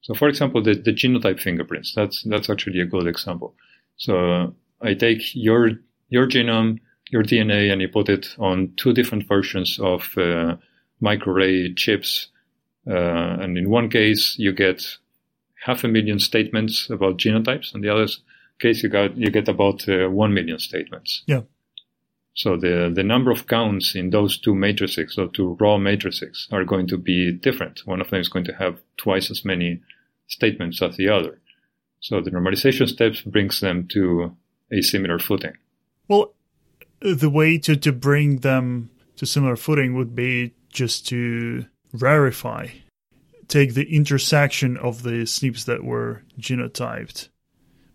So, 0.00 0.14
for 0.14 0.28
example, 0.28 0.62
the, 0.62 0.74
the 0.74 0.92
genotype 0.92 1.40
fingerprints, 1.40 1.94
that's, 1.94 2.22
that's 2.24 2.50
actually 2.50 2.80
a 2.80 2.86
good 2.86 3.06
example. 3.06 3.54
So, 3.96 4.32
uh, 4.32 4.50
I 4.82 4.94
take 4.94 5.34
your, 5.34 5.70
your 6.08 6.26
genome, 6.26 6.80
your 7.10 7.22
DNA, 7.22 7.72
and 7.72 7.80
you 7.80 7.88
put 7.88 8.08
it 8.08 8.34
on 8.38 8.72
two 8.76 8.92
different 8.92 9.28
versions 9.28 9.78
of 9.80 10.10
uh, 10.16 10.56
microarray 11.02 11.76
chips. 11.76 12.28
Uh, 12.86 13.38
and 13.40 13.56
in 13.56 13.70
one 13.70 13.88
case, 13.88 14.36
you 14.38 14.52
get 14.52 14.98
half 15.64 15.84
a 15.84 15.88
million 15.88 16.18
statements 16.18 16.90
about 16.90 17.18
genotypes, 17.18 17.74
and 17.74 17.84
the 17.84 17.88
other 17.88 18.08
case, 18.58 18.82
you 18.82 18.88
got 18.88 19.16
you 19.16 19.30
get 19.30 19.48
about 19.48 19.88
uh, 19.88 20.08
one 20.08 20.32
million 20.32 20.58
statements. 20.58 21.22
Yeah. 21.26 21.42
So 22.34 22.56
the, 22.56 22.90
the 22.94 23.02
number 23.02 23.30
of 23.30 23.46
counts 23.46 23.94
in 23.94 24.08
those 24.08 24.38
two 24.38 24.54
matrices, 24.54 25.18
or 25.18 25.28
two 25.28 25.56
raw 25.60 25.76
matrices, 25.76 26.48
are 26.50 26.64
going 26.64 26.86
to 26.86 26.96
be 26.96 27.30
different. 27.30 27.82
One 27.84 28.00
of 28.00 28.08
them 28.08 28.20
is 28.20 28.30
going 28.30 28.46
to 28.46 28.54
have 28.54 28.80
twice 28.96 29.30
as 29.30 29.44
many 29.44 29.82
statements 30.28 30.80
as 30.80 30.96
the 30.96 31.10
other. 31.10 31.40
So 32.00 32.20
the 32.20 32.30
normalization 32.30 32.88
steps 32.88 33.20
brings 33.20 33.60
them 33.60 33.86
to 33.88 34.34
a 34.72 34.82
similar 34.82 35.18
footing. 35.18 35.56
Well, 36.08 36.34
the 37.00 37.30
way 37.30 37.58
to, 37.58 37.76
to 37.76 37.92
bring 37.92 38.38
them 38.38 38.90
to 39.16 39.26
similar 39.26 39.56
footing 39.56 39.94
would 39.94 40.14
be 40.14 40.54
just 40.70 41.06
to 41.08 41.66
rarefy, 41.94 42.72
take 43.48 43.74
the 43.74 43.94
intersection 43.94 44.76
of 44.76 45.02
the 45.02 45.22
SNPs 45.24 45.66
that 45.66 45.84
were 45.84 46.22
genotyped. 46.38 47.28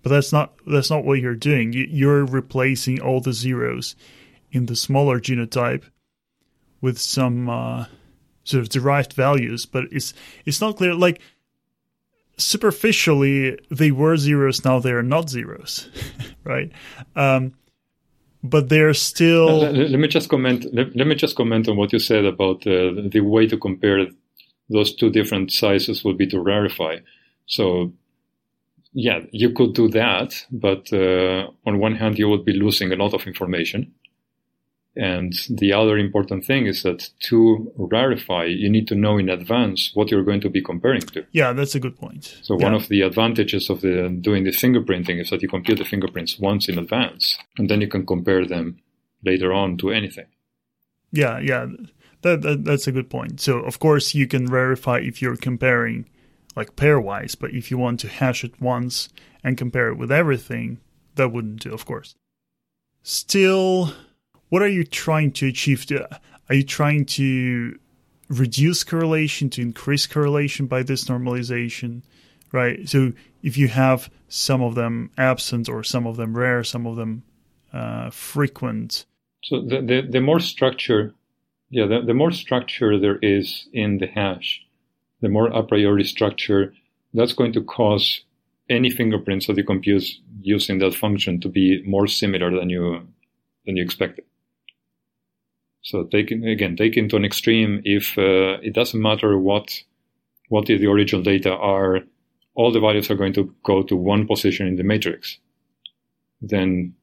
But 0.04 0.12
that's 0.12 0.32
not 0.32 0.54
that's 0.66 0.90
not 0.90 1.04
what 1.04 1.20
you're 1.20 1.36
doing. 1.36 1.74
You're 1.74 2.26
replacing 2.26 3.02
all 3.02 3.20
the 3.20 3.34
zeros 3.34 3.96
in 4.52 4.68
the 4.68 4.76
smaller 4.76 5.20
genotype 5.20 5.84
with 6.80 6.98
some 7.00 7.50
uh, 7.50 7.86
sort 8.44 8.62
of 8.62 8.70
derived 8.70 9.14
values, 9.14 9.66
but 9.66 9.86
it's 9.92 10.14
it's 10.46 10.62
not 10.62 10.78
clear. 10.78 10.94
Like 10.94 11.20
superficially, 12.38 13.58
they 13.70 13.92
were 13.92 14.18
zeros. 14.18 14.64
Now 14.64 14.80
they 14.80 14.92
are 14.92 15.04
not 15.04 15.30
zeros, 15.30 15.90
right? 16.44 16.72
Um, 17.16 17.54
but 18.44 18.70
they're 18.70 18.94
still. 18.94 19.60
Let, 19.60 19.76
let, 19.76 20.00
me 20.00 20.08
just 20.08 20.30
comment. 20.30 20.66
Let, 20.74 20.96
let, 20.96 21.08
me 21.08 21.16
just 21.16 21.36
comment 21.36 21.68
on 21.68 21.78
what 21.78 21.92
you 21.92 22.00
said 22.00 22.26
about 22.26 22.66
uh, 22.68 22.94
the 23.10 23.22
way 23.22 23.48
to 23.48 23.58
compare 23.58 24.08
those 24.70 24.94
two 24.94 25.10
different 25.10 25.52
sizes 25.52 26.04
would 26.04 26.18
be 26.18 26.28
to 26.28 26.38
rarefy. 26.38 27.02
So, 27.46 27.94
yeah, 28.94 29.22
you 29.32 29.52
could 29.52 29.74
do 29.74 29.88
that, 29.90 30.46
but 30.52 30.92
uh, 30.92 31.50
on 31.66 31.80
one 31.80 31.96
hand, 31.96 32.20
you 32.20 32.28
would 32.30 32.46
be 32.46 32.54
losing 32.54 32.92
a 32.92 32.96
lot 32.96 33.14
of 33.14 33.26
information. 33.26 33.94
And 34.98 35.34
the 35.48 35.74
other 35.74 35.98
important 35.98 36.44
thing 36.46 36.66
is 36.66 36.82
that 36.84 37.10
to 37.30 37.72
rarefy, 37.78 38.58
you 38.58 38.70
need 38.70 38.88
to 38.88 38.96
know 38.96 39.18
in 39.20 39.30
advance 39.30 39.92
what 39.94 40.10
you're 40.10 40.24
going 40.24 40.42
to 40.42 40.50
be 40.50 40.62
comparing 40.62 41.02
to. 41.02 41.26
Yeah, 41.32 41.54
that's 41.54 41.76
a 41.76 41.80
good 41.80 41.98
point. 41.98 42.36
So 42.42 42.58
yeah. 42.58 42.66
one 42.66 42.74
of 42.74 42.88
the 42.88 43.02
advantages 43.02 43.70
of 43.70 43.82
the, 43.82 44.10
doing 44.10 44.44
the 44.44 44.52
fingerprinting 44.52 45.22
is 45.22 45.30
that 45.30 45.44
you 45.44 45.50
compute 45.50 45.78
the 45.78 45.86
fingerprints 45.86 46.40
once 46.40 46.68
in 46.68 46.80
advance, 46.80 47.38
and 47.58 47.70
then 47.70 47.80
you 47.82 47.88
can 47.88 48.06
compare 48.06 48.46
them 48.46 48.80
later 49.24 49.54
on 49.54 49.78
to 49.78 49.92
anything. 49.92 50.26
Yeah, 51.12 51.40
yeah, 51.40 51.68
that, 52.24 52.42
that 52.42 52.66
that's 52.66 52.88
a 52.88 52.92
good 52.92 53.10
point. 53.10 53.40
So 53.40 53.60
of 53.60 53.80
course 53.80 54.16
you 54.16 54.28
can 54.28 54.50
rarefy 54.50 55.08
if 55.08 55.22
you're 55.22 55.38
comparing 55.38 56.10
like 56.56 56.76
pairwise, 56.76 57.38
but 57.40 57.52
if 57.52 57.70
you 57.70 57.78
want 57.78 58.00
to 58.00 58.08
hash 58.08 58.44
it 58.44 58.60
once 58.60 59.10
and 59.44 59.58
compare 59.58 59.90
it 59.90 59.98
with 59.98 60.12
everything, 60.12 60.80
that 61.16 61.32
wouldn't 61.32 61.62
do, 61.62 61.72
of 61.72 61.86
course. 61.86 62.16
Still 63.04 63.94
what 64.50 64.62
are 64.62 64.68
you 64.68 64.84
trying 64.84 65.32
to 65.34 65.48
achieve? 65.48 65.86
Are 66.50 66.56
you 66.56 66.64
trying 66.64 67.06
to 67.06 67.78
reduce 68.30 68.84
correlation, 68.84 69.50
to 69.52 69.62
increase 69.62 70.08
correlation 70.08 70.68
by 70.68 70.84
this 70.84 71.06
normalization? 71.06 72.04
Right. 72.52 72.88
So 72.88 73.12
if 73.44 73.58
you 73.58 73.68
have 73.68 74.10
some 74.30 74.62
of 74.62 74.76
them 74.76 75.12
absent 75.18 75.68
or 75.68 75.84
some 75.84 76.08
of 76.08 76.16
them 76.16 76.36
rare, 76.36 76.64
some 76.64 76.88
of 76.88 76.96
them 76.96 77.24
uh, 77.74 78.10
frequent. 78.10 79.06
So 79.44 79.62
the, 79.62 79.82
the, 79.82 80.08
the 80.10 80.22
more 80.22 80.40
structure, 80.40 81.14
yeah, 81.70 81.86
the, 81.86 82.02
the 82.02 82.14
more 82.14 82.32
structure 82.32 83.00
there 83.00 83.20
is 83.22 83.68
in 83.74 83.98
the 83.98 84.08
hash, 84.08 84.62
the 85.22 85.30
more 85.30 85.48
a 85.48 85.64
priori 85.64 86.04
structure, 86.04 86.74
that's 87.14 87.34
going 87.34 87.54
to 87.54 87.64
cause 87.64 88.22
any 88.70 88.90
fingerprints 88.90 89.48
that 89.48 89.58
you 89.58 89.64
compute 89.64 90.06
using 90.42 90.80
that 90.80 90.94
function 90.94 91.40
to 91.42 91.50
be 91.50 91.82
more 91.86 92.08
similar 92.08 92.52
than 92.52 92.70
you 92.70 93.08
than 93.66 93.78
you 93.78 93.84
expected. 93.84 94.26
So 95.88 96.04
take 96.04 96.32
again, 96.32 96.76
take 96.76 96.98
into 96.98 97.16
an 97.16 97.24
extreme 97.24 97.82
if 97.86 98.18
uh, 98.18 98.60
it 98.62 98.74
doesn't 98.74 99.02
matter 99.02 99.40
what 99.40 99.84
what 100.50 100.66
the 100.66 100.86
original 100.86 101.24
data 101.24 101.56
are, 101.56 102.02
all 102.56 102.74
the 102.74 102.82
values 102.82 103.10
are 103.10 103.16
going 103.16 103.32
to 103.34 103.56
go 103.64 103.84
to 103.84 103.96
one 103.96 104.28
position 104.28 104.68
in 104.68 104.76
the 104.76 104.84
matrix. 104.84 105.38
Then 106.42 106.94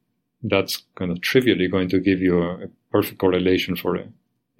that's 0.42 0.82
kind 0.96 1.10
of 1.10 1.22
trivially 1.22 1.66
going 1.66 1.88
to 1.88 1.98
give 1.98 2.20
you 2.20 2.42
a, 2.42 2.64
a 2.64 2.68
perfect 2.92 3.20
correlation 3.20 3.74
for 3.74 3.98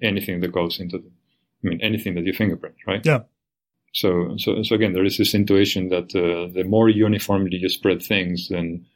anything 0.01 0.39
that 0.39 0.51
goes 0.51 0.79
into 0.79 0.97
the, 0.97 1.11
I 1.63 1.67
mean, 1.67 1.79
anything 1.81 2.15
that 2.15 2.25
you 2.25 2.33
fingerprint, 2.33 2.77
right? 2.87 3.05
Yeah. 3.05 3.21
So, 3.93 4.37
so, 4.37 4.63
so 4.63 4.73
again, 4.73 4.93
there 4.93 5.05
is 5.05 5.17
this 5.17 5.35
intuition 5.35 5.89
that 5.89 6.15
uh, 6.15 6.51
the 6.51 6.63
more 6.63 6.89
uniformly 6.89 7.57
you 7.57 7.69
spread 7.69 8.01
things, 8.01 8.49
then 8.49 8.87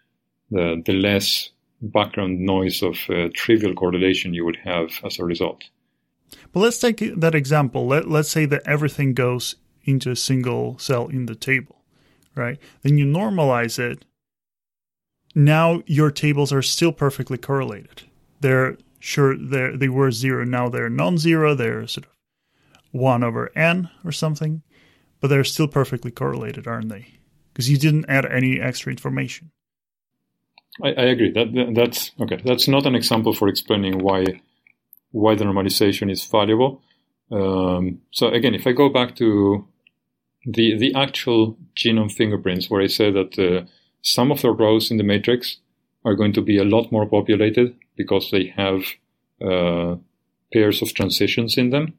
the, 0.50 0.82
the 0.84 0.94
less 0.94 1.52
background 1.82 2.40
noise 2.40 2.82
of 2.82 2.98
uh, 3.10 3.30
trivial 3.34 3.74
correlation 3.74 4.34
you 4.34 4.46
would 4.46 4.58
have 4.64 4.90
as 5.04 5.20
a 5.20 5.26
result. 5.26 5.64
But 6.52 6.60
let's 6.60 6.80
take 6.80 7.00
that 7.20 7.36
example. 7.36 7.88
Let, 7.88 8.10
let's 8.10 8.30
say 8.30 8.46
that 8.46 8.68
everything 8.68 9.14
goes 9.14 9.56
into 9.84 10.12
a 10.12 10.16
single 10.16 10.78
cell 10.78 11.08
in 11.08 11.26
the 11.26 11.36
table, 11.36 11.84
right? 12.36 12.60
Then 12.82 12.98
you 12.98 13.06
normalize 13.06 13.80
it. 13.80 14.06
Now 15.36 15.84
your 15.86 16.12
tables 16.12 16.52
are 16.52 16.62
still 16.62 16.92
perfectly 16.92 17.38
correlated. 17.38 18.04
They're 18.42 18.78
sure 19.00 19.38
they 19.38 19.76
they 19.76 19.90
were 19.90 20.12
zero. 20.12 20.44
Now 20.44 20.70
they're 20.70 20.90
non-zero. 20.90 21.56
They're 21.56 21.88
sort 21.88 22.06
of 22.06 22.12
one 22.92 23.24
over 23.24 23.52
n 23.56 23.90
or 24.04 24.12
something, 24.12 24.64
but 25.20 25.28
they're 25.28 25.44
still 25.44 25.68
perfectly 25.68 26.12
correlated, 26.12 26.68
aren't 26.68 26.90
they? 26.90 27.20
Because 27.54 27.70
you 27.70 27.78
didn't 27.78 28.10
add 28.10 28.26
any 28.26 28.60
extra 28.60 28.92
information. 28.92 29.52
I, 30.84 30.90
I 30.90 31.06
agree. 31.06 31.32
That, 31.32 31.54
that, 31.54 31.74
that's 31.76 32.12
okay. 32.22 32.42
That's 32.44 32.68
not 32.68 32.86
an 32.86 32.96
example 32.96 33.34
for 33.34 33.48
explaining 33.48 34.00
why 34.00 34.42
why 35.12 35.36
the 35.36 35.44
normalization 35.44 36.12
is 36.12 36.24
valuable. 36.26 36.82
Um, 37.32 38.02
so 38.12 38.28
again, 38.28 38.56
if 38.56 38.68
I 38.68 38.72
go 38.72 38.90
back 38.90 39.16
to 39.16 39.68
the 40.46 40.78
the 40.78 40.94
actual 40.96 41.58
genome 41.76 42.12
fingerprints, 42.12 42.70
where 42.70 42.82
I 42.82 42.88
say 42.88 43.12
that 43.12 43.38
uh, 43.38 43.66
some 44.02 44.32
of 44.32 44.42
the 44.42 44.52
rows 44.52 44.92
in 44.92 44.98
the 44.98 45.04
matrix 45.04 45.58
are 46.06 46.16
going 46.16 46.34
to 46.34 46.42
be 46.42 46.58
a 46.58 46.64
lot 46.64 46.92
more 46.92 47.06
populated 47.06 47.76
because 47.98 48.32
they 48.32 48.54
have 48.56 48.84
uh, 49.42 49.96
pairs 50.54 50.82
of 50.82 50.94
transitions 50.94 51.58
in 51.58 51.72
them, 51.72 51.94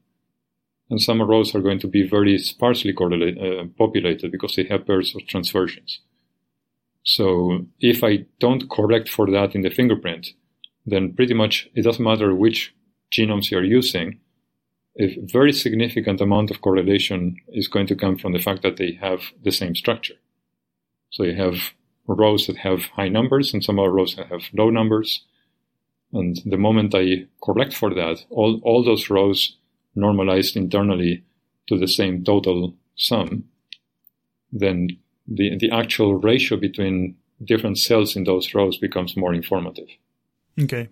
and 0.89 1.01
some 1.01 1.21
rows 1.21 1.53
are 1.53 1.61
going 1.61 1.79
to 1.79 1.87
be 1.87 2.07
very 2.07 2.37
sparsely 2.37 2.93
correlated, 2.93 3.37
uh, 3.37 3.65
populated 3.77 4.31
because 4.31 4.55
they 4.55 4.65
have 4.65 4.87
pairs 4.87 5.15
of 5.15 5.21
transversions. 5.27 5.99
So 7.03 7.65
if 7.79 8.03
I 8.03 8.25
don't 8.39 8.69
correct 8.69 9.09
for 9.09 9.29
that 9.31 9.55
in 9.55 9.61
the 9.61 9.69
fingerprint, 9.69 10.33
then 10.85 11.13
pretty 11.13 11.33
much 11.33 11.69
it 11.75 11.83
doesn't 11.83 12.03
matter 12.03 12.35
which 12.35 12.73
genomes 13.11 13.51
you're 13.51 13.63
using. 13.63 14.19
A 14.99 15.17
very 15.21 15.53
significant 15.53 16.21
amount 16.21 16.51
of 16.51 16.61
correlation 16.61 17.37
is 17.49 17.67
going 17.67 17.87
to 17.87 17.95
come 17.95 18.17
from 18.17 18.33
the 18.33 18.39
fact 18.39 18.61
that 18.63 18.77
they 18.77 18.97
have 19.01 19.31
the 19.43 19.51
same 19.51 19.75
structure. 19.75 20.15
So 21.09 21.23
you 21.23 21.35
have 21.35 21.71
rows 22.07 22.47
that 22.47 22.57
have 22.57 22.83
high 22.95 23.09
numbers 23.09 23.53
and 23.53 23.63
some 23.63 23.79
other 23.79 23.91
rows 23.91 24.15
that 24.15 24.27
have 24.27 24.49
low 24.53 24.69
numbers. 24.69 25.23
And 26.13 26.41
the 26.45 26.57
moment 26.57 26.93
I 26.93 27.27
correct 27.43 27.73
for 27.73 27.93
that, 27.93 28.25
all, 28.29 28.59
all 28.63 28.83
those 28.83 29.09
rows 29.09 29.57
normalized 29.95 30.55
internally 30.55 31.23
to 31.67 31.77
the 31.77 31.87
same 31.87 32.23
total 32.23 32.75
sum, 32.95 33.45
then 34.51 34.97
the, 35.35 35.57
the 35.57 35.71
actual 35.71 36.15
ratio 36.15 36.57
between 36.57 37.15
different 37.43 37.77
cells 37.77 38.15
in 38.15 38.23
those 38.23 38.53
rows 38.53 38.77
becomes 38.77 39.17
more 39.17 39.33
informative. 39.33 39.87
Okay. 40.61 40.89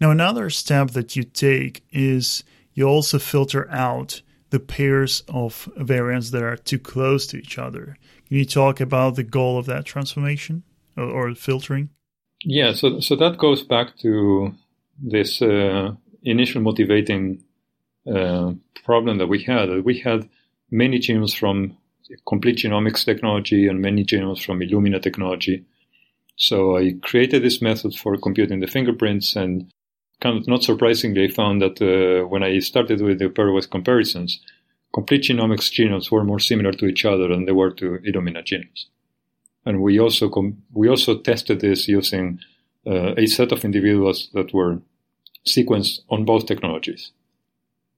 Now, 0.00 0.10
another 0.10 0.50
step 0.50 0.90
that 0.90 1.16
you 1.16 1.22
take 1.22 1.84
is 1.92 2.42
you 2.72 2.86
also 2.86 3.18
filter 3.18 3.70
out 3.70 4.22
the 4.50 4.60
pairs 4.60 5.22
of 5.28 5.68
variants 5.76 6.30
that 6.30 6.42
are 6.42 6.56
too 6.56 6.78
close 6.78 7.26
to 7.28 7.36
each 7.36 7.58
other. 7.58 7.96
Can 8.28 8.36
you 8.36 8.44
talk 8.44 8.80
about 8.80 9.16
the 9.16 9.22
goal 9.22 9.58
of 9.58 9.66
that 9.66 9.84
transformation 9.84 10.62
or, 10.96 11.04
or 11.04 11.34
filtering? 11.34 11.90
Yeah, 12.44 12.72
so 12.72 13.00
so 13.00 13.16
that 13.16 13.38
goes 13.38 13.62
back 13.62 13.96
to 13.98 14.54
this 15.02 15.40
uh, 15.40 15.92
initial 16.22 16.60
motivating 16.60 17.42
uh, 18.12 18.52
problem 18.84 19.18
that 19.18 19.28
we 19.28 19.42
had. 19.42 19.84
We 19.84 19.98
had 20.00 20.28
many 20.70 20.98
genomes 20.98 21.36
from 21.36 21.76
complete 22.26 22.58
genomics 22.58 23.04
technology 23.04 23.66
and 23.66 23.80
many 23.80 24.04
genomes 24.04 24.44
from 24.44 24.60
Illumina 24.60 25.00
technology. 25.00 25.64
So 26.36 26.76
I 26.76 26.94
created 27.02 27.42
this 27.42 27.62
method 27.62 27.94
for 27.94 28.16
computing 28.16 28.60
the 28.60 28.66
fingerprints, 28.66 29.36
and 29.36 29.70
kind 30.20 30.38
of 30.38 30.48
not 30.48 30.64
surprisingly, 30.64 31.24
I 31.24 31.28
found 31.28 31.62
that 31.62 31.80
uh, 31.80 32.26
when 32.26 32.42
I 32.42 32.58
started 32.58 33.00
with 33.00 33.18
the 33.18 33.28
pairwise 33.28 33.70
comparisons, 33.70 34.40
complete 34.92 35.22
genomics 35.22 35.70
genomes 35.72 36.10
were 36.10 36.24
more 36.24 36.40
similar 36.40 36.72
to 36.72 36.86
each 36.86 37.04
other 37.04 37.28
than 37.28 37.44
they 37.44 37.52
were 37.52 37.70
to 37.72 37.98
Illumina 38.06 38.42
genomes. 38.44 38.86
And 39.66 39.80
we 39.80 39.98
also 39.98 40.28
com- 40.28 40.62
we 40.72 40.88
also 40.88 41.18
tested 41.18 41.60
this 41.60 41.88
using 41.88 42.40
uh, 42.86 43.14
a 43.16 43.26
set 43.26 43.52
of 43.52 43.64
individuals 43.64 44.28
that 44.34 44.52
were 44.52 44.80
sequenced 45.46 46.00
on 46.10 46.24
both 46.24 46.46
technologies. 46.46 47.12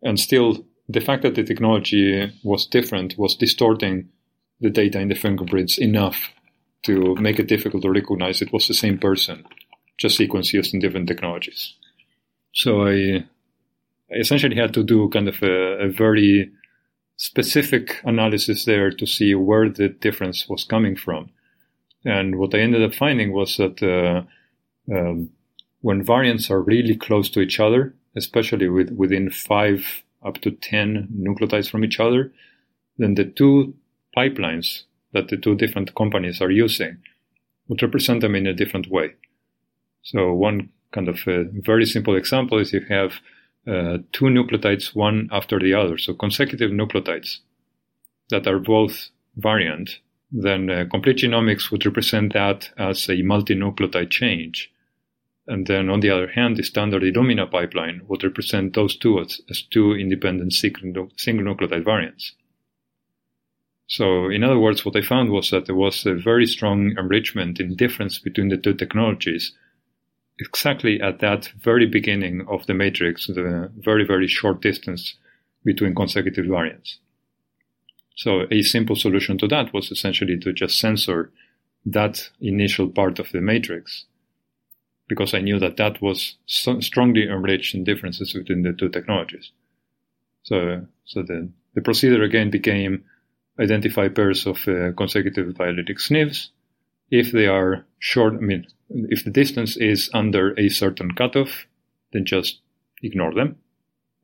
And 0.02 0.20
still, 0.20 0.64
the 0.88 1.00
fact 1.00 1.22
that 1.22 1.34
the 1.34 1.44
technology 1.44 2.32
was 2.42 2.66
different 2.66 3.18
was 3.18 3.36
distorting 3.36 4.08
the 4.60 4.70
data 4.70 5.00
in 5.00 5.08
the 5.08 5.14
fingerprints 5.14 5.78
enough 5.78 6.30
to 6.84 7.14
make 7.16 7.38
it 7.38 7.48
difficult 7.48 7.82
to 7.82 7.90
recognize 7.90 8.40
it 8.40 8.52
was 8.52 8.68
the 8.68 8.74
same 8.74 8.98
person, 8.98 9.44
just 9.98 10.18
sequenced 10.18 10.52
used 10.52 10.72
in 10.72 10.80
different 10.80 11.08
technologies. 11.08 11.74
So 12.52 12.86
I, 12.86 13.24
I 14.10 14.18
essentially 14.18 14.56
had 14.56 14.72
to 14.74 14.84
do 14.84 15.08
kind 15.08 15.28
of 15.28 15.42
a, 15.42 15.86
a, 15.86 15.88
very 15.88 16.52
specific 17.16 18.00
analysis 18.04 18.64
there 18.64 18.90
to 18.90 19.06
see 19.06 19.34
where 19.34 19.68
the 19.68 19.88
difference 19.88 20.48
was 20.48 20.64
coming 20.64 20.96
from. 20.96 21.30
And 22.04 22.38
what 22.38 22.54
I 22.54 22.60
ended 22.60 22.82
up 22.82 22.94
finding 22.94 23.32
was 23.32 23.56
that 23.56 23.82
uh, 23.82 24.22
um, 24.94 25.30
when 25.80 26.04
variants 26.04 26.50
are 26.50 26.62
really 26.62 26.94
close 26.94 27.28
to 27.30 27.40
each 27.40 27.58
other, 27.58 27.94
especially 28.14 28.68
with 28.68 28.90
within 28.90 29.28
five 29.28 30.04
up 30.26 30.40
to 30.42 30.50
ten 30.50 31.08
nucleotides 31.16 31.70
from 31.70 31.84
each 31.84 32.00
other, 32.00 32.32
then 32.98 33.14
the 33.14 33.24
two 33.24 33.74
pipelines 34.16 34.82
that 35.12 35.28
the 35.28 35.36
two 35.36 35.54
different 35.54 35.94
companies 35.94 36.40
are 36.40 36.50
using 36.50 36.98
would 37.68 37.82
represent 37.82 38.20
them 38.20 38.34
in 38.34 38.46
a 38.46 38.54
different 38.54 38.90
way. 38.90 39.14
So 40.02 40.32
one 40.32 40.70
kind 40.92 41.08
of 41.08 41.18
a 41.26 41.44
very 41.44 41.86
simple 41.86 42.16
example 42.16 42.58
is 42.58 42.72
if 42.72 42.88
you 42.88 42.96
have 42.96 43.12
uh, 43.66 43.98
two 44.12 44.26
nucleotides 44.26 44.94
one 44.94 45.28
after 45.32 45.58
the 45.58 45.74
other, 45.74 45.98
so 45.98 46.14
consecutive 46.14 46.70
nucleotides 46.70 47.40
that 48.30 48.46
are 48.46 48.58
both 48.58 49.10
variant, 49.36 50.00
then 50.30 50.70
uh, 50.70 50.84
complete 50.90 51.18
genomics 51.18 51.70
would 51.70 51.84
represent 51.84 52.32
that 52.32 52.70
as 52.78 53.08
a 53.08 53.22
multi-nucleotide 53.22 54.10
change. 54.10 54.72
And 55.48 55.66
then 55.66 55.88
on 55.88 56.00
the 56.00 56.10
other 56.10 56.28
hand, 56.28 56.56
the 56.56 56.62
standard 56.62 57.02
Illumina 57.02 57.50
pipeline 57.50 58.02
would 58.08 58.24
represent 58.24 58.74
those 58.74 58.96
two 58.96 59.20
as, 59.20 59.40
as 59.48 59.62
two 59.62 59.92
independent 59.92 60.52
single, 60.52 61.08
single 61.16 61.54
nucleotide 61.54 61.84
variants. 61.84 62.32
So 63.86 64.28
in 64.28 64.42
other 64.42 64.58
words, 64.58 64.84
what 64.84 64.96
I 64.96 65.02
found 65.02 65.30
was 65.30 65.50
that 65.50 65.66
there 65.66 65.76
was 65.76 66.04
a 66.04 66.14
very 66.14 66.46
strong 66.46 66.96
enrichment 66.98 67.60
in 67.60 67.76
difference 67.76 68.18
between 68.18 68.48
the 68.48 68.56
two 68.56 68.74
technologies 68.74 69.52
exactly 70.38 71.00
at 71.00 71.20
that 71.20 71.46
very 71.62 71.86
beginning 71.86 72.44
of 72.48 72.66
the 72.66 72.74
matrix, 72.74 73.28
the 73.28 73.70
very, 73.78 74.04
very 74.04 74.26
short 74.26 74.60
distance 74.60 75.14
between 75.64 75.94
consecutive 75.94 76.46
variants. 76.46 76.98
So 78.16 78.46
a 78.50 78.62
simple 78.62 78.96
solution 78.96 79.38
to 79.38 79.48
that 79.48 79.72
was 79.72 79.90
essentially 79.90 80.38
to 80.40 80.52
just 80.52 80.78
censor 80.78 81.30
that 81.84 82.30
initial 82.40 82.88
part 82.88 83.18
of 83.18 83.30
the 83.30 83.40
matrix 83.40 84.06
because 85.08 85.34
I 85.34 85.40
knew 85.40 85.58
that 85.58 85.76
that 85.76 86.02
was 86.02 86.36
so 86.46 86.80
strongly 86.80 87.28
enriched 87.28 87.74
in 87.74 87.84
differences 87.84 88.32
between 88.32 88.62
the 88.62 88.72
two 88.72 88.88
technologies. 88.88 89.52
So, 90.42 90.86
so 91.04 91.22
the, 91.22 91.48
the 91.74 91.80
procedure 91.80 92.22
again 92.22 92.50
became 92.50 93.04
identify 93.58 94.08
pairs 94.08 94.46
of 94.46 94.66
uh, 94.68 94.92
consecutive 94.96 95.54
biallelic 95.54 95.98
SNVs. 95.98 96.48
If 97.10 97.32
they 97.32 97.46
are 97.46 97.86
short, 97.98 98.34
I 98.34 98.38
mean, 98.38 98.66
if 98.90 99.24
the 99.24 99.30
distance 99.30 99.76
is 99.76 100.10
under 100.12 100.58
a 100.58 100.68
certain 100.68 101.12
cutoff, 101.12 101.66
then 102.12 102.24
just 102.24 102.60
ignore 103.02 103.34
them 103.34 103.56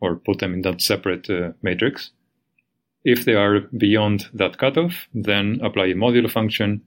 or 0.00 0.16
put 0.16 0.40
them 0.40 0.54
in 0.54 0.62
that 0.62 0.80
separate 0.80 1.30
uh, 1.30 1.52
matrix. 1.62 2.10
If 3.04 3.24
they 3.24 3.34
are 3.34 3.60
beyond 3.76 4.26
that 4.34 4.59
cutoff, 4.59 5.09
then 5.14 5.60
apply 5.62 5.86
a 5.86 5.94
modulo 5.94 6.30
function 6.30 6.82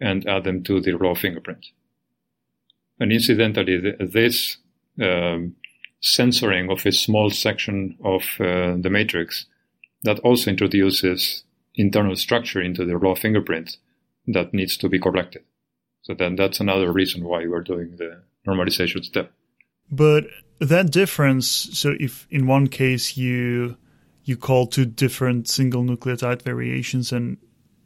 and 0.00 0.26
add 0.26 0.44
them 0.44 0.62
to 0.64 0.80
the 0.80 0.92
raw 0.92 1.14
fingerprint. 1.14 1.66
And 3.00 3.10
incidentally, 3.12 3.94
this 3.98 4.58
um, 5.00 5.56
censoring 6.00 6.70
of 6.70 6.84
a 6.84 6.92
small 6.92 7.30
section 7.30 7.96
of 8.04 8.22
uh, 8.38 8.76
the 8.78 8.90
matrix 8.90 9.46
that 10.02 10.18
also 10.20 10.50
introduces 10.50 11.44
internal 11.74 12.14
structure 12.16 12.60
into 12.60 12.84
the 12.84 12.96
raw 12.96 13.14
fingerprint 13.14 13.78
that 14.26 14.52
needs 14.52 14.76
to 14.76 14.88
be 14.88 14.98
corrected. 14.98 15.42
So 16.02 16.14
then 16.14 16.36
that's 16.36 16.60
another 16.60 16.92
reason 16.92 17.24
why 17.24 17.46
we're 17.46 17.62
doing 17.62 17.96
the 17.96 18.22
normalization 18.46 19.04
step. 19.04 19.32
But 19.90 20.24
that 20.60 20.90
difference, 20.90 21.48
so 21.48 21.94
if 21.98 22.26
in 22.30 22.46
one 22.46 22.68
case 22.68 23.16
you 23.16 23.76
you 24.24 24.36
call 24.36 24.66
two 24.66 24.84
different 24.84 25.48
single 25.48 25.82
nucleotide 25.82 26.42
variations 26.42 27.12
and 27.12 27.38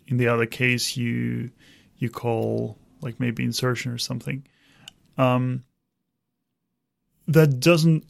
in 0.09 0.17
the 0.17 0.29
other 0.29 0.47
case 0.47 0.97
you 0.97 1.51
you 1.97 2.11
call 2.11 2.77
like 3.01 3.19
maybe 3.21 3.45
insertion 3.45 3.93
or 3.93 3.99
something 3.99 4.45
um, 5.17 5.65
that 7.27 7.61
doesn't 7.61 8.05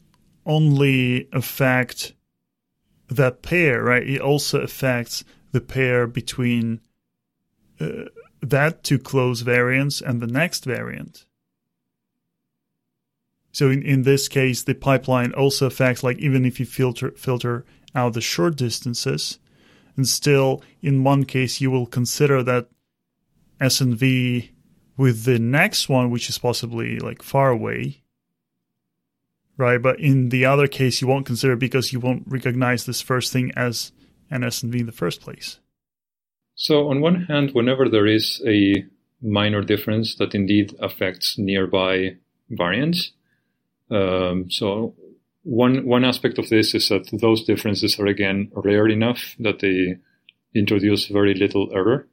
only 0.45 1.27
affect 1.31 2.13
that 3.07 3.41
pair 3.41 3.83
right 3.83 4.07
it 4.07 4.21
also 4.21 4.59
affects 4.61 5.23
the 5.51 5.61
pair 5.61 6.07
between 6.07 6.81
uh, 7.79 8.05
that 8.41 8.83
two 8.83 8.99
close 8.99 9.41
variants 9.41 10.01
and 10.01 10.21
the 10.21 10.27
next 10.27 10.65
variant. 10.65 11.25
So 13.51 13.69
in, 13.69 13.81
in 13.83 14.03
this 14.03 14.27
case, 14.27 14.63
the 14.63 14.75
pipeline 14.75 15.33
also 15.33 15.65
affects 15.67 16.03
like 16.03 16.17
even 16.17 16.45
if 16.45 16.59
you 16.59 16.65
filter 16.65 17.11
filter 17.11 17.65
out 17.93 18.13
the 18.13 18.21
short 18.21 18.57
distances, 18.57 19.39
and 19.95 20.07
still 20.07 20.61
in 20.81 21.03
one 21.03 21.23
case 21.23 21.61
you 21.61 21.71
will 21.71 21.85
consider 21.85 22.43
that 22.43 22.67
SNV 23.61 24.49
with 24.97 25.23
the 25.23 25.39
next 25.39 25.89
one, 25.89 26.09
which 26.09 26.29
is 26.29 26.37
possibly 26.37 26.99
like 26.99 27.21
far 27.21 27.49
away. 27.49 28.01
Right, 29.57 29.81
but 29.81 29.99
in 30.01 30.29
the 30.29 30.45
other 30.45 30.67
case 30.67 31.01
you 31.01 31.07
won't 31.07 31.25
consider 31.25 31.55
because 31.55 31.93
you 31.93 31.99
won't 31.99 32.23
recognize 32.27 32.85
this 32.85 32.99
first 32.99 33.31
thing 33.31 33.51
as 33.55 33.93
an 34.29 34.41
SNV 34.41 34.81
in 34.81 34.85
the 34.85 34.91
first 34.91 35.21
place. 35.21 35.59
So, 36.55 36.89
on 36.89 37.01
one 37.01 37.23
hand, 37.25 37.51
whenever 37.53 37.87
there 37.87 38.07
is 38.07 38.41
a 38.45 38.85
minor 39.21 39.61
difference 39.61 40.15
that 40.15 40.35
indeed 40.35 40.75
affects 40.79 41.37
nearby 41.37 42.17
variants, 42.49 43.11
um, 43.91 44.49
so 44.49 44.95
one 45.43 45.85
one 45.85 46.03
aspect 46.03 46.39
of 46.39 46.49
this 46.49 46.73
is 46.73 46.89
that 46.89 47.07
those 47.21 47.43
differences 47.43 47.99
are 47.99 48.07
again 48.07 48.51
rare 48.55 48.87
enough 48.87 49.35
that 49.39 49.59
they 49.59 49.97
introduce 50.53 51.07
very 51.07 51.33
little 51.33 51.69
error. 51.73 52.07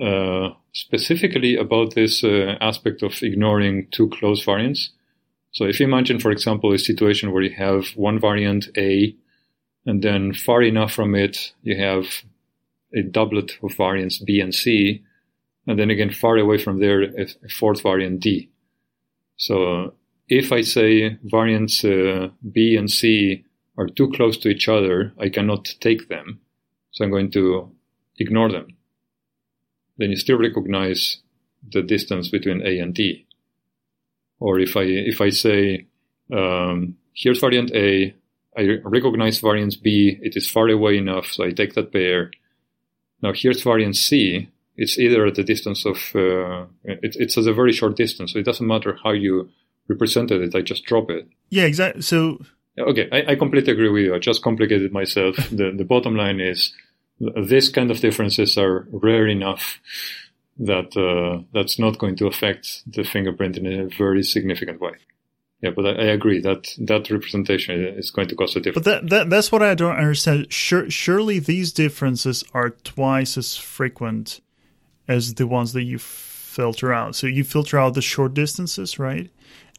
Uh, 0.00 0.50
specifically 0.72 1.56
about 1.56 1.96
this 1.96 2.22
uh, 2.22 2.54
aspect 2.60 3.02
of 3.02 3.20
ignoring 3.20 3.88
too 3.90 4.08
close 4.10 4.44
variants. 4.44 4.90
So 5.50 5.64
if 5.64 5.80
you 5.80 5.86
imagine, 5.86 6.20
for 6.20 6.30
example, 6.30 6.72
a 6.72 6.78
situation 6.78 7.32
where 7.32 7.42
you 7.42 7.56
have 7.56 7.88
one 7.96 8.20
variant 8.20 8.68
A, 8.76 9.16
and 9.86 10.00
then 10.00 10.34
far 10.34 10.62
enough 10.62 10.92
from 10.92 11.16
it, 11.16 11.52
you 11.62 11.76
have 11.76 12.04
a 12.94 13.02
doublet 13.02 13.58
of 13.60 13.74
variants 13.74 14.18
B 14.18 14.38
and 14.38 14.54
C, 14.54 15.02
and 15.66 15.76
then 15.80 15.90
again 15.90 16.10
far 16.10 16.36
away 16.36 16.58
from 16.58 16.78
there 16.78 17.02
a, 17.02 17.26
fourth 17.50 17.82
variant 17.82 18.20
D. 18.20 18.50
So 19.36 19.94
if 20.28 20.52
I 20.52 20.60
say 20.60 21.18
variants 21.24 21.84
uh, 21.84 22.28
B 22.52 22.76
and 22.76 22.88
C 22.88 23.44
are 23.76 23.88
too 23.88 24.12
close 24.12 24.38
to 24.38 24.48
each 24.48 24.68
other, 24.68 25.12
I 25.18 25.28
cannot 25.28 25.74
take 25.80 26.08
them, 26.08 26.38
so 26.92 27.04
I'm 27.04 27.10
going 27.10 27.32
to 27.32 27.72
ignore 28.16 28.52
them. 28.52 28.77
Then 29.98 30.10
you 30.10 30.16
still 30.16 30.38
recognize 30.38 31.18
the 31.72 31.82
distance 31.82 32.28
between 32.28 32.64
A 32.64 32.78
and 32.78 32.94
D. 32.94 33.26
Or 34.40 34.60
if 34.60 34.76
I 34.76 34.82
if 34.82 35.20
I 35.20 35.30
say 35.30 35.86
um, 36.32 36.96
here's 37.14 37.40
variant 37.40 37.72
A. 37.74 38.14
I 38.56 38.78
recognize 38.84 39.40
variant 39.40 39.82
B. 39.82 40.18
It 40.20 40.36
is 40.36 40.50
far 40.50 40.68
away 40.68 40.98
enough, 40.98 41.26
so 41.26 41.44
I 41.44 41.50
take 41.50 41.74
that 41.74 41.92
pair. 41.92 42.30
Now 43.22 43.32
here's 43.34 43.62
variant 43.62 43.96
C. 43.96 44.48
It's 44.76 44.98
either 44.98 45.26
at 45.26 45.34
the 45.34 45.42
distance 45.42 45.84
of, 45.84 45.96
uh, 46.14 46.66
it, 46.84 47.16
it's 47.18 47.36
at 47.36 47.46
a 47.46 47.52
very 47.52 47.72
short 47.72 47.96
distance, 47.96 48.32
so 48.32 48.38
it 48.38 48.44
doesn't 48.44 48.66
matter 48.66 48.96
how 49.02 49.10
you 49.10 49.50
represented 49.88 50.40
it. 50.40 50.54
I 50.54 50.60
just 50.60 50.84
drop 50.84 51.10
it. 51.10 51.26
Yeah, 51.50 51.64
exactly. 51.64 52.02
So 52.02 52.44
okay, 52.78 53.08
I, 53.10 53.32
I 53.32 53.34
completely 53.34 53.72
agree 53.72 53.88
with 53.88 54.04
you. 54.04 54.14
I 54.14 54.18
just 54.18 54.42
complicated 54.42 54.92
myself. 54.92 55.36
the 55.50 55.74
The 55.76 55.84
bottom 55.84 56.14
line 56.14 56.40
is 56.40 56.72
this 57.20 57.68
kind 57.68 57.90
of 57.90 58.00
differences 58.00 58.56
are 58.56 58.86
rare 58.90 59.26
enough 59.26 59.80
that 60.58 60.96
uh, 60.96 61.42
that's 61.52 61.78
not 61.78 61.98
going 61.98 62.16
to 62.16 62.26
affect 62.26 62.82
the 62.86 63.04
fingerprint 63.04 63.56
in 63.56 63.66
a 63.66 63.88
very 63.96 64.22
significant 64.22 64.80
way. 64.80 64.92
Yeah, 65.60 65.70
but 65.70 65.86
I, 65.86 65.90
I, 65.90 66.04
agree 66.06 66.40
that 66.40 66.68
that 66.78 67.10
representation 67.10 67.80
is 67.80 68.12
going 68.12 68.28
to 68.28 68.36
cause 68.36 68.54
a 68.54 68.60
difference. 68.60 68.84
But 68.84 69.02
that, 69.02 69.10
that 69.10 69.30
that's 69.30 69.50
what 69.50 69.62
I 69.62 69.74
don't 69.74 69.96
understand. 69.96 70.52
Sure, 70.52 70.88
surely 70.88 71.40
these 71.40 71.72
differences 71.72 72.44
are 72.54 72.70
twice 72.70 73.36
as 73.36 73.56
frequent 73.56 74.40
as 75.08 75.34
the 75.34 75.48
ones 75.48 75.72
that 75.72 75.82
you 75.82 75.98
filter 75.98 76.92
out. 76.92 77.16
So 77.16 77.26
you 77.26 77.42
filter 77.42 77.76
out 77.78 77.94
the 77.94 78.02
short 78.02 78.34
distances, 78.34 79.00
right? 79.00 79.30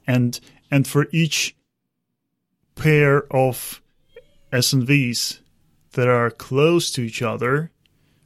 And 0.05 0.37
and 0.69 0.85
for 0.85 1.07
each 1.11 1.55
pair 2.75 3.23
of 3.33 3.81
SNVs 4.51 5.39
that 5.93 6.07
are 6.07 6.29
close 6.29 6.91
to 6.91 7.01
each 7.01 7.21
other, 7.21 7.71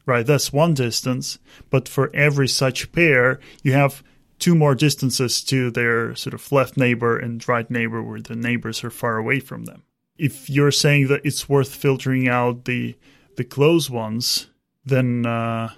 right? 0.05 0.25
That's 0.25 0.53
one 0.53 0.73
distance. 0.73 1.39
But 1.69 1.87
for 1.87 2.13
every 2.13 2.47
such 2.47 2.91
pair, 2.91 3.39
you 3.63 3.73
have 3.73 4.03
two 4.39 4.55
more 4.55 4.75
distances 4.75 5.41
to 5.45 5.71
their 5.71 6.15
sort 6.15 6.33
of 6.33 6.51
left 6.51 6.75
neighbor 6.75 7.17
and 7.17 7.47
right 7.47 7.69
neighbor 7.71 8.03
where 8.03 8.21
the 8.21 8.35
neighbors 8.35 8.83
are 8.83 8.89
far 8.89 9.17
away 9.17 9.39
from 9.39 9.65
them. 9.65 9.83
If 10.17 10.49
you're 10.49 10.71
saying 10.71 11.07
that 11.07 11.25
it's 11.25 11.49
worth 11.49 11.73
filtering 11.73 12.27
out 12.27 12.65
the 12.65 12.95
the 13.35 13.43
close 13.43 13.89
ones, 13.89 14.47
then 14.85 15.25
uh, 15.25 15.71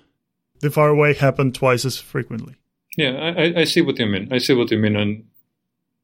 the 0.59 0.71
far 0.71 0.89
away 0.89 1.13
happen 1.13 1.51
twice 1.53 1.85
as 1.85 1.97
frequently. 1.97 2.55
Yeah, 2.97 3.11
I, 3.11 3.61
I 3.61 3.63
see 3.65 3.81
what 3.81 3.99
you 3.99 4.07
mean. 4.07 4.27
I 4.31 4.39
see 4.39 4.53
what 4.53 4.71
you 4.71 4.77
mean, 4.77 4.95
and 4.95 5.25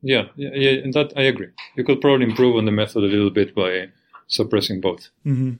yeah, 0.02 0.28
yeah, 0.36 0.52
yeah, 0.54 0.72
and 0.84 0.94
that 0.94 1.14
I 1.16 1.24
agree. 1.24 1.50
You 1.76 1.84
could 1.84 2.00
probably 2.00 2.26
improve 2.26 2.56
on 2.56 2.66
the 2.66 2.72
method 2.72 3.04
a 3.04 3.08
little 3.08 3.30
bit 3.30 3.56
by 3.56 3.90
suppressing 4.28 4.82
both. 4.82 5.10
Mm-hmm. 5.26 5.54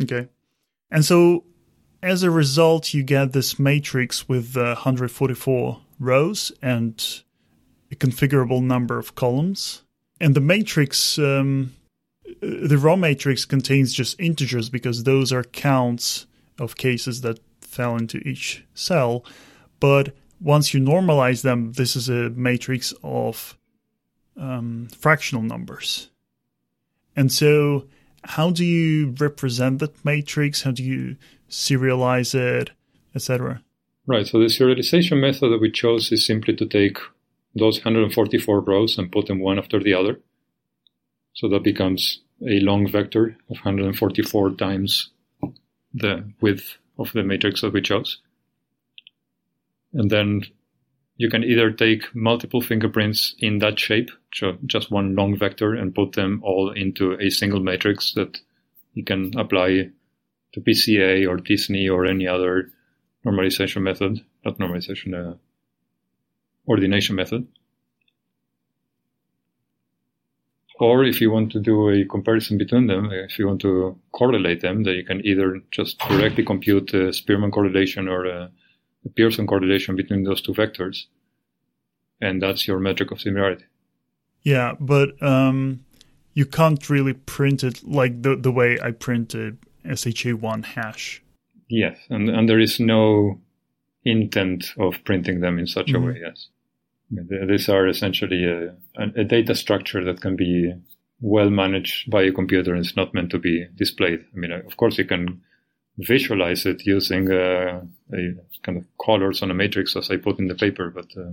Okay, 0.00 0.28
and 0.90 1.04
so 1.04 1.44
as 2.02 2.22
a 2.22 2.30
result, 2.30 2.92
you 2.92 3.02
get 3.02 3.32
this 3.32 3.58
matrix 3.58 4.28
with 4.28 4.56
uh, 4.56 4.74
144 4.74 5.80
rows 6.00 6.52
and 6.60 7.22
a 7.92 7.94
configurable 7.94 8.62
number 8.62 8.98
of 8.98 9.14
columns. 9.14 9.84
And 10.20 10.34
the 10.34 10.40
matrix, 10.40 11.18
um, 11.18 11.74
the 12.40 12.78
raw 12.78 12.96
matrix 12.96 13.44
contains 13.44 13.92
just 13.92 14.18
integers 14.18 14.68
because 14.68 15.04
those 15.04 15.32
are 15.32 15.44
counts 15.44 16.26
of 16.58 16.76
cases 16.76 17.20
that 17.20 17.38
fell 17.60 17.96
into 17.96 18.18
each 18.18 18.64
cell. 18.74 19.24
But 19.78 20.14
once 20.40 20.74
you 20.74 20.80
normalize 20.80 21.42
them, 21.42 21.72
this 21.72 21.94
is 21.94 22.08
a 22.08 22.30
matrix 22.30 22.92
of 23.04 23.56
um, 24.36 24.88
fractional 24.98 25.42
numbers. 25.42 26.10
And 27.14 27.30
so, 27.30 27.86
how 28.24 28.50
do 28.50 28.64
you 28.64 29.14
represent 29.18 29.80
that 29.80 30.04
matrix? 30.04 30.62
How 30.62 30.70
do 30.70 30.82
you 30.82 31.16
serialize 31.48 32.34
it, 32.34 32.70
etc.? 33.14 33.62
Right. 34.06 34.26
So 34.26 34.38
the 34.38 34.46
serialization 34.46 35.20
method 35.20 35.50
that 35.50 35.60
we 35.60 35.70
chose 35.70 36.10
is 36.12 36.26
simply 36.26 36.54
to 36.56 36.66
take 36.66 36.98
those 37.54 37.78
144 37.78 38.60
rows 38.60 38.98
and 38.98 39.12
put 39.12 39.26
them 39.26 39.40
one 39.40 39.58
after 39.58 39.78
the 39.78 39.94
other. 39.94 40.20
So 41.34 41.48
that 41.48 41.62
becomes 41.62 42.20
a 42.42 42.60
long 42.60 42.90
vector 42.90 43.36
of 43.48 43.58
144 43.58 44.50
times 44.52 45.10
the 45.94 46.32
width 46.40 46.78
of 46.98 47.12
the 47.12 47.22
matrix 47.22 47.60
that 47.60 47.72
we 47.72 47.82
chose. 47.82 48.18
And 49.92 50.10
then 50.10 50.42
you 51.16 51.28
can 51.28 51.44
either 51.44 51.70
take 51.70 52.14
multiple 52.14 52.60
fingerprints 52.60 53.34
in 53.38 53.58
that 53.58 53.78
shape, 53.78 54.10
so 54.32 54.56
just 54.66 54.90
one 54.90 55.14
long 55.14 55.36
vector, 55.36 55.74
and 55.74 55.94
put 55.94 56.12
them 56.12 56.40
all 56.42 56.70
into 56.70 57.12
a 57.20 57.30
single 57.30 57.60
matrix 57.60 58.12
that 58.14 58.38
you 58.94 59.04
can 59.04 59.32
apply 59.36 59.90
to 60.52 60.60
PCA 60.60 61.28
or 61.28 61.38
t-SNE 61.38 61.92
or 61.92 62.06
any 62.06 62.26
other 62.26 62.70
normalization 63.24 63.82
method, 63.82 64.20
not 64.44 64.58
normalization, 64.58 65.14
uh, 65.14 65.36
ordination 66.68 67.16
method. 67.16 67.46
Or 70.80 71.04
if 71.04 71.20
you 71.20 71.30
want 71.30 71.52
to 71.52 71.60
do 71.60 71.90
a 71.90 72.04
comparison 72.04 72.58
between 72.58 72.88
them, 72.88 73.10
if 73.12 73.38
you 73.38 73.46
want 73.46 73.60
to 73.60 73.98
correlate 74.10 74.62
them, 74.62 74.82
then 74.82 74.94
you 74.94 75.04
can 75.04 75.24
either 75.24 75.60
just 75.70 75.98
directly 76.00 76.44
compute 76.44 76.92
a 76.92 77.12
Spearman 77.12 77.52
correlation 77.52 78.08
or 78.08 78.24
a, 78.26 78.50
a 79.04 79.08
Pearson 79.08 79.46
correlation 79.46 79.96
between 79.96 80.24
those 80.24 80.42
two 80.42 80.52
vectors. 80.52 81.06
And 82.20 82.40
that's 82.40 82.68
your 82.68 82.78
metric 82.78 83.10
of 83.10 83.20
similarity. 83.20 83.64
Yeah, 84.42 84.74
but 84.78 85.20
um, 85.22 85.84
you 86.34 86.46
can't 86.46 86.88
really 86.88 87.14
print 87.14 87.64
it 87.64 87.82
like 87.86 88.22
the, 88.22 88.36
the 88.36 88.52
way 88.52 88.78
I 88.80 88.92
printed 88.92 89.58
SHA1 89.84 90.64
hash 90.64 91.22
Yes, 91.72 91.96
and, 92.10 92.28
and 92.28 92.46
there 92.46 92.60
is 92.60 92.78
no 92.78 93.40
intent 94.04 94.74
of 94.78 95.02
printing 95.04 95.40
them 95.40 95.58
in 95.58 95.66
such 95.66 95.86
mm-hmm. 95.86 96.04
a 96.04 96.06
way, 96.06 96.20
yes. 96.20 96.48
These 97.10 97.70
are 97.70 97.88
essentially 97.88 98.44
a, 98.44 98.74
a, 98.98 99.24
data 99.24 99.54
structure 99.54 100.04
that 100.04 100.20
can 100.20 100.36
be 100.36 100.74
well 101.22 101.48
managed 101.48 102.10
by 102.10 102.24
a 102.24 102.32
computer 102.32 102.74
and 102.74 102.84
it's 102.84 102.96
not 102.96 103.14
meant 103.14 103.30
to 103.30 103.38
be 103.38 103.66
displayed. 103.74 104.20
I 104.34 104.36
mean, 104.38 104.52
of 104.52 104.76
course, 104.76 104.98
you 104.98 105.06
can 105.06 105.40
visualize 105.98 106.66
it 106.66 106.86
using 106.86 107.30
uh, 107.30 107.82
a 108.12 108.34
kind 108.62 108.78
of 108.78 108.84
colors 109.04 109.42
on 109.42 109.50
a 109.50 109.54
matrix 109.54 109.96
as 109.96 110.10
I 110.10 110.16
put 110.16 110.38
in 110.38 110.48
the 110.48 110.54
paper, 110.54 110.90
but 110.90 111.06
uh, 111.16 111.32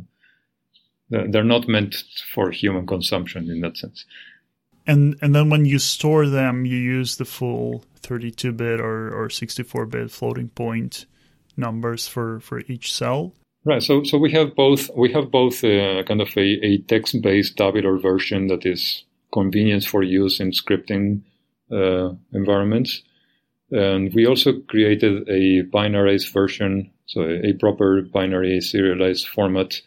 they're 1.10 1.44
not 1.44 1.68
meant 1.68 2.03
for 2.34 2.52
human 2.52 2.86
consumption 2.86 3.49
in 3.49 3.61
that 3.61 3.77
sense. 3.77 4.06
And 4.88 5.18
and 5.22 5.36
then 5.36 5.49
when 5.49 5.65
you 5.65 5.80
store 5.80 6.27
them, 6.27 6.65
you 6.65 6.77
use 6.77 7.18
the 7.18 7.26
full 7.26 7.84
32-bit 8.02 8.80
or, 8.80 9.14
or 9.14 9.27
64-bit 9.27 10.10
floating 10.10 10.49
point 10.49 11.06
numbers 11.57 12.07
for, 12.07 12.40
for 12.40 12.61
each 12.68 12.94
cell. 12.94 13.34
Right. 13.65 13.84
So 13.84 14.03
so 14.03 14.18
we 14.18 14.31
have 14.31 14.56
both 14.56 14.90
we 14.95 15.11
have 15.11 15.31
both 15.31 15.64
uh, 15.64 16.03
kind 16.03 16.22
of 16.22 16.30
a, 16.38 16.65
a 16.65 16.77
text-based 16.80 17.57
tabular 17.57 17.98
version 17.98 18.48
that 18.48 18.65
is 18.65 19.03
convenient 19.34 19.84
for 19.84 20.02
use 20.02 20.40
in 20.40 20.52
scripting 20.52 21.22
uh, 21.72 22.14
environments, 22.34 23.03
and 23.72 24.14
we 24.14 24.26
also 24.26 24.60
created 24.68 25.28
a 25.30 25.64
binarized 25.64 26.32
version, 26.32 26.91
so 27.06 27.22
a, 27.22 27.54
proper 27.54 28.02
binary 28.02 28.62
serialized 28.62 29.28
format 29.28 29.82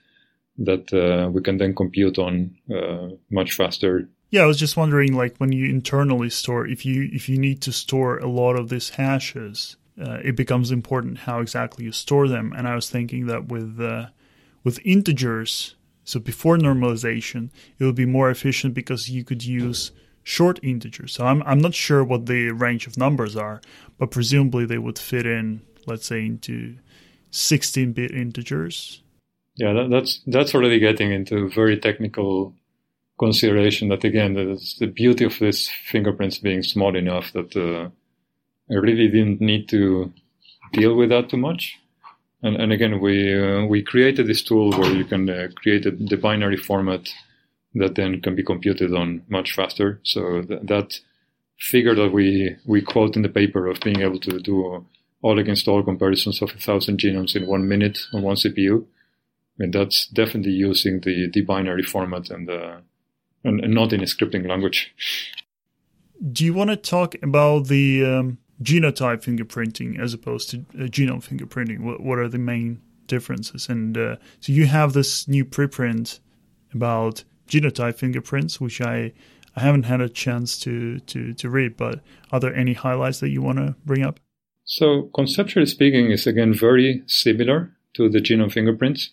that 0.59 0.93
uh, 0.93 1.31
we 1.31 1.41
can 1.41 1.59
then 1.59 1.75
compute 1.75 2.19
on 2.19 2.55
uh, 2.75 3.09
much 3.31 3.53
faster 3.53 4.09
yeah, 4.33 4.45
I 4.45 4.47
was 4.47 4.59
just 4.59 4.79
wondering, 4.79 5.15
like 5.15 5.37
when 5.37 5.53
you 5.53 5.67
internally 5.67 6.31
store, 6.31 6.67
if 6.67 6.87
you 6.87 7.11
if 7.13 7.29
you 7.29 7.37
need 7.37 7.61
to 7.63 7.71
store 7.71 8.17
a 8.17 8.27
lot 8.27 8.57
of 8.57 8.71
these 8.71 8.89
hashes, 8.89 9.77
uh, 10.01 10.21
it 10.25 10.37
becomes 10.37 10.71
important 10.71 11.19
how 11.19 11.41
exactly 11.41 11.85
you 11.85 11.93
store 11.93 12.27
them. 12.27 12.55
And 12.57 12.67
I 12.67 12.75
was 12.75 12.89
thinking 12.89 13.27
that 13.27 13.49
with 13.49 13.79
uh, 13.79 14.07
with 14.65 14.81
integers, 14.87 15.77
so 16.05 16.19
before 16.19 16.57
normalization, 16.57 17.51
it 17.79 17.85
would 17.85 17.95
be 17.95 18.07
more 18.07 18.31
efficient 18.31 18.73
because 18.73 19.11
you 19.11 19.23
could 19.23 19.45
use 19.45 19.93
short 20.23 20.59
integers. 20.63 21.13
So 21.13 21.27
I'm 21.27 21.43
I'm 21.45 21.59
not 21.59 21.75
sure 21.75 22.05
what 22.05 22.27
the 22.27 22.51
range 22.51 22.87
of 22.87 22.97
numbers 22.97 23.37
are, 23.37 23.61
but 23.99 24.11
presumably 24.11 24.67
they 24.67 24.79
would 24.79 24.99
fit 24.99 25.27
in, 25.27 25.63
let's 25.87 26.07
say, 26.07 26.25
into 26.27 26.77
16-bit 27.33 28.11
integers. 28.11 29.03
Yeah, 29.57 29.73
that, 29.73 29.91
that's 29.91 30.21
that's 30.27 30.55
already 30.55 30.79
getting 30.79 31.13
into 31.13 31.49
very 31.51 31.79
technical 31.79 32.55
consideration 33.19 33.89
that 33.89 34.05
again, 34.05 34.35
that's 34.35 34.79
the 34.79 34.87
beauty 34.87 35.25
of 35.25 35.39
this 35.39 35.69
fingerprints 35.69 36.39
being 36.39 36.63
small 36.63 36.97
enough 36.97 37.33
that 37.33 37.55
uh, 37.57 37.89
I 38.71 38.75
really 38.75 39.09
didn't 39.09 39.41
need 39.41 39.69
to 39.69 40.13
deal 40.73 40.97
with 40.97 41.11
that 41.11 41.29
too 41.29 41.37
much. 41.37 41.79
And, 42.43 42.57
and 42.57 42.73
again, 42.73 43.01
we 43.01 43.17
uh, 43.33 43.65
we 43.67 43.83
created 43.83 44.27
this 44.27 44.43
tool 44.43 44.73
where 44.73 44.93
you 44.93 45.05
can 45.05 45.29
uh, 45.31 45.49
create 45.55 45.87
a, 45.87 45.93
the 45.93 46.17
binary 46.17 46.57
format 46.57 47.09
that 47.75 47.95
then 47.95 48.21
can 48.21 48.35
be 48.35 48.43
computed 48.43 48.95
on 48.95 49.23
much 49.29 49.55
faster. 49.55 50.01
So 50.03 50.43
th- 50.43 50.61
that 50.65 51.01
figure 51.59 51.95
that 51.95 52.13
we 52.13 52.57
we 52.67 52.83
quote 52.83 53.17
in 53.17 53.23
the 53.23 53.29
paper 53.29 53.67
of 53.67 53.81
being 53.81 54.01
able 54.01 54.19
to 54.21 54.41
do 54.41 54.85
all 55.23 55.39
against 55.39 55.69
all 55.69 55.83
comparisons 55.83 56.43
of 56.43 56.51
a 56.51 56.59
thousand 56.59 56.99
genomes 56.99 57.37
in 57.37 57.47
one 57.47 57.69
minute 57.69 58.01
on 58.13 58.23
one 58.23 58.37
CPU. 58.37 58.83
I 58.83 58.87
mean, 59.59 59.71
that's 59.71 60.07
definitely 60.09 60.53
using 60.53 61.01
the, 61.01 61.31
the 61.33 61.43
binary 61.43 61.83
format 61.83 62.31
and 62.31 62.49
the, 62.49 62.83
and, 63.45 63.61
and 63.61 63.75
not 63.75 63.93
in 63.93 64.01
a 64.01 64.07
scripting 64.07 64.49
language. 64.49 64.93
Do 66.33 66.45
you 66.45 66.55
want 66.55 66.71
to 66.71 66.77
talk 66.77 67.15
about 67.23 67.69
the 67.69 68.05
um, 68.05 68.39
genotype 68.63 69.25
fingerprinting 69.25 70.01
as 70.01 70.15
opposed 70.15 70.51
to 70.51 70.59
uh, 70.75 70.87
genome 70.87 71.25
fingerprinting? 71.25 71.81
What, 71.81 72.01
what 72.01 72.19
are 72.19 72.29
the 72.29 72.39
main 72.39 72.81
differences? 73.07 73.69
And 73.69 73.97
uh, 73.97 74.17
so 74.41 74.53
you 74.53 74.67
have 74.67 74.93
this 74.93 75.29
new 75.29 75.45
preprint 75.45 76.19
about 76.73 77.25
genotype 77.53 77.97
fingerprints, 77.97 78.61
which 78.61 78.81
I 78.81 79.13
I 79.55 79.61
haven't 79.61 79.85
had 79.85 80.01
a 80.01 80.09
chance 80.09 80.59
to 80.61 80.99
to 81.01 81.35
to 81.35 81.51
read. 81.51 81.77
But 81.77 82.01
are 82.31 82.41
there 82.41 82.55
any 82.55 82.75
highlights 82.75 83.21
that 83.21 83.31
you 83.31 83.43
want 83.43 83.59
to 83.59 83.75
bring 83.85 84.03
up? 84.05 84.21
So 84.65 85.11
conceptually 85.15 85.67
speaking, 85.67 86.11
is 86.11 86.27
again 86.27 86.55
very 86.55 87.03
similar 87.07 87.59
to 87.95 88.09
the 88.09 88.21
genome 88.21 88.53
fingerprints. 88.53 89.11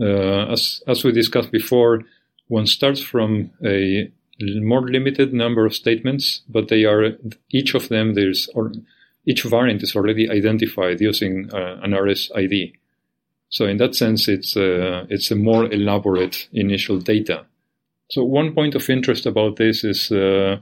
Uh, 0.00 0.52
as 0.52 0.82
as 0.86 1.04
we 1.04 1.12
discussed 1.12 1.52
before, 1.52 2.02
one 2.48 2.66
starts 2.66 3.00
from 3.00 3.50
a 3.64 4.10
more 4.60 4.88
limited 4.88 5.32
number 5.32 5.64
of 5.66 5.74
statements, 5.74 6.42
but 6.48 6.68
they 6.68 6.84
are 6.84 7.16
each 7.50 7.74
of 7.74 7.88
them 7.88 8.14
there's 8.14 8.48
or 8.54 8.72
each 9.26 9.42
variant 9.42 9.82
is 9.82 9.96
already 9.96 10.28
identified 10.28 11.00
using 11.00 11.48
uh, 11.52 11.78
an 11.82 11.92
RSID. 11.92 12.72
So 13.48 13.66
in 13.66 13.76
that 13.78 13.94
sense, 13.94 14.28
it's 14.28 14.56
a, 14.56 14.96
uh, 14.96 15.06
it's 15.08 15.30
a 15.30 15.36
more 15.36 15.72
elaborate 15.72 16.48
initial 16.52 16.98
data. 16.98 17.46
So 18.10 18.24
one 18.24 18.54
point 18.54 18.74
of 18.74 18.88
interest 18.90 19.26
about 19.26 19.56
this 19.56 19.84
is 19.84 20.10
uh, 20.12 20.58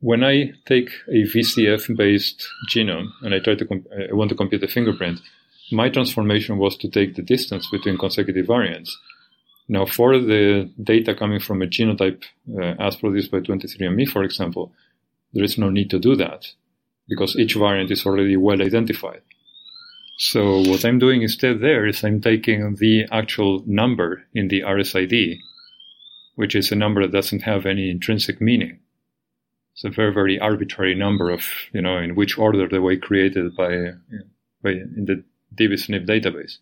when 0.00 0.22
I 0.22 0.52
take 0.66 0.90
a 1.08 1.24
VCF-based 1.24 2.48
genome 2.70 3.08
and 3.22 3.34
I 3.34 3.40
try 3.40 3.54
to 3.54 3.64
comp- 3.64 3.88
I 3.92 4.14
want 4.14 4.30
to 4.30 4.36
compute 4.36 4.62
a 4.62 4.68
fingerprint, 4.68 5.20
my 5.72 5.88
transformation 5.88 6.58
was 6.58 6.76
to 6.78 6.88
take 6.88 7.14
the 7.14 7.22
distance 7.22 7.68
between 7.70 7.98
consecutive 7.98 8.46
variants. 8.46 8.96
Now, 9.68 9.84
for 9.84 10.18
the 10.18 10.70
data 10.80 11.14
coming 11.14 11.40
from 11.40 11.60
a 11.60 11.66
genotype 11.66 12.22
uh, 12.56 12.74
as 12.78 12.96
produced 12.96 13.32
by 13.32 13.40
23andMe, 13.40 14.08
for 14.08 14.22
example, 14.22 14.72
there 15.32 15.44
is 15.44 15.58
no 15.58 15.70
need 15.70 15.90
to 15.90 15.98
do 15.98 16.14
that 16.16 16.46
because 17.08 17.36
each 17.36 17.54
variant 17.54 17.90
is 17.90 18.06
already 18.06 18.36
well 18.36 18.62
identified. 18.62 19.22
So 20.18 20.60
what 20.60 20.84
I'm 20.84 20.98
doing 20.98 21.22
instead 21.22 21.60
there 21.60 21.86
is 21.86 22.02
I'm 22.02 22.20
taking 22.20 22.76
the 22.76 23.06
actual 23.10 23.62
number 23.66 24.22
in 24.34 24.48
the 24.48 24.62
RSID, 24.62 25.40
which 26.36 26.54
is 26.54 26.70
a 26.70 26.76
number 26.76 27.02
that 27.02 27.12
doesn't 27.12 27.42
have 27.42 27.66
any 27.66 27.90
intrinsic 27.90 28.40
meaning. 28.40 28.78
It's 29.72 29.84
a 29.84 29.90
very, 29.90 30.12
very 30.12 30.38
arbitrary 30.38 30.94
number 30.94 31.30
of, 31.30 31.44
you 31.72 31.82
know, 31.82 31.98
in 31.98 32.14
which 32.14 32.38
order 32.38 32.66
they 32.68 32.78
were 32.78 32.96
created 32.96 33.54
by, 33.56 33.92
by 34.62 34.70
in 34.70 35.04
the 35.06 35.24
DBSNP 35.54 36.06
database. 36.06 36.58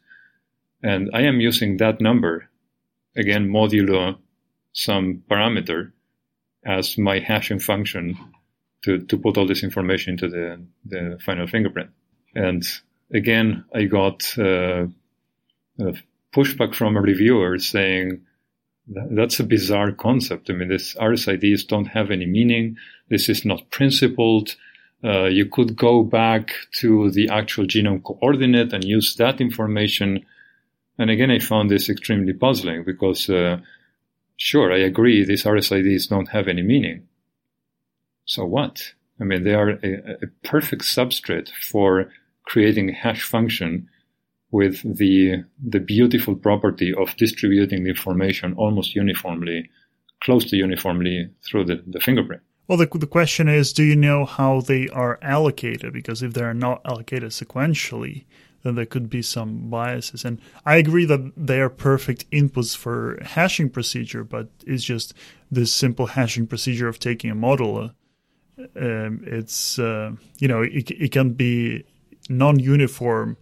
And 0.82 1.10
I 1.12 1.22
am 1.22 1.40
using 1.40 1.76
that 1.76 2.00
number, 2.00 2.48
again, 3.16 3.48
modulo 3.48 4.18
some 4.72 5.22
parameter 5.30 5.92
as 6.64 6.98
my 6.98 7.20
hashing 7.20 7.60
function 7.60 8.18
to, 8.82 8.98
to 8.98 9.16
put 9.16 9.38
all 9.38 9.46
this 9.46 9.62
information 9.62 10.14
into 10.14 10.28
the, 10.28 10.60
the 10.84 11.18
final 11.24 11.46
fingerprint. 11.46 11.90
And 12.34 12.64
again, 13.12 13.64
I 13.74 13.84
got 13.84 14.36
uh, 14.38 14.86
pushback 16.34 16.74
from 16.74 16.96
a 16.96 17.00
reviewer 17.00 17.58
saying, 17.58 18.20
that's 18.86 19.40
a 19.40 19.44
bizarre 19.44 19.92
concept. 19.92 20.50
I 20.50 20.52
mean, 20.52 20.68
these 20.68 20.94
RSIDs 21.00 21.66
don't 21.66 21.86
have 21.86 22.10
any 22.10 22.26
meaning. 22.26 22.76
This 23.08 23.28
is 23.28 23.44
not 23.44 23.70
principled. 23.70 24.56
Uh, 25.02 25.24
you 25.24 25.46
could 25.46 25.76
go 25.76 26.02
back 26.02 26.54
to 26.80 27.10
the 27.10 27.28
actual 27.28 27.66
genome 27.66 28.02
coordinate 28.02 28.72
and 28.72 28.84
use 28.84 29.16
that 29.16 29.40
information. 29.40 30.24
And 30.98 31.10
again, 31.10 31.30
I 31.30 31.38
found 31.38 31.70
this 31.70 31.88
extremely 31.88 32.32
puzzling 32.32 32.84
because, 32.84 33.28
uh, 33.28 33.58
sure, 34.36 34.72
I 34.72 34.78
agree, 34.78 35.24
these 35.24 35.44
RSIDs 35.44 36.08
don't 36.08 36.28
have 36.28 36.48
any 36.48 36.62
meaning 36.62 37.06
so 38.24 38.44
what? 38.44 38.94
I 39.20 39.24
mean, 39.24 39.44
they 39.44 39.54
are 39.54 39.70
a, 39.70 40.16
a 40.22 40.26
perfect 40.42 40.82
substrate 40.82 41.50
for 41.50 42.10
creating 42.44 42.90
a 42.90 42.94
hash 42.94 43.22
function 43.22 43.88
with 44.54 44.76
the 44.98 45.44
the 45.74 45.80
beautiful 45.80 46.34
property 46.36 46.94
of 46.94 47.16
distributing 47.16 47.82
the 47.82 47.90
information 47.90 48.54
almost 48.54 48.94
uniformly, 48.94 49.58
close 50.22 50.44
to 50.50 50.56
uniformly 50.56 51.28
through 51.44 51.64
the, 51.64 51.82
the 51.94 51.98
fingerprint. 51.98 52.42
Well, 52.68 52.78
the, 52.78 52.86
the 52.86 53.14
question 53.18 53.48
is, 53.48 53.72
do 53.72 53.82
you 53.82 53.96
know 53.96 54.24
how 54.24 54.60
they 54.60 54.88
are 54.88 55.18
allocated? 55.20 55.92
Because 55.92 56.22
if 56.22 56.32
they 56.34 56.44
are 56.50 56.60
not 56.66 56.80
allocated 56.84 57.30
sequentially, 57.30 58.24
then 58.62 58.76
there 58.76 58.86
could 58.86 59.10
be 59.10 59.22
some 59.22 59.68
biases. 59.68 60.24
And 60.24 60.40
I 60.64 60.76
agree 60.76 61.04
that 61.04 61.32
they 61.36 61.60
are 61.60 61.68
perfect 61.68 62.30
inputs 62.30 62.74
for 62.76 63.18
hashing 63.22 63.68
procedure, 63.68 64.24
but 64.24 64.48
it's 64.66 64.84
just 64.84 65.12
this 65.50 65.72
simple 65.72 66.06
hashing 66.06 66.46
procedure 66.46 66.88
of 66.88 66.98
taking 66.98 67.30
a 67.30 67.34
model 67.34 67.90
um, 68.80 69.20
it's 69.26 69.78
uh, 69.78 70.12
you 70.38 70.48
know 70.48 70.62
it, 70.62 70.90
it 70.90 71.12
can 71.12 71.32
be 71.32 71.84
non-uniform 72.28 73.36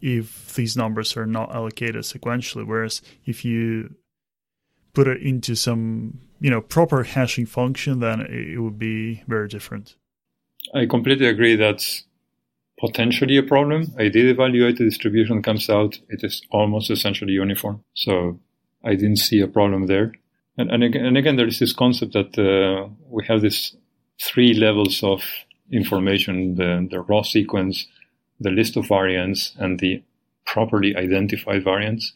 if 0.00 0.54
these 0.54 0.76
numbers 0.76 1.16
are 1.16 1.26
not 1.26 1.54
allocated 1.54 2.02
sequentially. 2.02 2.66
Whereas 2.66 3.02
if 3.24 3.44
you 3.44 3.94
put 4.92 5.06
it 5.06 5.22
into 5.22 5.54
some 5.54 6.20
you 6.40 6.50
know 6.50 6.60
proper 6.60 7.02
hashing 7.02 7.46
function, 7.46 8.00
then 8.00 8.20
it 8.20 8.58
would 8.58 8.78
be 8.78 9.22
very 9.26 9.48
different. 9.48 9.96
I 10.74 10.86
completely 10.86 11.26
agree. 11.26 11.56
That's 11.56 12.04
potentially 12.78 13.36
a 13.36 13.42
problem. 13.42 13.92
I 13.98 14.04
did 14.08 14.26
evaluate 14.26 14.78
the 14.78 14.84
distribution 14.84 15.42
comes 15.42 15.68
out. 15.68 15.98
It 16.08 16.24
is 16.24 16.42
almost 16.50 16.90
essentially 16.90 17.32
uniform. 17.32 17.84
So 17.94 18.40
I 18.84 18.94
didn't 18.94 19.16
see 19.16 19.40
a 19.40 19.46
problem 19.46 19.86
there. 19.86 20.12
And, 20.56 20.70
and, 20.70 20.82
again, 20.82 21.04
and 21.04 21.16
again, 21.16 21.36
there 21.36 21.46
is 21.46 21.58
this 21.58 21.72
concept 21.72 22.14
that 22.14 22.38
uh, 22.38 22.88
we 23.08 23.24
have 23.26 23.42
this 23.42 23.76
three 24.20 24.54
levels 24.54 25.02
of 25.02 25.22
information 25.70 26.56
the, 26.56 26.86
the 26.90 27.00
raw 27.00 27.22
sequence, 27.22 27.86
the 28.40 28.50
list 28.50 28.76
of 28.76 28.88
variants, 28.88 29.54
and 29.58 29.78
the 29.78 30.02
properly 30.46 30.96
identified 30.96 31.62
variants. 31.62 32.12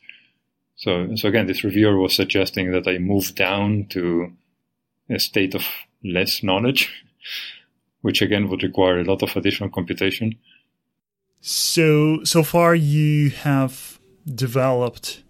So, 0.76 1.14
so 1.14 1.28
again, 1.28 1.46
this 1.46 1.62
reviewer 1.62 1.98
was 1.98 2.14
suggesting 2.14 2.72
that 2.72 2.88
I 2.88 2.98
move 2.98 3.34
down 3.34 3.86
to 3.90 4.32
a 5.08 5.18
state 5.18 5.54
of 5.54 5.64
less 6.02 6.42
knowledge, 6.42 6.90
which 8.00 8.22
again 8.22 8.48
would 8.48 8.62
require 8.62 9.00
a 9.00 9.04
lot 9.04 9.22
of 9.22 9.36
additional 9.36 9.70
computation. 9.70 10.36
So, 11.40 12.24
so 12.24 12.42
far 12.42 12.74
you 12.74 13.30
have 13.30 14.00
developed 14.26 15.22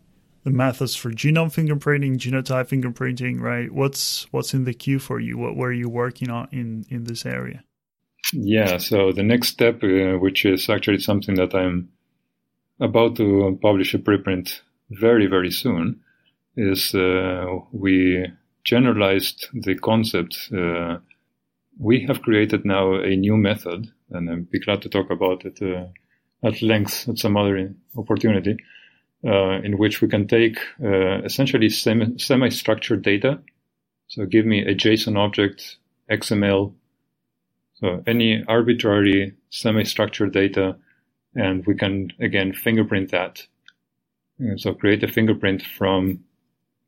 the 0.44 0.50
methods 0.50 0.94
for 0.94 1.10
genome 1.10 1.52
fingerprinting, 1.52 2.18
genotype 2.18 2.68
fingerprinting, 2.68 3.40
right? 3.40 3.72
What's 3.72 4.26
what's 4.30 4.54
in 4.54 4.64
the 4.64 4.74
queue 4.74 4.98
for 4.98 5.18
you? 5.18 5.36
What 5.36 5.56
were 5.56 5.72
you 5.72 5.88
working 5.88 6.30
on 6.30 6.48
in 6.52 6.86
in 6.88 7.04
this 7.04 7.26
area? 7.26 7.64
Yeah, 8.32 8.78
so 8.78 9.12
the 9.12 9.22
next 9.22 9.48
step, 9.48 9.82
uh, 9.82 10.18
which 10.18 10.44
is 10.44 10.68
actually 10.70 10.98
something 10.98 11.34
that 11.34 11.54
I'm 11.54 11.90
about 12.80 13.16
to 13.16 13.58
publish 13.60 13.94
a 13.94 13.98
preprint 13.98 14.60
very 14.90 15.26
very 15.26 15.50
soon, 15.50 16.00
is 16.56 16.94
uh, 16.94 17.46
we 17.72 18.26
generalized 18.64 19.48
the 19.52 19.74
concept. 19.74 20.50
Uh, 20.52 20.98
we 21.78 22.06
have 22.06 22.22
created 22.22 22.64
now 22.64 22.94
a 22.94 23.16
new 23.16 23.36
method, 23.36 23.92
and 24.10 24.30
I'd 24.30 24.50
be 24.50 24.60
glad 24.60 24.82
to 24.82 24.88
talk 24.88 25.10
about 25.10 25.44
it 25.44 25.60
uh, 25.60 25.86
at 26.46 26.62
length 26.62 27.08
at 27.08 27.18
some 27.18 27.36
other 27.36 27.74
opportunity 27.96 28.56
uh, 29.26 29.60
in 29.62 29.78
which 29.78 30.00
we 30.00 30.08
can 30.08 30.26
take 30.28 30.58
uh, 30.82 31.22
essentially 31.22 31.68
semi 31.68 32.48
structured 32.50 33.02
data. 33.02 33.40
So 34.08 34.26
give 34.26 34.44
me 34.44 34.60
a 34.60 34.74
JSON 34.74 35.16
object, 35.16 35.78
XML, 36.10 36.74
so 37.84 38.02
any 38.06 38.42
arbitrary 38.48 39.34
semi 39.50 39.84
structured 39.84 40.32
data, 40.32 40.76
and 41.34 41.66
we 41.66 41.74
can 41.74 42.10
again 42.18 42.54
fingerprint 42.54 43.10
that. 43.10 43.46
And 44.38 44.58
so 44.58 44.72
create 44.72 45.04
a 45.04 45.08
fingerprint 45.08 45.62
from 45.62 46.24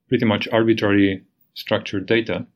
pretty 0.08 0.24
much 0.24 0.48
arbitrary 0.50 1.22
structured 1.52 2.06
data. 2.06 2.46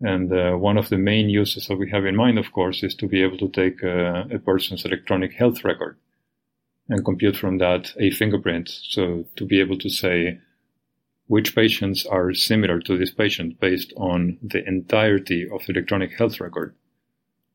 And 0.00 0.32
uh, 0.32 0.54
one 0.54 0.76
of 0.76 0.88
the 0.88 0.98
main 0.98 1.28
uses 1.30 1.68
that 1.68 1.76
we 1.76 1.90
have 1.92 2.04
in 2.04 2.16
mind, 2.16 2.40
of 2.40 2.50
course, 2.50 2.82
is 2.82 2.96
to 2.96 3.06
be 3.06 3.22
able 3.22 3.38
to 3.38 3.48
take 3.50 3.84
uh, 3.84 4.24
a 4.34 4.40
person's 4.40 4.84
electronic 4.84 5.34
health 5.34 5.62
record 5.62 5.96
and 6.88 7.04
compute 7.04 7.36
from 7.36 7.58
that 7.58 7.92
a 8.00 8.10
fingerprint. 8.10 8.68
So 8.68 9.26
to 9.36 9.46
be 9.46 9.60
able 9.60 9.78
to 9.78 9.88
say 9.88 10.40
which 11.28 11.54
patients 11.54 12.04
are 12.04 12.34
similar 12.34 12.80
to 12.80 12.98
this 12.98 13.12
patient 13.12 13.60
based 13.60 13.92
on 13.96 14.38
the 14.42 14.66
entirety 14.66 15.48
of 15.48 15.64
the 15.66 15.72
electronic 15.74 16.18
health 16.18 16.40
record 16.40 16.74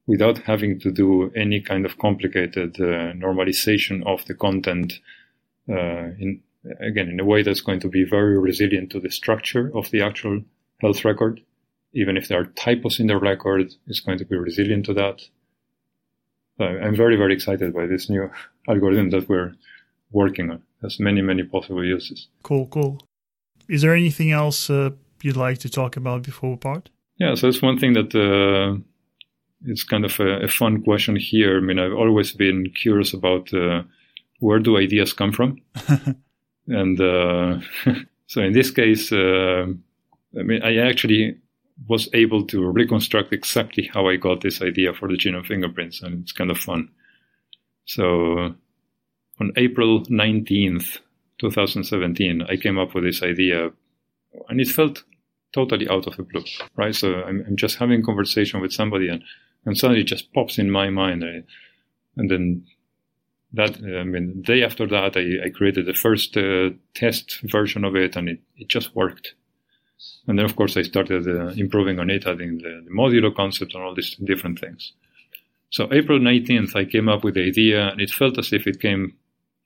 without 0.08 0.40
having 0.40 0.80
to 0.80 0.92
do 0.92 1.32
any 1.36 1.62
kind 1.62 1.86
of 1.86 1.98
complicated 1.98 2.76
uh, 2.80 3.14
normalization 3.14 4.06
of 4.06 4.26
the 4.26 4.34
content 4.34 5.00
uh, 5.70 6.10
in 6.20 6.42
again 6.82 7.08
in 7.08 7.20
a 7.20 7.26
way 7.26 7.44
that's 7.44 7.62
going 7.62 7.80
to 7.80 7.88
be 7.88 8.04
very 8.04 8.38
resilient 8.38 8.90
to 8.90 9.00
the 9.00 9.12
structure 9.12 9.72
of 9.74 9.90
the 9.92 10.02
actual 10.02 10.42
health 10.82 11.06
record 11.06 11.40
even 11.94 12.18
if 12.18 12.28
there 12.28 12.40
are 12.42 12.46
typos 12.46 13.00
in 13.00 13.08
the 13.08 13.18
record 13.18 13.74
it's 13.88 14.02
going 14.02 14.18
to 14.18 14.26
be 14.26 14.36
resilient 14.36 14.86
to 14.86 14.94
that 14.94 15.22
so 16.58 16.66
I'm 16.66 16.96
very, 16.96 17.16
very 17.16 17.34
excited 17.34 17.74
by 17.74 17.86
this 17.86 18.10
new 18.10 18.30
algorithm 18.68 19.12
that 19.12 19.30
we're 19.30 19.54
working 20.12 20.50
on. 20.50 20.58
It 20.58 20.84
has 20.84 21.00
many, 21.00 21.22
many 21.22 21.44
possible 21.44 21.86
uses. 21.86 22.28
Cool, 22.44 22.68
cool. 22.68 23.02
Is 23.70 23.82
there 23.82 23.94
anything 23.94 24.32
else 24.32 24.70
uh, 24.70 24.92
you'd 25.22 25.38
like 25.38 25.60
to 25.60 25.70
talk 25.70 25.98
about 25.98 26.24
before 26.24 26.52
we 26.52 26.56
part? 26.58 26.90
Yeah, 27.18 27.36
so 27.36 27.48
it's 27.48 27.62
one 27.62 27.78
thing 27.78 27.94
that 27.94 28.16
uh, 28.16 28.80
it's 29.68 29.84
kind 29.84 30.06
of 30.06 30.20
a, 30.20 30.44
a, 30.44 30.48
fun 30.48 30.82
question 30.82 31.16
here. 31.16 31.58
I 31.58 31.62
mean, 31.62 31.78
I've 31.78 31.94
always 31.94 32.32
been 32.32 32.72
curious 32.72 33.14
about 33.14 33.54
uh, 33.54 33.84
where 34.40 34.60
do 34.60 34.78
ideas 34.78 35.14
come 35.14 35.32
from, 35.32 35.62
and 36.68 37.00
uh, 37.00 37.60
so 38.28 38.42
in 38.42 38.54
this 38.54 38.72
case, 38.72 39.12
uh, 39.12 39.68
I 40.38 40.44
mean, 40.44 40.64
I 40.64 40.78
actually 40.78 41.38
was 41.88 42.10
able 42.14 42.46
to 42.48 42.66
reconstruct 42.66 43.34
exactly 43.34 43.90
how 43.94 44.08
I 44.08 44.16
got 44.16 44.42
this 44.42 44.62
idea 44.62 44.94
for 44.94 45.08
the 45.08 45.18
genome 45.18 45.46
fingerprints, 45.46 46.02
and 46.02 46.24
it's 46.24 46.32
kind 46.32 46.50
of 46.50 46.58
fun. 46.58 46.90
So, 47.86 48.56
on 49.40 49.52
April 49.56 50.02
19th, 50.06 51.00
2017, 51.40 52.42
I 52.50 52.58
came 52.58 52.80
up 52.80 52.96
with 52.96 53.04
this 53.04 53.22
idea, 53.22 53.70
and 54.50 54.60
it 54.60 54.70
felt 54.70 55.04
totally 55.54 55.88
out 55.88 56.08
of 56.08 56.18
the 56.18 56.24
blue, 56.24 56.44
right? 56.76 56.96
So 56.96 57.22
I'm, 57.24 57.44
I'm 57.48 57.56
just 57.56 57.78
having 57.78 58.02
a 58.02 58.04
conversation 58.04 58.60
with 58.60 58.74
somebody, 58.74 59.08
and, 59.08 59.24
and 59.68 59.78
suddenly 59.78 60.02
it 60.02 60.08
just 60.08 60.32
pops 60.34 60.58
in 60.58 60.72
my 60.72 60.90
mind, 60.90 61.26
I, 61.26 61.44
and 62.16 62.32
then 62.32 62.66
that 63.52 63.78
I 63.84 64.04
mean, 64.04 64.42
day 64.42 64.64
after 64.64 64.88
that, 64.88 65.18
I, 65.18 65.48
I 65.48 65.50
created 65.50 65.86
the 65.86 65.94
first 65.94 66.38
uh, 66.38 66.70
test 66.96 67.42
version 67.42 67.84
of 67.84 67.94
it, 67.96 68.16
and 68.16 68.30
it, 68.30 68.40
it 68.56 68.70
just 68.70 68.96
worked. 68.96 69.36
And 70.26 70.40
then, 70.40 70.46
of 70.46 70.56
course, 70.56 70.78
I 70.78 70.84
started 70.84 71.28
uh, 71.28 71.48
improving 71.58 72.00
on 72.00 72.10
it, 72.10 72.26
adding 72.26 72.60
the, 72.60 72.84
the 72.86 72.92
modulo 72.92 73.36
concept 73.36 73.74
and 73.74 73.84
all 73.84 73.94
these 73.94 74.16
different 74.24 74.60
things. 74.60 74.94
So 75.70 75.90
April 75.92 76.20
19th, 76.20 76.74
I 76.76 76.86
came 76.86 77.10
up 77.10 77.26
with 77.26 77.34
the 77.34 77.46
idea, 77.46 77.90
and 77.90 78.00
it 78.00 78.12
felt 78.12 78.38
as 78.38 78.54
if 78.54 78.68
it 78.68 78.80
came 78.80 79.18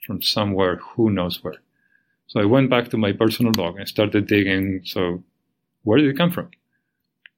from 0.08 0.22
somewhere, 0.22 0.78
who 0.78 1.12
knows 1.12 1.44
where. 1.44 1.62
So 2.26 2.40
I 2.40 2.46
went 2.46 2.72
back 2.72 2.90
to 2.90 2.98
my 2.98 3.12
personal 3.12 3.52
blog 3.52 3.78
and 3.78 3.88
started 3.88 4.26
digging. 4.26 4.82
So 4.84 5.24
where 5.84 6.00
did 6.00 6.10
it 6.10 6.18
come 6.18 6.32
from? 6.32 6.50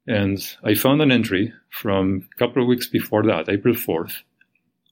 And 0.08 0.40
I 0.64 0.74
found 0.74 1.02
an 1.02 1.12
entry 1.12 1.54
from 1.70 2.28
a 2.34 2.38
couple 2.38 2.62
of 2.62 2.68
weeks 2.68 2.88
before 2.88 3.24
that, 3.24 3.48
April 3.48 3.74
4th. 3.74 4.14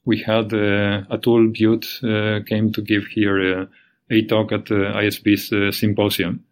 We 0.06 0.20
had 0.20 0.54
uh, 0.54 1.04
Atul 1.12 1.54
Butte 1.54 2.00
uh, 2.04 2.44
came 2.48 2.72
to 2.74 2.82
give 2.82 3.06
here 3.08 3.62
uh, 3.62 3.66
a 4.10 4.26
talk 4.26 4.52
at 4.52 4.66
the 4.66 4.92
ISB's 4.96 5.52
uh, 5.52 5.72
symposium. 5.72 6.46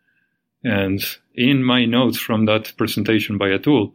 And 0.63 1.01
in 1.35 1.63
my 1.63 1.85
notes 1.85 2.19
from 2.19 2.45
that 2.45 2.73
presentation 2.77 3.37
by 3.37 3.49
Atul, 3.49 3.93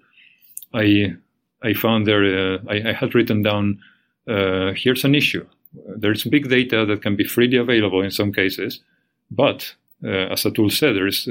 I 0.72 1.16
I 1.62 1.72
found 1.72 2.06
there 2.06 2.24
uh, 2.24 2.58
I, 2.68 2.90
I, 2.90 2.92
had 2.92 3.14
written 3.14 3.42
down 3.42 3.80
uh, 4.28 4.72
here's 4.74 5.04
an 5.04 5.14
issue. 5.14 5.46
There's 5.96 6.24
big 6.24 6.48
data 6.48 6.84
that 6.86 7.02
can 7.02 7.16
be 7.16 7.24
freely 7.24 7.58
available 7.58 8.02
in 8.02 8.10
some 8.10 8.32
cases, 8.32 8.80
but 9.30 9.74
as 10.02 10.42
Atul 10.44 10.70
said, 10.70 10.96
there's 10.96 11.26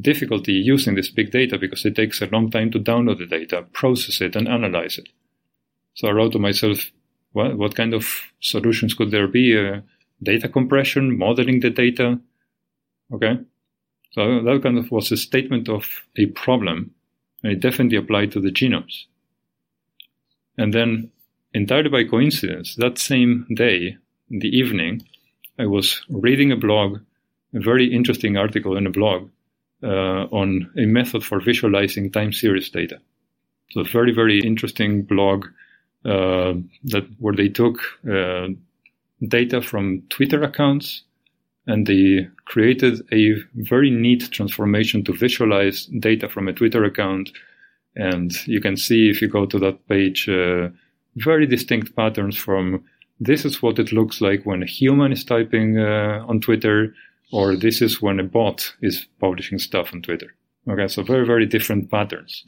difficulty 0.00 0.52
using 0.52 0.94
this 0.94 1.10
big 1.10 1.30
data 1.30 1.58
because 1.58 1.84
it 1.84 1.94
takes 1.94 2.22
a 2.22 2.26
long 2.26 2.50
time 2.50 2.70
to 2.70 2.78
download 2.78 3.18
the 3.18 3.26
data, 3.26 3.62
process 3.72 4.20
it, 4.20 4.36
and 4.36 4.48
analyze 4.48 4.98
it. 4.98 5.08
So 5.94 6.08
I 6.08 6.12
wrote 6.12 6.32
to 6.32 6.38
myself, 6.38 6.90
what, 7.32 7.56
what 7.56 7.74
kind 7.74 7.94
of 7.94 8.32
solutions 8.40 8.94
could 8.94 9.10
there 9.10 9.28
be? 9.28 9.56
Uh, 9.56 9.80
data 10.22 10.48
compression, 10.48 11.18
modeling 11.18 11.60
the 11.60 11.70
data. 11.70 12.18
Okay. 13.12 13.38
So 14.12 14.42
that 14.42 14.60
kind 14.62 14.78
of 14.78 14.90
was 14.90 15.10
a 15.10 15.16
statement 15.16 15.68
of 15.68 16.02
a 16.16 16.26
problem, 16.26 16.94
and 17.42 17.52
it 17.52 17.60
definitely 17.60 17.96
applied 17.96 18.32
to 18.32 18.40
the 18.40 18.50
genomes. 18.50 19.04
And 20.58 20.74
then, 20.74 21.10
entirely 21.54 21.88
by 21.88 22.04
coincidence, 22.04 22.76
that 22.76 22.98
same 22.98 23.46
day, 23.54 23.96
in 24.30 24.38
the 24.38 24.48
evening, 24.48 25.06
I 25.58 25.66
was 25.66 26.02
reading 26.08 26.52
a 26.52 26.56
blog, 26.56 27.00
a 27.54 27.60
very 27.60 27.92
interesting 27.92 28.36
article 28.36 28.76
in 28.76 28.86
a 28.86 28.90
blog 28.90 29.30
uh, 29.82 30.26
on 30.30 30.70
a 30.76 30.86
method 30.86 31.24
for 31.24 31.40
visualizing 31.40 32.10
time 32.10 32.32
series 32.32 32.70
data. 32.70 33.00
So 33.70 33.82
very, 33.84 34.12
very 34.12 34.40
interesting 34.40 35.02
blog 35.02 35.46
uh, 36.04 36.54
that 36.84 37.06
where 37.18 37.34
they 37.34 37.48
took 37.48 37.78
uh, 38.10 38.48
data 39.26 39.62
from 39.62 40.02
Twitter 40.08 40.42
accounts 40.42 41.02
and 41.66 41.86
they 41.86 42.28
created 42.44 43.00
a 43.12 43.34
very 43.54 43.90
neat 43.90 44.30
transformation 44.30 45.04
to 45.04 45.12
visualize 45.12 45.86
data 45.86 46.28
from 46.28 46.48
a 46.48 46.52
Twitter 46.52 46.84
account. 46.84 47.30
And 47.94 48.32
you 48.46 48.60
can 48.60 48.76
see 48.76 49.08
if 49.08 49.22
you 49.22 49.28
go 49.28 49.46
to 49.46 49.58
that 49.60 49.86
page, 49.88 50.28
uh, 50.28 50.68
very 51.16 51.46
distinct 51.46 51.94
patterns 51.94 52.36
from 52.36 52.84
this 53.20 53.44
is 53.44 53.62
what 53.62 53.78
it 53.78 53.92
looks 53.92 54.20
like 54.20 54.44
when 54.44 54.62
a 54.62 54.66
human 54.66 55.12
is 55.12 55.24
typing 55.24 55.78
uh, 55.78 56.24
on 56.26 56.40
Twitter 56.40 56.94
or 57.32 57.56
this 57.56 57.82
is 57.82 58.00
when 58.00 58.20
a 58.20 58.24
bot 58.24 58.74
is 58.82 59.06
publishing 59.18 59.58
stuff 59.58 59.92
on 59.92 60.02
Twitter. 60.02 60.34
Okay, 60.68 60.86
so 60.86 61.02
very, 61.02 61.26
very 61.26 61.46
different 61.46 61.90
patterns. 61.90 62.44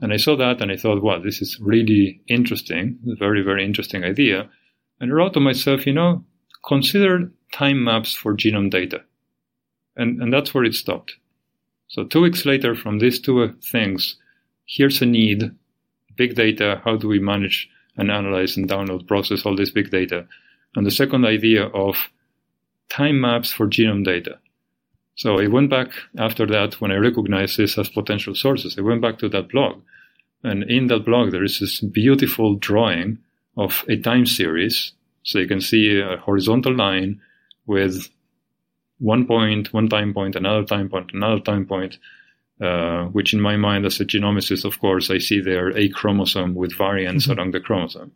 And 0.00 0.12
I 0.12 0.16
saw 0.16 0.36
that 0.36 0.62
and 0.62 0.70
I 0.70 0.76
thought, 0.76 1.02
wow, 1.02 1.18
this 1.18 1.42
is 1.42 1.58
really 1.60 2.20
interesting. 2.28 2.98
Very, 3.18 3.42
very 3.42 3.64
interesting 3.64 4.04
idea. 4.04 4.48
And 5.00 5.10
I 5.10 5.14
wrote 5.14 5.34
to 5.34 5.40
myself, 5.40 5.86
you 5.86 5.92
know, 5.92 6.24
consider 6.66 7.30
time 7.52 7.84
maps 7.84 8.14
for 8.14 8.34
genome 8.34 8.70
data. 8.70 9.02
And, 9.96 10.22
and 10.22 10.32
that's 10.32 10.54
where 10.54 10.64
it 10.64 10.74
stopped. 10.74 11.16
So 11.88 12.04
two 12.04 12.20
weeks 12.20 12.46
later 12.46 12.76
from 12.76 13.00
these 13.00 13.18
two 13.18 13.54
things, 13.62 14.16
here's 14.66 15.02
a 15.02 15.06
need, 15.06 15.50
big 16.16 16.36
data. 16.36 16.80
How 16.84 16.96
do 16.96 17.08
we 17.08 17.18
manage 17.18 17.68
and 17.96 18.10
analyze 18.10 18.56
and 18.56 18.68
download, 18.68 19.08
process 19.08 19.44
all 19.44 19.56
this 19.56 19.70
big 19.70 19.90
data? 19.90 20.26
And 20.76 20.86
the 20.86 20.92
second 20.92 21.24
idea 21.24 21.64
of 21.66 21.96
time 22.88 23.20
maps 23.20 23.52
for 23.52 23.66
genome 23.66 24.04
data. 24.04 24.38
So 25.14 25.40
I 25.40 25.48
went 25.48 25.68
back 25.68 25.90
after 26.16 26.46
that 26.46 26.80
when 26.80 26.92
I 26.92 26.96
recognized 26.96 27.56
this 27.56 27.76
as 27.76 27.88
potential 27.88 28.34
sources. 28.34 28.76
I 28.78 28.82
went 28.82 29.02
back 29.02 29.18
to 29.18 29.28
that 29.30 29.48
blog. 29.48 29.82
And 30.44 30.62
in 30.70 30.86
that 30.86 31.04
blog, 31.04 31.32
there 31.32 31.42
is 31.42 31.58
this 31.58 31.80
beautiful 31.80 32.54
drawing 32.54 33.18
of 33.56 33.84
a 33.88 33.96
time 33.96 34.26
series. 34.26 34.92
So 35.24 35.40
you 35.40 35.48
can 35.48 35.60
see 35.60 36.00
a 36.00 36.18
horizontal 36.18 36.74
line 36.74 37.20
with 37.66 38.08
one 38.98 39.26
point, 39.26 39.72
one 39.72 39.88
time 39.88 40.14
point, 40.14 40.36
another 40.36 40.64
time 40.64 40.88
point, 40.88 41.10
another 41.12 41.40
time 41.40 41.66
point, 41.66 41.98
uh, 42.60 43.04
which 43.06 43.34
in 43.34 43.40
my 43.40 43.56
mind 43.56 43.86
as 43.86 44.00
a 44.00 44.04
genomicist, 44.04 44.64
of 44.64 44.78
course, 44.80 45.10
I 45.10 45.18
see 45.18 45.40
there 45.40 45.76
a 45.76 45.88
chromosome 45.88 46.54
with 46.54 46.76
variants 46.76 47.26
mm-hmm. 47.26 47.38
along 47.38 47.50
the 47.50 47.60
chromosome. 47.60 48.12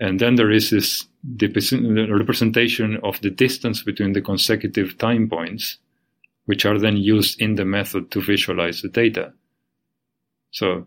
And 0.00 0.18
then 0.18 0.36
there 0.36 0.50
is 0.50 0.70
this 0.70 1.06
representation 1.22 2.98
of 3.04 3.20
the 3.20 3.30
distance 3.30 3.82
between 3.82 4.14
the 4.14 4.22
consecutive 4.22 4.96
time 4.96 5.28
points, 5.28 5.76
which 6.46 6.64
are 6.64 6.78
then 6.78 6.96
used 6.96 7.40
in 7.40 7.56
the 7.56 7.66
method 7.66 8.10
to 8.12 8.22
visualize 8.22 8.80
the 8.80 8.88
data. 8.88 9.34
So 10.52 10.86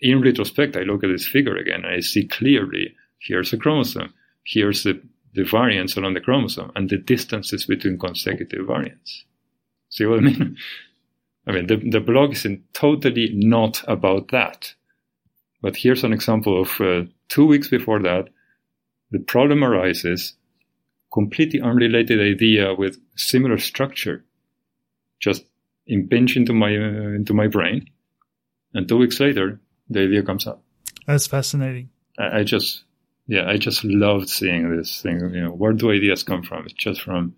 in 0.00 0.22
retrospect, 0.22 0.76
I 0.76 0.82
look 0.82 1.02
at 1.02 1.08
this 1.08 1.26
figure 1.26 1.56
again 1.56 1.84
and 1.84 1.94
I 1.94 2.00
see 2.00 2.26
clearly 2.26 2.94
here's 3.18 3.52
a 3.52 3.58
chromosome, 3.58 4.14
here's 4.44 4.84
the, 4.84 5.02
the 5.34 5.42
variants 5.42 5.96
along 5.96 6.14
the 6.14 6.20
chromosome, 6.20 6.70
and 6.76 6.88
the 6.88 6.98
distances 6.98 7.66
between 7.66 7.98
consecutive 7.98 8.66
variants. 8.66 9.24
See 9.88 10.06
what 10.06 10.20
I 10.20 10.22
mean? 10.22 10.56
I 11.46 11.52
mean, 11.52 11.66
the, 11.66 11.76
the 11.76 12.00
blog 12.00 12.32
is 12.32 12.46
totally 12.74 13.32
not 13.34 13.82
about 13.88 14.28
that. 14.28 14.74
But 15.62 15.76
here's 15.76 16.04
an 16.04 16.12
example 16.12 16.60
of 16.60 16.80
uh, 16.80 17.02
two 17.30 17.46
weeks 17.46 17.68
before 17.68 18.00
that, 18.02 18.28
the 19.10 19.20
problem 19.20 19.64
arises, 19.64 20.34
completely 21.12 21.60
unrelated 21.60 22.20
idea 22.20 22.74
with 22.74 22.98
similar 23.16 23.56
structure, 23.56 24.24
just 25.18 25.44
impinge 25.86 26.36
into 26.36 26.52
my 26.52 26.76
uh, 26.76 27.14
into 27.16 27.32
my 27.32 27.46
brain, 27.46 27.88
and 28.74 28.86
two 28.86 28.98
weeks 28.98 29.18
later, 29.18 29.58
the 29.88 30.00
idea 30.02 30.22
comes 30.22 30.46
up. 30.46 30.62
That's 31.06 31.26
fascinating. 31.26 31.90
I, 32.18 32.40
I 32.40 32.44
just, 32.44 32.84
yeah, 33.26 33.48
I 33.48 33.56
just 33.56 33.82
loved 33.84 34.28
seeing 34.28 34.76
this 34.76 35.00
thing. 35.00 35.18
You 35.34 35.44
know, 35.44 35.50
where 35.50 35.72
do 35.72 35.90
ideas 35.90 36.22
come 36.22 36.42
from? 36.42 36.66
It's 36.66 36.74
just 36.74 37.00
from 37.00 37.34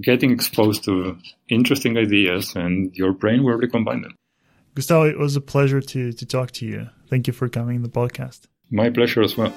getting 0.00 0.32
exposed 0.32 0.84
to 0.84 1.18
interesting 1.48 1.96
ideas, 1.96 2.56
and 2.56 2.96
your 2.96 3.12
brain 3.12 3.44
will 3.44 3.54
recombine 3.54 4.02
them. 4.02 4.16
Gustavo, 4.74 5.04
it 5.08 5.18
was 5.18 5.36
a 5.36 5.40
pleasure 5.40 5.80
to 5.80 6.12
to 6.12 6.26
talk 6.26 6.50
to 6.52 6.66
you. 6.66 6.88
Thank 7.08 7.26
you 7.26 7.32
for 7.32 7.48
coming 7.48 7.76
on 7.76 7.82
the 7.82 7.88
podcast. 7.88 8.46
My 8.72 8.88
pleasure 8.88 9.20
as 9.20 9.36
well. 9.36 9.52